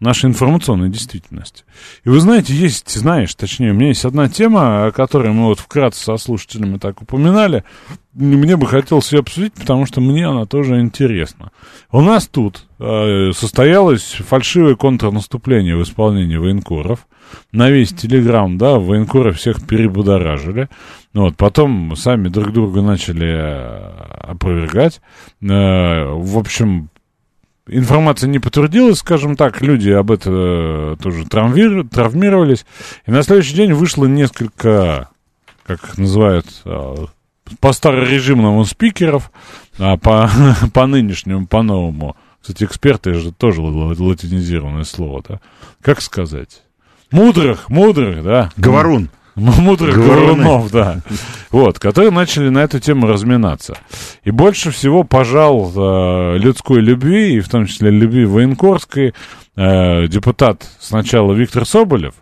нашей 0.00 0.26
информационной 0.26 0.90
действительности. 0.90 1.64
И 2.04 2.08
вы 2.10 2.20
знаете, 2.20 2.52
есть, 2.52 2.90
знаешь, 2.90 3.34
точнее, 3.34 3.70
у 3.70 3.74
меня 3.74 3.88
есть 3.88 4.04
одна 4.04 4.28
тема, 4.28 4.86
о 4.86 4.92
которой 4.92 5.32
мы 5.32 5.46
вот 5.46 5.58
вкратце 5.58 6.04
со 6.04 6.16
слушателями 6.18 6.78
так 6.78 7.00
упоминали. 7.00 7.64
Мне 8.12 8.56
бы 8.56 8.66
хотелось 8.66 9.12
ее 9.12 9.20
обсудить, 9.20 9.54
потому 9.54 9.86
что 9.86 10.00
мне 10.00 10.26
она 10.26 10.44
тоже 10.44 10.80
интересна. 10.80 11.50
У 11.90 12.00
нас 12.02 12.26
тут 12.26 12.66
э, 12.78 13.30
состоялось 13.34 14.16
фальшивое 14.26 14.74
контрнаступление 14.74 15.76
в 15.76 15.82
исполнении 15.82 16.36
военкоров 16.36 17.06
на 17.52 17.70
весь 17.70 17.92
Телеграм, 17.92 18.58
да, 18.58 18.78
военкоры 18.78 19.32
всех 19.32 19.66
перебудоражили. 19.66 20.68
Вот, 21.14 21.36
потом 21.36 21.96
сами 21.96 22.28
друг 22.28 22.52
друга 22.52 22.82
начали 22.82 23.28
э, 23.28 23.90
опровергать. 24.20 25.00
Э, 25.40 26.04
в 26.12 26.38
общем, 26.38 26.90
информация 27.68 28.28
не 28.28 28.38
подтвердилась, 28.38 28.98
скажем 28.98 29.36
так, 29.36 29.60
люди 29.60 29.90
об 29.90 30.10
этом 30.10 30.34
э, 30.34 30.96
тоже 31.02 31.26
травмир, 31.26 31.86
травмировались. 31.88 32.66
И 33.06 33.10
на 33.10 33.22
следующий 33.22 33.54
день 33.54 33.72
вышло 33.72 34.06
несколько, 34.06 35.08
как 35.64 35.82
их 35.82 35.98
называют, 35.98 36.46
по 37.60 37.72
старорежимному 37.72 38.64
спикеров, 38.64 39.30
а 39.78 39.96
по, 39.96 40.30
по 40.72 40.86
нынешнему, 40.86 41.46
по 41.46 41.62
новому. 41.62 42.16
Кстати, 42.40 42.64
эксперты 42.64 43.14
же 43.14 43.32
тоже 43.32 43.60
латинизированное 43.60 44.84
слово, 44.84 45.22
да? 45.28 45.40
Как 45.82 46.00
сказать? 46.00 46.62
Мудрых, 47.10 47.68
мудрых, 47.68 48.22
да. 48.22 48.50
Говорун. 48.56 49.10
Мудрых 49.36 49.94
говорунов, 49.96 50.70
да. 50.70 51.02
Вот, 51.50 51.78
которые 51.78 52.10
начали 52.10 52.48
на 52.48 52.60
эту 52.60 52.80
тему 52.80 53.06
разминаться. 53.06 53.76
И 54.24 54.30
больше 54.30 54.70
всего 54.70 55.04
пожал 55.04 55.72
э, 55.76 56.38
людской 56.38 56.80
любви, 56.80 57.34
и 57.34 57.40
в 57.40 57.48
том 57.48 57.66
числе 57.66 57.90
любви 57.90 58.24
военкорской, 58.24 59.14
э, 59.56 60.06
депутат 60.08 60.66
сначала 60.80 61.34
Виктор 61.34 61.66
Соболев, 61.66 62.14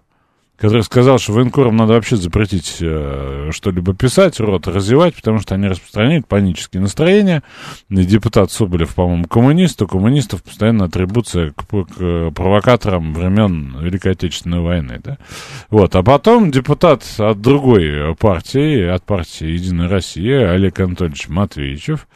который 0.57 0.83
сказал, 0.83 1.19
что 1.19 1.33
военкорам 1.33 1.77
надо 1.77 1.95
вообще 1.95 2.17
запретить 2.17 2.77
э, 2.81 3.51
что-либо 3.53 3.93
писать, 3.93 4.39
рот 4.39 4.69
развивать, 4.69 5.15
потому 5.15 5.41
что 5.41 5.57
они 5.57 5.67
распространяют 5.67 6.29
панические 6.29 6.81
настроения. 6.81 7.43
И 7.91 8.05
депутат 8.05 8.53
Соболев, 8.53 8.95
по-моему, 8.95 9.25
коммунист, 9.25 9.83
у 9.83 9.89
коммунистов 9.89 10.45
постоянно 10.45 10.85
атрибуция 10.85 11.51
к, 11.51 11.65
к 11.65 12.31
провокаторам 12.31 13.13
времен 13.15 13.77
Великой 13.81 14.13
Отечественной 14.13 14.61
войны. 14.61 15.01
Да? 15.03 15.19
Вот. 15.71 15.97
А 15.97 16.05
потом 16.05 16.53
депутат 16.53 17.03
от 17.19 17.41
другой 17.41 18.15
партии, 18.15 18.87
от 18.87 19.05
партии 19.05 19.47
«Единая 19.47 19.89
Россия», 19.89 20.53
Олег 20.53 20.79
Анатольевич 20.79 21.29
Матвеевичев, 21.29 22.07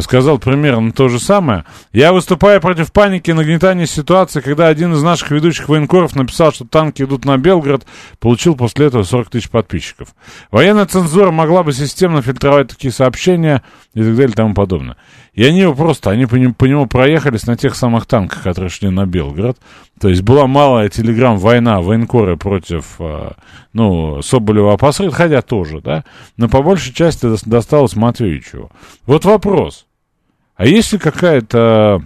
сказал 0.00 0.38
примерно 0.38 0.92
то 0.92 1.08
же 1.08 1.20
самое. 1.20 1.64
«Я 1.92 2.14
выступаю 2.14 2.60
против 2.62 2.90
паники 2.90 3.30
и 3.30 3.34
нагнетания 3.34 3.86
ситуации, 3.86 4.40
когда 4.40 4.68
один 4.68 4.94
из 4.94 5.02
наших 5.02 5.30
ведущих 5.30 5.68
военкоров 5.68 6.16
написал, 6.16 6.52
что 6.52 6.64
танки 6.64 7.02
идут 7.02 7.26
на 7.26 7.36
Белгород, 7.36 7.81
получил 8.18 8.56
после 8.56 8.86
этого 8.86 9.02
40 9.02 9.30
тысяч 9.30 9.50
подписчиков. 9.50 10.14
Военная 10.50 10.86
цензура 10.86 11.30
могла 11.30 11.62
бы 11.62 11.72
системно 11.72 12.22
фильтровать 12.22 12.68
такие 12.68 12.92
сообщения 12.92 13.62
и 13.94 14.02
так 14.02 14.16
далее 14.16 14.32
и 14.32 14.36
тому 14.36 14.54
подобное. 14.54 14.96
И 15.34 15.44
они 15.44 15.60
его 15.60 15.74
просто, 15.74 16.10
они 16.10 16.26
по 16.26 16.34
нему, 16.34 16.52
по 16.52 16.66
нему 16.66 16.86
проехались 16.86 17.46
на 17.46 17.56
тех 17.56 17.74
самых 17.74 18.04
танках, 18.06 18.42
которые 18.42 18.68
шли 18.68 18.90
на 18.90 19.06
Белгород. 19.06 19.56
То 19.98 20.08
есть 20.08 20.22
была 20.22 20.46
малая 20.46 20.90
телеграм-война 20.90 21.80
военкоры 21.80 22.36
против, 22.36 22.96
э, 22.98 23.30
ну, 23.72 24.20
Соболева 24.20 24.74
опосред, 24.74 25.14
хотя 25.14 25.40
тоже, 25.40 25.80
да, 25.80 26.04
но 26.36 26.48
по 26.48 26.62
большей 26.62 26.92
части 26.92 27.26
досталось 27.46 27.96
Матвеевичу. 27.96 28.70
Вот 29.06 29.24
вопрос. 29.24 29.86
А 30.54 30.66
есть 30.66 30.92
ли 30.92 30.98
какая-то 30.98 32.02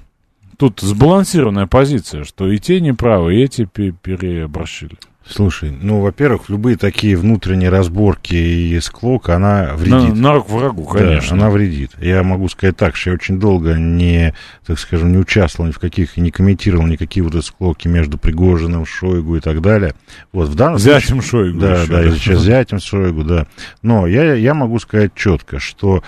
тут 0.56 0.80
сбалансированная 0.80 1.66
позиция, 1.66 2.22
что 2.24 2.48
и 2.48 2.58
те 2.58 2.80
неправы, 2.80 3.34
и 3.34 3.42
эти 3.42 3.64
переобращили? 3.64 4.96
Слушай, 5.28 5.70
ну, 5.70 6.00
во-первых, 6.00 6.48
любые 6.48 6.76
такие 6.76 7.16
внутренние 7.16 7.68
разборки 7.68 8.34
и 8.34 8.78
склок, 8.80 9.28
она 9.28 9.74
вредит. 9.74 10.14
На, 10.14 10.14
на 10.14 10.34
руку 10.34 10.56
врагу, 10.56 10.84
конечно. 10.84 11.36
Да, 11.36 11.42
она 11.42 11.50
вредит. 11.50 11.92
Я 11.98 12.22
могу 12.22 12.48
сказать 12.48 12.76
так, 12.76 12.94
что 12.94 13.10
я 13.10 13.14
очень 13.14 13.40
долго 13.40 13.74
не, 13.74 14.34
так 14.64 14.78
скажем, 14.78 15.10
не 15.10 15.18
участвовал 15.18 15.66
ни 15.68 15.72
в 15.72 15.80
каких, 15.80 16.16
не 16.16 16.30
комментировал 16.30 16.86
никакие 16.86 17.24
вот 17.24 17.34
эти 17.34 17.44
склоки 17.44 17.88
между 17.88 18.18
Пригожиным, 18.18 18.86
Шойгу 18.86 19.36
и 19.36 19.40
так 19.40 19.60
далее. 19.60 19.94
Вот 20.32 20.48
в 20.48 20.54
данном 20.54 20.78
зятем 20.78 21.20
случае... 21.20 21.30
Шойгу 21.30 21.58
Да, 21.58 21.72
еще, 21.82 21.90
да, 21.90 22.02
да, 22.02 22.10
сейчас 22.12 22.42
зятем 22.42 22.78
Шойгу, 22.78 23.24
да. 23.24 23.46
Но 23.82 24.06
я, 24.06 24.34
я 24.34 24.54
могу 24.54 24.78
сказать 24.78 25.12
четко, 25.16 25.58
что 25.58 26.04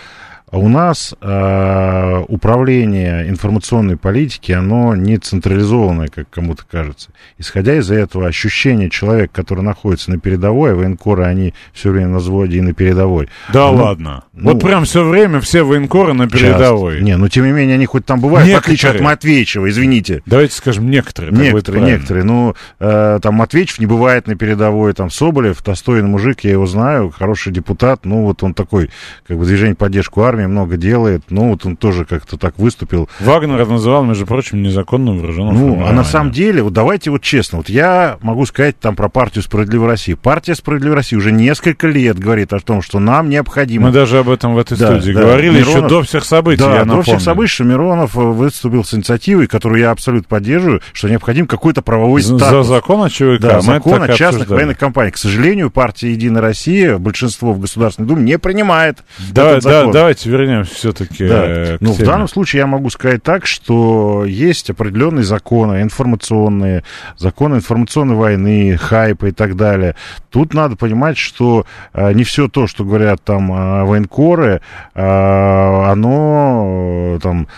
у 0.52 0.68
нас 0.68 1.14
э, 1.20 2.24
управление 2.28 3.28
информационной 3.28 3.96
политики, 3.96 4.52
оно 4.52 4.94
не 4.94 5.18
централизованное, 5.18 6.08
как 6.08 6.30
кому-то 6.30 6.64
кажется. 6.70 7.10
Исходя 7.38 7.76
из 7.76 7.90
этого 7.90 8.26
ощущение 8.26 8.90
человека, 8.90 9.32
который 9.34 9.62
находится 9.62 10.10
на 10.10 10.18
передовой, 10.18 10.72
а 10.72 10.74
военкоры, 10.74 11.24
они 11.24 11.54
все 11.72 11.90
время 11.90 12.08
на 12.08 12.18
взводе 12.18 12.58
и 12.58 12.60
на 12.60 12.72
передовой. 12.72 13.28
Да 13.52 13.70
ну, 13.70 13.82
ладно. 13.82 14.24
Ну, 14.32 14.52
вот 14.52 14.62
прям 14.62 14.84
все 14.84 15.04
время 15.04 15.40
все 15.40 15.62
военкоры 15.62 16.14
на 16.14 16.28
передовой. 16.28 16.94
Часто. 16.94 17.04
Не, 17.04 17.16
но 17.16 17.28
тем 17.28 17.44
не 17.44 17.52
менее 17.52 17.74
они 17.74 17.86
хоть 17.86 18.06
там 18.06 18.20
бывают, 18.20 18.46
некоторые. 18.46 18.60
в 18.60 18.64
отличие 18.64 18.92
от 18.92 19.00
Матвеичева, 19.00 19.68
извините. 19.68 20.22
Давайте 20.26 20.54
скажем 20.54 20.90
некоторые. 20.90 21.32
Некоторые, 21.32 21.84
некоторые. 21.84 22.24
Ну, 22.24 22.54
э, 22.78 23.18
там 23.22 23.34
Матвеичев 23.34 23.78
не 23.80 23.86
бывает 23.86 24.26
на 24.26 24.36
передовой, 24.36 24.92
там 24.94 25.10
Соболев, 25.10 25.62
достойный 25.62 26.08
мужик, 26.08 26.40
я 26.40 26.52
его 26.52 26.66
знаю, 26.66 27.10
хороший 27.10 27.52
депутат, 27.52 28.04
ну 28.04 28.22
вот 28.22 28.42
он 28.42 28.54
такой, 28.54 28.90
как 29.26 29.38
бы 29.38 29.44
движение 29.44 29.74
поддержку 29.74 30.22
армии, 30.22 30.37
армии 30.38 30.46
много 30.46 30.76
делает. 30.76 31.22
Ну, 31.30 31.50
вот 31.50 31.66
он 31.66 31.76
тоже 31.76 32.04
как-то 32.04 32.36
так 32.36 32.58
выступил. 32.58 33.08
Вагнер 33.20 33.66
называл, 33.66 34.04
между 34.04 34.26
прочим, 34.26 34.62
незаконным 34.62 35.18
вооруженным 35.18 35.54
Ну, 35.54 35.86
а 35.86 35.92
на 35.92 36.04
самом 36.04 36.32
деле, 36.32 36.62
вот 36.62 36.72
давайте 36.72 37.10
вот 37.10 37.22
честно, 37.22 37.58
вот 37.58 37.68
я 37.68 38.18
могу 38.20 38.46
сказать 38.46 38.78
там 38.78 38.96
про 38.96 39.08
партию 39.08 39.42
«Справедливая 39.42 39.90
Россия». 39.90 40.16
Партия 40.16 40.54
«Справедливая 40.54 40.96
Россия» 40.96 41.18
уже 41.18 41.32
несколько 41.32 41.88
лет 41.88 42.18
говорит 42.18 42.52
о 42.52 42.60
том, 42.60 42.82
что 42.82 42.98
нам 42.98 43.28
необходимо... 43.28 43.88
Мы 43.88 43.92
даже 43.92 44.18
об 44.18 44.30
этом 44.30 44.54
в 44.54 44.58
этой 44.58 44.78
да, 44.78 44.86
студии 44.86 45.12
да, 45.12 45.22
говорили 45.22 45.58
Миронов... 45.58 45.76
еще 45.76 45.88
до 45.88 46.02
всех 46.02 46.24
событий, 46.24 46.62
да, 46.62 46.76
я 46.76 46.84
до 46.84 47.02
всех 47.02 47.20
событий, 47.20 47.52
что 47.52 47.64
Миронов 47.64 48.16
э, 48.16 48.20
выступил 48.20 48.84
с 48.84 48.94
инициативой, 48.94 49.46
которую 49.46 49.80
я 49.80 49.90
абсолютно 49.90 50.28
поддерживаю, 50.28 50.80
что 50.92 51.08
необходим 51.08 51.46
какой-то 51.46 51.82
правовой 51.82 52.22
статус. 52.22 52.48
За 52.48 52.62
закон 52.62 53.02
о 53.02 53.10
ЧВК. 53.10 53.40
Да, 53.40 53.60
закон 53.60 54.02
о 54.02 54.08
частных 54.08 54.48
военных 54.48 54.78
компаниях. 54.78 55.14
К 55.14 55.18
сожалению, 55.18 55.70
партия 55.70 56.12
«Единая 56.12 56.42
Россия» 56.42 56.98
большинство 56.98 57.52
в 57.52 57.60
Государственной 57.60 58.06
Думе 58.06 58.22
не 58.22 58.38
принимает 58.38 58.98
да, 59.32 59.52
этот 59.52 59.62
закон. 59.64 59.92
Да, 59.92 60.14
давайте 60.28 60.30
вернемся 60.30 60.74
все-таки 60.74 61.28
да. 61.28 61.44
э, 61.46 61.78
Ну, 61.80 61.92
в 61.92 61.98
данном 61.98 62.28
случае 62.28 62.60
я 62.60 62.66
могу 62.66 62.90
сказать 62.90 63.22
так, 63.22 63.46
что 63.46 64.24
есть 64.26 64.70
определенные 64.70 65.24
законы 65.24 65.82
информационные, 65.82 66.84
законы 67.16 67.56
информационной 67.56 68.14
войны, 68.14 68.76
хайпа 68.76 69.26
и 69.26 69.32
так 69.32 69.56
далее. 69.56 69.94
Тут 70.30 70.54
надо 70.54 70.76
понимать, 70.76 71.18
что 71.18 71.66
э, 71.92 72.12
не 72.12 72.24
все 72.24 72.48
то, 72.48 72.66
что 72.66 72.84
говорят 72.84 73.22
там 73.24 73.52
э, 73.52 73.84
военкоры, 73.84 74.60
оно 74.94 77.18
там 77.22 77.48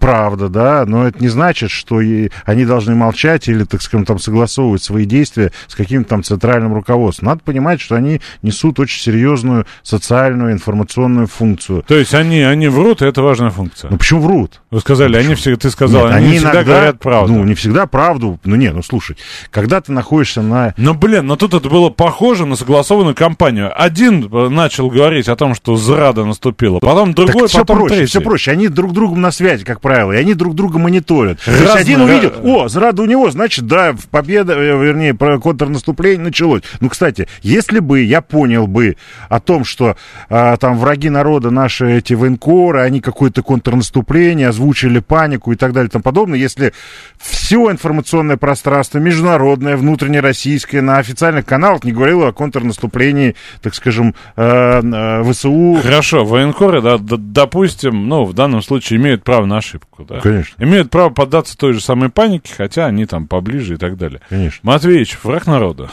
правда, 0.00 0.48
да, 0.48 0.84
но 0.86 1.06
это 1.06 1.18
не 1.20 1.28
значит, 1.28 1.70
что 1.70 2.00
они 2.44 2.64
должны 2.64 2.94
молчать 2.94 3.48
или, 3.48 3.64
так 3.64 3.82
скажем, 3.82 4.04
там 4.04 4.18
согласовывать 4.18 4.82
свои 4.82 5.04
действия 5.04 5.52
с 5.66 5.74
каким-то 5.74 6.10
там 6.10 6.22
центральным 6.22 6.74
руководством. 6.74 7.28
Надо 7.28 7.42
понимать, 7.44 7.80
что 7.80 7.96
они 7.96 8.20
несут 8.42 8.80
очень 8.80 9.00
серьезную 9.00 9.66
социальную 9.82 10.52
информационную 10.52 11.26
функцию. 11.26 11.84
То 11.86 11.94
есть 11.94 12.11
они, 12.14 12.40
они 12.40 12.68
врут 12.68 13.02
и 13.02 13.06
это 13.06 13.22
важная 13.22 13.50
функция. 13.50 13.90
Ну 13.90 13.98
почему 13.98 14.20
врут? 14.20 14.60
Вы 14.70 14.80
сказали, 14.80 15.14
ну, 15.14 15.18
они 15.18 15.34
всегда, 15.34 15.58
ты 15.58 15.70
сказал, 15.70 16.06
Нет, 16.06 16.14
они, 16.14 16.26
они 16.26 16.36
всегда 16.38 16.52
иногда, 16.52 16.72
говорят 16.72 17.00
правду. 17.00 17.32
Ну, 17.32 17.44
не 17.44 17.54
всегда 17.54 17.86
правду. 17.86 18.40
Ну, 18.44 18.56
не, 18.56 18.70
ну, 18.70 18.82
слушай, 18.82 19.16
когда 19.50 19.80
ты 19.80 19.92
находишься 19.92 20.42
на... 20.42 20.74
Ну, 20.76 20.94
блин, 20.94 21.26
но 21.26 21.36
тут 21.36 21.54
это 21.54 21.68
было 21.68 21.90
похоже 21.90 22.46
на 22.46 22.56
согласованную 22.56 23.14
кампанию. 23.14 23.72
Один 23.74 24.28
э, 24.32 24.48
начал 24.48 24.88
говорить 24.90 25.28
о 25.28 25.36
том, 25.36 25.54
что 25.54 25.76
зрада 25.76 26.24
наступила, 26.24 26.78
потом 26.78 27.14
другой, 27.14 27.42
так 27.42 27.50
все 27.50 27.58
потом 27.60 27.78
проще, 27.78 27.94
третий. 27.94 28.10
все 28.10 28.20
проще. 28.20 28.50
Они 28.50 28.68
друг 28.68 28.92
другом 28.92 29.20
на 29.20 29.30
связи, 29.30 29.64
как 29.64 29.80
правило, 29.80 30.12
и 30.12 30.16
они 30.16 30.34
друг 30.34 30.54
друга 30.54 30.78
мониторят. 30.78 31.40
То 31.40 31.50
есть 31.50 31.64
Разные, 31.64 31.80
один 31.80 32.00
увидел, 32.02 32.32
о, 32.42 32.68
зрада 32.68 33.02
у 33.02 33.06
него, 33.06 33.30
значит, 33.30 33.66
да, 33.66 33.92
в 33.92 34.06
победа, 34.08 34.54
э, 34.54 34.84
вернее, 34.84 35.14
контрнаступление 35.14 36.24
началось. 36.24 36.62
Ну, 36.80 36.88
кстати, 36.88 37.28
если 37.42 37.78
бы 37.78 38.02
я 38.02 38.20
понял 38.20 38.66
бы 38.66 38.96
о 39.28 39.40
том, 39.40 39.64
что 39.64 39.96
а, 40.28 40.56
там 40.56 40.78
враги 40.78 41.10
народа, 41.10 41.50
наши 41.50 42.01
эти 42.02 42.14
военкоры, 42.14 42.80
они 42.80 43.00
какое-то 43.00 43.42
контрнаступление, 43.42 44.48
озвучили 44.48 44.98
панику 44.98 45.52
и 45.52 45.56
так 45.56 45.72
далее 45.72 45.88
и 45.88 45.90
тому 45.90 46.02
подобное, 46.02 46.38
если 46.38 46.72
все 47.18 47.70
информационное 47.70 48.36
пространство, 48.36 48.98
международное, 48.98 49.76
внутреннее, 49.76 50.20
российское, 50.20 50.82
на 50.82 50.98
официальных 50.98 51.46
каналах 51.46 51.84
не 51.84 51.92
говорило 51.92 52.28
о 52.28 52.32
контрнаступлении, 52.32 53.36
так 53.62 53.74
скажем, 53.74 54.14
э, 54.36 54.82
э, 54.82 55.32
ВСУ, 55.32 55.80
Хорошо, 55.82 56.24
военкоры, 56.24 56.82
да, 56.82 56.98
допустим, 56.98 58.08
ну, 58.08 58.24
в 58.24 58.34
данном 58.34 58.62
случае 58.62 58.98
имеют 58.98 59.24
право 59.24 59.46
на 59.46 59.58
ошибку, 59.58 60.04
да? 60.04 60.20
Конечно. 60.20 60.62
Имеют 60.62 60.90
право 60.90 61.10
поддаться 61.10 61.56
той 61.56 61.72
же 61.72 61.80
самой 61.80 62.08
панике, 62.08 62.52
хотя 62.56 62.86
они 62.86 63.06
там 63.06 63.26
поближе 63.26 63.74
и 63.74 63.76
так 63.76 63.96
далее. 63.96 64.20
Конечно. 64.28 64.60
Матвеевич, 64.62 65.18
враг 65.22 65.46
народа. 65.46 65.88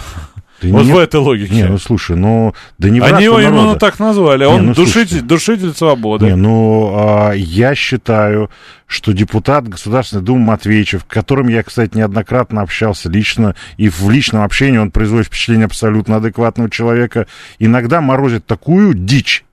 Да 0.61 0.69
вот 0.69 0.85
нет. 0.85 0.95
в 0.95 0.97
этой 0.97 1.19
логике. 1.19 1.53
Не, 1.53 1.65
ну 1.65 1.77
слушай, 1.77 2.15
ну 2.15 2.53
да 2.77 2.89
не 2.89 2.99
враг 2.99 3.13
Они 3.13 3.25
его 3.25 3.37
народа. 3.37 3.57
именно 3.57 3.75
так 3.75 3.99
назвали. 3.99 4.45
Он 4.45 4.67
ну, 4.67 4.73
душитель, 4.73 4.91
слушайте. 4.91 5.21
душитель 5.21 5.73
свободы. 5.73 6.25
Не, 6.25 6.35
ну, 6.35 6.91
а, 6.95 7.31
я 7.31 7.75
считаю, 7.75 8.49
что 8.87 9.13
депутат 9.13 9.67
Государственной 9.67 10.23
Думы 10.23 10.45
Матвеичев, 10.45 11.01
с 11.01 11.03
которым 11.05 11.47
я, 11.47 11.63
кстати, 11.63 11.95
неоднократно 11.95 12.61
общался 12.61 13.09
лично, 13.09 13.55
и 13.77 13.89
в 13.89 14.09
личном 14.09 14.43
общении 14.43 14.77
он 14.77 14.91
производит 14.91 15.27
впечатление 15.27 15.65
абсолютно 15.65 16.17
адекватного 16.17 16.69
человека, 16.69 17.27
иногда 17.59 18.01
морозит 18.01 18.45
такую 18.45 18.93
дичь, 18.93 19.45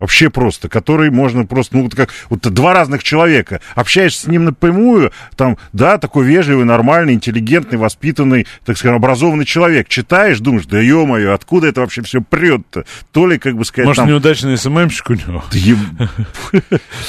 Вообще 0.00 0.28
просто, 0.28 0.68
который 0.68 1.10
можно 1.10 1.46
просто, 1.46 1.76
ну, 1.76 1.84
вот 1.84 1.94
как 1.94 2.10
вот 2.28 2.40
два 2.40 2.74
разных 2.74 3.02
человека. 3.02 3.60
Общаешься 3.74 4.22
с 4.22 4.26
ним 4.26 4.44
напрямую, 4.44 5.12
там, 5.36 5.56
да, 5.72 5.98
такой 5.98 6.26
вежливый, 6.26 6.64
нормальный, 6.64 7.14
интеллигентный, 7.14 7.78
воспитанный, 7.78 8.46
так 8.64 8.76
сказать, 8.76 8.96
образованный 8.96 9.44
человек. 9.44 9.88
Читаешь, 9.88 10.40
думаешь, 10.40 10.66
да 10.66 10.80
ё-моё, 10.80 11.32
откуда 11.32 11.68
это 11.68 11.80
вообще 11.80 12.02
все 12.02 12.20
прет-то? 12.20 12.84
То 13.12 13.26
ли, 13.26 13.38
как 13.38 13.56
бы 13.56 13.64
сказать, 13.64 13.86
Может, 13.86 14.02
там, 14.02 14.08
неудачный 14.08 14.58
СММщик 14.58 15.10
у 15.10 15.14
него? 15.14 15.44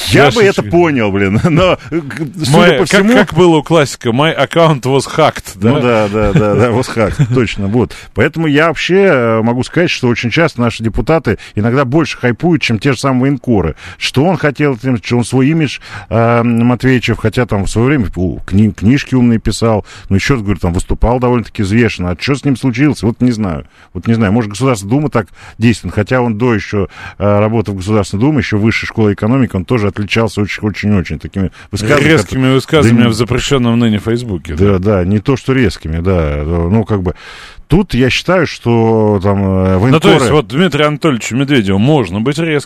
Я 0.07 0.31
бы 0.31 0.43
это 0.43 0.63
понял, 0.63 1.11
блин. 1.11 1.39
Но, 1.49 1.77
э, 1.89 2.01
судя 2.43 2.77
по 2.77 2.85
всему... 2.85 3.13
как 3.13 3.33
было 3.33 3.57
у 3.57 3.63
классика, 3.63 4.09
my 4.09 4.35
account 4.37 4.81
was 4.81 5.03
hacked, 5.15 5.53
да? 5.55 5.71
Ну 5.71 5.81
да, 5.81 6.07
да, 6.07 6.33
да, 6.33 6.55
да, 6.55 6.71
вот 6.71 6.87
хак, 6.87 7.15
точно, 7.33 7.67
вот. 7.67 7.95
Поэтому 8.13 8.47
я 8.47 8.67
вообще 8.67 9.03
э, 9.05 9.41
могу 9.41 9.63
сказать, 9.63 9.89
что 9.89 10.07
очень 10.07 10.29
часто 10.29 10.61
наши 10.61 10.83
депутаты 10.83 11.37
иногда 11.55 11.85
больше 11.85 12.17
хайпуют, 12.17 12.61
чем 12.61 12.74
те 12.79 12.93
же 12.93 12.99
самые 12.99 13.21
военкоры. 13.21 13.75
Что 13.97 14.23
он 14.23 14.37
хотел, 14.37 14.77
что 14.77 15.17
он 15.17 15.23
свой 15.23 15.47
имидж 15.49 15.79
э, 16.09 16.43
Матвеевичев, 16.43 17.17
хотя 17.17 17.45
там 17.45 17.65
в 17.65 17.69
свое 17.69 17.87
время 17.87 18.05
кни- 18.05 18.73
книжки 18.73 19.15
умные 19.15 19.39
писал, 19.39 19.85
но 20.09 20.15
еще 20.15 20.33
раз 20.35 20.43
говорю, 20.43 20.59
там 20.59 20.73
выступал 20.73 21.19
довольно-таки 21.19 21.63
взвешенно. 21.63 22.11
А 22.11 22.17
что 22.19 22.35
с 22.35 22.45
ним 22.45 22.57
случилось, 22.57 23.03
вот 23.03 23.21
не 23.21 23.31
знаю. 23.31 23.65
Вот 23.93 24.07
не 24.07 24.13
знаю, 24.13 24.31
может, 24.33 24.51
Государственная 24.51 24.91
Дума 24.91 25.09
так 25.09 25.27
действует, 25.57 25.93
хотя 25.95 26.21
он 26.21 26.37
до 26.37 26.53
еще 26.53 26.87
э, 27.17 27.39
работы 27.39 27.71
в 27.71 27.75
Государственной 27.75 28.21
Думе, 28.21 28.39
еще 28.39 28.57
высшей 28.57 28.87
школы 28.87 29.13
экономики, 29.13 29.55
он 29.55 29.65
тоже 29.65 29.87
отличался 29.87 30.41
очень-очень-очень 30.41 31.19
такими 31.19 31.51
высказываниями. 31.71 32.11
Резкими 32.11 32.53
высказываниями 32.53 33.03
Да 33.03 33.09
в 33.09 33.13
запрещенном 33.13 33.79
ныне 33.79 33.99
Фейсбуке. 33.99 34.55
Да, 34.55 34.79
да, 34.79 35.03
не 35.05 35.19
то, 35.19 35.37
что 35.37 35.53
резкими, 35.53 35.99
да. 35.99 36.43
Ну, 36.45 36.83
как 36.83 37.01
бы, 37.01 37.15
тут 37.67 37.93
я 37.93 38.09
считаю, 38.09 38.47
что 38.47 39.19
там 39.21 39.37
э, 39.39 39.73
Ну, 39.73 39.79
военкоры... 39.79 39.99
то 40.01 40.13
есть, 40.13 40.29
вот 40.31 40.47
Дмитрию 40.47 40.87
Анатольевичу 40.87 41.35
Медведеву 41.35 41.79
можно 41.79 42.21
быть 42.21 42.37
резким, 42.37 42.64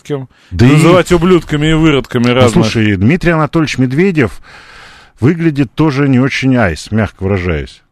Да 0.50 0.66
и- 0.66 0.72
называть 0.72 1.12
ублюдками 1.12 1.68
и 1.68 1.72
выродками 1.72 2.28
Ну, 2.28 2.34
разных. 2.34 2.52
слушай, 2.66 2.96
Дмитрий 2.96 3.32
Анатольевич 3.32 3.78
Медведев 3.78 4.40
выглядит 5.20 5.72
тоже 5.74 6.08
не 6.08 6.18
очень 6.20 6.56
айс, 6.56 6.90
мягко 6.90 7.22
выражаясь. 7.24 7.82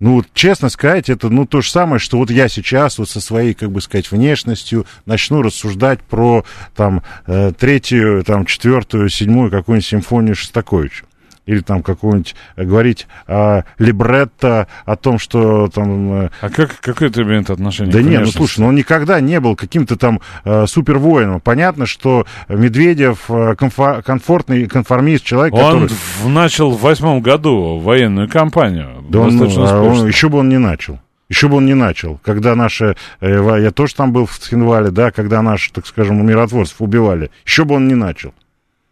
Ну, 0.00 0.14
вот, 0.16 0.26
честно 0.34 0.68
сказать, 0.70 1.08
это, 1.08 1.28
ну, 1.30 1.46
то 1.46 1.60
же 1.60 1.70
самое, 1.70 1.98
что 1.98 2.18
вот 2.18 2.30
я 2.30 2.48
сейчас 2.48 2.98
вот 2.98 3.08
со 3.08 3.20
своей, 3.20 3.54
как 3.54 3.70
бы 3.70 3.80
сказать, 3.80 4.10
внешностью 4.10 4.86
начну 5.06 5.40
рассуждать 5.40 6.00
про, 6.02 6.44
там, 6.74 7.02
э, 7.26 7.52
третью, 7.56 8.22
там, 8.24 8.44
четвертую, 8.44 9.08
седьмую 9.08 9.50
какую-нибудь 9.50 9.86
симфонию 9.86 10.34
Шостаковича. 10.34 11.04
Или 11.46 11.60
там 11.60 11.82
какую-нибудь 11.82 12.34
э, 12.56 12.64
говорить 12.64 13.06
о 13.26 13.62
либретто, 13.78 14.66
о 14.86 14.96
том, 14.96 15.18
что 15.18 15.68
там 15.68 16.12
э, 16.24 16.30
А 16.40 16.48
как, 16.48 16.80
какое 16.80 17.08
это 17.08 17.22
имеет 17.22 17.50
отношение 17.50 17.92
Да 17.92 18.00
нет, 18.02 18.20
ну 18.22 18.26
слушай, 18.32 18.60
ну 18.60 18.68
он 18.68 18.74
никогда 18.74 19.20
не 19.20 19.40
был 19.40 19.54
каким-то 19.56 19.96
там 19.96 20.20
э, 20.44 20.66
супервоином. 20.66 21.40
Понятно, 21.40 21.86
что 21.86 22.26
Медведев 22.48 23.24
э, 23.28 23.54
комфо- 23.58 24.02
комфортный 24.02 24.66
конформист, 24.66 25.24
человек, 25.24 25.54
Он 25.54 25.60
который... 25.60 25.88
в- 25.88 26.28
начал 26.28 26.70
в 26.70 26.80
восьмом 26.80 27.20
году 27.20 27.78
военную 27.78 28.28
кампанию. 28.28 29.04
Да 29.08 29.20
он, 29.20 29.40
а 29.40 29.82
он- 29.82 30.06
еще 30.06 30.28
бы 30.28 30.38
он 30.38 30.48
не 30.48 30.58
начал. 30.58 30.98
Еще 31.28 31.48
бы 31.48 31.56
он 31.56 31.66
не 31.66 31.74
начал. 31.74 32.20
Когда 32.22 32.54
наши... 32.54 32.96
я 33.20 33.70
тоже 33.70 33.94
там 33.94 34.12
был 34.12 34.26
в 34.26 34.38
Цхинвале, 34.38 34.90
да, 34.90 35.10
когда 35.10 35.40
наши, 35.42 35.72
так 35.72 35.86
скажем, 35.86 36.24
миротворцев 36.24 36.80
убивали. 36.80 37.30
Еще 37.46 37.64
бы 37.64 37.74
он 37.76 37.88
не 37.88 37.94
начал. 37.94 38.34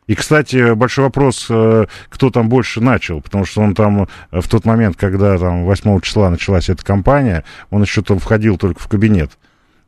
И, 0.08 0.14
кстати, 0.14 0.74
большой 0.74 1.04
вопрос, 1.04 1.46
э, 1.48 1.86
кто 2.08 2.30
там 2.30 2.48
больше 2.48 2.80
начал, 2.80 3.20
потому 3.20 3.44
что 3.44 3.60
он 3.60 3.74
там 3.74 4.08
э, 4.32 4.40
в 4.40 4.48
тот 4.48 4.64
момент, 4.64 4.96
когда 4.96 5.38
там 5.38 5.64
8 5.64 6.00
числа 6.00 6.28
началась 6.28 6.68
эта 6.68 6.84
кампания, 6.84 7.44
он 7.70 7.82
еще 7.82 8.02
там 8.02 8.18
входил 8.18 8.58
только 8.58 8.80
в 8.82 8.88
кабинет. 8.88 9.30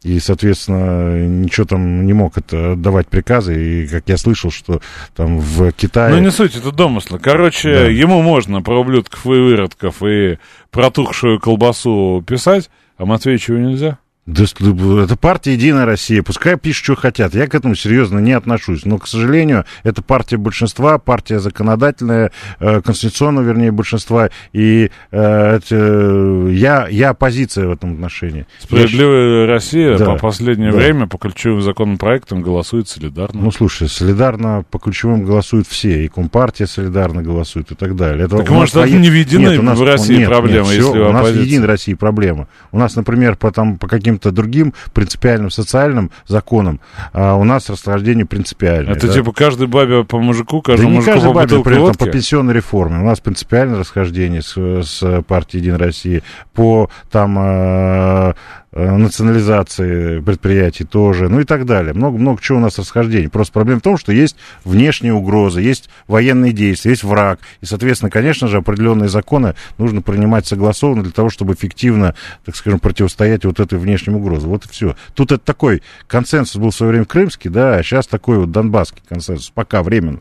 И, 0.05 0.21
соответственно, 0.21 1.27
ничего 1.27 1.65
там 1.67 2.05
не 2.07 2.13
мог 2.13 2.37
это 2.37 2.73
отдавать 2.73 3.09
приказы. 3.09 3.55
И, 3.85 3.89
как 3.89 4.05
я 4.07 4.19
слышал, 4.19 4.51
что 4.51 4.81
там 5.17 5.39
в 5.39 5.73
Китае... 5.73 6.15
Ну, 6.15 6.21
не 6.21 6.31
суть, 6.31 6.55
это 6.55 6.71
домыслы. 6.73 7.19
Короче, 7.19 7.73
Да. 7.75 7.81
ему 7.87 8.21
можно 8.21 8.61
про 8.61 8.81
ублюдков 8.81 9.25
и 9.25 9.31
выродков 9.31 10.03
и 10.03 10.39
протухшую 10.71 11.41
колбасу 11.41 12.23
писать, 12.27 12.69
а 12.99 13.07
Матвеевичу 13.07 13.55
нельзя. 13.55 13.99
Да, 14.27 14.47
с- 14.47 14.55
это 14.55 15.17
партия 15.21 15.53
«Единая 15.53 15.85
Россия». 15.85 16.23
Пускай 16.23 16.57
пишут, 16.57 16.85
что 16.85 16.97
хотят. 16.97 17.35
Я 17.35 17.47
к 17.47 17.55
этому 17.55 17.75
серьезно 17.75 18.21
не 18.21 18.33
отношусь. 18.33 18.87
Но, 18.87 18.97
к 18.99 19.07
сожалению, 19.07 19.67
это 19.83 20.01
партия 20.01 20.39
большинства, 20.39 20.97
партия 20.97 21.41
законодательная, 21.41 22.33
э, 22.59 22.81
конституционного, 22.81 23.45
вернее, 23.45 23.71
большинства. 23.71 24.31
И 24.55 24.91
э, 25.11 25.57
это, 25.57 26.47
я, 26.51 26.89
я 26.89 27.11
оппозиция 27.11 27.67
в 27.69 27.73
этом 27.73 27.93
отношении. 27.95 28.47
Я 28.61 28.65
Справедливая 28.67 29.47
Россия 29.47 29.99
Да, 29.99 30.07
по 30.07 30.17
последнее 30.17 30.71
да. 30.73 30.79
время 30.79 31.07
по 31.07 31.19
ключевым 31.19 31.61
законопроектам 31.61 32.41
голосует 32.41 32.89
солидарно. 32.89 33.43
Ну, 33.43 33.51
слушай, 33.51 33.91
солидарно 33.91 34.65
по 34.71 34.79
ключевым 34.79 35.25
голосуют 35.25 35.67
все, 35.69 36.05
и 36.05 36.09
Компартия 36.09 36.67
солидарно 36.67 37.23
голосует 37.23 37.73
и 37.73 37.75
так 37.75 37.95
далее. 37.95 38.25
Это 38.25 38.39
Так 38.39 38.49
может, 38.49 38.75
это 38.77 38.89
не 38.89 39.11
в 39.11 39.15
«Единой 39.15 39.51
Нет, 39.51 39.59
у 39.59 39.63
нас- 39.63 39.79
России» 39.81 40.17
нет, 40.17 40.29
проблема, 40.31 40.67
нет, 40.67 40.67
если 40.69 40.81
всё, 40.81 40.93
вы 40.95 41.09
у 41.09 41.13
нас 41.13 41.29
в? 41.29 41.35
«Единой 41.41 41.67
России» 41.67 41.93
проблема. 41.93 42.49
У 42.73 42.79
нас, 42.79 42.97
например, 42.97 43.37
по, 43.37 43.53
там, 43.53 43.77
по 43.77 43.87
каким-то 44.15 44.31
другим 44.31 44.75
принципиальным 44.93 45.51
социальным 45.51 46.11
законам 46.27 46.81
а, 47.13 47.35
у 47.35 47.45
нас 47.45 47.69
расхождение 47.69 48.27
принципиальное. 48.27 48.95
это 48.95 49.09
да. 49.09 49.13
типа 49.13 49.33
каждой 49.33 49.67
бабе 49.67 50.05
по 50.05 50.19
мужику, 50.19 50.63
Да 50.63 50.73
каждому 50.73 50.91
не 50.91 50.97
мужику 50.97 51.13
каждый 51.13 51.29
по 51.29 51.35
бабе, 51.35 51.57
например, 51.59 51.87
там, 51.87 51.95
по 51.95 52.07
пенсионной 52.11 52.55
реформе. 52.55 53.01
У 53.01 53.05
нас 53.05 53.21
принципиальное 53.21 53.79
расхождение 53.79 54.43
с, 54.43 54.55
с 54.57 55.23
партией 55.23 55.63
«Единой 55.63 55.79
России». 55.79 56.23
По 56.53 56.91
там 57.11 57.37
э, 57.39 58.35
национализации 58.75 60.21
предприятий 60.21 60.85
тоже, 60.85 61.29
ну 61.29 61.41
и 61.41 61.45
так 61.45 61.65
далее. 61.65 61.95
Много-много 61.95 62.43
чего 62.43 62.59
у 62.59 62.61
нас 62.61 62.77
расхождений. 62.77 63.29
Просто 63.29 63.53
проблема 63.53 63.79
в 63.79 63.85
том, 63.85 63.97
что 63.97 64.11
есть 64.13 64.37
внешние 64.65 65.13
угрозы, 65.13 65.61
есть 65.61 65.89
военные 66.09 66.53
действия, 66.53 66.91
есть 66.91 67.05
враг. 67.05 67.39
И, 67.61 67.67
соответственно, 67.67 68.11
конечно 68.11 68.49
же, 68.49 68.57
определенные 68.57 69.09
законы 69.09 69.55
нужно 69.79 70.03
принимать 70.03 70.47
согласованно 70.47 71.05
для 71.05 71.13
того, 71.13 71.31
чтобы 71.31 71.55
эффективно, 71.55 72.17
так 72.45 72.57
скажем, 72.57 72.81
противостоять 72.81 73.45
вот 73.45 73.61
этой 73.61 73.79
внешней 73.79 74.15
угрозе. 74.15 74.49
Вот 74.49 74.67
и 74.67 74.69
все. 74.69 74.97
Тут 75.15 75.31
это 75.31 75.45
такой 75.45 75.83
консенсус 76.09 76.57
был 76.57 76.71
в 76.71 76.75
свое 76.75 76.91
время 76.91 77.05
крымский, 77.05 77.51
да, 77.51 77.77
а 77.77 77.83
сейчас 77.85 78.09
такой 78.09 78.39
вот 78.39 78.51
донбасский 78.51 79.03
консенсус. 79.09 79.51
Пока 79.51 79.85
временно. 79.85 80.21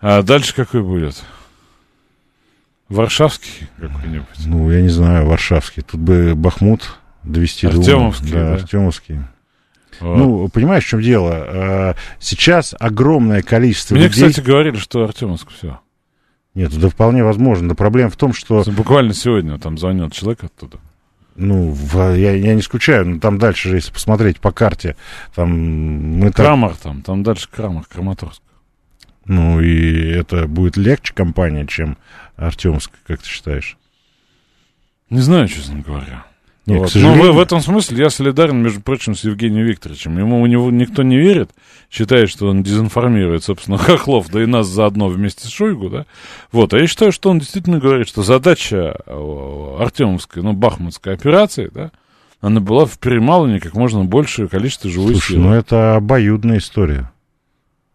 А 0.00 0.22
дальше 0.22 0.54
какой 0.56 0.82
будет? 0.82 1.22
Варшавский 2.88 3.68
какой-нибудь? 3.78 4.46
Ну, 4.46 4.70
я 4.72 4.80
не 4.82 4.88
знаю, 4.88 5.26
Варшавский. 5.26 5.82
Тут 5.82 6.00
бы 6.00 6.34
Бахмут 6.34 6.98
довести 7.28 7.66
до 7.66 7.74
ума. 7.74 7.80
Артемовский, 7.82 8.30
Да, 8.32 8.44
да? 8.44 8.54
Артемовский. 8.54 9.18
Вот. 10.00 10.16
Ну, 10.16 10.48
понимаешь, 10.48 10.84
в 10.84 10.88
чем 10.88 11.00
дело? 11.02 11.32
Э, 11.32 11.94
Сейчас 12.20 12.74
огромное 12.78 13.42
количество 13.42 13.94
Мне, 13.94 14.04
людей... 14.04 14.28
кстати, 14.28 14.44
говорили, 14.44 14.76
что 14.76 15.04
Артемовск 15.04 15.48
все. 15.50 15.80
Нет, 16.54 16.76
да 16.78 16.88
вполне 16.88 17.24
возможно. 17.24 17.68
Но 17.68 17.74
проблема 17.74 18.10
в 18.10 18.16
том, 18.16 18.32
что... 18.32 18.64
Буквально 18.68 19.12
сегодня 19.14 19.58
там 19.58 19.76
звонил 19.78 20.10
человек 20.10 20.44
оттуда. 20.44 20.78
Ну, 21.36 21.70
в- 21.70 22.16
я, 22.16 22.32
я 22.32 22.54
не 22.54 22.62
скучаю, 22.62 23.06
но 23.08 23.20
там 23.20 23.38
дальше, 23.38 23.68
же, 23.70 23.76
если 23.76 23.92
посмотреть 23.92 24.40
по 24.40 24.50
карте, 24.50 24.96
там 25.36 25.50
мы 26.18 26.26
так... 26.28 26.44
Крамар 26.46 26.74
там, 26.76 27.02
там 27.02 27.22
дальше 27.22 27.48
Крамар, 27.48 27.84
Краматорск. 27.84 28.42
Ну, 29.24 29.60
и 29.60 30.08
это 30.10 30.46
будет 30.48 30.76
легче 30.76 31.12
компания, 31.14 31.66
чем 31.66 31.96
Артемовск, 32.36 32.90
как 33.06 33.20
ты 33.22 33.28
считаешь? 33.28 33.76
Не 35.10 35.20
знаю, 35.20 35.46
честно 35.48 35.80
говоря. 35.80 36.24
Нет, 36.68 36.80
Вот. 36.80 36.92
Ну, 36.96 37.14
в, 37.14 37.36
в 37.36 37.40
этом 37.40 37.60
смысле 37.60 37.98
я 37.98 38.10
солидарен, 38.10 38.62
между 38.62 38.82
прочим, 38.82 39.14
с 39.14 39.24
Евгением 39.24 39.64
Викторовичем. 39.64 40.18
Ему 40.18 40.42
у 40.42 40.46
него 40.46 40.70
никто 40.70 41.02
не 41.02 41.16
верит, 41.16 41.50
считает, 41.90 42.28
что 42.28 42.48
он 42.48 42.62
дезинформирует, 42.62 43.42
собственно, 43.42 43.78
Хохлов, 43.78 44.28
да 44.30 44.42
и 44.42 44.46
нас 44.46 44.66
заодно 44.66 45.08
вместе 45.08 45.46
с 45.46 45.50
Шойгу, 45.50 45.88
да. 45.88 46.06
Вот, 46.52 46.74
а 46.74 46.78
я 46.78 46.86
считаю, 46.86 47.10
что 47.10 47.30
он 47.30 47.38
действительно 47.38 47.78
говорит, 47.78 48.06
что 48.06 48.22
задача 48.22 49.00
э, 49.06 49.76
Артемовской, 49.80 50.42
ну, 50.42 50.52
Бахмутской 50.52 51.14
операции, 51.14 51.70
да, 51.72 51.90
она 52.40 52.60
была 52.60 52.84
в 52.84 52.98
перемалывании 52.98 53.58
как 53.58 53.74
можно 53.74 54.04
большее 54.04 54.48
количество 54.48 54.90
живой 54.90 55.14
Слушай, 55.14 55.32
силы. 55.32 55.44
ну 55.44 55.54
это 55.54 55.96
обоюдная 55.96 56.58
история. 56.58 57.10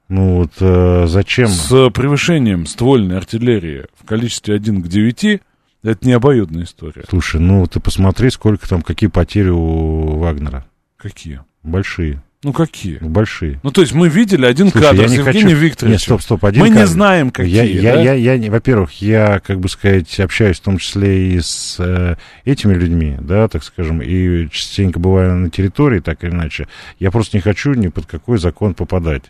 Ну 0.09 0.37
вот 0.37 0.51
э, 0.59 1.05
зачем? 1.07 1.47
С 1.47 1.89
превышением 1.91 2.65
ствольной 2.65 3.17
артиллерии 3.17 3.85
в 3.99 4.05
количестве 4.05 4.55
1 4.55 4.81
к 4.81 4.87
9 4.87 5.41
это 5.83 6.07
не 6.07 6.13
обоюдная 6.13 6.63
история. 6.63 7.03
Слушай, 7.09 7.41
ну 7.41 7.65
ты 7.67 7.79
посмотри, 7.79 8.29
сколько 8.29 8.67
там, 8.67 8.81
какие 8.81 9.09
потери 9.09 9.49
у 9.49 10.17
Вагнера. 10.17 10.65
Какие? 10.97 11.41
Большие, 11.63 12.21
Ну, 12.43 12.51
какие? 12.53 12.97
большие. 12.99 13.59
Ну, 13.63 13.71
то 13.71 13.81
есть 13.81 13.93
мы 13.93 14.09
видели 14.09 14.45
один 14.45 14.69
Слушай, 14.69 14.83
кадр 14.89 15.01
я 15.03 15.07
не 15.07 15.15
Евгением 15.15 15.47
хочу- 15.47 15.57
Викторовичем. 15.57 15.91
Нет, 15.91 16.01
стоп, 16.01 16.21
стоп, 16.21 16.45
один 16.45 16.61
Мы 16.61 16.69
не 16.69 16.75
кадр. 16.75 16.87
знаем, 16.87 17.31
какие, 17.31 17.55
Я, 17.55 17.63
я, 17.63 17.93
да? 17.93 18.01
я, 18.01 18.13
я 18.13 18.37
не- 18.37 18.49
во-первых, 18.49 19.01
я, 19.01 19.39
как 19.39 19.59
бы 19.59 19.69
сказать, 19.69 20.19
общаюсь 20.19 20.59
в 20.59 20.63
том 20.63 20.77
числе 20.77 21.33
и 21.35 21.39
с 21.39 21.77
э, 21.79 22.15
этими 22.45 22.73
людьми, 22.73 23.15
да, 23.19 23.47
так 23.47 23.63
скажем, 23.63 24.01
и 24.01 24.49
частенько 24.49 24.99
бываю 24.99 25.35
на 25.35 25.49
территории, 25.49 25.99
так 25.99 26.23
или 26.23 26.31
иначе. 26.31 26.67
Я 26.99 27.11
просто 27.11 27.37
не 27.37 27.41
хочу 27.41 27.73
ни 27.73 27.87
под 27.87 28.05
какой 28.07 28.37
закон 28.37 28.73
попадать. 28.73 29.23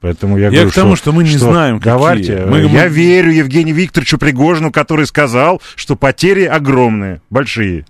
Поэтому 0.00 0.38
я, 0.38 0.44
Я 0.46 0.50
говорю, 0.50 0.70
к 0.70 0.74
тому, 0.74 0.96
что 0.96 1.12
мы 1.12 1.24
не 1.24 1.36
знаем, 1.36 1.78
какие. 1.78 1.92
Давайте, 1.92 2.46
Мы- 2.46 2.60
я 2.62 2.84
мы- 2.84 2.88
верю 2.88 3.32
Евгению 3.32 3.74
Викторовичу 3.74 4.18
Пригожину, 4.18 4.70
который 4.70 5.06
сказал, 5.06 5.60
что 5.74 5.96
потери 5.96 6.44
огромные, 6.44 7.20
большие. 7.30 7.84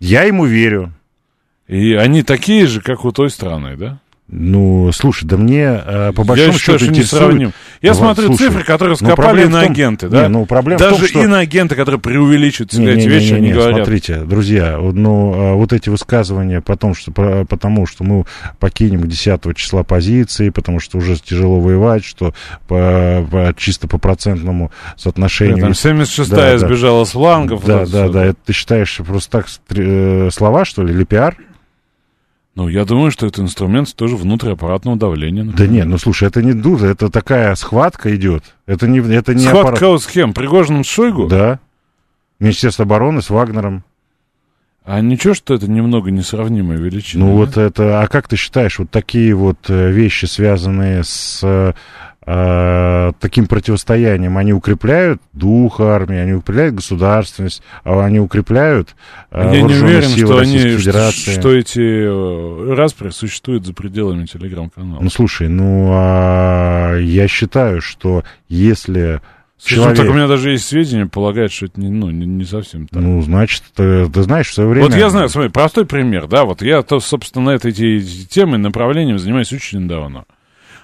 Я 0.00 0.24
ему 0.24 0.46
верю. 0.46 0.92
И 1.68 1.92
они 1.94 2.22
такие 2.22 2.66
же, 2.66 2.80
как 2.80 3.04
у 3.04 3.12
той 3.12 3.30
страны, 3.30 3.76
да? 3.76 4.00
Ну, 4.30 4.90
слушай, 4.92 5.24
да 5.24 5.38
мне 5.38 5.62
э, 5.86 6.12
по 6.14 6.22
большому 6.22 6.52
я 6.52 6.58
считаю, 6.58 6.78
счету 6.78 6.92
что 6.92 7.00
не 7.00 7.06
сравним. 7.06 7.52
Я 7.80 7.92
Ну, 7.92 7.96
смотрю 7.98 8.26
слушай, 8.26 8.48
цифры, 8.48 8.62
которые 8.62 8.90
ну, 9.00 9.06
скопали 9.06 9.26
проблема 9.26 9.48
в 9.48 9.52
том- 9.52 9.62
иноагенты, 9.62 10.08
да? 10.10 10.22
Не, 10.24 10.28
ну, 10.28 10.44
проблема 10.44 10.76
в 10.78 10.82
Даже 10.82 10.96
том, 10.98 11.06
что- 11.08 11.22
иноагенты, 11.24 11.74
которые 11.76 11.98
преувеличивают 11.98 12.70
всегда 12.72 12.92
Не, 12.92 12.98
эти 12.98 13.06
не, 13.06 13.08
вещи, 13.08 13.30
не, 13.30 13.36
они 13.38 13.46
не, 13.46 13.52
говорят. 13.54 13.76
смотрите, 13.76 14.18
друзья, 14.18 14.78
ну, 14.78 15.32
а, 15.34 15.54
вот 15.54 15.72
эти 15.72 15.88
высказывания 15.88 16.60
потом, 16.60 16.94
что, 16.94 17.10
потому 17.48 17.86
что 17.86 18.04
мы 18.04 18.24
покинем 18.58 19.00
к 19.00 19.06
10 19.06 19.54
числа 19.54 19.82
позиции, 19.82 20.50
потому 20.50 20.78
что 20.78 20.98
уже 20.98 21.16
тяжело 21.16 21.58
воевать, 21.60 22.04
что 22.04 22.34
по, 22.66 23.26
по- 23.30 23.54
чисто 23.56 23.88
по 23.88 23.96
процентному 23.96 24.70
соотношению... 24.98 25.58
Там 25.58 25.68
если- 25.70 25.92
76-я 25.92 26.36
Да, 26.36 26.52
да. 26.52 26.58
сбежала 26.58 27.04
с 27.06 27.12
флангов. 27.12 27.64
Да, 27.64 27.86
да, 27.86 28.08
да, 28.08 28.20
всё. 28.20 28.20
это 28.30 28.38
ты 28.44 28.52
считаешь 28.52 29.00
просто 29.06 29.30
так 29.30 29.46
э, 29.70 30.28
слова, 30.30 30.66
что 30.66 30.82
ли, 30.82 30.92
или 30.92 31.04
пиар? 31.04 31.34
Ну, 32.58 32.66
я 32.66 32.84
думаю, 32.84 33.12
что 33.12 33.24
это 33.24 33.40
инструмент 33.40 33.94
тоже 33.94 34.16
внутриаппаратного 34.16 34.96
давления. 34.96 35.44
Да 35.44 35.50
например. 35.52 35.72
нет, 35.72 35.86
ну 35.86 35.96
слушай, 35.96 36.26
это 36.26 36.42
не 36.42 36.54
дуза, 36.54 36.88
это 36.88 37.08
такая 37.08 37.54
схватка 37.54 38.16
идет. 38.16 38.56
Это 38.66 38.88
не, 38.88 38.98
это 38.98 39.32
не 39.32 39.44
Схватка 39.44 39.76
аппарат. 39.76 40.02
с 40.02 40.08
кем? 40.08 40.34
Пригожиным 40.34 40.82
с 40.82 40.88
Шойгу? 40.88 41.28
Да. 41.28 41.60
Министерство 42.40 42.84
обороны 42.84 43.22
с 43.22 43.30
Вагнером. 43.30 43.84
А 44.84 45.00
ничего, 45.00 45.34
что 45.34 45.54
это 45.54 45.70
немного 45.70 46.10
несравнимая 46.10 46.78
величина? 46.78 47.26
Ну 47.26 47.30
да? 47.30 47.36
вот 47.36 47.56
это, 47.58 48.02
а 48.02 48.08
как 48.08 48.26
ты 48.26 48.34
считаешь, 48.34 48.80
вот 48.80 48.90
такие 48.90 49.34
вот 49.36 49.58
э, 49.68 49.92
вещи, 49.92 50.24
связанные 50.24 51.04
с 51.04 51.38
э, 51.44 51.74
таким 53.20 53.46
противостоянием, 53.46 54.36
они 54.36 54.52
укрепляют 54.52 55.22
дух 55.32 55.80
армии, 55.80 56.18
они 56.18 56.32
укрепляют 56.34 56.74
государственность, 56.74 57.62
а 57.84 58.04
они 58.04 58.20
укрепляют 58.20 58.94
э, 59.30 59.50
Я 59.54 59.62
не 59.62 59.74
уверен, 59.74 60.08
силы 60.08 60.26
что, 60.26 60.38
Российской 60.40 60.66
они, 60.66 60.70
что, 60.72 60.78
Федерации? 60.78 61.40
что 61.40 61.52
эти 61.54 61.80
э, 61.80 62.74
распри 62.74 63.10
существуют 63.10 63.64
за 63.64 63.72
пределами 63.72 64.26
телеграм-канала. 64.26 65.00
Ну 65.00 65.08
слушай, 65.08 65.48
ну 65.48 65.88
а, 65.92 66.96
я 66.98 67.28
считаю, 67.28 67.80
что 67.80 68.24
если 68.48 69.22
Скажем 69.58 69.84
человек, 69.84 69.98
так, 70.02 70.10
у 70.10 70.12
меня 70.12 70.28
даже 70.28 70.50
есть 70.50 70.66
сведения, 70.66 71.06
полагают, 71.06 71.50
что 71.50 71.66
это 71.66 71.80
не, 71.80 71.88
ну, 71.88 72.10
не, 72.10 72.26
не 72.26 72.44
совсем 72.44 72.86
так. 72.86 73.02
ну 73.02 73.20
значит, 73.22 73.64
ты, 73.74 74.08
ты 74.08 74.22
знаешь, 74.22 74.48
в 74.48 74.54
свое 74.54 74.68
время... 74.68 74.86
Вот 74.86 74.94
я 74.94 75.10
знаю, 75.10 75.28
смотри, 75.28 75.50
простой 75.50 75.84
пример, 75.84 76.28
да, 76.28 76.44
вот 76.44 76.62
я, 76.62 76.82
то, 76.82 77.00
собственно, 77.00 77.50
этой 77.50 77.72
те- 77.72 78.00
темой, 78.00 78.58
направлением 78.58 79.18
занимаюсь 79.18 79.52
очень 79.52 79.84
недавно. 79.84 80.26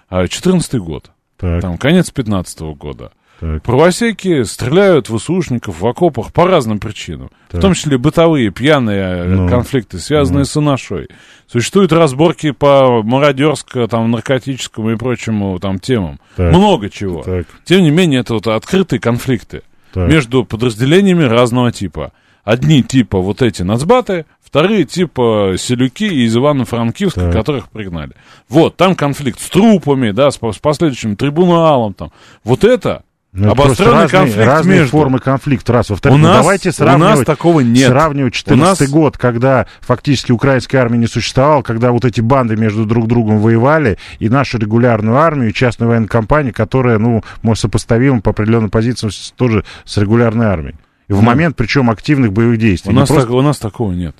А, 0.08 0.26
14 0.26 0.74
год, 0.80 1.10
Так, 1.44 1.60
там, 1.62 1.78
конец 1.78 2.10
15 2.10 2.60
года. 2.76 3.12
так, 3.40 3.62
Правосеки 3.62 4.44
стреляют 4.44 5.08
в 5.10 5.18
ВСУшников 5.18 5.80
в 5.80 5.86
окопах 5.86 6.32
по 6.32 6.46
разным 6.46 6.78
причинам. 6.78 7.30
Так. 7.50 7.58
В 7.58 7.62
том 7.62 7.74
числе 7.74 7.98
бытовые, 7.98 8.50
пьяные 8.50 9.02
э, 9.02 9.24
Ну. 9.24 9.48
конфликты, 9.48 9.98
связанные 9.98 10.40
Ну. 10.40 10.44
с 10.46 10.56
Иношой. 10.56 11.08
Существуют 11.46 11.92
разборки 11.92 12.52
по 12.52 13.02
мародерско, 13.02 13.86
там, 13.88 14.10
наркотическому 14.10 14.92
и 14.92 14.96
прочему 14.96 15.58
там 15.58 15.78
темам. 15.78 16.18
Так. 16.36 16.52
Много 16.54 16.88
чего. 16.88 17.22
так, 17.22 17.46
Тем 17.64 17.82
не 17.82 17.90
менее, 17.90 18.20
это 18.20 18.34
вот 18.34 18.46
открытые 18.46 19.00
конфликты 19.00 19.62
так. 19.92 20.08
между 20.08 20.44
подразделениями 20.44 21.24
разного 21.24 21.72
типа. 21.72 22.12
Одни 22.44 22.82
типа 22.82 23.18
вот 23.20 23.40
эти 23.42 23.62
нацбаты, 23.62 24.26
вторые 24.54 24.84
типа 24.84 25.54
селюки 25.58 26.06
из 26.24 26.36
Ивано-Франкивска, 26.36 27.20
Так. 27.22 27.32
которых 27.32 27.68
пригнали. 27.70 28.12
Вот, 28.48 28.76
там 28.76 28.94
конфликт 28.94 29.40
с 29.40 29.50
трупами, 29.50 30.12
да, 30.12 30.30
с, 30.30 30.36
с 30.38 30.58
последующим 30.60 31.16
трибуналом 31.16 31.92
там. 31.92 32.12
Вот 32.44 32.62
это 32.62 33.02
Ну, 33.32 33.50
обостренный 33.50 34.02
разные, 34.02 34.08
конфликт 34.20 34.46
разные 34.46 34.78
между. 34.82 34.96
формы 34.96 35.18
конфликта. 35.18 35.72
Раз. 35.72 35.90
Во-вторых, 35.90 36.18
У 36.18 36.22
ну, 36.22 36.28
нас, 36.28 36.36
давайте 36.36 36.68
у 36.68 36.70
нас 36.70 36.76
сравнивать, 36.76 37.26
такого 37.26 37.60
нет. 37.62 37.88
сравнивать 37.88 38.32
14 38.34 38.80
У 38.82 38.84
нас- 38.84 38.90
год, 38.92 39.18
когда 39.18 39.66
фактически 39.80 40.30
украинская 40.30 40.82
армия 40.82 40.98
не 40.98 41.08
существовала, 41.08 41.62
когда 41.62 41.90
вот 41.90 42.04
эти 42.04 42.20
банды 42.20 42.54
между 42.56 42.84
друг 42.84 43.08
другом 43.08 43.38
воевали, 43.40 43.98
и 44.20 44.28
нашу 44.28 44.58
регулярную 44.58 45.16
армию, 45.16 45.50
и 45.50 45.52
частную 45.52 45.88
военную 45.88 46.08
компанию, 46.08 46.54
которая, 46.54 46.98
ну, 46.98 47.24
может, 47.42 47.62
сопоставима 47.62 48.20
по 48.20 48.30
определенным 48.30 48.70
позициям 48.70 49.10
тоже 49.36 49.64
с 49.84 49.96
регулярной 49.96 50.46
армией. 50.46 50.76
И 51.08 51.12
в 51.12 51.16
Ну. 51.16 51.22
момент, 51.22 51.56
причем, 51.56 51.90
активных 51.90 52.32
боевых 52.32 52.58
действий. 52.58 52.90
У 52.90 52.92
Не 52.94 53.00
нас, 53.00 53.08
просто- 53.08 53.26
так- 53.26 53.34
у 53.34 53.42
нас 53.42 53.58
такого 53.58 53.90
нет. 53.90 54.14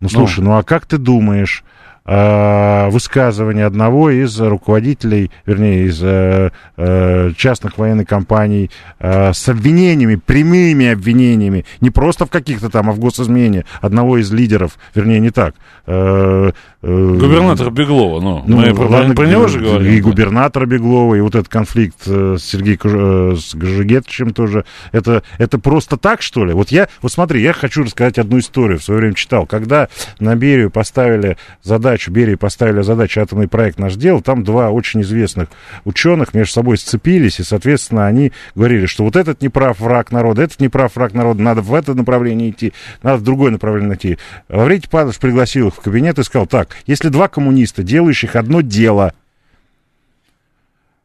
Ну, 0.00 0.08
слушай, 0.08 0.40
ну. 0.40 0.56
а 0.56 0.62
как 0.62 0.86
ты 0.86 0.98
думаешь, 0.98 1.64
э, 2.08 2.88
высказывание 2.88 3.66
одного 3.66 4.10
из 4.10 4.40
руководителей, 4.40 5.30
вернее, 5.46 5.84
из 5.84 6.00
э, 6.02 6.50
э, 6.76 7.30
частных 7.36 7.78
военных 7.78 8.08
компаний 8.08 8.70
э, 8.98 9.32
с 9.32 9.48
обвинениями, 9.48 10.16
прямыми 10.16 10.88
обвинениями, 10.88 11.64
не 11.80 11.90
просто 11.90 12.26
в 12.26 12.30
каких-то 12.30 12.70
там, 12.70 12.88
а 12.88 12.92
в 12.92 12.98
госизмене 12.98 13.64
одного 13.80 14.18
из 14.18 14.32
лидеров, 14.32 14.78
вернее, 14.94 15.20
не 15.20 15.30
так. 15.30 15.54
э, 15.86 16.52
э, 16.82 17.16
Губернатор 17.20 17.70
Беглова, 17.70 18.20
ну, 18.20 18.42
ну, 18.46 18.56
мы 18.56 18.72
ладно, 18.72 19.14
про 19.14 19.26
него 19.26 19.46
же 19.46 19.58
и 19.58 19.62
говорим. 19.62 19.92
И 19.92 20.00
губернатора 20.00 20.66
Беглова, 20.66 21.14
и 21.14 21.20
вот 21.20 21.34
этот 21.34 21.48
конфликт 21.48 21.96
э, 22.06 22.36
с 22.38 22.44
Сергеем 22.44 22.78
э, 22.84 23.36
с 23.36 23.54
Гажигетовичем 23.54 24.32
тоже. 24.32 24.64
Это, 24.92 25.22
это 25.38 25.58
просто 25.58 25.96
так, 25.96 26.22
что 26.22 26.44
ли? 26.44 26.52
Вот 26.52 26.70
я, 26.70 26.88
вот 27.02 27.12
смотри, 27.12 27.42
я 27.42 27.52
хочу 27.52 27.82
рассказать 27.82 28.18
одну 28.18 28.38
историю. 28.38 28.78
В 28.78 28.84
свое 28.84 29.00
время 29.00 29.14
читал. 29.14 29.46
Когда 29.46 29.88
на 30.20 30.34
Берию 30.34 30.70
поставили 30.70 31.36
задачу, 31.62 31.97
Берии 32.06 32.36
поставили 32.36 32.82
задачу 32.82 33.20
атомный 33.20 33.48
проект 33.48 33.78
наш 33.78 33.96
делал, 33.96 34.22
там 34.22 34.44
два 34.44 34.70
очень 34.70 35.02
известных 35.02 35.48
ученых 35.84 36.34
между 36.34 36.52
собой 36.52 36.78
сцепились, 36.78 37.40
и, 37.40 37.42
соответственно, 37.42 38.06
они 38.06 38.32
говорили, 38.54 38.86
что 38.86 39.04
вот 39.04 39.16
этот 39.16 39.42
не 39.42 39.48
прав 39.48 39.80
враг 39.80 40.12
народа, 40.12 40.42
этот 40.42 40.60
не 40.60 40.68
прав 40.68 40.94
враг 40.94 41.14
народа, 41.14 41.42
надо 41.42 41.62
в 41.62 41.74
это 41.74 41.94
направление 41.94 42.50
идти, 42.50 42.72
надо 43.02 43.18
в 43.18 43.22
другое 43.22 43.50
направление 43.50 43.96
идти. 43.96 44.18
Лаврентий 44.48 44.88
Павлович 44.88 45.18
пригласил 45.18 45.68
их 45.68 45.74
в 45.74 45.80
кабинет 45.80 46.18
и 46.18 46.22
сказал, 46.22 46.46
так, 46.46 46.76
если 46.86 47.08
два 47.08 47.28
коммуниста, 47.28 47.82
делающих 47.82 48.36
одно 48.36 48.60
дело, 48.60 49.12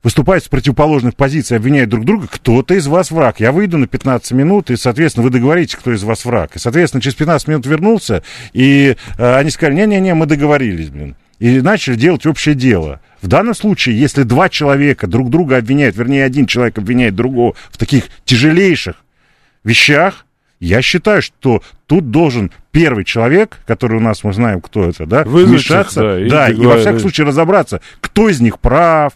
выступают 0.04 0.44
с 0.44 0.50
противоположных 0.50 1.16
позиций, 1.16 1.58
обвиняют 1.58 1.90
друг 1.90 2.06
друга, 2.06 2.28
кто-то 2.30 2.74
из 2.76 2.88
вас 2.88 3.10
враг. 3.10 3.40
Я 3.40 3.52
выйду 3.52 3.78
на 3.78 3.88
15 3.88 4.32
минут, 4.34 4.70
и, 4.70 4.76
соответственно, 4.76 5.24
вы 5.24 5.30
договоритесь, 5.32 5.76
кто 5.76 5.94
из 5.94 6.04
вас 6.04 6.26
враг. 6.26 6.56
И, 6.56 6.60
соответственно, 6.60 7.02
через 7.02 7.16
15 7.16 7.48
минут 7.48 7.66
вернулся, 7.66 8.24
и 8.52 8.98
э, 9.18 9.36
они 9.36 9.50
сказали, 9.50 9.76
не-не-не, 9.76 10.14
мы 10.14 10.26
договорились, 10.26 10.90
блин. 10.90 11.16
И 11.40 11.62
начали 11.62 11.96
делать 11.96 12.26
общее 12.26 12.56
дело. 12.56 13.02
В 13.22 13.28
данном 13.28 13.56
случае, 13.56 14.00
если 14.00 14.24
два 14.24 14.50
человека 14.50 15.08
друг 15.08 15.30
друга 15.30 15.58
обвиняют, 15.58 15.96
вернее, 15.96 16.26
один 16.26 16.46
человек 16.46 16.78
обвиняет 16.78 17.16
другого 17.16 17.56
в 17.72 17.78
таких 17.78 18.06
тяжелейших 18.26 18.98
вещах, 19.64 20.26
я 20.60 20.82
считаю, 20.82 21.22
что 21.22 21.62
тут 21.88 22.12
должен 22.12 22.52
первый 22.72 23.04
человек, 23.04 23.60
который 23.66 23.98
у 23.98 24.00
нас, 24.00 24.24
мы 24.24 24.32
знаем, 24.32 24.62
кто 24.62 24.86
это, 24.86 25.06
да, 25.06 25.24
Вызвать 25.24 25.44
их, 25.44 25.68
вмешаться, 25.68 26.02
да, 26.02 26.20
и 26.20 26.30
да, 26.30 26.48
и, 26.48 26.52
во 26.52 26.58
договориться. 26.58 26.82
всяком 26.82 27.00
случае 27.00 27.28
разобраться, 27.28 27.82
кто 28.00 28.30
из 28.30 28.40
них 28.40 28.60
прав, 28.60 29.14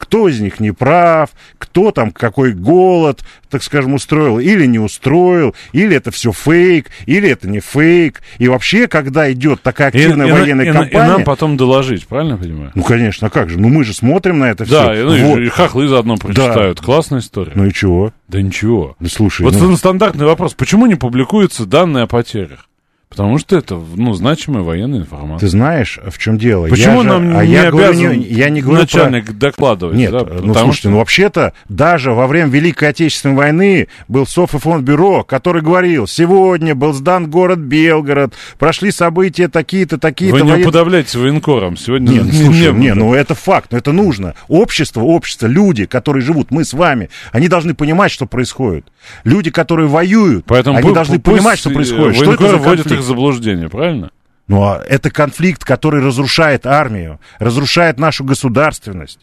кто 0.00 0.28
из 0.28 0.40
них 0.40 0.58
не 0.60 0.72
прав, 0.72 1.30
кто 1.58 1.92
там 1.92 2.10
какой 2.10 2.52
голод, 2.52 3.20
так 3.50 3.62
скажем, 3.62 3.94
устроил 3.94 4.38
или 4.38 4.64
не 4.66 4.78
устроил, 4.78 5.54
или 5.72 5.94
это 5.94 6.10
все 6.10 6.32
фейк, 6.32 6.90
или 7.06 7.28
это 7.28 7.48
не 7.48 7.60
фейк. 7.60 8.22
И 8.38 8.48
вообще, 8.48 8.88
когда 8.88 9.30
идет 9.30 9.62
такая 9.62 9.90
И- 9.90 9.98
активная 9.98 10.26
и 10.26 10.30
на- 10.30 10.34
военная 10.40 10.64
и 10.64 10.72
кампания... 10.72 11.04
И 11.06 11.08
нам 11.08 11.24
потом 11.24 11.56
доложить, 11.56 12.06
правильно 12.06 12.36
понимаю? 12.38 12.72
Ну, 12.74 12.82
конечно, 12.82 13.26
а 13.26 13.30
как 13.30 13.50
же? 13.50 13.60
Ну, 13.60 13.68
мы 13.68 13.84
же 13.84 13.92
смотрим 13.94 14.38
на 14.38 14.46
это 14.50 14.68
Да, 14.68 14.92
все. 14.92 15.00
и, 15.00 15.04
ну, 15.04 15.38
и- 15.38 15.46
и 15.46 15.48
хохлы 15.48 15.86
заодно 15.88 16.16
прочитают. 16.16 16.80
Классная 16.80 17.20
история. 17.20 17.52
Ну 17.54 17.66
и 17.66 17.72
чего? 17.72 18.12
Да 18.28 18.40
ничего. 18.40 18.96
Ну, 19.00 19.08
слушай, 19.08 19.42
Вот 19.42 19.54
ну, 19.54 19.76
стандартный 19.76 20.24
вопрос. 20.26 20.54
Почему 20.54 20.86
не 20.86 20.94
публикуются 20.94 21.66
данные 21.66 22.04
о 22.04 22.06
потерях? 22.06 22.66
Потому 23.10 23.38
что 23.38 23.56
это, 23.58 23.76
ну, 23.96 24.14
значимая 24.14 24.62
военная 24.62 25.00
информация. 25.00 25.40
Ты 25.40 25.48
знаешь, 25.50 25.98
в 26.06 26.16
чем 26.16 26.38
дело? 26.38 26.68
Почему 26.68 26.98
я 26.98 27.02
же- 27.02 27.08
нам 27.08 27.36
а 27.36 27.44
не 27.44 27.52
я 27.52 27.68
говорю 27.72 27.88
обязан 27.88 28.18
не- 28.20 28.26
я 28.26 28.48
не 28.50 28.60
говорю 28.62 28.86
про- 28.86 28.98
начальник 29.08 29.32
докладывать? 29.36 29.96
Нет, 29.96 30.12
да? 30.12 30.20
ну 30.20 30.26
Потому 30.26 30.52
слушайте, 30.54 30.78
что- 30.78 30.90
ну 30.90 30.98
вообще-то 30.98 31.52
даже 31.68 32.12
во 32.12 32.28
время 32.28 32.50
Великой 32.50 32.90
Отечественной 32.90 33.34
войны 33.34 33.88
был 34.06 34.28
Софинформбюро, 34.28 35.24
который 35.24 35.60
говорил, 35.60 36.06
сегодня 36.06 36.76
был 36.76 36.92
сдан 36.92 37.28
город 37.28 37.58
Белгород, 37.58 38.32
прошли 38.60 38.92
события 38.92 39.48
такие-то, 39.48 39.98
такие-то. 39.98 40.36
Вы 40.36 40.42
не 40.42 40.52
воен- 40.52 40.62
уподобляйтесь 40.62 41.16
военкорам. 41.16 41.76
Сегодня 41.76 42.12
Нет, 42.12 42.24
не- 42.26 42.44
слушай, 42.44 42.72
не 42.72 42.78
не, 42.78 42.94
ну 42.94 43.12
это 43.14 43.34
факт, 43.34 43.72
но 43.72 43.78
это 43.78 43.90
нужно. 43.90 44.34
Общество, 44.46 45.00
общество, 45.02 45.48
люди, 45.48 45.84
которые 45.86 46.22
живут, 46.22 46.52
мы 46.52 46.64
с 46.64 46.72
вами, 46.72 47.10
они 47.32 47.48
должны 47.48 47.74
понимать, 47.74 48.12
что 48.12 48.26
происходит. 48.26 48.86
Люди, 49.24 49.50
которые 49.50 49.88
воюют, 49.88 50.44
Поэтому 50.46 50.78
они 50.78 50.90
пу- 50.90 50.94
должны 50.94 51.18
понимать, 51.18 51.58
что 51.58 51.70
э, 51.70 51.74
происходит. 51.74 52.14
Что 52.16 52.34
это 52.34 52.46
за 52.52 52.58
конфликт? 52.58 52.99
Их 53.00 53.06
заблуждение, 53.06 53.68
правильно? 53.68 54.10
Ну, 54.46 54.62
а 54.62 54.82
это 54.86 55.10
конфликт, 55.10 55.64
который 55.64 56.02
разрушает 56.02 56.66
армию, 56.66 57.20
разрушает 57.38 57.98
нашу 57.98 58.24
государственность. 58.24 59.20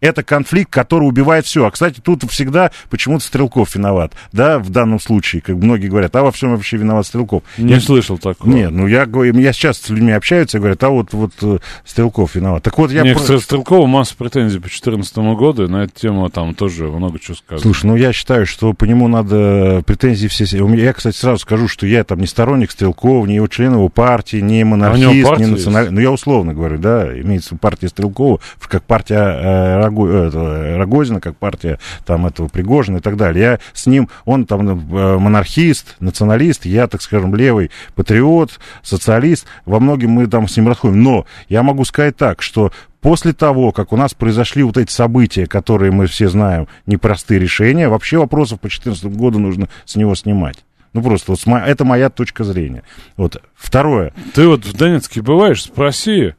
Это 0.00 0.22
конфликт, 0.22 0.70
который 0.70 1.04
убивает 1.04 1.46
все. 1.46 1.64
А, 1.66 1.70
кстати, 1.70 2.00
тут 2.00 2.24
всегда 2.30 2.70
почему-то 2.90 3.24
Стрелков 3.24 3.74
виноват, 3.74 4.12
да, 4.32 4.58
в 4.58 4.70
данном 4.70 5.00
случае, 5.00 5.42
как 5.42 5.56
многие 5.56 5.88
говорят, 5.88 6.14
а 6.16 6.22
во 6.22 6.32
всем 6.32 6.50
вообще 6.50 6.76
виноват 6.76 7.06
Стрелков. 7.06 7.42
Не 7.58 7.74
Я- 7.74 7.80
слышал 7.80 8.18
такого. 8.18 8.50
Нет, 8.50 8.70
ну 8.70 8.86
я 8.86 9.04
я 9.04 9.52
сейчас 9.52 9.78
с 9.78 9.88
людьми 9.88 10.12
общаюсь 10.12 10.54
и 10.54 10.58
говорят, 10.58 10.82
а 10.84 10.90
вот, 10.90 11.12
вот 11.12 11.32
э, 11.42 11.58
Стрелков 11.84 12.34
виноват. 12.34 12.62
Так 12.62 12.76
вот, 12.78 12.90
я... 12.90 13.02
Нет, 13.02 13.16
про- 13.16 13.22
кстати, 13.22 13.42
Стрелкова 13.42 13.86
масса 13.86 14.14
претензий 14.16 14.58
по 14.58 14.64
2014 14.68 15.16
году, 15.18 15.64
и 15.64 15.68
на 15.68 15.84
эту 15.84 15.98
тему 15.98 16.28
там 16.30 16.54
тоже 16.54 16.84
много 16.84 17.18
чего 17.18 17.36
сказано. 17.36 17.60
Слушай, 17.60 17.86
ну 17.86 17.96
я 17.96 18.12
считаю, 18.12 18.46
что 18.46 18.72
по 18.72 18.84
нему 18.84 19.08
надо 19.08 19.82
претензии 19.86 20.28
все... 20.28 20.44
Я, 20.44 20.92
кстати, 20.92 21.16
сразу 21.16 21.40
скажу, 21.40 21.68
что 21.68 21.86
я 21.86 22.04
там 22.04 22.20
не 22.20 22.26
сторонник 22.26 22.70
Стрелкова, 22.70 23.26
не 23.26 23.36
его 23.36 23.46
член 23.46 23.72
его 23.72 23.88
партии, 23.88 24.38
не 24.38 24.64
монархист, 24.64 25.30
А 25.30 25.36
не 25.36 25.46
националист. 25.46 25.92
Ну 25.92 26.00
я 26.00 26.10
условно 26.10 26.54
говорю, 26.54 26.78
да, 26.78 27.18
имеется 27.20 27.56
партия 27.56 27.88
Стрелкова, 27.88 28.40
как 28.68 28.82
партия 28.84 29.83
э, 29.86 30.30
э, 30.32 30.76
Рогозина, 30.76 31.20
как 31.20 31.36
партия 31.36 31.78
там 32.04 32.26
этого 32.26 32.48
Пригожина 32.48 32.98
и 32.98 33.00
так 33.00 33.16
далее. 33.16 33.42
Я 33.44 33.58
с 33.72 33.86
ним, 33.86 34.08
он 34.24 34.46
там 34.46 34.68
э, 34.68 35.18
монархист, 35.18 35.96
националист, 36.00 36.64
я, 36.64 36.86
так 36.86 37.02
скажем, 37.02 37.34
левый 37.34 37.70
патриот, 37.94 38.58
социалист. 38.82 39.46
Во 39.64 39.80
многом 39.80 40.10
мы 40.10 40.26
там 40.26 40.48
с 40.48 40.56
ним 40.56 40.68
расходим. 40.68 41.02
Но 41.02 41.26
я 41.48 41.62
могу 41.62 41.84
сказать 41.84 42.16
так, 42.16 42.42
что 42.42 42.72
После 43.04 43.34
того, 43.34 43.70
как 43.70 43.92
у 43.92 43.98
нас 43.98 44.14
произошли 44.14 44.62
вот 44.62 44.78
эти 44.78 44.90
события, 44.90 45.46
которые 45.46 45.92
мы 45.92 46.06
все 46.06 46.26
знаем, 46.26 46.68
непростые 46.86 47.38
решения, 47.38 47.90
вообще 47.90 48.16
вопросов 48.16 48.60
по 48.60 48.68
2014 48.68 49.04
году 49.14 49.38
нужно 49.38 49.68
с 49.84 49.96
него 49.96 50.14
снимать. 50.14 50.64
Ну, 50.94 51.02
просто 51.02 51.32
вот 51.32 51.40
это 51.46 51.84
моя 51.84 52.08
точка 52.08 52.44
зрения. 52.44 52.82
Вот. 53.18 53.42
Второе. 53.54 54.14
Ты 54.32 54.48
вот 54.48 54.64
в 54.64 54.74
Донецке 54.74 55.20
бываешь, 55.20 55.64
спроси. 55.64 56.32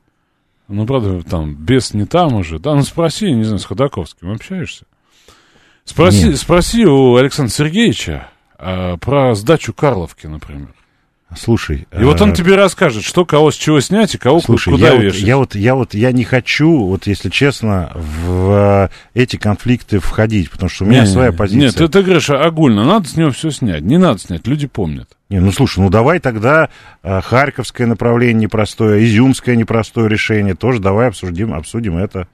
Ну, 0.68 0.86
правда, 0.86 1.22
там, 1.24 1.56
бес 1.56 1.94
не 1.94 2.06
там 2.06 2.36
уже. 2.36 2.60
Да, 2.60 2.74
ну 2.74 2.84
спроси, 2.84 3.32
не 3.32 3.44
знаю, 3.44 3.60
с 3.60 3.66
Ходаковским 3.66 4.32
общаешься. 4.32 4.86
Спроси, 5.84 6.30
Нет. 6.30 6.38
спроси 6.38 6.86
у 6.86 7.16
Александра 7.16 7.54
Сергеевича 7.54 8.30
а, 8.58 8.98
про 8.98 9.36
сдачу 9.36 9.72
Карловки, 9.72 10.26
например. 10.26 10.70
Слушай. 11.38 11.88
И 11.98 12.04
вот 12.04 12.22
он 12.22 12.32
э, 12.32 12.36
тебе 12.36 12.56
расскажет, 12.56 13.04
что 13.04 13.26
кого 13.26 13.52
с 13.52 13.56
чего 13.56 13.80
снять 13.82 14.16
и 14.16 14.18
кого 14.18 14.40
Слушай, 14.40 14.72
куда 14.74 14.90
я 14.90 14.96
вот, 14.96 15.04
вешать. 15.04 15.22
я 15.22 15.38
вот, 15.38 15.56
я 15.56 15.76
вот, 15.76 15.94
я 15.94 16.12
не 16.12 16.24
хочу, 16.24 16.86
вот 16.86 17.08
если 17.08 17.30
честно, 17.30 17.92
в 17.96 18.90
э, 19.16 19.20
эти 19.20 19.36
конфликты 19.36 20.00
входить, 20.00 20.50
потому 20.50 20.70
что 20.70 20.86
у 20.86 20.88
меня 20.88 21.02
Не, 21.02 21.08
своя 21.08 21.32
не, 21.32 21.36
позиция. 21.36 21.62
Нет, 21.62 21.76
ты, 21.76 21.88
ты 21.88 22.04
говоришь 22.04 22.30
огульно, 22.30 22.86
надо 22.86 23.08
с 23.08 23.18
него 23.18 23.32
все 23.32 23.52
снять. 23.52 23.82
Не 23.82 23.98
надо 23.98 24.20
снять, 24.20 24.48
люди 24.48 24.68
помнят. 24.68 25.15
Не, 25.30 25.40
ну 25.40 25.52
слушай, 25.52 25.80
ну 25.80 25.90
давай 25.90 26.20
тогда 26.20 26.70
э, 27.02 27.22
Харьковское 27.22 27.88
направление 27.88 28.44
непростое, 28.44 29.04
Изюмское 29.04 29.56
непростое 29.56 30.08
решение, 30.08 30.54
тоже 30.54 30.80
давай 30.80 31.08
обсудим, 31.08 31.54
обсудим 31.54 31.98
это. 31.98 32.28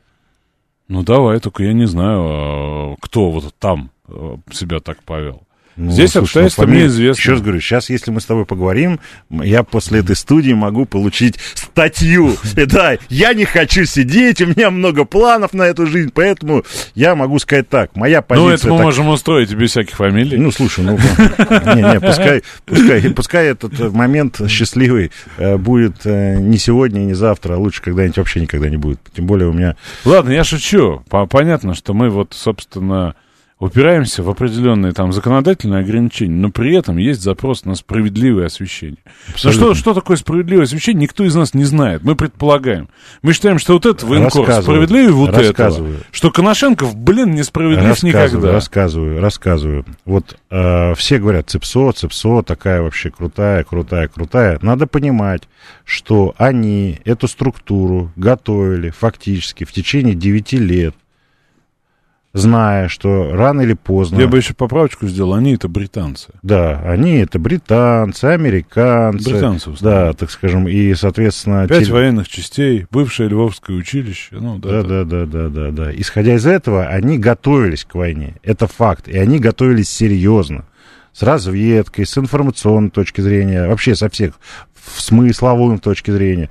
Ну 0.89 1.03
давай, 1.03 1.39
только 1.39 1.63
я 1.63 1.71
не 1.71 1.85
знаю, 1.87 2.21
а, 2.23 2.95
кто 2.99 3.31
вот 3.31 3.55
там 3.57 3.91
а, 4.07 4.37
себя 4.51 4.81
так 4.81 5.03
повел. 5.03 5.43
Ну, 5.77 5.91
Здесь 5.91 6.15
обстоятельства 6.15 6.65
мне 6.65 6.85
известны. 6.87 7.21
Еще 7.21 7.31
раз 7.31 7.41
говорю, 7.41 7.61
сейчас, 7.61 7.89
если 7.89 8.11
мы 8.11 8.19
с 8.21 8.25
тобой 8.25 8.45
поговорим, 8.45 8.99
я 9.29 9.63
после 9.63 9.99
этой 9.99 10.15
студии 10.15 10.51
могу 10.53 10.85
получить 10.85 11.39
статью. 11.55 12.35
Да, 12.71 12.97
я 13.09 13.33
не 13.33 13.45
хочу 13.45 13.85
сидеть, 13.85 14.41
у 14.41 14.47
меня 14.47 14.69
много 14.69 15.03
планов 15.03 15.53
на 15.53 15.63
эту 15.63 15.87
жизнь, 15.87 16.11
поэтому 16.13 16.63
я 16.95 17.15
могу 17.15 17.39
сказать 17.39 17.67
так. 17.69 17.95
Моя 17.95 18.21
позиция... 18.21 18.47
Ну, 18.47 18.53
это 18.53 18.67
мы 18.67 18.77
так- 18.77 18.83
можем 18.85 19.09
устроить 19.09 19.53
без 19.53 19.71
всяких 19.71 19.95
фамилий. 19.95 20.37
Ну, 20.37 20.51
слушай, 20.51 20.83
ну, 20.85 20.91
не-не, 20.97 21.99
пускай, 22.05 22.43
пускай, 22.65 23.09
пускай 23.09 23.47
этот 23.47 23.79
э, 23.79 23.89
момент 23.89 24.39
счастливый 24.47 25.11
э, 25.37 25.57
будет 25.57 26.05
э, 26.05 26.37
не 26.39 26.57
сегодня 26.57 26.99
не 26.99 27.13
завтра, 27.13 27.55
а 27.55 27.57
лучше 27.57 27.81
когда-нибудь 27.81 28.17
вообще 28.17 28.41
никогда 28.41 28.69
не 28.69 28.77
будет. 28.77 28.99
Тем 29.15 29.25
более 29.25 29.47
у 29.49 29.53
меня... 29.53 29.75
Ладно, 30.05 30.31
я 30.31 30.43
шучу. 30.43 31.03
По- 31.09 31.25
Понятно, 31.25 31.73
что 31.73 31.93
мы 31.93 32.09
вот, 32.09 32.33
собственно, 32.35 33.15
упираемся 33.61 34.23
в 34.23 34.29
определенные 34.29 34.91
там 34.91 35.13
законодательные 35.13 35.81
ограничения, 35.81 36.35
но 36.35 36.49
при 36.49 36.75
этом 36.75 36.97
есть 36.97 37.21
запрос 37.21 37.63
на 37.63 37.75
справедливое 37.75 38.47
освещение. 38.47 38.97
Но 39.05 39.37
что, 39.37 39.49
Абсолютно. 39.49 39.75
что 39.75 39.93
такое 39.93 40.17
справедливое 40.17 40.63
освещение, 40.65 41.03
никто 41.03 41.23
из 41.23 41.35
нас 41.35 41.53
не 41.53 41.63
знает. 41.63 42.03
Мы 42.03 42.15
предполагаем. 42.15 42.89
Мы 43.21 43.33
считаем, 43.33 43.59
что 43.59 43.73
вот 43.73 43.85
этот 43.85 44.03
военкор 44.03 44.51
справедливее 44.51 45.11
вот 45.11 45.37
этого. 45.37 45.89
Что 46.11 46.31
Коношенков, 46.31 46.95
блин, 46.95 47.35
несправедлив 47.35 48.01
никогда. 48.01 48.51
рассказываю, 48.51 49.21
рассказываю. 49.21 49.85
Вот 50.05 50.37
э, 50.49 50.95
все 50.95 51.19
говорят, 51.19 51.49
Цепсо, 51.51 51.91
Цепсо, 51.91 52.41
такая 52.41 52.81
вообще 52.81 53.11
крутая, 53.11 53.63
крутая, 53.63 54.07
крутая. 54.07 54.57
Надо 54.63 54.87
понимать, 54.87 55.43
что 55.85 56.33
они 56.37 56.99
эту 57.05 57.27
структуру 57.27 58.11
готовили 58.15 58.89
фактически 58.89 59.65
в 59.65 59.71
течение 59.71 60.15
9 60.15 60.53
лет, 60.53 60.95
зная, 62.33 62.87
что 62.87 63.31
рано 63.33 63.61
или 63.61 63.73
поздно... 63.73 64.19
Я 64.19 64.27
бы 64.27 64.37
еще 64.37 64.53
поправочку 64.53 65.07
сделал, 65.07 65.33
они 65.33 65.53
это 65.53 65.67
британцы. 65.67 66.29
Да, 66.41 66.81
они 66.85 67.17
это 67.17 67.39
британцы, 67.39 68.25
американцы. 68.25 69.29
Британцы 69.31 69.69
в 69.69 69.73
основном. 69.73 70.07
Да, 70.07 70.13
так 70.13 70.31
скажем, 70.31 70.67
и, 70.67 70.93
соответственно... 70.93 71.67
Пять 71.67 71.87
те- 71.87 71.91
военных 71.91 72.27
частей, 72.29 72.85
бывшее 72.89 73.29
Львовское 73.29 73.75
училище. 73.75 74.35
Ну, 74.39 74.57
да, 74.57 74.81
Да, 74.81 75.03
да, 75.03 75.03
да, 75.03 75.25
да, 75.25 75.49
да, 75.49 75.71
да. 75.71 75.91
Исходя 75.95 76.35
из 76.35 76.45
этого, 76.45 76.85
они 76.85 77.17
готовились 77.17 77.85
к 77.85 77.95
войне. 77.95 78.35
Это 78.43 78.67
факт. 78.67 79.07
И 79.07 79.17
они 79.17 79.39
готовились 79.39 79.89
серьезно. 79.89 80.65
С 81.13 81.23
разведкой, 81.23 82.05
с 82.05 82.17
информационной 82.17 82.89
точки 82.89 83.19
зрения, 83.19 83.67
вообще 83.67 83.95
со 83.95 84.09
всех 84.09 84.35
в 84.83 85.01
смысловой 85.01 85.77
точки 85.77 86.11
зрения. 86.11 86.49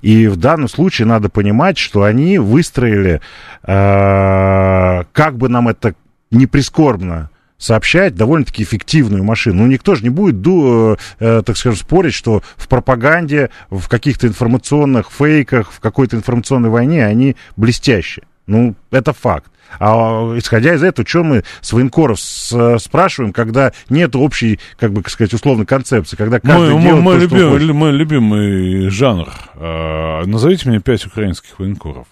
И 0.00 0.26
в 0.28 0.36
данном 0.36 0.68
случае 0.68 1.06
надо 1.06 1.28
понимать, 1.28 1.78
что 1.78 2.02
они 2.02 2.38
выстроили, 2.38 3.20
э, 3.62 5.02
как 5.12 5.36
бы 5.36 5.48
нам 5.48 5.68
это 5.68 5.94
не 6.30 6.46
прискорбно 6.46 7.30
сообщать 7.58 8.16
довольно-таки 8.16 8.64
эффективную 8.64 9.22
машину. 9.22 9.62
Ну, 9.62 9.66
никто 9.68 9.94
же 9.94 10.02
не 10.02 10.10
будет, 10.10 10.40
ду- 10.40 10.96
э, 11.20 11.42
так 11.46 11.56
скажем, 11.56 11.78
спорить, 11.78 12.14
что 12.14 12.42
в 12.56 12.66
пропаганде, 12.68 13.50
в 13.70 13.88
каких-то 13.88 14.26
информационных 14.26 15.12
фейках, 15.12 15.70
в 15.70 15.78
какой-то 15.78 16.16
информационной 16.16 16.70
войне 16.70 17.06
они 17.06 17.36
блестящие. 17.56 18.24
Ну, 18.52 18.74
это 18.90 19.12
факт. 19.14 19.50
А 19.80 20.36
исходя 20.36 20.74
из 20.74 20.82
этого, 20.82 21.08
что 21.08 21.24
мы 21.24 21.44
с 21.62 21.72
военкоров 21.72 22.20
с- 22.20 22.76
спрашиваем, 22.78 23.32
когда 23.32 23.72
нет 23.88 24.14
общей, 24.14 24.60
как 24.78 24.92
бы 24.92 25.02
сказать, 25.08 25.32
условной 25.32 25.64
концепции, 25.64 26.14
когда 26.16 26.38
каждый 26.40 26.74
Мой, 26.74 26.82
делает 26.82 27.02
мой, 27.02 27.14
то, 27.20 27.26
что 27.26 27.34
любимый, 27.36 27.52
хочет. 27.58 27.74
мой 27.74 27.92
любимый 27.92 28.88
жанр. 28.90 29.28
А, 29.54 30.24
назовите 30.26 30.68
мне 30.68 30.80
пять 30.80 31.06
украинских 31.06 31.58
военкоров. 31.58 32.06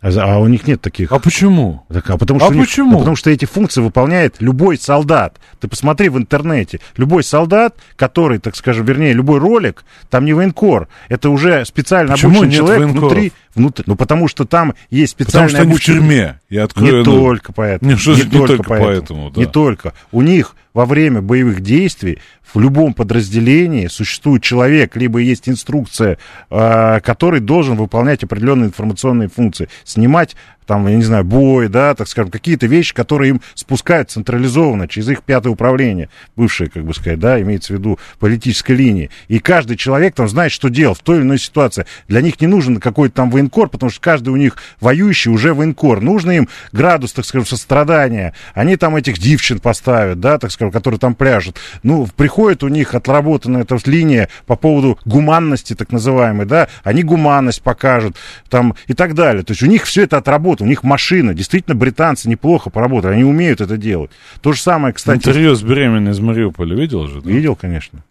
А, 0.00 0.10
а 0.16 0.38
у 0.38 0.46
них 0.46 0.64
нет 0.68 0.80
таких. 0.80 1.10
А 1.10 1.18
почему? 1.18 1.82
Так, 1.92 2.08
а 2.08 2.16
потому 2.16 2.38
А 2.38 2.44
что 2.44 2.50
у 2.50 2.54
них- 2.54 2.66
почему? 2.66 2.92
ну, 2.92 2.98
потому 3.00 3.16
что 3.16 3.30
эти 3.30 3.46
функции 3.46 3.80
выполняет 3.80 4.36
любой 4.38 4.78
солдат. 4.78 5.38
Ты 5.58 5.66
посмотри 5.66 6.08
в 6.08 6.16
интернете. 6.16 6.78
Любой 6.96 7.24
солдат, 7.24 7.76
который, 7.96 8.38
так 8.38 8.54
скажем, 8.54 8.86
вернее, 8.86 9.12
любой 9.12 9.40
ролик, 9.40 9.84
там 10.08 10.24
не 10.24 10.34
военкор. 10.34 10.86
Это 11.08 11.30
уже 11.30 11.64
специально 11.64 12.12
Почему 12.12 12.30
обученный 12.36 12.54
человек 12.54 12.78
военкоров? 12.84 13.10
внутри, 13.12 13.32
внутри. 13.58 13.84
Ну, 13.86 13.94
потому 13.94 14.28
что 14.28 14.44
там 14.44 14.74
есть 14.90 15.14
Потому 15.16 15.48
специально 15.48 15.48
что 15.50 15.62
они 15.62 15.74
в 15.74 15.80
тюрьме. 15.80 16.40
Я 16.48 16.64
открою, 16.64 16.92
Не 16.92 16.98
ну, 16.98 17.04
только 17.04 17.52
поэтому. 17.52 17.90
Не, 17.90 17.96
что 17.98 18.14
же 18.14 18.24
не 18.24 18.30
только 18.30 18.62
поэтому, 18.62 19.30
да. 19.30 19.40
Не 19.40 19.46
только. 19.46 19.92
У 20.10 20.22
них 20.22 20.54
во 20.72 20.86
время 20.86 21.20
боевых 21.20 21.60
действий 21.60 22.18
в 22.54 22.58
любом 22.58 22.94
подразделении 22.94 23.88
существует 23.88 24.42
человек, 24.42 24.96
либо 24.96 25.18
есть 25.18 25.48
инструкция, 25.48 26.18
э, 26.50 27.00
который 27.00 27.40
должен 27.40 27.76
выполнять 27.76 28.22
определенные 28.22 28.68
информационные 28.68 29.28
функции. 29.28 29.68
Снимать 29.84 30.36
там, 30.68 30.86
я 30.86 30.96
не 30.96 31.02
знаю, 31.02 31.24
бой, 31.24 31.68
да, 31.68 31.94
так 31.94 32.06
скажем, 32.08 32.30
какие-то 32.30 32.66
вещи, 32.66 32.92
которые 32.92 33.30
им 33.30 33.40
спускают 33.54 34.10
централизованно 34.10 34.86
через 34.86 35.08
их 35.08 35.22
пятое 35.22 35.50
управление, 35.50 36.10
бывшее, 36.36 36.68
как 36.68 36.84
бы 36.84 36.92
сказать, 36.92 37.18
да, 37.18 37.40
имеется 37.40 37.72
в 37.72 37.78
виду 37.78 37.98
политической 38.18 38.72
линии. 38.72 39.08
И 39.28 39.38
каждый 39.38 39.78
человек 39.78 40.14
там 40.14 40.28
знает, 40.28 40.52
что 40.52 40.68
делать 40.68 40.98
в 40.98 41.02
той 41.02 41.16
или 41.16 41.22
иной 41.24 41.38
ситуации. 41.38 41.86
Для 42.06 42.20
них 42.20 42.38
не 42.42 42.46
нужен 42.46 42.80
какой-то 42.80 43.14
там 43.14 43.30
военкор, 43.30 43.70
потому 43.70 43.88
что 43.88 44.02
каждый 44.02 44.28
у 44.28 44.36
них 44.36 44.58
воюющий 44.78 45.32
уже 45.32 45.54
военкор. 45.54 46.02
Нужно 46.02 46.32
им 46.32 46.50
градус, 46.72 47.14
так 47.14 47.24
скажем, 47.24 47.46
сострадания. 47.46 48.34
Они 48.52 48.76
там 48.76 48.94
этих 48.94 49.18
девчин 49.18 49.60
поставят, 49.60 50.20
да, 50.20 50.36
так 50.36 50.52
скажем, 50.52 50.70
которые 50.70 51.00
там 51.00 51.14
пляжут. 51.14 51.56
Ну, 51.82 52.06
приходит 52.14 52.62
у 52.62 52.68
них 52.68 52.94
отработанная 52.94 53.62
эта 53.62 53.78
линия 53.86 54.28
по 54.44 54.54
поводу 54.54 54.98
гуманности, 55.06 55.74
так 55.74 55.92
называемой, 55.92 56.44
да, 56.44 56.68
они 56.84 57.04
гуманность 57.04 57.62
покажут, 57.62 58.16
там, 58.50 58.74
и 58.86 58.92
так 58.92 59.14
далее. 59.14 59.44
То 59.44 59.52
есть 59.52 59.62
у 59.62 59.66
них 59.66 59.84
все 59.84 60.02
это 60.02 60.18
отработано, 60.18 60.57
у 60.60 60.66
них 60.66 60.82
машина. 60.82 61.34
Действительно, 61.34 61.74
британцы 61.74 62.28
неплохо 62.28 62.70
поработали, 62.70 63.14
они 63.14 63.24
умеют 63.24 63.60
это 63.60 63.76
делать. 63.76 64.10
То 64.40 64.52
же 64.52 64.60
самое, 64.60 64.94
кстати... 64.94 65.18
Интервью 65.18 65.54
с 65.54 65.62
беременной 65.62 66.12
из 66.12 66.20
Мариуполя 66.20 66.74
видел 66.74 67.06
же? 67.06 67.20
Да? 67.20 67.30
Видел, 67.30 67.56
конечно. 67.56 68.04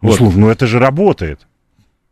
Ну, 0.00 0.08
Вот. 0.08 0.18
слушай, 0.18 0.36
ну 0.36 0.48
это 0.48 0.66
же 0.66 0.78
работает. 0.78 1.46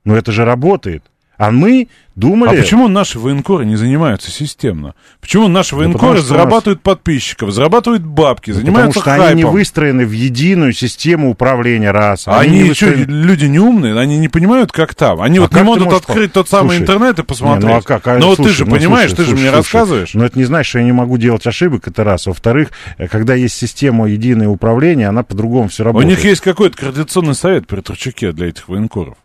Ну 0.04 0.14
это 0.14 0.32
же 0.32 0.44
работает. 0.44 1.04
А 1.36 1.50
мы 1.50 1.88
думали... 2.14 2.56
А 2.56 2.60
почему 2.60 2.86
наши 2.86 3.18
военкоры 3.18 3.64
не 3.66 3.74
занимаются 3.74 4.30
системно? 4.30 4.94
Почему 5.20 5.48
наши 5.48 5.70
потому 5.70 5.88
военкоры 5.92 6.18
что 6.18 6.26
у 6.26 6.28
зарабатывают 6.28 6.80
подписчиков, 6.80 7.50
зарабатывают 7.50 8.04
бабки, 8.04 8.50
Потому 8.52 8.60
занимаются 8.66 9.00
что 9.00 9.10
хайпом? 9.10 9.26
они 9.26 9.42
не 9.42 9.48
выстроены 9.48 10.06
в 10.06 10.12
единую 10.12 10.72
систему 10.72 11.30
управления 11.30 11.90
раз. 11.90 12.28
А 12.28 12.38
они, 12.38 12.62
не 12.62 12.74
что, 12.74 12.86
выстроены- 12.86 13.10
люди 13.10 13.46
не 13.46 13.58
умные, 13.58 13.98
они 13.98 14.18
не 14.18 14.28
понимают, 14.28 14.70
как 14.70 14.94
там. 14.94 15.20
Они 15.20 15.38
А 15.38 15.42
вот 15.42 15.50
как 15.50 15.58
не 15.58 15.62
ты 15.62 15.64
могут 15.66 15.84
можешь 15.86 16.00
открыть 16.00 16.32
тот 16.32 16.48
самый 16.48 16.76
Слушай, 16.76 16.82
интернет 16.82 17.18
и 17.18 17.22
посмотреть. 17.24 17.64
Не, 17.64 17.70
ну 17.72 17.76
а 17.78 17.82
как? 17.82 18.06
А, 18.06 18.18
Но 18.18 18.30
ты 18.30 18.36
слушай, 18.36 18.52
же 18.54 18.64
ну, 18.66 18.70
понимаешь, 18.76 19.10
слушай, 19.10 19.16
ты 19.16 19.22
же 19.24 19.28
слушай, 19.30 19.40
мне 19.42 19.50
слушай. 19.50 19.56
рассказываешь. 19.56 20.14
Но 20.14 20.24
это 20.24 20.38
не 20.38 20.44
значит, 20.44 20.68
что 20.70 20.78
я 20.78 20.84
не 20.84 20.92
могу 20.92 21.18
делать 21.18 21.44
ошибок, 21.48 21.88
это 21.88 22.04
раз. 22.04 22.26
Во-вторых, 22.26 22.68
э, 22.96 23.08
когда 23.08 23.34
есть 23.34 23.56
система 23.56 24.08
единое 24.08 24.48
управление, 24.48 25.08
она 25.08 25.24
по-другому 25.24 25.68
все 25.68 25.82
У 25.82 25.86
работает. 25.86 26.10
них 26.16 26.24
есть 26.24 26.42
какой-то 26.42 26.76
координационный 26.76 27.34
совет 27.34 27.66
при 27.66 27.80
Турчаке 27.80 28.30
для 28.30 28.46
этих 28.48 28.68
военкоров. 28.68 29.16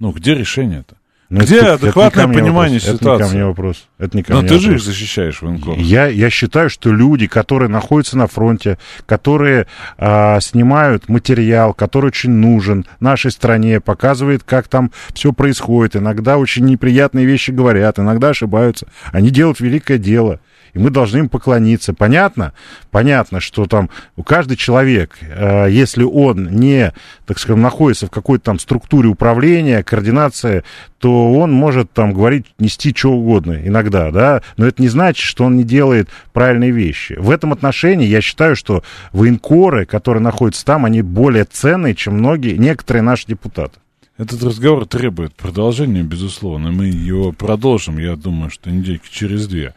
Ну, 0.00 0.10
где 0.10 0.34
решение-то? 0.34 0.96
Но 1.32 1.40
где 1.44 1.56
это- 1.56 1.64
это 1.66 1.70
не 1.70 1.74
адекватное 1.88 2.22
ко 2.24 2.28
мне 2.28 2.38
понимание 2.38 2.78
вопрос. 2.78 2.82
Это 2.84 2.92
не 2.92 2.98
ситуации? 2.98 3.24
ко 3.24 3.34
мне 3.34 3.44
вопрос. 3.46 3.88
Это 3.98 4.16
не 4.16 4.22
ко 4.22 4.32
Но 4.34 4.40
мне 4.40 4.48
ты 4.48 4.54
же 4.54 4.60
их 4.60 4.66
вопрос. 4.66 4.84
защищаешь, 4.84 5.42
военкоров. 5.42 5.78
Я, 5.78 6.06
я 6.06 6.28
считаю, 6.30 6.68
что 6.68 6.92
люди, 6.92 7.26
которые 7.26 7.68
находятся 7.70 8.18
на 8.18 8.26
фронте, 8.26 8.76
которые 9.06 9.66
а, 9.96 10.40
снимают 10.40 11.08
материал, 11.08 11.72
который 11.74 12.06
очень 12.06 12.32
нужен 12.32 12.84
нашей 13.00 13.30
стране, 13.30 13.80
показывает, 13.80 14.42
как 14.44 14.68
там 14.68 14.90
все 15.14 15.32
происходит. 15.32 15.96
Иногда 15.96 16.36
очень 16.36 16.64
неприятные 16.66 17.24
вещи 17.24 17.50
говорят, 17.50 17.98
иногда 17.98 18.28
ошибаются. 18.28 18.86
Они 19.10 19.30
делают 19.30 19.60
великое 19.60 19.96
дело. 19.98 20.38
И 20.74 20.78
мы 20.78 20.90
должны 20.90 21.18
им 21.18 21.28
поклониться. 21.28 21.92
Понятно? 21.92 22.52
Понятно, 22.90 23.40
что 23.40 23.66
там 23.66 23.90
у 24.16 24.22
каждый 24.22 24.56
человек, 24.56 25.18
э, 25.20 25.68
если 25.70 26.02
он 26.02 26.48
не, 26.50 26.92
так 27.26 27.38
скажем, 27.38 27.60
находится 27.60 28.06
в 28.06 28.10
какой-то 28.10 28.44
там 28.44 28.58
структуре 28.58 29.08
управления, 29.08 29.82
координации, 29.82 30.64
то 30.98 31.32
он 31.32 31.52
может 31.52 31.92
там 31.92 32.14
говорить, 32.14 32.46
нести 32.58 32.94
что 32.96 33.12
угодно 33.12 33.60
иногда, 33.64 34.10
да, 34.10 34.42
но 34.56 34.66
это 34.66 34.80
не 34.80 34.88
значит, 34.88 35.24
что 35.24 35.44
он 35.44 35.56
не 35.56 35.64
делает 35.64 36.08
правильные 36.32 36.70
вещи. 36.70 37.14
В 37.18 37.30
этом 37.30 37.52
отношении 37.52 38.06
я 38.06 38.20
считаю, 38.20 38.56
что 38.56 38.82
военкоры, 39.12 39.84
которые 39.84 40.22
находятся 40.22 40.64
там, 40.64 40.84
они 40.84 41.02
более 41.02 41.44
ценные, 41.44 41.94
чем 41.94 42.14
многие, 42.14 42.56
некоторые 42.56 43.02
наши 43.02 43.26
депутаты. 43.26 43.78
Этот 44.18 44.42
разговор 44.42 44.86
требует 44.86 45.34
продолжения, 45.34 46.02
безусловно. 46.02 46.70
Мы 46.70 46.86
его 46.86 47.32
продолжим, 47.32 47.98
я 47.98 48.14
думаю, 48.14 48.50
что 48.50 48.70
недельки 48.70 49.08
через 49.10 49.48
две. 49.48 49.74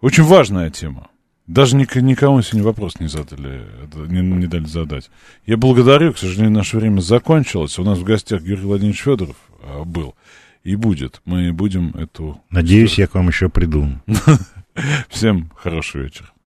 Очень 0.00 0.24
важная 0.24 0.70
тема. 0.70 1.08
Даже 1.46 1.76
ник- 1.76 1.94
никому 1.96 2.42
сегодня 2.42 2.64
вопрос 2.64 2.98
не 2.98 3.06
задали, 3.06 3.66
не, 4.08 4.20
не 4.20 4.46
дали 4.46 4.64
задать. 4.64 5.10
Я 5.46 5.56
благодарю, 5.56 6.12
к 6.12 6.18
сожалению, 6.18 6.52
наше 6.52 6.76
время 6.76 7.00
закончилось. 7.00 7.78
У 7.78 7.84
нас 7.84 7.98
в 7.98 8.04
гостях 8.04 8.42
Георгий 8.42 8.66
Владимирович 8.66 9.02
Федоров 9.02 9.36
а, 9.62 9.84
был 9.84 10.16
и 10.64 10.74
будет. 10.74 11.20
Мы 11.24 11.52
будем 11.52 11.90
эту... 11.90 12.40
Надеюсь, 12.50 12.98
я 12.98 13.06
к 13.06 13.14
вам 13.14 13.28
еще 13.28 13.48
приду. 13.48 13.88
Всем 15.08 15.52
хорошего 15.54 16.02
вечера. 16.02 16.30